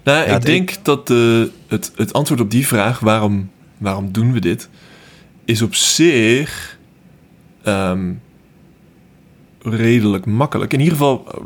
Nou, 0.03 0.27
Ja, 0.29 0.35
ik 0.35 0.41
denk 0.45 0.73
dat 0.81 1.07
de, 1.07 1.51
het, 1.67 1.91
het 1.95 2.13
antwoord 2.13 2.41
op 2.41 2.51
die 2.51 2.67
vraag, 2.67 2.99
waarom, 2.99 3.51
waarom 3.77 4.11
doen 4.11 4.33
we 4.33 4.39
dit, 4.39 4.69
is 5.45 5.61
op 5.61 5.75
zich 5.75 6.77
ehm, 7.63 8.13
redelijk 9.61 10.25
makkelijk. 10.25 10.73
In 10.73 10.79
ieder 10.79 10.93
geval 10.97 11.23
eh, 11.27 11.41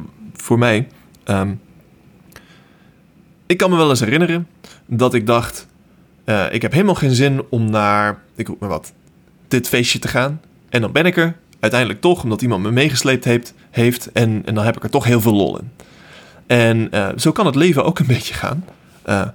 voor 0.45 0.57
mij. 0.57 0.87
Ehm, 1.23 1.53
ik 3.45 3.57
kan 3.57 3.69
me 3.69 3.75
wel 3.75 3.89
eens 3.89 3.99
herinneren 3.99 4.47
dat 4.85 5.13
ik 5.13 5.25
dacht, 5.25 5.67
eh, 6.23 6.45
ik 6.51 6.61
heb 6.61 6.71
helemaal 6.71 6.95
geen 6.95 7.15
zin 7.15 7.43
om 7.49 7.69
naar, 7.69 8.21
ik 8.35 8.47
roep 8.47 8.59
maar 8.59 8.69
wat, 8.69 8.93
dit 9.47 9.67
feestje 9.67 9.99
te 9.99 10.07
gaan. 10.07 10.41
En 10.69 10.81
dan 10.81 10.91
ben 10.91 11.05
ik 11.05 11.17
er 11.17 11.35
uiteindelijk 11.59 12.01
toch, 12.01 12.23
omdat 12.23 12.41
iemand 12.41 12.63
me 12.63 12.71
meegesleept 12.71 13.23
heeft, 13.23 13.53
heeft 13.71 14.11
en, 14.11 14.41
en 14.45 14.55
dan 14.55 14.65
heb 14.65 14.75
ik 14.75 14.83
er 14.83 14.89
toch 14.89 15.05
heel 15.05 15.21
veel 15.21 15.33
lol 15.33 15.59
in. 15.59 15.71
En 16.47 16.91
eh, 16.91 17.09
zo 17.17 17.31
kan 17.31 17.45
het 17.45 17.55
leven 17.55 17.85
ook 17.85 17.99
een 17.99 18.07
beetje 18.17 18.33
gaan. 18.33 18.65
Eh, 19.03 19.27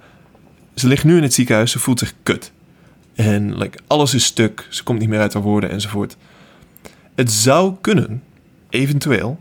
ze 0.74 0.88
ligt 0.88 1.04
nu 1.04 1.16
in 1.16 1.22
het 1.22 1.34
ziekenhuis, 1.34 1.70
ze 1.70 1.78
voelt 1.78 1.98
zich 1.98 2.14
kut. 2.22 2.52
En 3.14 3.58
like, 3.58 3.78
alles 3.86 4.14
is 4.14 4.24
stuk, 4.24 4.66
ze 4.68 4.82
komt 4.82 4.98
niet 4.98 5.08
meer 5.08 5.20
uit 5.20 5.32
haar 5.32 5.42
woorden 5.42 5.70
enzovoort. 5.70 6.16
Het 7.14 7.32
zou 7.32 7.74
kunnen, 7.80 8.22
eventueel, 8.68 9.40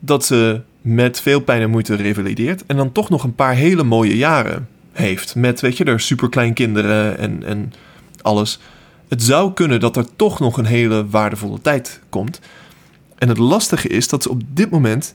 dat 0.00 0.24
ze 0.24 0.60
met 0.94 1.20
veel 1.20 1.40
pijn 1.40 1.62
en 1.62 1.70
moeite 1.70 1.94
revalideert... 1.94 2.66
en 2.66 2.76
dan 2.76 2.92
toch 2.92 3.08
nog 3.08 3.24
een 3.24 3.34
paar 3.34 3.54
hele 3.54 3.82
mooie 3.82 4.16
jaren 4.16 4.68
heeft. 4.92 5.34
Met, 5.34 5.60
weet 5.60 5.76
je, 5.76 5.84
er 5.84 6.00
superkleinkinderen 6.00 7.18
en, 7.18 7.44
en 7.44 7.72
alles. 8.22 8.58
Het 9.08 9.22
zou 9.22 9.52
kunnen 9.52 9.80
dat 9.80 9.96
er 9.96 10.16
toch 10.16 10.40
nog 10.40 10.58
een 10.58 10.64
hele 10.64 11.06
waardevolle 11.08 11.60
tijd 11.60 12.00
komt. 12.08 12.40
En 13.18 13.28
het 13.28 13.38
lastige 13.38 13.88
is 13.88 14.08
dat 14.08 14.22
ze 14.22 14.30
op 14.30 14.42
dit 14.46 14.70
moment 14.70 15.14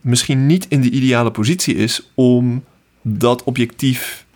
misschien 0.00 0.46
niet 0.46 0.66
in 0.68 0.80
de 0.80 0.90
ideale 0.90 1.30
positie 1.30 1.74
is 1.74 2.10
om 2.14 2.64
dat 3.02 3.44
objectief 3.44 4.26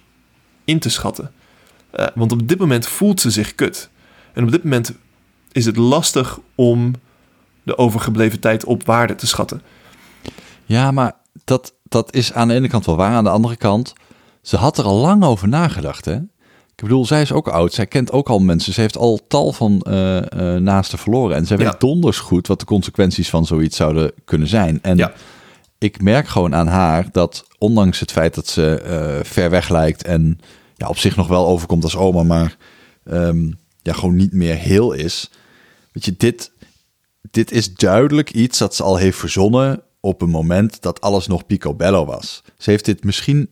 in 0.65 0.79
te 0.79 0.91
schatten. 0.91 1.31
Eh, 1.91 2.07
want 2.15 2.33
op 2.33 2.49
dit 2.49 2.59
moment 2.59 2.87
voelt 2.87 3.21
ze 3.21 3.31
zich 3.31 3.55
kut. 3.55 3.91
En 4.33 4.45
op 4.45 4.51
dit 4.51 4.63
moment 4.65 4.93
is 5.53 5.65
het 5.65 5.77
lastig 5.77 6.39
om 6.55 6.95
de 7.63 7.79
overgebleven 7.79 8.41
tijd 8.41 8.65
op 8.65 8.87
waarde 8.87 9.15
te 9.15 9.27
schatten. 9.27 9.63
Ja, 10.65 10.91
maar 10.91 11.13
dat, 11.45 11.75
dat 11.89 12.15
is 12.15 12.33
aan 12.33 12.49
de 12.49 12.55
ene 12.55 12.69
kant 12.69 12.87
wel 12.87 12.97
waar. 12.97 13.13
Aan 13.15 13.25
de 13.25 13.31
andere 13.31 13.57
kant, 13.57 13.93
ze 14.43 14.57
had 14.57 14.79
er 14.79 14.85
al 14.85 14.97
lang 14.97 15.25
over 15.25 15.49
nagedacht, 15.49 16.05
hè? 16.05 16.15
Ik 16.77 16.89
bedoel, 16.89 17.07
zij 17.07 17.23
is 17.23 17.33
ook 17.33 17.49
oud. 17.49 17.73
Zij 17.73 17.87
kent 17.87 18.13
ook 18.13 18.29
al 18.29 18.39
mensen. 18.39 18.73
Ze 18.73 18.81
heeft 18.81 18.97
al 18.97 19.21
tal 19.29 19.53
van 19.53 19.81
eh, 19.81 20.17
eh, 20.55 20.63
naasten 20.63 20.99
verloren. 20.99 21.37
En 21.37 21.47
zij 21.47 21.57
Ja. 21.57 21.65
weet 21.65 21.81
donders 21.81 22.19
goed 22.19 22.47
wat 22.47 22.61
de 22.61 22.67
consequenties 22.67 23.29
van 23.31 23.47
zoiets 23.47 23.77
zouden 23.77 24.13
kunnen 24.25 24.49
zijn. 24.49 24.79
En 24.83 24.97
Ja. 24.97 25.13
ik 25.79 26.03
merk 26.03 26.29
gewoon 26.29 26.55
aan 26.55 26.67
haar 26.67 27.07
dat 27.13 27.47
ondanks 27.59 28.01
het 28.01 28.13
feit 28.13 28.35
dat 28.35 28.47
ze 28.49 28.75
eh, 28.81 29.25
ver 29.25 29.51
weg 29.51 29.69
lijkt 29.69 30.03
en 30.05 30.39
ja, 30.77 30.89
op 30.89 30.99
zich 30.99 31.17
nog 31.17 31.29
wel 31.29 31.47
overkomt 31.47 31.85
als 31.85 31.97
oma, 31.97 32.23
maar 32.23 32.57
ehm, 33.05 33.51
ja, 33.83 33.93
gewoon 33.93 34.17
niet 34.17 34.33
meer 34.33 34.55
heel 34.57 34.93
is. 34.93 35.31
Weet 35.93 36.05
je, 36.05 36.15
dit, 36.17 36.51
dit 37.31 37.51
is 37.53 37.75
duidelijk 37.75 38.31
iets 38.31 38.59
dat 38.59 38.75
ze 38.75 38.83
al 38.83 38.97
heeft 38.97 39.19
verzonnen 39.19 39.83
op 40.05 40.23
een 40.23 40.29
moment 40.31 40.83
dat 40.83 41.01
alles 41.01 41.27
nog 41.27 41.47
picobello 41.47 42.05
was. 42.05 42.43
Ze 42.59 42.71
heeft 42.71 42.85
dit 42.85 43.05
misschien, 43.05 43.49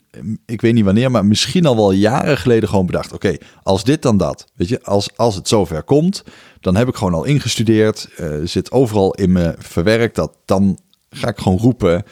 ik 0.47 0.61
weet 0.61 0.75
niet 0.75 0.85
wanneer, 0.85 1.11
maar 1.11 1.25
misschien 1.25 1.67
al 1.67 1.77
wel 1.77 1.91
jaren 1.93 2.37
geleden 2.39 2.69
gewoon 2.69 2.87
bedacht. 2.87 3.13
Oké, 3.13 3.37
als 3.63 3.85
dit 3.85 4.03
dan 4.03 4.17
dat. 4.17 4.47
Weet 4.55 4.69
je, 4.69 4.83
als, 4.83 5.09
als 5.17 5.35
het 5.35 5.49
zover 5.49 5.83
komt, 5.83 6.25
dan 6.61 6.77
heb 6.77 6.89
ik 6.89 6.95
gewoon 6.95 7.15
al 7.15 7.25
ingestudeerd, 7.25 8.09
eh, 8.17 8.29
zit 8.45 8.71
overal 8.73 9.15
in 9.15 9.33
me 9.33 9.55
verwerkt. 9.59 10.15
Dat, 10.15 10.33
dan 10.45 10.79
ga 11.11 11.29
ik 11.29 11.39
gewoon 11.39 11.59
roepen 11.59 12.05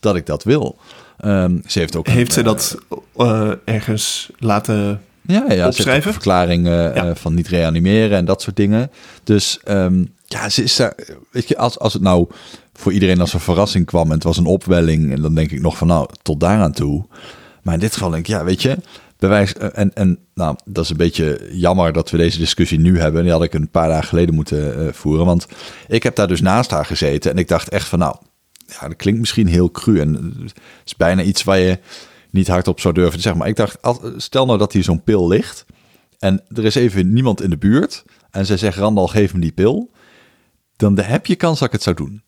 dat 0.00 0.16
ik 0.16 0.26
dat 0.26 0.44
wil. 0.44 0.76
Ehm, 1.18 1.58
ze 1.66 1.78
heeft 1.78 1.96
ook 1.96 2.06
Heeft 2.06 2.26
een, 2.26 2.32
zij 2.32 2.42
eh, 2.42 2.48
dat 2.48 2.76
eh, 3.16 3.50
ergens 3.64 4.30
laten... 4.38 5.02
ja, 5.26 5.44
ja, 5.48 5.56
ze 5.62 5.66
opschrijven? 5.66 6.06
een 6.06 6.12
verklaring 6.12 6.66
Ja. 6.66 6.94
eh, 6.94 7.14
van 7.14 7.34
niet 7.34 7.48
reanimeren 7.48 8.18
en 8.18 8.24
dat 8.24 8.42
soort 8.42 8.56
dingen. 8.56 8.90
Dus 9.24 9.60
ehm, 9.64 10.04
ja, 10.24 10.48
ze 10.48 10.62
is 10.62 10.76
daar. 10.76 10.94
Weet 11.30 11.48
je, 11.48 11.56
als, 11.56 11.78
als 11.78 11.92
het 11.92 12.02
nou 12.02 12.28
voor 12.78 12.92
iedereen 12.92 13.20
als 13.20 13.32
een 13.32 13.40
verrassing 13.40 13.86
kwam 13.86 14.06
en 14.06 14.14
het 14.14 14.22
was 14.22 14.36
een 14.36 14.46
opwelling, 14.46 15.12
en 15.12 15.22
dan 15.22 15.34
denk 15.34 15.50
ik 15.50 15.60
nog 15.60 15.76
van 15.76 15.86
nou, 15.86 16.08
tot 16.22 16.40
daaraan 16.40 16.72
toe. 16.72 17.06
Maar 17.62 17.74
in 17.74 17.80
dit 17.80 17.92
geval 17.92 18.10
denk 18.10 18.22
ik, 18.28 18.34
ja, 18.34 18.44
weet 18.44 18.62
je, 18.62 18.76
bewijs. 19.18 19.52
eh, 19.54 19.68
En, 19.72 19.94
en 19.94 20.18
nou, 20.34 20.56
dat 20.64 20.84
is 20.84 20.90
een 20.90 20.96
beetje 20.96 21.48
jammer 21.52 21.92
dat 21.92 22.10
we 22.10 22.16
deze 22.16 22.38
discussie 22.38 22.80
nu 22.80 22.98
hebben. 22.98 23.22
Die 23.22 23.32
had 23.32 23.42
ik 23.42 23.54
een 23.54 23.70
paar 23.70 23.88
dagen 23.88 24.08
geleden 24.08 24.34
moeten 24.34 24.86
eh, 24.86 24.92
voeren. 24.92 25.26
Want 25.26 25.46
ik 25.88 26.02
heb 26.02 26.14
daar 26.16 26.28
dus 26.28 26.40
naast 26.40 26.70
haar 26.70 26.84
gezeten 26.86 27.30
en 27.30 27.38
ik 27.38 27.48
dacht 27.48 27.68
echt 27.68 27.88
van 27.88 27.98
nou, 27.98 28.16
ja, 28.66 28.88
dat 28.88 28.96
klinkt 28.96 29.20
misschien 29.20 29.46
heel 29.46 29.70
cru. 29.70 30.00
En 30.00 30.14
het 30.42 30.54
is 30.84 30.96
bijna 30.96 31.22
iets 31.22 31.44
waar 31.44 31.58
je 31.58 31.78
niet 32.30 32.48
hardop 32.48 32.80
zou 32.80 32.94
durven 32.94 33.14
te 33.14 33.20
zeggen. 33.20 33.40
Maar 33.40 33.50
ik 33.50 33.56
dacht, 33.56 33.78
stel 34.16 34.46
nou 34.46 34.58
dat 34.58 34.72
hier 34.72 34.84
zo'n 34.84 35.02
pil 35.04 35.28
ligt. 35.28 35.64
En 36.18 36.42
er 36.54 36.64
is 36.64 36.74
even 36.74 37.12
niemand 37.12 37.42
in 37.42 37.50
de 37.50 37.56
buurt. 37.58 38.04
En 38.30 38.46
zij 38.46 38.56
zegt, 38.56 38.78
Randal, 38.78 39.06
geef 39.08 39.34
me 39.34 39.40
die 39.40 39.52
pil. 39.52 39.90
Dan 40.76 40.98
heb 40.98 41.26
je 41.26 41.36
kans 41.36 41.58
dat 41.58 41.68
ik 41.68 41.74
het 41.74 41.82
zou 41.82 41.96
doen. 41.96 42.22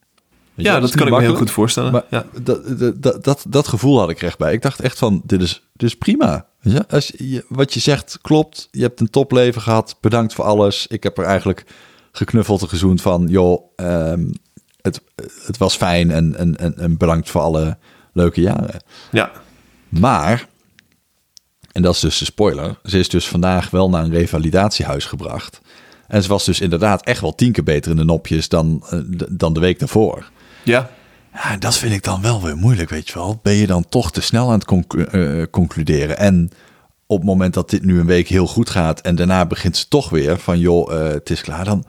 Ja, 0.63 0.81
dat 0.81 0.95
kan 0.95 1.07
ik 1.07 1.13
me 1.13 1.21
heel 1.21 1.35
goed 1.35 1.51
voorstellen. 1.51 1.93
Maar 1.93 2.05
ja. 2.11 2.27
dat, 2.43 2.63
dat, 3.03 3.25
dat, 3.25 3.45
dat, 3.49 3.69
gevoel 3.69 3.99
had 3.99 4.11
ik 4.11 4.19
recht 4.19 4.39
bij. 4.39 4.53
Ik 4.53 4.63
dacht 4.63 4.81
echt 4.81 4.99
van, 4.99 5.23
dit 5.25 5.43
is, 5.43 5.69
dit 5.73 5.89
is 5.89 5.97
prima. 5.97 6.47
Je? 6.61 6.89
Als 6.89 7.13
je, 7.17 7.45
wat 7.49 7.75
je 7.75 7.81
zegt 7.81 8.19
klopt. 8.23 8.69
Je 8.71 8.83
hebt 8.83 9.01
een 9.01 9.11
topleven 9.11 9.63
gehad. 9.63 9.97
Bedankt 10.01 10.35
voor 10.35 10.45
alles. 10.45 10.87
Ik 10.87 11.03
heb 11.03 11.19
er 11.19 11.25
eigenlijk 11.25 11.65
geknuffeld 12.13 12.63
en 12.63 12.69
gezoend 12.69 13.03
van... 13.03 13.27
joh, 13.27 13.63
ehm, 13.77 14.31
het, 14.81 15.01
het 15.47 15.57
was 15.57 15.77
fijn 15.77 16.11
en, 16.11 16.37
en, 16.37 16.57
en, 16.57 16.79
en 16.79 16.97
bedankt 16.97 17.31
voor 17.31 17.41
alle 17.41 17.79
leuke 18.13 18.41
jaren. 18.41 18.83
ja. 19.11 19.31
Maar, 19.89 20.49
en 21.73 21.83
dat 21.83 21.95
is 21.95 22.01
dus 22.01 22.19
de 22.19 22.25
spoiler, 22.25 22.79
ze 22.85 22.99
is 22.99 23.09
dus 23.09 23.29
vandaag 23.29 23.71
wel 23.71 23.91
naar 23.91 24.05
een 24.05 24.11
revalidatiehuis 24.11 25.05
gebracht. 25.05 25.61
En 26.09 26.23
ze 26.23 26.29
was 26.29 26.45
dus 26.45 26.61
inderdaad 26.61 27.05
echt 27.05 27.21
wel 27.21 27.35
tien 27.35 27.53
keer 27.53 27.65
beter 27.65 27.91
in 27.91 27.97
de 27.97 28.05
nopjes 28.05 28.49
dan, 28.49 28.85
eh, 28.91 28.99
dan 29.31 29.53
de 29.53 29.61
week 29.61 29.79
daarvoor. 29.79 30.31
Ja. 30.69 30.91
Ja, 31.33 31.57
dat 31.57 31.77
vind 31.77 31.93
ik 31.93 32.03
dan 32.05 32.23
wel 32.23 32.43
weer 32.43 32.57
moeilijk, 32.57 32.91
weet 32.91 33.09
je 33.09 33.15
wel. 33.15 33.39
Ben 33.43 33.53
je 33.55 33.67
dan 33.67 33.85
toch 33.89 34.11
te 34.13 34.21
snel 34.21 34.51
aan 34.53 34.59
het 34.59 34.87
eh, 35.11 35.43
concluderen? 35.51 36.19
En 36.19 36.51
op 37.07 37.17
het 37.19 37.27
moment 37.27 37.55
dat 37.55 37.71
dit 37.71 37.85
nu 37.85 37.99
een 38.01 38.07
week 38.07 38.29
heel 38.29 38.47
goed 38.47 38.71
gaat 38.71 39.01
en 39.01 39.15
daarna 39.15 39.47
begint 39.47 39.77
ze 39.77 39.89
toch 39.89 40.11
weer 40.11 40.39
van, 40.39 40.59
joh, 40.59 40.93
eh, 40.95 41.13
het 41.13 41.31
is 41.31 41.41
klaar, 41.41 41.65
dan, 41.65 41.85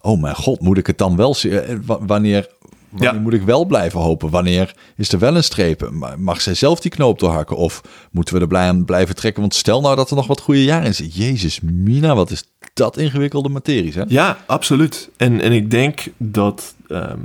oh 0.00 0.20
mijn 0.20 0.34
god, 0.34 0.60
moet 0.60 0.78
ik 0.78 0.86
het 0.86 0.98
dan 0.98 1.16
wel 1.16 1.34
zien? 1.34 1.52
Eh, 1.52 1.76
wa- 1.86 1.98
Wanneer, 2.04 2.48
wanneer 2.90 3.14
Ja. 3.14 3.20
moet 3.20 3.32
ik 3.32 3.42
wel 3.42 3.64
blijven 3.64 4.00
hopen? 4.00 4.30
Wanneer 4.30 4.74
is 4.96 5.12
er 5.12 5.18
wel 5.18 5.36
een 5.36 5.44
streep? 5.44 5.88
Ma- 5.92 6.14
Mag 6.18 6.40
zij 6.40 6.54
zelf 6.54 6.80
die 6.80 6.90
knoop 6.90 7.18
doorhakken? 7.18 7.56
Of 7.56 7.82
moeten 8.10 8.34
we 8.34 8.40
er 8.40 8.46
blij 8.46 8.68
aan 8.68 8.84
blijven 8.84 9.14
trekken? 9.14 9.40
Want 9.40 9.54
stel 9.54 9.80
nou 9.80 9.96
dat 9.96 10.10
er 10.10 10.16
nog 10.16 10.26
wat 10.26 10.40
goede 10.40 10.64
jaren 10.64 10.86
in 10.86 10.94
zitten. 10.94 11.20
Jezus, 11.22 11.60
Mina, 11.60 12.14
wat 12.14 12.30
is 12.30 12.44
dat 12.74 12.96
ingewikkelde 12.96 13.48
materie, 13.48 13.92
hè? 13.92 14.02
Ja, 14.08 14.36
absoluut. 14.46 15.10
En, 15.16 15.40
en 15.40 15.52
ik 15.52 15.70
denk 15.70 16.04
dat 16.16 16.74
ehm, 16.88 17.18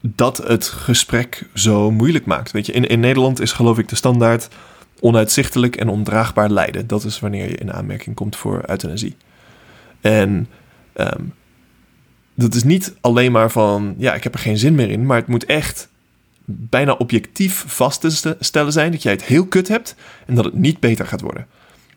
dat 0.00 0.36
het 0.36 0.68
gesprek 0.68 1.46
zo 1.54 1.90
moeilijk 1.90 2.26
maakt. 2.26 2.50
Weet 2.50 2.66
je, 2.66 2.72
in, 2.72 2.86
in 2.86 3.00
Nederland 3.00 3.40
is 3.40 3.52
geloof 3.52 3.78
ik 3.78 3.88
de 3.88 3.96
standaard 3.96 4.48
onuitzichtelijk 5.00 5.76
en 5.76 5.88
ondraagbaar 5.88 6.50
lijden. 6.50 6.86
Dat 6.86 7.04
is 7.04 7.20
wanneer 7.20 7.48
je 7.50 7.56
in 7.56 7.72
aanmerking 7.72 8.16
komt 8.16 8.36
voor 8.36 8.62
euthanasie. 8.66 9.16
En 10.00 10.48
ehm, 10.92 11.22
dat 12.34 12.54
is 12.54 12.64
niet 12.64 12.94
alleen 13.00 13.32
maar 13.32 13.50
van, 13.50 13.94
ja, 13.98 14.14
ik 14.14 14.22
heb 14.22 14.34
er 14.34 14.40
geen 14.40 14.58
zin 14.58 14.74
meer 14.74 14.90
in, 14.90 15.06
maar 15.06 15.16
het 15.16 15.26
moet 15.26 15.44
echt 15.44 15.88
bijna 16.44 16.92
objectief 16.92 17.64
vast 17.66 18.00
te 18.00 18.10
st- 18.10 18.36
stellen 18.40 18.72
zijn 18.72 18.92
dat 18.92 19.02
jij 19.02 19.12
het 19.12 19.24
heel 19.24 19.46
kut 19.46 19.68
hebt 19.68 19.94
en 20.26 20.34
dat 20.34 20.44
het 20.44 20.54
niet 20.54 20.80
beter 20.80 21.06
gaat 21.06 21.20
worden. 21.20 21.46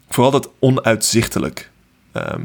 Vooral 0.09 0.31
dat 0.31 0.51
onuitzichtelijk 0.59 1.71
ehm, 2.11 2.41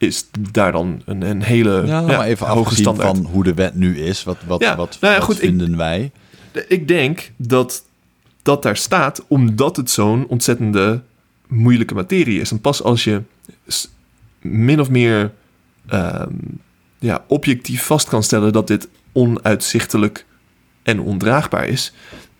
is 0.00 0.26
daar 0.52 0.72
dan 0.72 1.02
een, 1.04 1.22
een 1.22 1.42
hele 1.42 1.86
Ja, 1.86 2.00
maar 2.00 2.20
even 2.24 2.46
hoge 2.46 2.74
standaard. 2.74 3.16
van 3.16 3.24
hoe 3.26 3.42
de 3.44 3.54
wet 3.54 3.74
nu 3.74 3.98
is. 3.98 4.24
Wat, 4.24 4.36
wat, 4.46 4.60
Ja, 4.60 4.76
wat, 4.76 4.96
nou 5.00 5.12
ja, 5.12 5.18
wat 5.18 5.28
goed, 5.28 5.42
ik- 5.42 5.48
vinden 5.48 5.76
wij? 5.76 6.10
Ik 6.68 6.88
denk 6.88 7.32
dat 7.36 7.84
dat 8.42 8.62
daar 8.62 8.76
staat 8.76 9.24
omdat 9.28 9.76
het 9.76 9.90
zo'n 9.90 10.26
ontzettende 10.28 11.02
moeilijke 11.46 11.94
materie 11.94 12.40
is. 12.40 12.50
En 12.50 12.60
pas 12.60 12.82
als 12.82 13.04
je 13.04 13.22
min 14.40 14.80
of 14.80 14.90
meer 14.90 15.32
ehm, 15.86 16.32
ja, 16.98 17.24
objectief 17.26 17.82
vast 17.84 18.08
kan 18.08 18.22
stellen 18.22 18.52
dat 18.52 18.66
dit 18.66 18.88
onuitzichtelijk 19.12 20.26
en 20.82 21.00
ondraagbaar 21.00 21.66
is, 21.66 21.92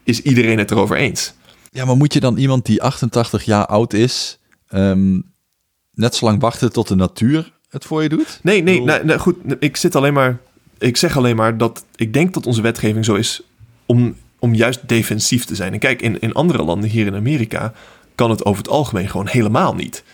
is 0.05 0.23
iedereen 0.23 0.59
het 0.59 0.71
erover 0.71 0.97
eens. 0.97 1.33
Ja, 1.73 1.85
maar 1.85 1.97
moet 1.97 2.13
je 2.13 2.21
dan 2.21 2.37
iemand 2.37 2.67
die 2.67 2.83
88 2.83 3.45
jaar 3.45 3.67
oud 3.67 3.93
is... 3.93 4.39
ehm, 4.69 5.21
net 5.95 6.15
zo 6.15 6.25
lang 6.25 6.41
wachten 6.41 6.73
tot 6.73 6.89
de 6.89 6.95
natuur 6.95 7.53
het 7.69 7.85
voor 7.85 8.03
je 8.03 8.09
doet? 8.09 8.41
Nee, 8.43 8.63
nee, 8.63 8.81
bedoel- 8.81 8.97
nee, 8.97 9.05
nee, 9.05 9.19
goed. 9.19 9.37
Ik 9.59 9.77
zit 9.77 9.97
alleen 9.97 10.13
maar. 10.13 10.39
Ik 10.79 10.97
zeg 10.97 11.17
alleen 11.17 11.37
maar 11.37 11.57
dat 11.57 11.85
ik 11.97 12.13
denk 12.13 12.35
dat 12.35 12.47
onze 12.47 12.63
wetgeving 12.63 13.05
zo 13.05 13.15
is 13.15 13.43
om, 13.87 14.17
om 14.39 14.55
juist 14.55 14.89
defensief 14.89 15.45
te 15.45 15.55
zijn. 15.55 15.73
En 15.73 15.79
kijk, 15.79 16.03
in, 16.03 16.21
in 16.21 16.33
andere 16.33 16.63
landen, 16.63 16.91
hier 16.91 17.07
in 17.07 17.15
Amerika, 17.15 17.73
kan 18.15 18.31
het 18.31 18.45
over 18.45 18.63
het 18.63 18.73
algemeen 18.73 19.09
gewoon 19.09 19.27
helemaal 19.29 19.75
niet. 19.75 20.05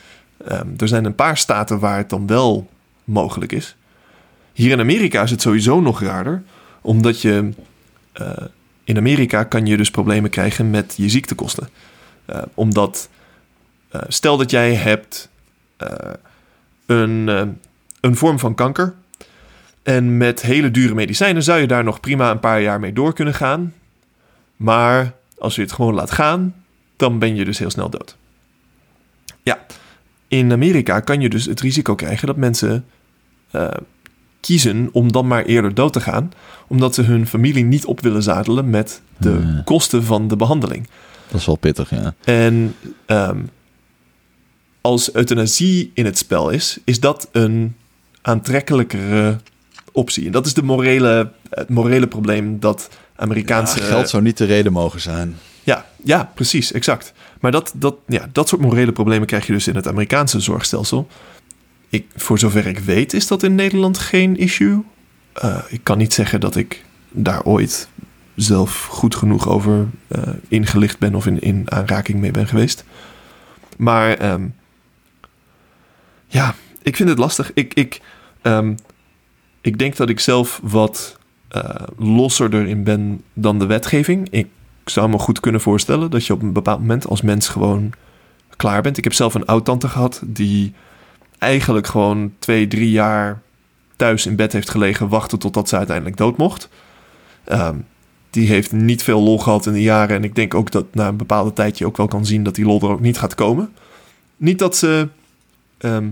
Ehm, 0.45 0.69
er 0.77 0.89
zijn 0.89 1.05
een 1.05 1.15
paar 1.15 1.37
staten 1.37 1.79
waar 1.79 1.97
het 1.97 2.11
dan 2.11 2.27
wel 2.27 2.69
mogelijk 3.05 3.53
is. 3.53 3.77
Hier 4.53 4.71
in 4.71 4.81
Amerika 4.81 5.23
is 5.23 5.31
het 5.31 5.43
sowieso 5.43 5.81
nog 5.81 6.01
raarder, 6.01 6.43
omdat 6.81 7.21
je 7.21 7.51
eh, 8.13 8.31
in 8.85 8.97
Amerika 8.97 9.45
kan 9.45 9.67
je 9.67 9.77
dus 9.77 9.91
problemen 9.91 10.31
krijgen 10.31 10.71
met 10.71 10.95
je 10.97 11.09
ziektekosten. 11.09 11.69
Eh, 12.25 12.43
omdat, 12.55 13.09
eh, 13.89 14.01
stel 14.09 14.37
dat 14.37 14.51
jij 14.51 14.75
hebt 14.75 15.29
een, 16.87 17.29
eh, 17.29 17.43
een 18.01 18.17
vorm 18.17 18.39
van 18.39 18.55
kanker. 18.55 18.95
En 19.83 20.17
met 20.17 20.43
hele 20.43 20.71
dure 20.71 20.95
medicijnen 20.95 21.43
zou 21.43 21.61
je 21.61 21.67
daar 21.67 21.85
nog 21.85 22.01
prima 22.01 22.31
een 22.31 22.41
paar 22.41 22.61
jaar 22.61 22.81
mee 22.81 22.93
door 22.93 23.13
kunnen 23.13 23.35
gaan. 23.35 23.75
Maar 24.57 25.13
als 25.39 25.55
je 25.55 25.63
het 25.63 25.73
gewoon 25.73 25.95
laat 25.95 26.11
gaan, 26.11 26.55
dan 26.97 27.19
ben 27.19 27.35
je 27.35 27.45
dus 27.45 27.59
heel 27.59 27.71
snel 27.71 27.91
dood. 27.91 28.17
Ja, 29.43 29.59
in 30.29 30.53
Amerika 30.53 31.01
kan 31.01 31.21
je 31.21 31.29
dus 31.29 31.45
het 31.45 31.61
risico 31.61 31.95
krijgen 31.95 32.27
dat 32.27 32.37
mensen 32.37 32.85
eh, 33.51 33.69
kiezen 34.41 34.89
om 34.93 35.13
dan 35.13 35.27
maar 35.27 35.45
eerder 35.45 35.75
dood 35.75 35.93
te 35.93 36.01
gaan, 36.01 36.33
omdat 36.67 36.95
ze 36.95 37.03
hun 37.03 37.27
familie 37.27 37.65
niet 37.65 37.85
op 37.85 38.01
willen 38.01 38.23
zadelen 38.23 38.71
met 38.71 39.03
de 39.17 39.31
Hmm. 39.31 39.65
kosten 39.65 40.05
van 40.05 40.29
de 40.29 40.37
behandeling. 40.37 40.89
Dat 41.29 41.41
is 41.41 41.47
wel 41.47 41.57
pittig, 41.57 41.91
ja. 41.91 42.15
En 42.25 42.75
ehm, 43.07 43.39
als 44.87 45.15
euthanasie 45.15 45.91
in 45.95 46.05
het 46.05 46.19
spel 46.19 46.51
is, 46.51 46.79
is 46.85 47.01
dat 47.01 47.29
een 47.33 47.75
aantrekkelijkere 48.23 49.39
optie. 49.93 50.27
En 50.27 50.33
dat 50.33 50.47
is 50.47 50.55
de 50.55 50.63
morele, 50.63 51.33
het 51.51 51.69
morele 51.69 52.07
probleem 52.07 52.61
dat 52.61 52.89
Amerikaanse... 53.17 53.79
Ja, 53.79 53.85
geld 53.85 54.09
zou 54.09 54.23
niet 54.23 54.37
de 54.37 54.45
reden 54.45 54.73
mogen 54.73 55.01
zijn. 55.01 55.37
Ja, 55.63 55.87
ja, 56.05 56.31
precies, 56.35 56.73
exact. 56.73 57.13
Maar 57.41 57.51
dat, 57.51 57.73
dat, 57.75 57.97
ja, 58.07 58.29
dat 58.33 58.49
soort 58.49 58.61
morele 58.61 58.93
problemen 58.93 59.27
krijg 59.27 59.47
je 59.47 59.53
dus 59.53 59.69
in 59.69 59.75
het 59.75 59.89
Amerikaanse 59.89 60.41
zorgstelsel. 60.41 61.09
Ik, 61.89 62.07
voor 62.17 62.39
zover 62.39 62.67
ik 62.67 62.79
weet 62.79 63.13
is 63.13 63.27
dat 63.27 63.43
in 63.43 63.55
Nederland 63.55 63.99
geen 63.99 64.37
issue. 64.37 64.83
Eh, 65.33 65.59
ik 65.69 65.81
kan 65.83 65.99
niet 65.99 66.13
zeggen 66.13 66.41
dat 66.41 66.57
ik 66.57 66.85
daar 67.11 67.45
ooit 67.45 67.89
zelf 68.35 68.85
goed 68.85 69.15
genoeg 69.15 69.49
over 69.49 69.87
eh, 70.09 70.23
ingelicht 70.49 70.99
ben 70.99 71.15
of 71.15 71.27
in, 71.27 71.41
in 71.41 71.71
aanraking 71.71 72.21
mee 72.21 72.31
ben 72.31 72.47
geweest. 72.47 72.85
Maar 73.77 74.15
ehm, 74.15 74.43
ja, 76.27 76.55
ik 76.83 76.97
vind 76.97 77.09
het 77.09 77.19
lastig. 77.19 77.51
Ik, 77.55 77.75
ik, 77.75 78.01
ehm, 78.43 78.75
ik 79.61 79.79
denk 79.79 79.97
dat 79.97 80.09
ik 80.09 80.21
zelf 80.21 80.61
wat 80.63 81.19
eh, 81.49 81.75
losser 81.97 82.55
erin 82.55 82.85
ben 82.85 83.23
dan 83.33 83.59
de 83.59 83.67
wetgeving. 83.67 84.29
Ik 84.31 84.49
zou 84.85 85.09
me 85.09 85.19
goed 85.19 85.41
kunnen 85.41 85.61
voorstellen 85.61 86.11
dat 86.11 86.27
je 86.27 86.33
op 86.33 86.43
een 86.43 86.53
bepaald 86.53 86.81
moment 86.81 87.07
als 87.07 87.23
mens 87.23 87.49
gewoon 87.49 87.93
klaar 88.57 88.83
bent. 88.83 88.99
Ik 88.99 89.05
heb 89.05 89.13
zelf 89.13 89.35
een 89.35 89.47
oud-tante 89.47 89.89
gehad 89.89 90.23
die 90.25 90.75
eigenlijk 91.39 91.87
gewoon 91.87 92.33
twee, 92.39 92.67
drie 92.67 92.91
jaar 92.91 93.43
thuis 93.97 94.27
in 94.27 94.37
bed 94.37 94.53
heeft 94.53 94.71
gelegen, 94.71 95.09
wachten 95.09 95.39
totdat 95.39 95.69
ze 95.69 95.77
uiteindelijk 95.77 96.17
dood 96.17 96.37
mocht. 96.37 96.69
Ehm, 97.45 97.77
die 98.31 98.49
heeft 98.49 98.73
niet 98.73 99.03
veel 99.03 99.23
lol 99.23 99.39
gehad 99.39 99.67
in 99.67 99.73
de 99.73 99.83
jaren. 99.83 100.17
En 100.17 100.25
ik 100.25 100.35
denk 100.35 100.55
ook 100.55 100.71
dat 100.71 100.95
na 100.95 101.09
een 101.09 101.17
bepaalde 101.17 101.53
tijd 101.53 101.79
je 101.79 101.87
ook 101.87 101.97
wel 101.97 102.09
kan 102.09 102.27
zien 102.27 102.43
dat 102.43 102.55
die 102.55 102.65
lol 102.65 102.81
er 102.81 102.89
ook 102.89 103.01
niet 103.01 103.19
gaat 103.19 103.35
komen. 103.35 103.73
Niet 104.37 104.59
dat 104.59 104.77
ze 104.77 105.09
ehm, 105.79 106.09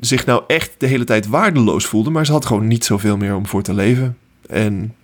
zich 0.00 0.26
nou 0.26 0.42
echt 0.46 0.72
de 0.78 0.86
hele 0.86 1.04
tijd 1.04 1.26
waardeloos 1.26 1.86
voelde, 1.86 2.10
maar 2.10 2.26
ze 2.26 2.32
had 2.32 2.46
gewoon 2.46 2.66
niet 2.66 2.84
zoveel 2.84 3.16
meer 3.16 3.34
om 3.34 3.46
voor 3.46 3.62
te 3.62 3.74
leven. 3.74 4.18
En 4.48 4.94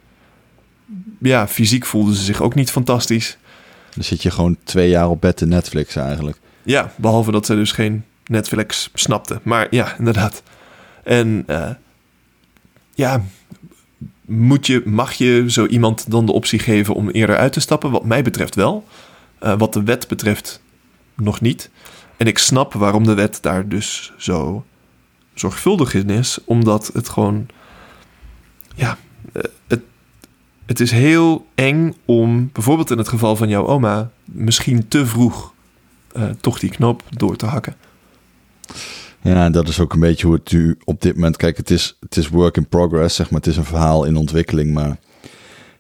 ja, 1.19 1.49
fysiek 1.49 1.87
voelde 1.87 2.15
ze 2.15 2.23
zich 2.23 2.43
ook 2.43 2.55
niet 2.55 2.71
fantastisch. 2.71 3.39
Dan 3.95 4.05
zit 4.05 4.23
je 4.23 4.31
gewoon 4.31 4.57
twee 4.65 4.89
jaar 4.89 5.09
op 5.09 5.21
bed 5.21 5.37
te 5.37 5.47
Netflix 5.47 5.97
eigenlijk. 5.97 6.39
Ja, 6.63 6.93
behalve 6.97 7.31
dat 7.31 7.47
ze 7.47 7.55
dus 7.55 7.73
geen 7.73 8.05
Netflix 8.27 8.91
snapte. 8.95 9.41
Maar 9.43 9.67
ja, 9.71 9.99
inderdaad. 9.99 10.43
En 11.05 11.45
eh, 11.47 11.71
ja, 12.95 13.25
moet 14.25 14.67
je, 14.67 14.83
mag 14.85 15.13
je 15.13 15.45
zo 15.49 15.67
iemand 15.67 16.11
dan 16.11 16.27
de 16.27 16.33
optie 16.33 16.59
geven 16.59 16.95
om 16.95 17.09
eerder 17.09 17.37
uit 17.37 17.53
te 17.53 17.61
stappen? 17.61 17.91
Wat 17.91 18.05
mij 18.05 18.23
betreft 18.23 18.55
wel. 18.55 18.85
Eh, 19.39 19.59
wat 19.59 19.73
de 19.73 19.83
wet 19.83 20.09
betreft 20.09 20.61
nog 21.15 21.41
niet. 21.41 21.71
En 22.17 22.27
ik 22.27 22.39
snap 22.39 22.73
waarom 22.73 23.05
de 23.05 23.15
wet 23.15 23.39
daar 23.43 23.69
dus 23.69 24.13
zo 24.17 24.65
zorgvuldig 25.35 25.95
in 25.95 26.11
is. 26.11 26.39
Omdat 26.45 26.91
het 26.93 27.09
gewoon... 27.09 27.47
Ja, 28.75 28.99
eh, 29.33 29.79
het, 30.67 30.81
is 30.81 30.91
heel 30.91 31.47
eng 31.55 31.95
om, 32.05 32.51
bijvoorbeeld 32.53 32.91
in 32.91 32.99
het 32.99 33.09
geval 33.09 33.37
van 33.37 33.49
jouw 33.49 33.67
oma... 33.67 34.11
misschien 34.25 34.89
te 34.89 35.07
vroeg 35.07 35.53
eh, 36.13 36.25
toch 36.41 36.59
die 36.59 36.71
knoop 36.71 37.03
door 37.11 37.37
te 37.37 37.47
hakken. 37.47 37.77
Ja, 39.23 39.51
dat 39.51 39.69
is 39.69 39.81
ook 39.81 39.93
een 39.93 40.01
beetje 40.01 40.27
hoe 40.27 40.37
het 40.37 40.53
nu 40.53 40.79
op 40.85 41.03
dit 41.03 41.15
moment... 41.15 41.37
Kijk, 41.37 41.57
het 41.57 41.71
is, 41.71 41.97
het 42.01 42.17
is 42.17 42.29
work 42.29 42.57
in 42.57 42.69
progress, 42.69 43.17
zeg 43.17 43.31
maar. 43.31 43.41
Het 43.41 43.49
is 43.49 43.57
een 43.57 43.65
verhaal 43.65 44.05
in 44.05 44.17
ontwikkeling, 44.17 44.75
maar... 44.75 44.99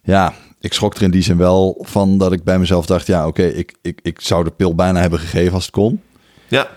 Ja, 0.02 0.34
ik 0.60 0.72
schrok 0.72 0.94
er 0.94 1.02
in 1.02 1.10
die 1.10 1.22
zin 1.22 1.36
wel 1.36 1.78
van 1.80 2.18
dat 2.18 2.32
ik 2.32 2.44
bij 2.44 2.58
mezelf 2.58 2.86
dacht... 2.86 3.06
Ja, 3.06 3.26
oké, 3.26 3.42
ik, 3.42 3.74
ik, 3.82 4.00
ik 4.02 4.20
zou 4.20 4.44
de 4.44 4.50
pil 4.50 4.74
bijna 4.74 5.00
hebben 5.00 5.18
gegeven 5.18 5.54
als 5.54 5.64
het 5.64 5.74
kon. 5.74 6.00
Ja, 6.48 6.68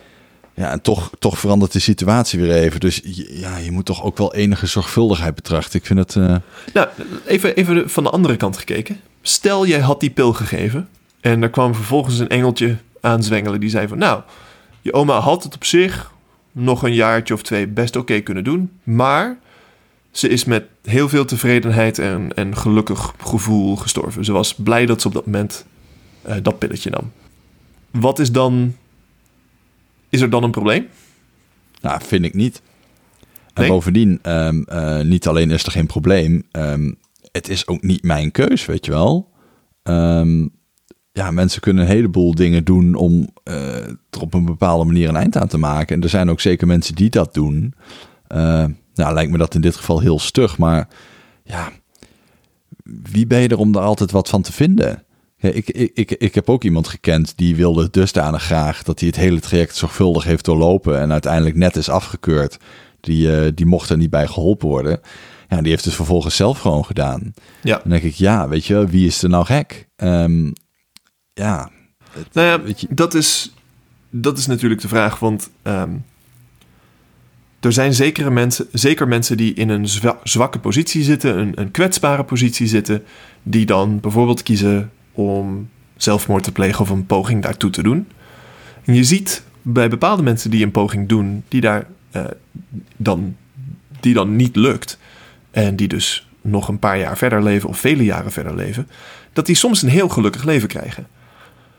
Ja, 0.54 0.72
en 0.72 0.82
toch, 0.82 1.10
toch 1.20 1.40
verandert 1.40 1.72
de 1.72 1.80
situatie 1.80 2.40
weer 2.40 2.52
even. 2.52 2.80
Dus 2.80 3.02
ja, 3.30 3.58
je 3.58 3.72
moet 3.72 3.86
toch 3.86 4.04
ook 4.04 4.18
wel 4.18 4.34
enige 4.34 4.66
zorgvuldigheid 4.68 5.36
betrachten. 5.36 5.80
Ik 5.80 5.86
vind 5.86 6.00
het... 6.00 6.16
eh, 6.16 6.36
nou, 6.74 6.88
even, 7.26 7.56
even 7.56 7.90
van 7.90 8.04
de 8.04 8.10
andere 8.10 8.36
kant 8.36 8.58
gekeken. 8.58 9.00
Stel, 9.22 9.66
jij 9.66 9.80
had 9.80 10.00
die 10.00 10.10
pil 10.10 10.34
gegeven 10.34 10.88
en 11.22 11.44
er 11.44 11.50
kwam 11.50 11.76
vervolgens 11.76 12.20
een 12.20 12.30
engeltje 12.30 12.78
aanzwengelen 13.02 13.60
die 13.60 13.70
zei 13.70 13.88
van... 13.88 13.98
Nou, 13.98 14.22
je 14.82 14.94
oma 14.94 15.20
had 15.20 15.44
het 15.44 15.56
op 15.56 15.64
zich 15.66 16.12
nog 16.52 16.84
een 16.84 16.94
jaartje 16.94 17.34
of 17.34 17.42
twee 17.42 17.68
best 17.68 17.96
oké 17.96 18.20
kunnen 18.20 18.44
doen, 18.44 18.72
maar 18.84 19.38
ze 20.12 20.30
is 20.30 20.46
met 20.46 20.64
heel 20.84 21.10
veel 21.10 21.26
tevredenheid 21.26 22.00
en, 22.00 22.32
en 22.36 22.58
gelukkig 22.58 23.14
gevoel 23.24 23.76
gestorven. 23.76 24.26
Ze 24.26 24.32
was 24.32 24.54
blij 24.56 24.86
dat 24.86 25.02
ze 25.02 25.08
op 25.08 25.14
dat 25.14 25.26
moment 25.26 25.66
eh, 26.22 26.36
dat 26.42 26.60
pilletje 26.60 26.90
nam. 26.90 27.12
Wat 27.92 28.20
is 28.20 28.32
dan... 28.32 28.76
Is 30.10 30.22
er 30.22 30.30
dan 30.30 30.44
een 30.44 30.52
probleem? 30.52 30.88
Nou, 31.82 32.02
vind 32.04 32.26
ik 32.26 32.34
niet. 32.34 32.62
En 33.54 33.62
Nee? 33.62 33.70
bovendien, 33.72 34.20
ehm, 34.22 34.62
eh, 34.62 35.02
niet 35.02 35.28
alleen 35.28 35.52
is 35.52 35.64
er 35.64 35.72
geen 35.72 35.88
probleem. 35.88 36.44
ehm, 36.52 36.92
het 37.32 37.50
is 37.50 37.68
ook 37.68 37.82
niet 37.82 38.04
mijn 38.04 38.32
keus, 38.32 38.66
weet 38.66 38.86
je 38.86 38.92
wel. 38.92 39.32
Ehm, 39.84 40.48
ja, 41.12 41.32
mensen 41.32 41.62
kunnen 41.62 41.84
een 41.84 41.90
heleboel 41.90 42.36
dingen 42.36 42.64
doen 42.64 42.96
om 42.96 43.30
eh, 43.44 43.88
er 43.88 44.22
op 44.22 44.34
een 44.34 44.46
bepaalde 44.46 44.86
manier 44.86 45.10
een 45.10 45.16
eind 45.16 45.38
aan 45.38 45.48
te 45.48 45.58
maken. 45.58 45.96
En 45.96 46.02
er 46.04 46.10
zijn 46.10 46.30
ook 46.30 46.40
zeker 46.40 46.68
mensen 46.68 46.96
die 46.96 47.10
dat 47.10 47.34
doen. 47.34 47.74
Uh, 48.36 48.66
nou, 48.94 49.14
lijkt 49.14 49.32
me 49.32 49.38
dat 49.38 49.56
in 49.56 49.62
dit 49.62 49.76
geval 49.76 50.00
heel 50.00 50.20
stug, 50.20 50.58
maar 50.58 50.88
ja, 51.44 51.72
wie 52.84 53.28
ben 53.28 53.40
je 53.40 53.48
er 53.48 53.58
om 53.58 53.72
daar 53.72 53.84
altijd 53.84 54.12
wat 54.12 54.30
van 54.30 54.42
te 54.42 54.52
vinden? 54.54 55.04
Ja, 55.42 55.50
ik, 55.50 55.70
ik, 55.70 55.92
ik, 55.94 56.12
ik 56.12 56.36
heb 56.36 56.50
ook 56.50 56.64
iemand 56.64 56.88
gekend 56.88 57.34
die 57.38 57.56
wilde 57.56 57.90
dusdanig 57.90 58.44
graag 58.44 58.84
dat 58.84 59.00
hij 59.00 59.08
het 59.08 59.18
hele 59.18 59.40
traject 59.40 59.76
zorgvuldig 59.76 60.24
heeft 60.24 60.46
doorlopen 60.46 61.00
en 61.00 61.12
uiteindelijk 61.12 61.56
net 61.56 61.76
is 61.76 61.90
afgekeurd. 61.90 62.58
Die, 63.00 63.28
uh, 63.28 63.52
die 63.56 63.66
mocht 63.66 63.90
er 63.90 63.98
niet 63.98 64.10
bij 64.10 64.28
geholpen 64.28 64.68
worden. 64.68 65.00
Ja, 65.50 65.62
die 65.62 65.72
heeft 65.72 65.84
dus 65.84 65.96
vervolgens 65.96 66.36
zelf 66.36 66.60
gewoon 66.60 66.86
gedaan. 66.86 67.34
Ja. 67.64 67.78
Dan 67.78 67.90
denk 67.90 68.04
ik, 68.04 68.14
ja, 68.14 68.48
weet 68.48 68.66
je, 68.66 68.88
wie 68.88 69.08
is 69.08 69.24
er 69.24 69.30
nou 69.30 69.46
gek? 69.46 69.88
Um, 69.98 70.54
ja. 71.34 71.70
Nou 72.32 72.48
ja, 72.48 72.62
weet 72.62 72.82
je... 72.82 72.88
dat, 72.90 73.14
is, 73.14 73.54
dat 74.10 74.38
is 74.38 74.48
natuurlijk 74.48 74.82
de 74.82 74.88
vraag, 74.88 75.20
want 75.20 75.50
um, 75.64 76.06
er 77.60 77.74
zijn 77.74 77.94
zekere 77.94 78.30
mensen, 78.30 78.68
zeker 78.72 79.08
mensen 79.08 79.38
die 79.38 79.54
in 79.54 79.70
een 79.70 79.88
zwakke 80.24 80.60
positie 80.60 81.04
zitten, 81.04 81.38
een, 81.38 81.52
een 81.56 81.72
kwetsbare 81.72 82.24
positie 82.24 82.68
zitten, 82.68 83.04
die 83.44 83.66
dan 83.66 84.00
bijvoorbeeld 84.00 84.44
kiezen 84.44 84.92
om 85.12 85.70
zelfmoord 85.96 86.44
te 86.44 86.52
plegen 86.52 86.82
of 86.82 86.90
een 86.90 87.06
poging 87.06 87.42
daartoe 87.42 87.70
te 87.70 87.84
doen. 87.84 88.08
En 88.86 88.94
je 88.94 89.04
ziet 89.04 89.44
bij 89.62 89.90
bepaalde 89.90 90.24
mensen 90.24 90.50
die 90.50 90.64
een 90.64 90.72
poging 90.72 91.08
doen, 91.08 91.44
die 91.48 91.62
daar 91.62 91.88
uh, 92.16 92.24
dan, 92.98 93.36
die 94.00 94.14
dan 94.14 94.36
niet 94.36 94.56
lukt, 94.56 94.98
en 95.52 95.76
die 95.76 95.88
dus 95.88 96.28
nog 96.42 96.68
een 96.68 96.80
paar 96.80 97.00
jaar 97.00 97.18
verder 97.18 97.44
leven 97.44 97.70
of 97.70 97.80
vele 97.80 98.04
jaren 98.04 98.32
verder 98.32 98.56
leven, 98.56 98.88
dat 99.34 99.46
die 99.46 99.56
soms 99.56 99.82
een 99.82 99.90
heel 99.90 100.10
gelukkig 100.10 100.44
leven 100.44 100.68
krijgen. 100.68 101.08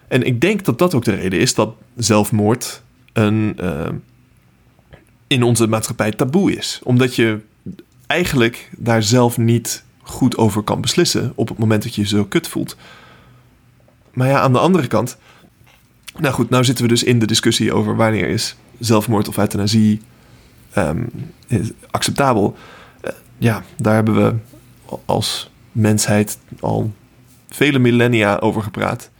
En 0.09 0.23
ik 0.23 0.41
denk 0.41 0.65
dat 0.65 0.79
dat 0.79 0.95
ook 0.95 1.05
de 1.05 1.15
reden 1.15 1.39
is 1.39 1.55
dat 1.55 1.75
zelfmoord 1.97 2.83
een, 3.13 3.57
uh, 3.61 3.89
in 5.27 5.43
onze 5.43 5.67
maatschappij 5.67 6.11
taboe 6.11 6.57
is. 6.57 6.81
Omdat 6.83 7.17
je 7.17 7.39
eigenlijk 8.07 8.71
daar 8.77 9.03
zelf 9.03 9.39
niet 9.39 9.85
goed 10.03 10.37
over 10.37 10.63
kan 10.63 10.81
beslissen 10.81 11.33
op 11.35 11.49
het 11.49 11.59
moment 11.59 11.83
dat 11.83 11.95
je 11.95 12.01
je 12.01 12.07
zo 12.07 12.25
kut 12.25 12.49
voelt. 12.49 12.77
Maar 14.13 14.29
ja, 14.29 14.41
aan 14.41 14.53
de 14.53 14.59
andere 14.59 14.87
kant. 14.87 15.17
Nou 16.19 16.35
goed, 16.35 16.51
nou 16.51 16.65
zitten 16.65 16.85
we 16.85 16.91
dus 16.91 17.03
in 17.03 17.19
de 17.19 17.27
discussie 17.27 17.73
over 17.73 17.97
wanneer 17.97 18.29
is 18.29 18.57
zelfmoord 18.79 19.29
of 19.29 19.39
euthanasie 19.39 20.01
um, 20.79 21.11
acceptabel. 21.91 22.57
Uh, 23.05 23.11
ja, 23.39 23.65
daar 23.77 23.95
hebben 23.95 24.15
we 24.15 24.35
als 25.05 25.51
mensheid 25.73 26.39
al 26.61 26.93
vele 27.49 27.79
millennia 27.79 28.37
over 28.39 28.63
gepraat. 28.63 29.11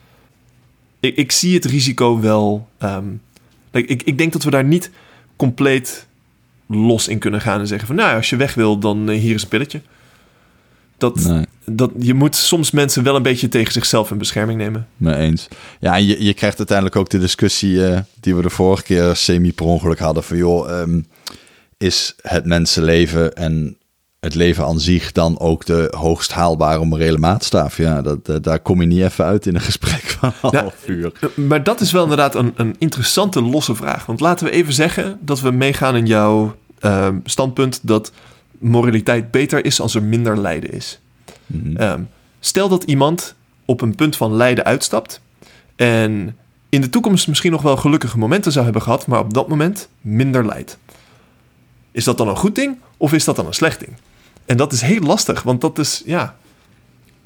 Ik, 1.01 1.17
ik 1.17 1.33
zie 1.33 1.55
het 1.55 1.65
risico 1.65 2.21
wel. 2.21 2.69
Um, 2.79 3.21
ik, 3.71 4.03
ik 4.03 4.19
denk 4.19 4.33
dat 4.33 4.43
we 4.43 4.51
daar 4.51 4.65
niet 4.65 4.91
compleet 5.37 6.07
los 6.67 7.09
in 7.09 7.19
kunnen 7.19 7.41
gaan 7.41 7.61
en 7.61 7.67
zeggen 7.67 7.87
van 7.87 7.97
nou, 7.97 8.17
als 8.17 8.31
je 8.31 8.37
weg 8.37 8.55
wil, 8.55 8.79
dan 8.79 9.11
uh, 9.11 9.21
hier 9.21 9.35
is 9.35 9.43
een 9.43 9.49
pilletje. 9.49 9.81
Dat. 10.99 11.45
Dat, 11.77 11.91
je 11.99 12.15
moet 12.15 12.37
soms 12.37 12.71
mensen 12.71 13.03
wel 13.03 13.17
een 13.17 13.23
beetje 13.23 13.49
tegen 13.49 13.73
zichzelf 13.73 14.11
in 14.11 14.19
bescherming 14.19 14.59
nemen. 14.59 14.89
Mee 14.97 15.15
eens. 15.15 15.49
Ja, 15.81 15.95
en 15.95 16.07
je, 16.07 16.25
je 16.25 16.35
krijgt 16.35 16.59
uiteindelijk 16.59 16.97
ook 16.97 17.11
de 17.11 17.19
discussie 17.19 17.75
uh, 17.75 17.99
die 18.21 18.35
we 18.35 18.43
de 18.43 18.51
vorige 18.51 18.83
keer 18.83 19.17
semi 19.17 19.53
per 19.53 19.67
ongeluk 19.67 19.99
hadden 19.99 20.23
van 20.23 20.37
joh, 20.37 20.81
um, 20.81 21.07
is 21.77 22.15
het 22.21 22.45
mensenleven 22.45 23.35
en 23.35 23.77
het 24.21 24.35
leven 24.35 24.65
aan 24.65 24.81
zich 24.81 25.13
dan 25.13 25.39
ook 25.39 25.67
de 25.67 25.95
hoogst 25.97 26.33
haalbare 26.33 26.85
morele 26.85 27.19
maatstaf? 27.19 27.77
Ja, 27.77 28.03
dat, 28.03 28.45
daar 28.45 28.61
kom 28.61 28.81
je 28.81 28.87
niet 28.87 29.03
even 29.03 29.25
uit 29.25 29.47
in 29.47 29.55
een 29.55 29.61
gesprek 29.61 30.03
van 30.19 30.33
een 30.43 30.51
ja, 30.51 30.61
half 30.61 30.89
uur. 30.89 31.13
Maar 31.35 31.63
dat 31.63 31.81
is 31.81 31.93
wel 31.93 32.03
inderdaad 32.03 32.35
een, 32.35 32.53
een 32.57 32.75
interessante 32.79 33.43
losse 33.43 33.75
vraag. 33.75 34.07
Want 34.07 34.21
laten 34.21 34.47
we 34.47 34.53
even 34.53 34.73
zeggen 34.73 35.19
dat 35.21 35.41
we 35.41 35.51
meegaan 35.51 35.97
in 35.97 36.07
jouw 36.07 36.57
uh, 36.81 37.09
standpunt 37.25 37.81
dat 37.83 38.13
moraliteit 38.59 39.31
beter 39.31 39.65
is 39.65 39.81
als 39.81 39.95
er 39.95 40.03
minder 40.03 40.39
lijden 40.41 40.73
is. 40.73 41.01
Mhm. 41.51 41.83
Um, 41.83 42.09
stel 42.41 42.69
dat 42.69 42.85
iemand 42.85 43.35
op 43.65 43.81
een 43.81 43.95
punt 43.95 44.17
van 44.17 44.35
lijden 44.35 44.65
uitstapt 44.65 45.21
en 45.77 46.37
in 46.69 46.81
de 46.81 46.91
toekomst 46.91 47.29
misschien 47.29 47.51
nog 47.51 47.63
wel 47.63 47.77
gelukkige 47.77 48.19
momenten 48.19 48.53
zou 48.53 48.65
hebben 48.65 48.83
gehad, 48.83 49.07
maar 49.07 49.21
op 49.21 49.35
dat 49.35 49.49
moment 49.49 49.89
minder 50.01 50.47
lijdt. 50.47 50.79
Is 51.91 52.05
dat 52.05 52.19
dan 52.19 52.29
een 52.29 52.37
goed 52.37 52.55
ding 52.55 52.79
of 52.97 53.13
is 53.13 53.25
dat 53.25 53.37
dan 53.37 53.47
een 53.47 53.55
slecht 53.55 53.81
ding? 53.81 53.93
En 54.47 54.57
dat 54.57 54.73
is 54.73 54.81
heel 54.81 55.01
lastig, 55.01 55.43
want 55.43 55.61
dat 55.61 55.79
is, 55.79 56.03
ja. 56.07 56.37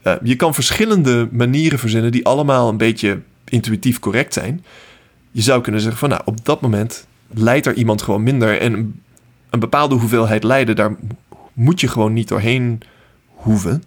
Uh, 0.03 0.15
je 0.23 0.37
kan 0.37 0.55
verschillende 0.55 1.29
manieren 1.33 1.79
verzinnen 1.79 2.13
die 2.13 2.27
allemaal 2.27 2.69
een 2.69 2.77
beetje 2.77 3.21
intuïtief 3.45 3.99
correct 3.99 4.33
zijn. 4.33 4.65
Je 5.31 5.43
zou 5.43 5.61
kunnen 5.61 5.81
zeggen 5.81 5.99
van, 5.99 6.09
nou, 6.09 6.23
op 6.25 6.45
dat 6.45 6.61
moment 6.61 7.07
lijdt 7.31 7.67
er 7.67 7.75
iemand 7.75 8.03
gewoon 8.03 8.23
minder. 8.23 8.61
En 8.61 9.03
een 9.51 9.61
bepaalde 9.61 9.95
hoeveelheid 9.95 10.45
lijden, 10.45 10.77
daar 10.77 10.97
moet 11.53 11.81
je 11.81 11.89
gewoon 11.89 12.13
niet 12.13 12.29
doorheen 12.29 12.81
hoeven. 13.27 13.83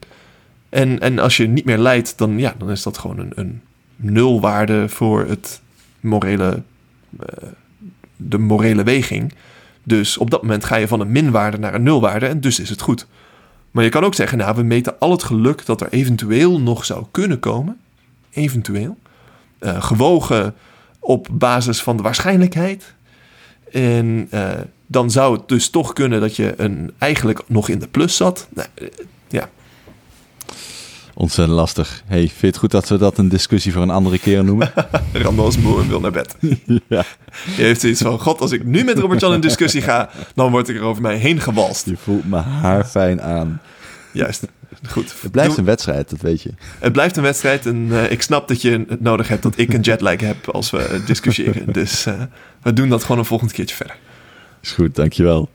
En, 0.69 0.99
en 0.99 1.19
als 1.19 1.38
je 1.38 1.48
niet 1.48 1.65
meer 1.65 1.77
lijdt, 1.77 2.18
dan, 2.18 2.39
ja, 2.39 2.56
dan 2.57 2.72
is 2.72 2.84
dat 2.84 2.98
gewoon 2.98 3.19
een, 3.19 3.31
een 3.35 3.61
nulwaarde 3.95 4.89
voor 4.89 5.26
het 5.26 5.61
morele, 5.99 6.61
uh, 7.19 7.49
de 8.15 8.38
morele 8.38 8.84
weging. 8.84 9.34
Dus 9.84 10.18
op 10.18 10.30
dat 10.30 10.41
moment 10.41 10.65
ga 10.65 10.76
je 10.76 10.88
van 10.88 10.99
een 10.99 11.11
minwaarde 11.11 11.57
naar 11.57 11.73
een 11.73 11.84
nulwaarde 11.84 12.26
en 12.27 12.41
dus 12.41 12.60
is 12.60 12.69
het 12.69 12.81
goed. 12.81 13.07
Maar 13.72 13.84
je 13.84 13.89
kan 13.89 14.03
ook 14.03 14.15
zeggen, 14.15 14.38
nou, 14.38 14.56
we 14.56 14.64
meten 14.64 14.99
al 14.99 15.11
het 15.11 15.23
geluk 15.23 15.65
dat 15.65 15.81
er 15.81 15.89
eventueel 15.89 16.60
nog 16.60 16.85
zou 16.85 17.06
kunnen 17.11 17.39
komen. 17.39 17.80
Eventueel. 18.31 18.98
Uh, 19.60 19.81
gewogen 19.84 20.56
op 20.99 21.27
basis 21.31 21.81
van 21.81 21.98
de 21.98 22.03
waarschijnlijkheid. 22.03 22.94
En 23.72 24.27
uh, 24.34 24.49
dan 24.88 25.11
zou 25.11 25.38
het 25.38 25.48
dus 25.48 25.69
toch 25.69 25.94
kunnen 25.94 26.22
dat 26.22 26.35
je 26.35 26.53
een, 26.57 26.91
eigenlijk 26.98 27.41
nog 27.48 27.69
in 27.69 27.80
de 27.80 27.88
plus 27.88 28.15
zat. 28.15 28.48
Nou, 28.49 28.68
ja. 29.27 29.49
Ontzettend 31.19 31.57
lastig. 31.57 32.03
Hey, 32.06 32.19
vind 32.19 32.39
je 32.39 32.48
het 32.48 32.57
goed 32.57 32.72
dat 32.72 32.89
we 32.89 32.98
dat 32.98 33.18
een 33.18 33.30
discussie 33.30 33.73
voor 33.73 33.81
een 33.81 33.89
andere 33.89 34.19
keer 34.19 34.44
noemen? 34.44 34.72
Randall 35.14 35.48
is 35.48 35.57
moe 35.57 35.81
en 35.81 35.88
wil 35.88 35.99
naar 35.99 36.11
bed. 36.11 36.35
ja. 36.88 37.03
Je 37.56 37.64
heeft 37.64 37.81
zoiets 37.81 38.02
van, 38.02 38.19
god, 38.19 38.41
als 38.41 38.52
ik 38.52 38.64
nu 38.64 38.84
met 38.84 38.99
Robert-Jan 38.99 39.34
in 39.34 39.41
discussie 39.41 39.81
ga, 39.81 40.10
dan 40.35 40.52
word 40.52 40.69
ik 40.69 40.76
er 40.76 40.81
over 40.81 41.02
mij 41.02 41.15
heen 41.15 41.39
gewalst. 41.39 41.85
Je 41.85 41.98
voelt 41.98 42.30
me 42.30 42.38
haar 42.38 42.85
fijn 42.85 43.22
aan. 43.22 43.61
Juist. 44.14 44.45
Goed. 44.89 45.14
Het 45.22 45.31
blijft 45.31 45.57
een 45.57 45.65
wedstrijd, 45.65 46.10
dat 46.10 46.22
weet 46.22 46.41
je. 46.41 46.53
Het 46.80 46.91
blijft 46.91 47.18
een 47.18 47.23
wedstrijd 47.23 47.65
en 47.65 47.88
uh, 47.88 48.11
ik 48.11 48.22
snap 48.22 48.48
dat 48.48 48.61
je 48.61 48.85
het 48.88 49.02
nodig 49.02 49.27
hebt 49.27 49.44
dat 49.44 49.57
ik 49.57 49.73
een 49.73 49.81
jetlag 49.81 50.19
heb 50.19 50.49
als 50.49 50.69
we 50.69 51.02
discussiëren. 51.06 51.73
dus 51.73 52.07
uh, 52.07 52.14
we 52.61 52.73
doen 52.73 52.89
dat 52.89 53.02
gewoon 53.02 53.18
een 53.18 53.26
volgend 53.26 53.52
keertje 53.52 53.76
verder. 53.76 53.95
Is 54.61 54.72
goed, 54.72 54.95
dankjewel. 54.95 55.49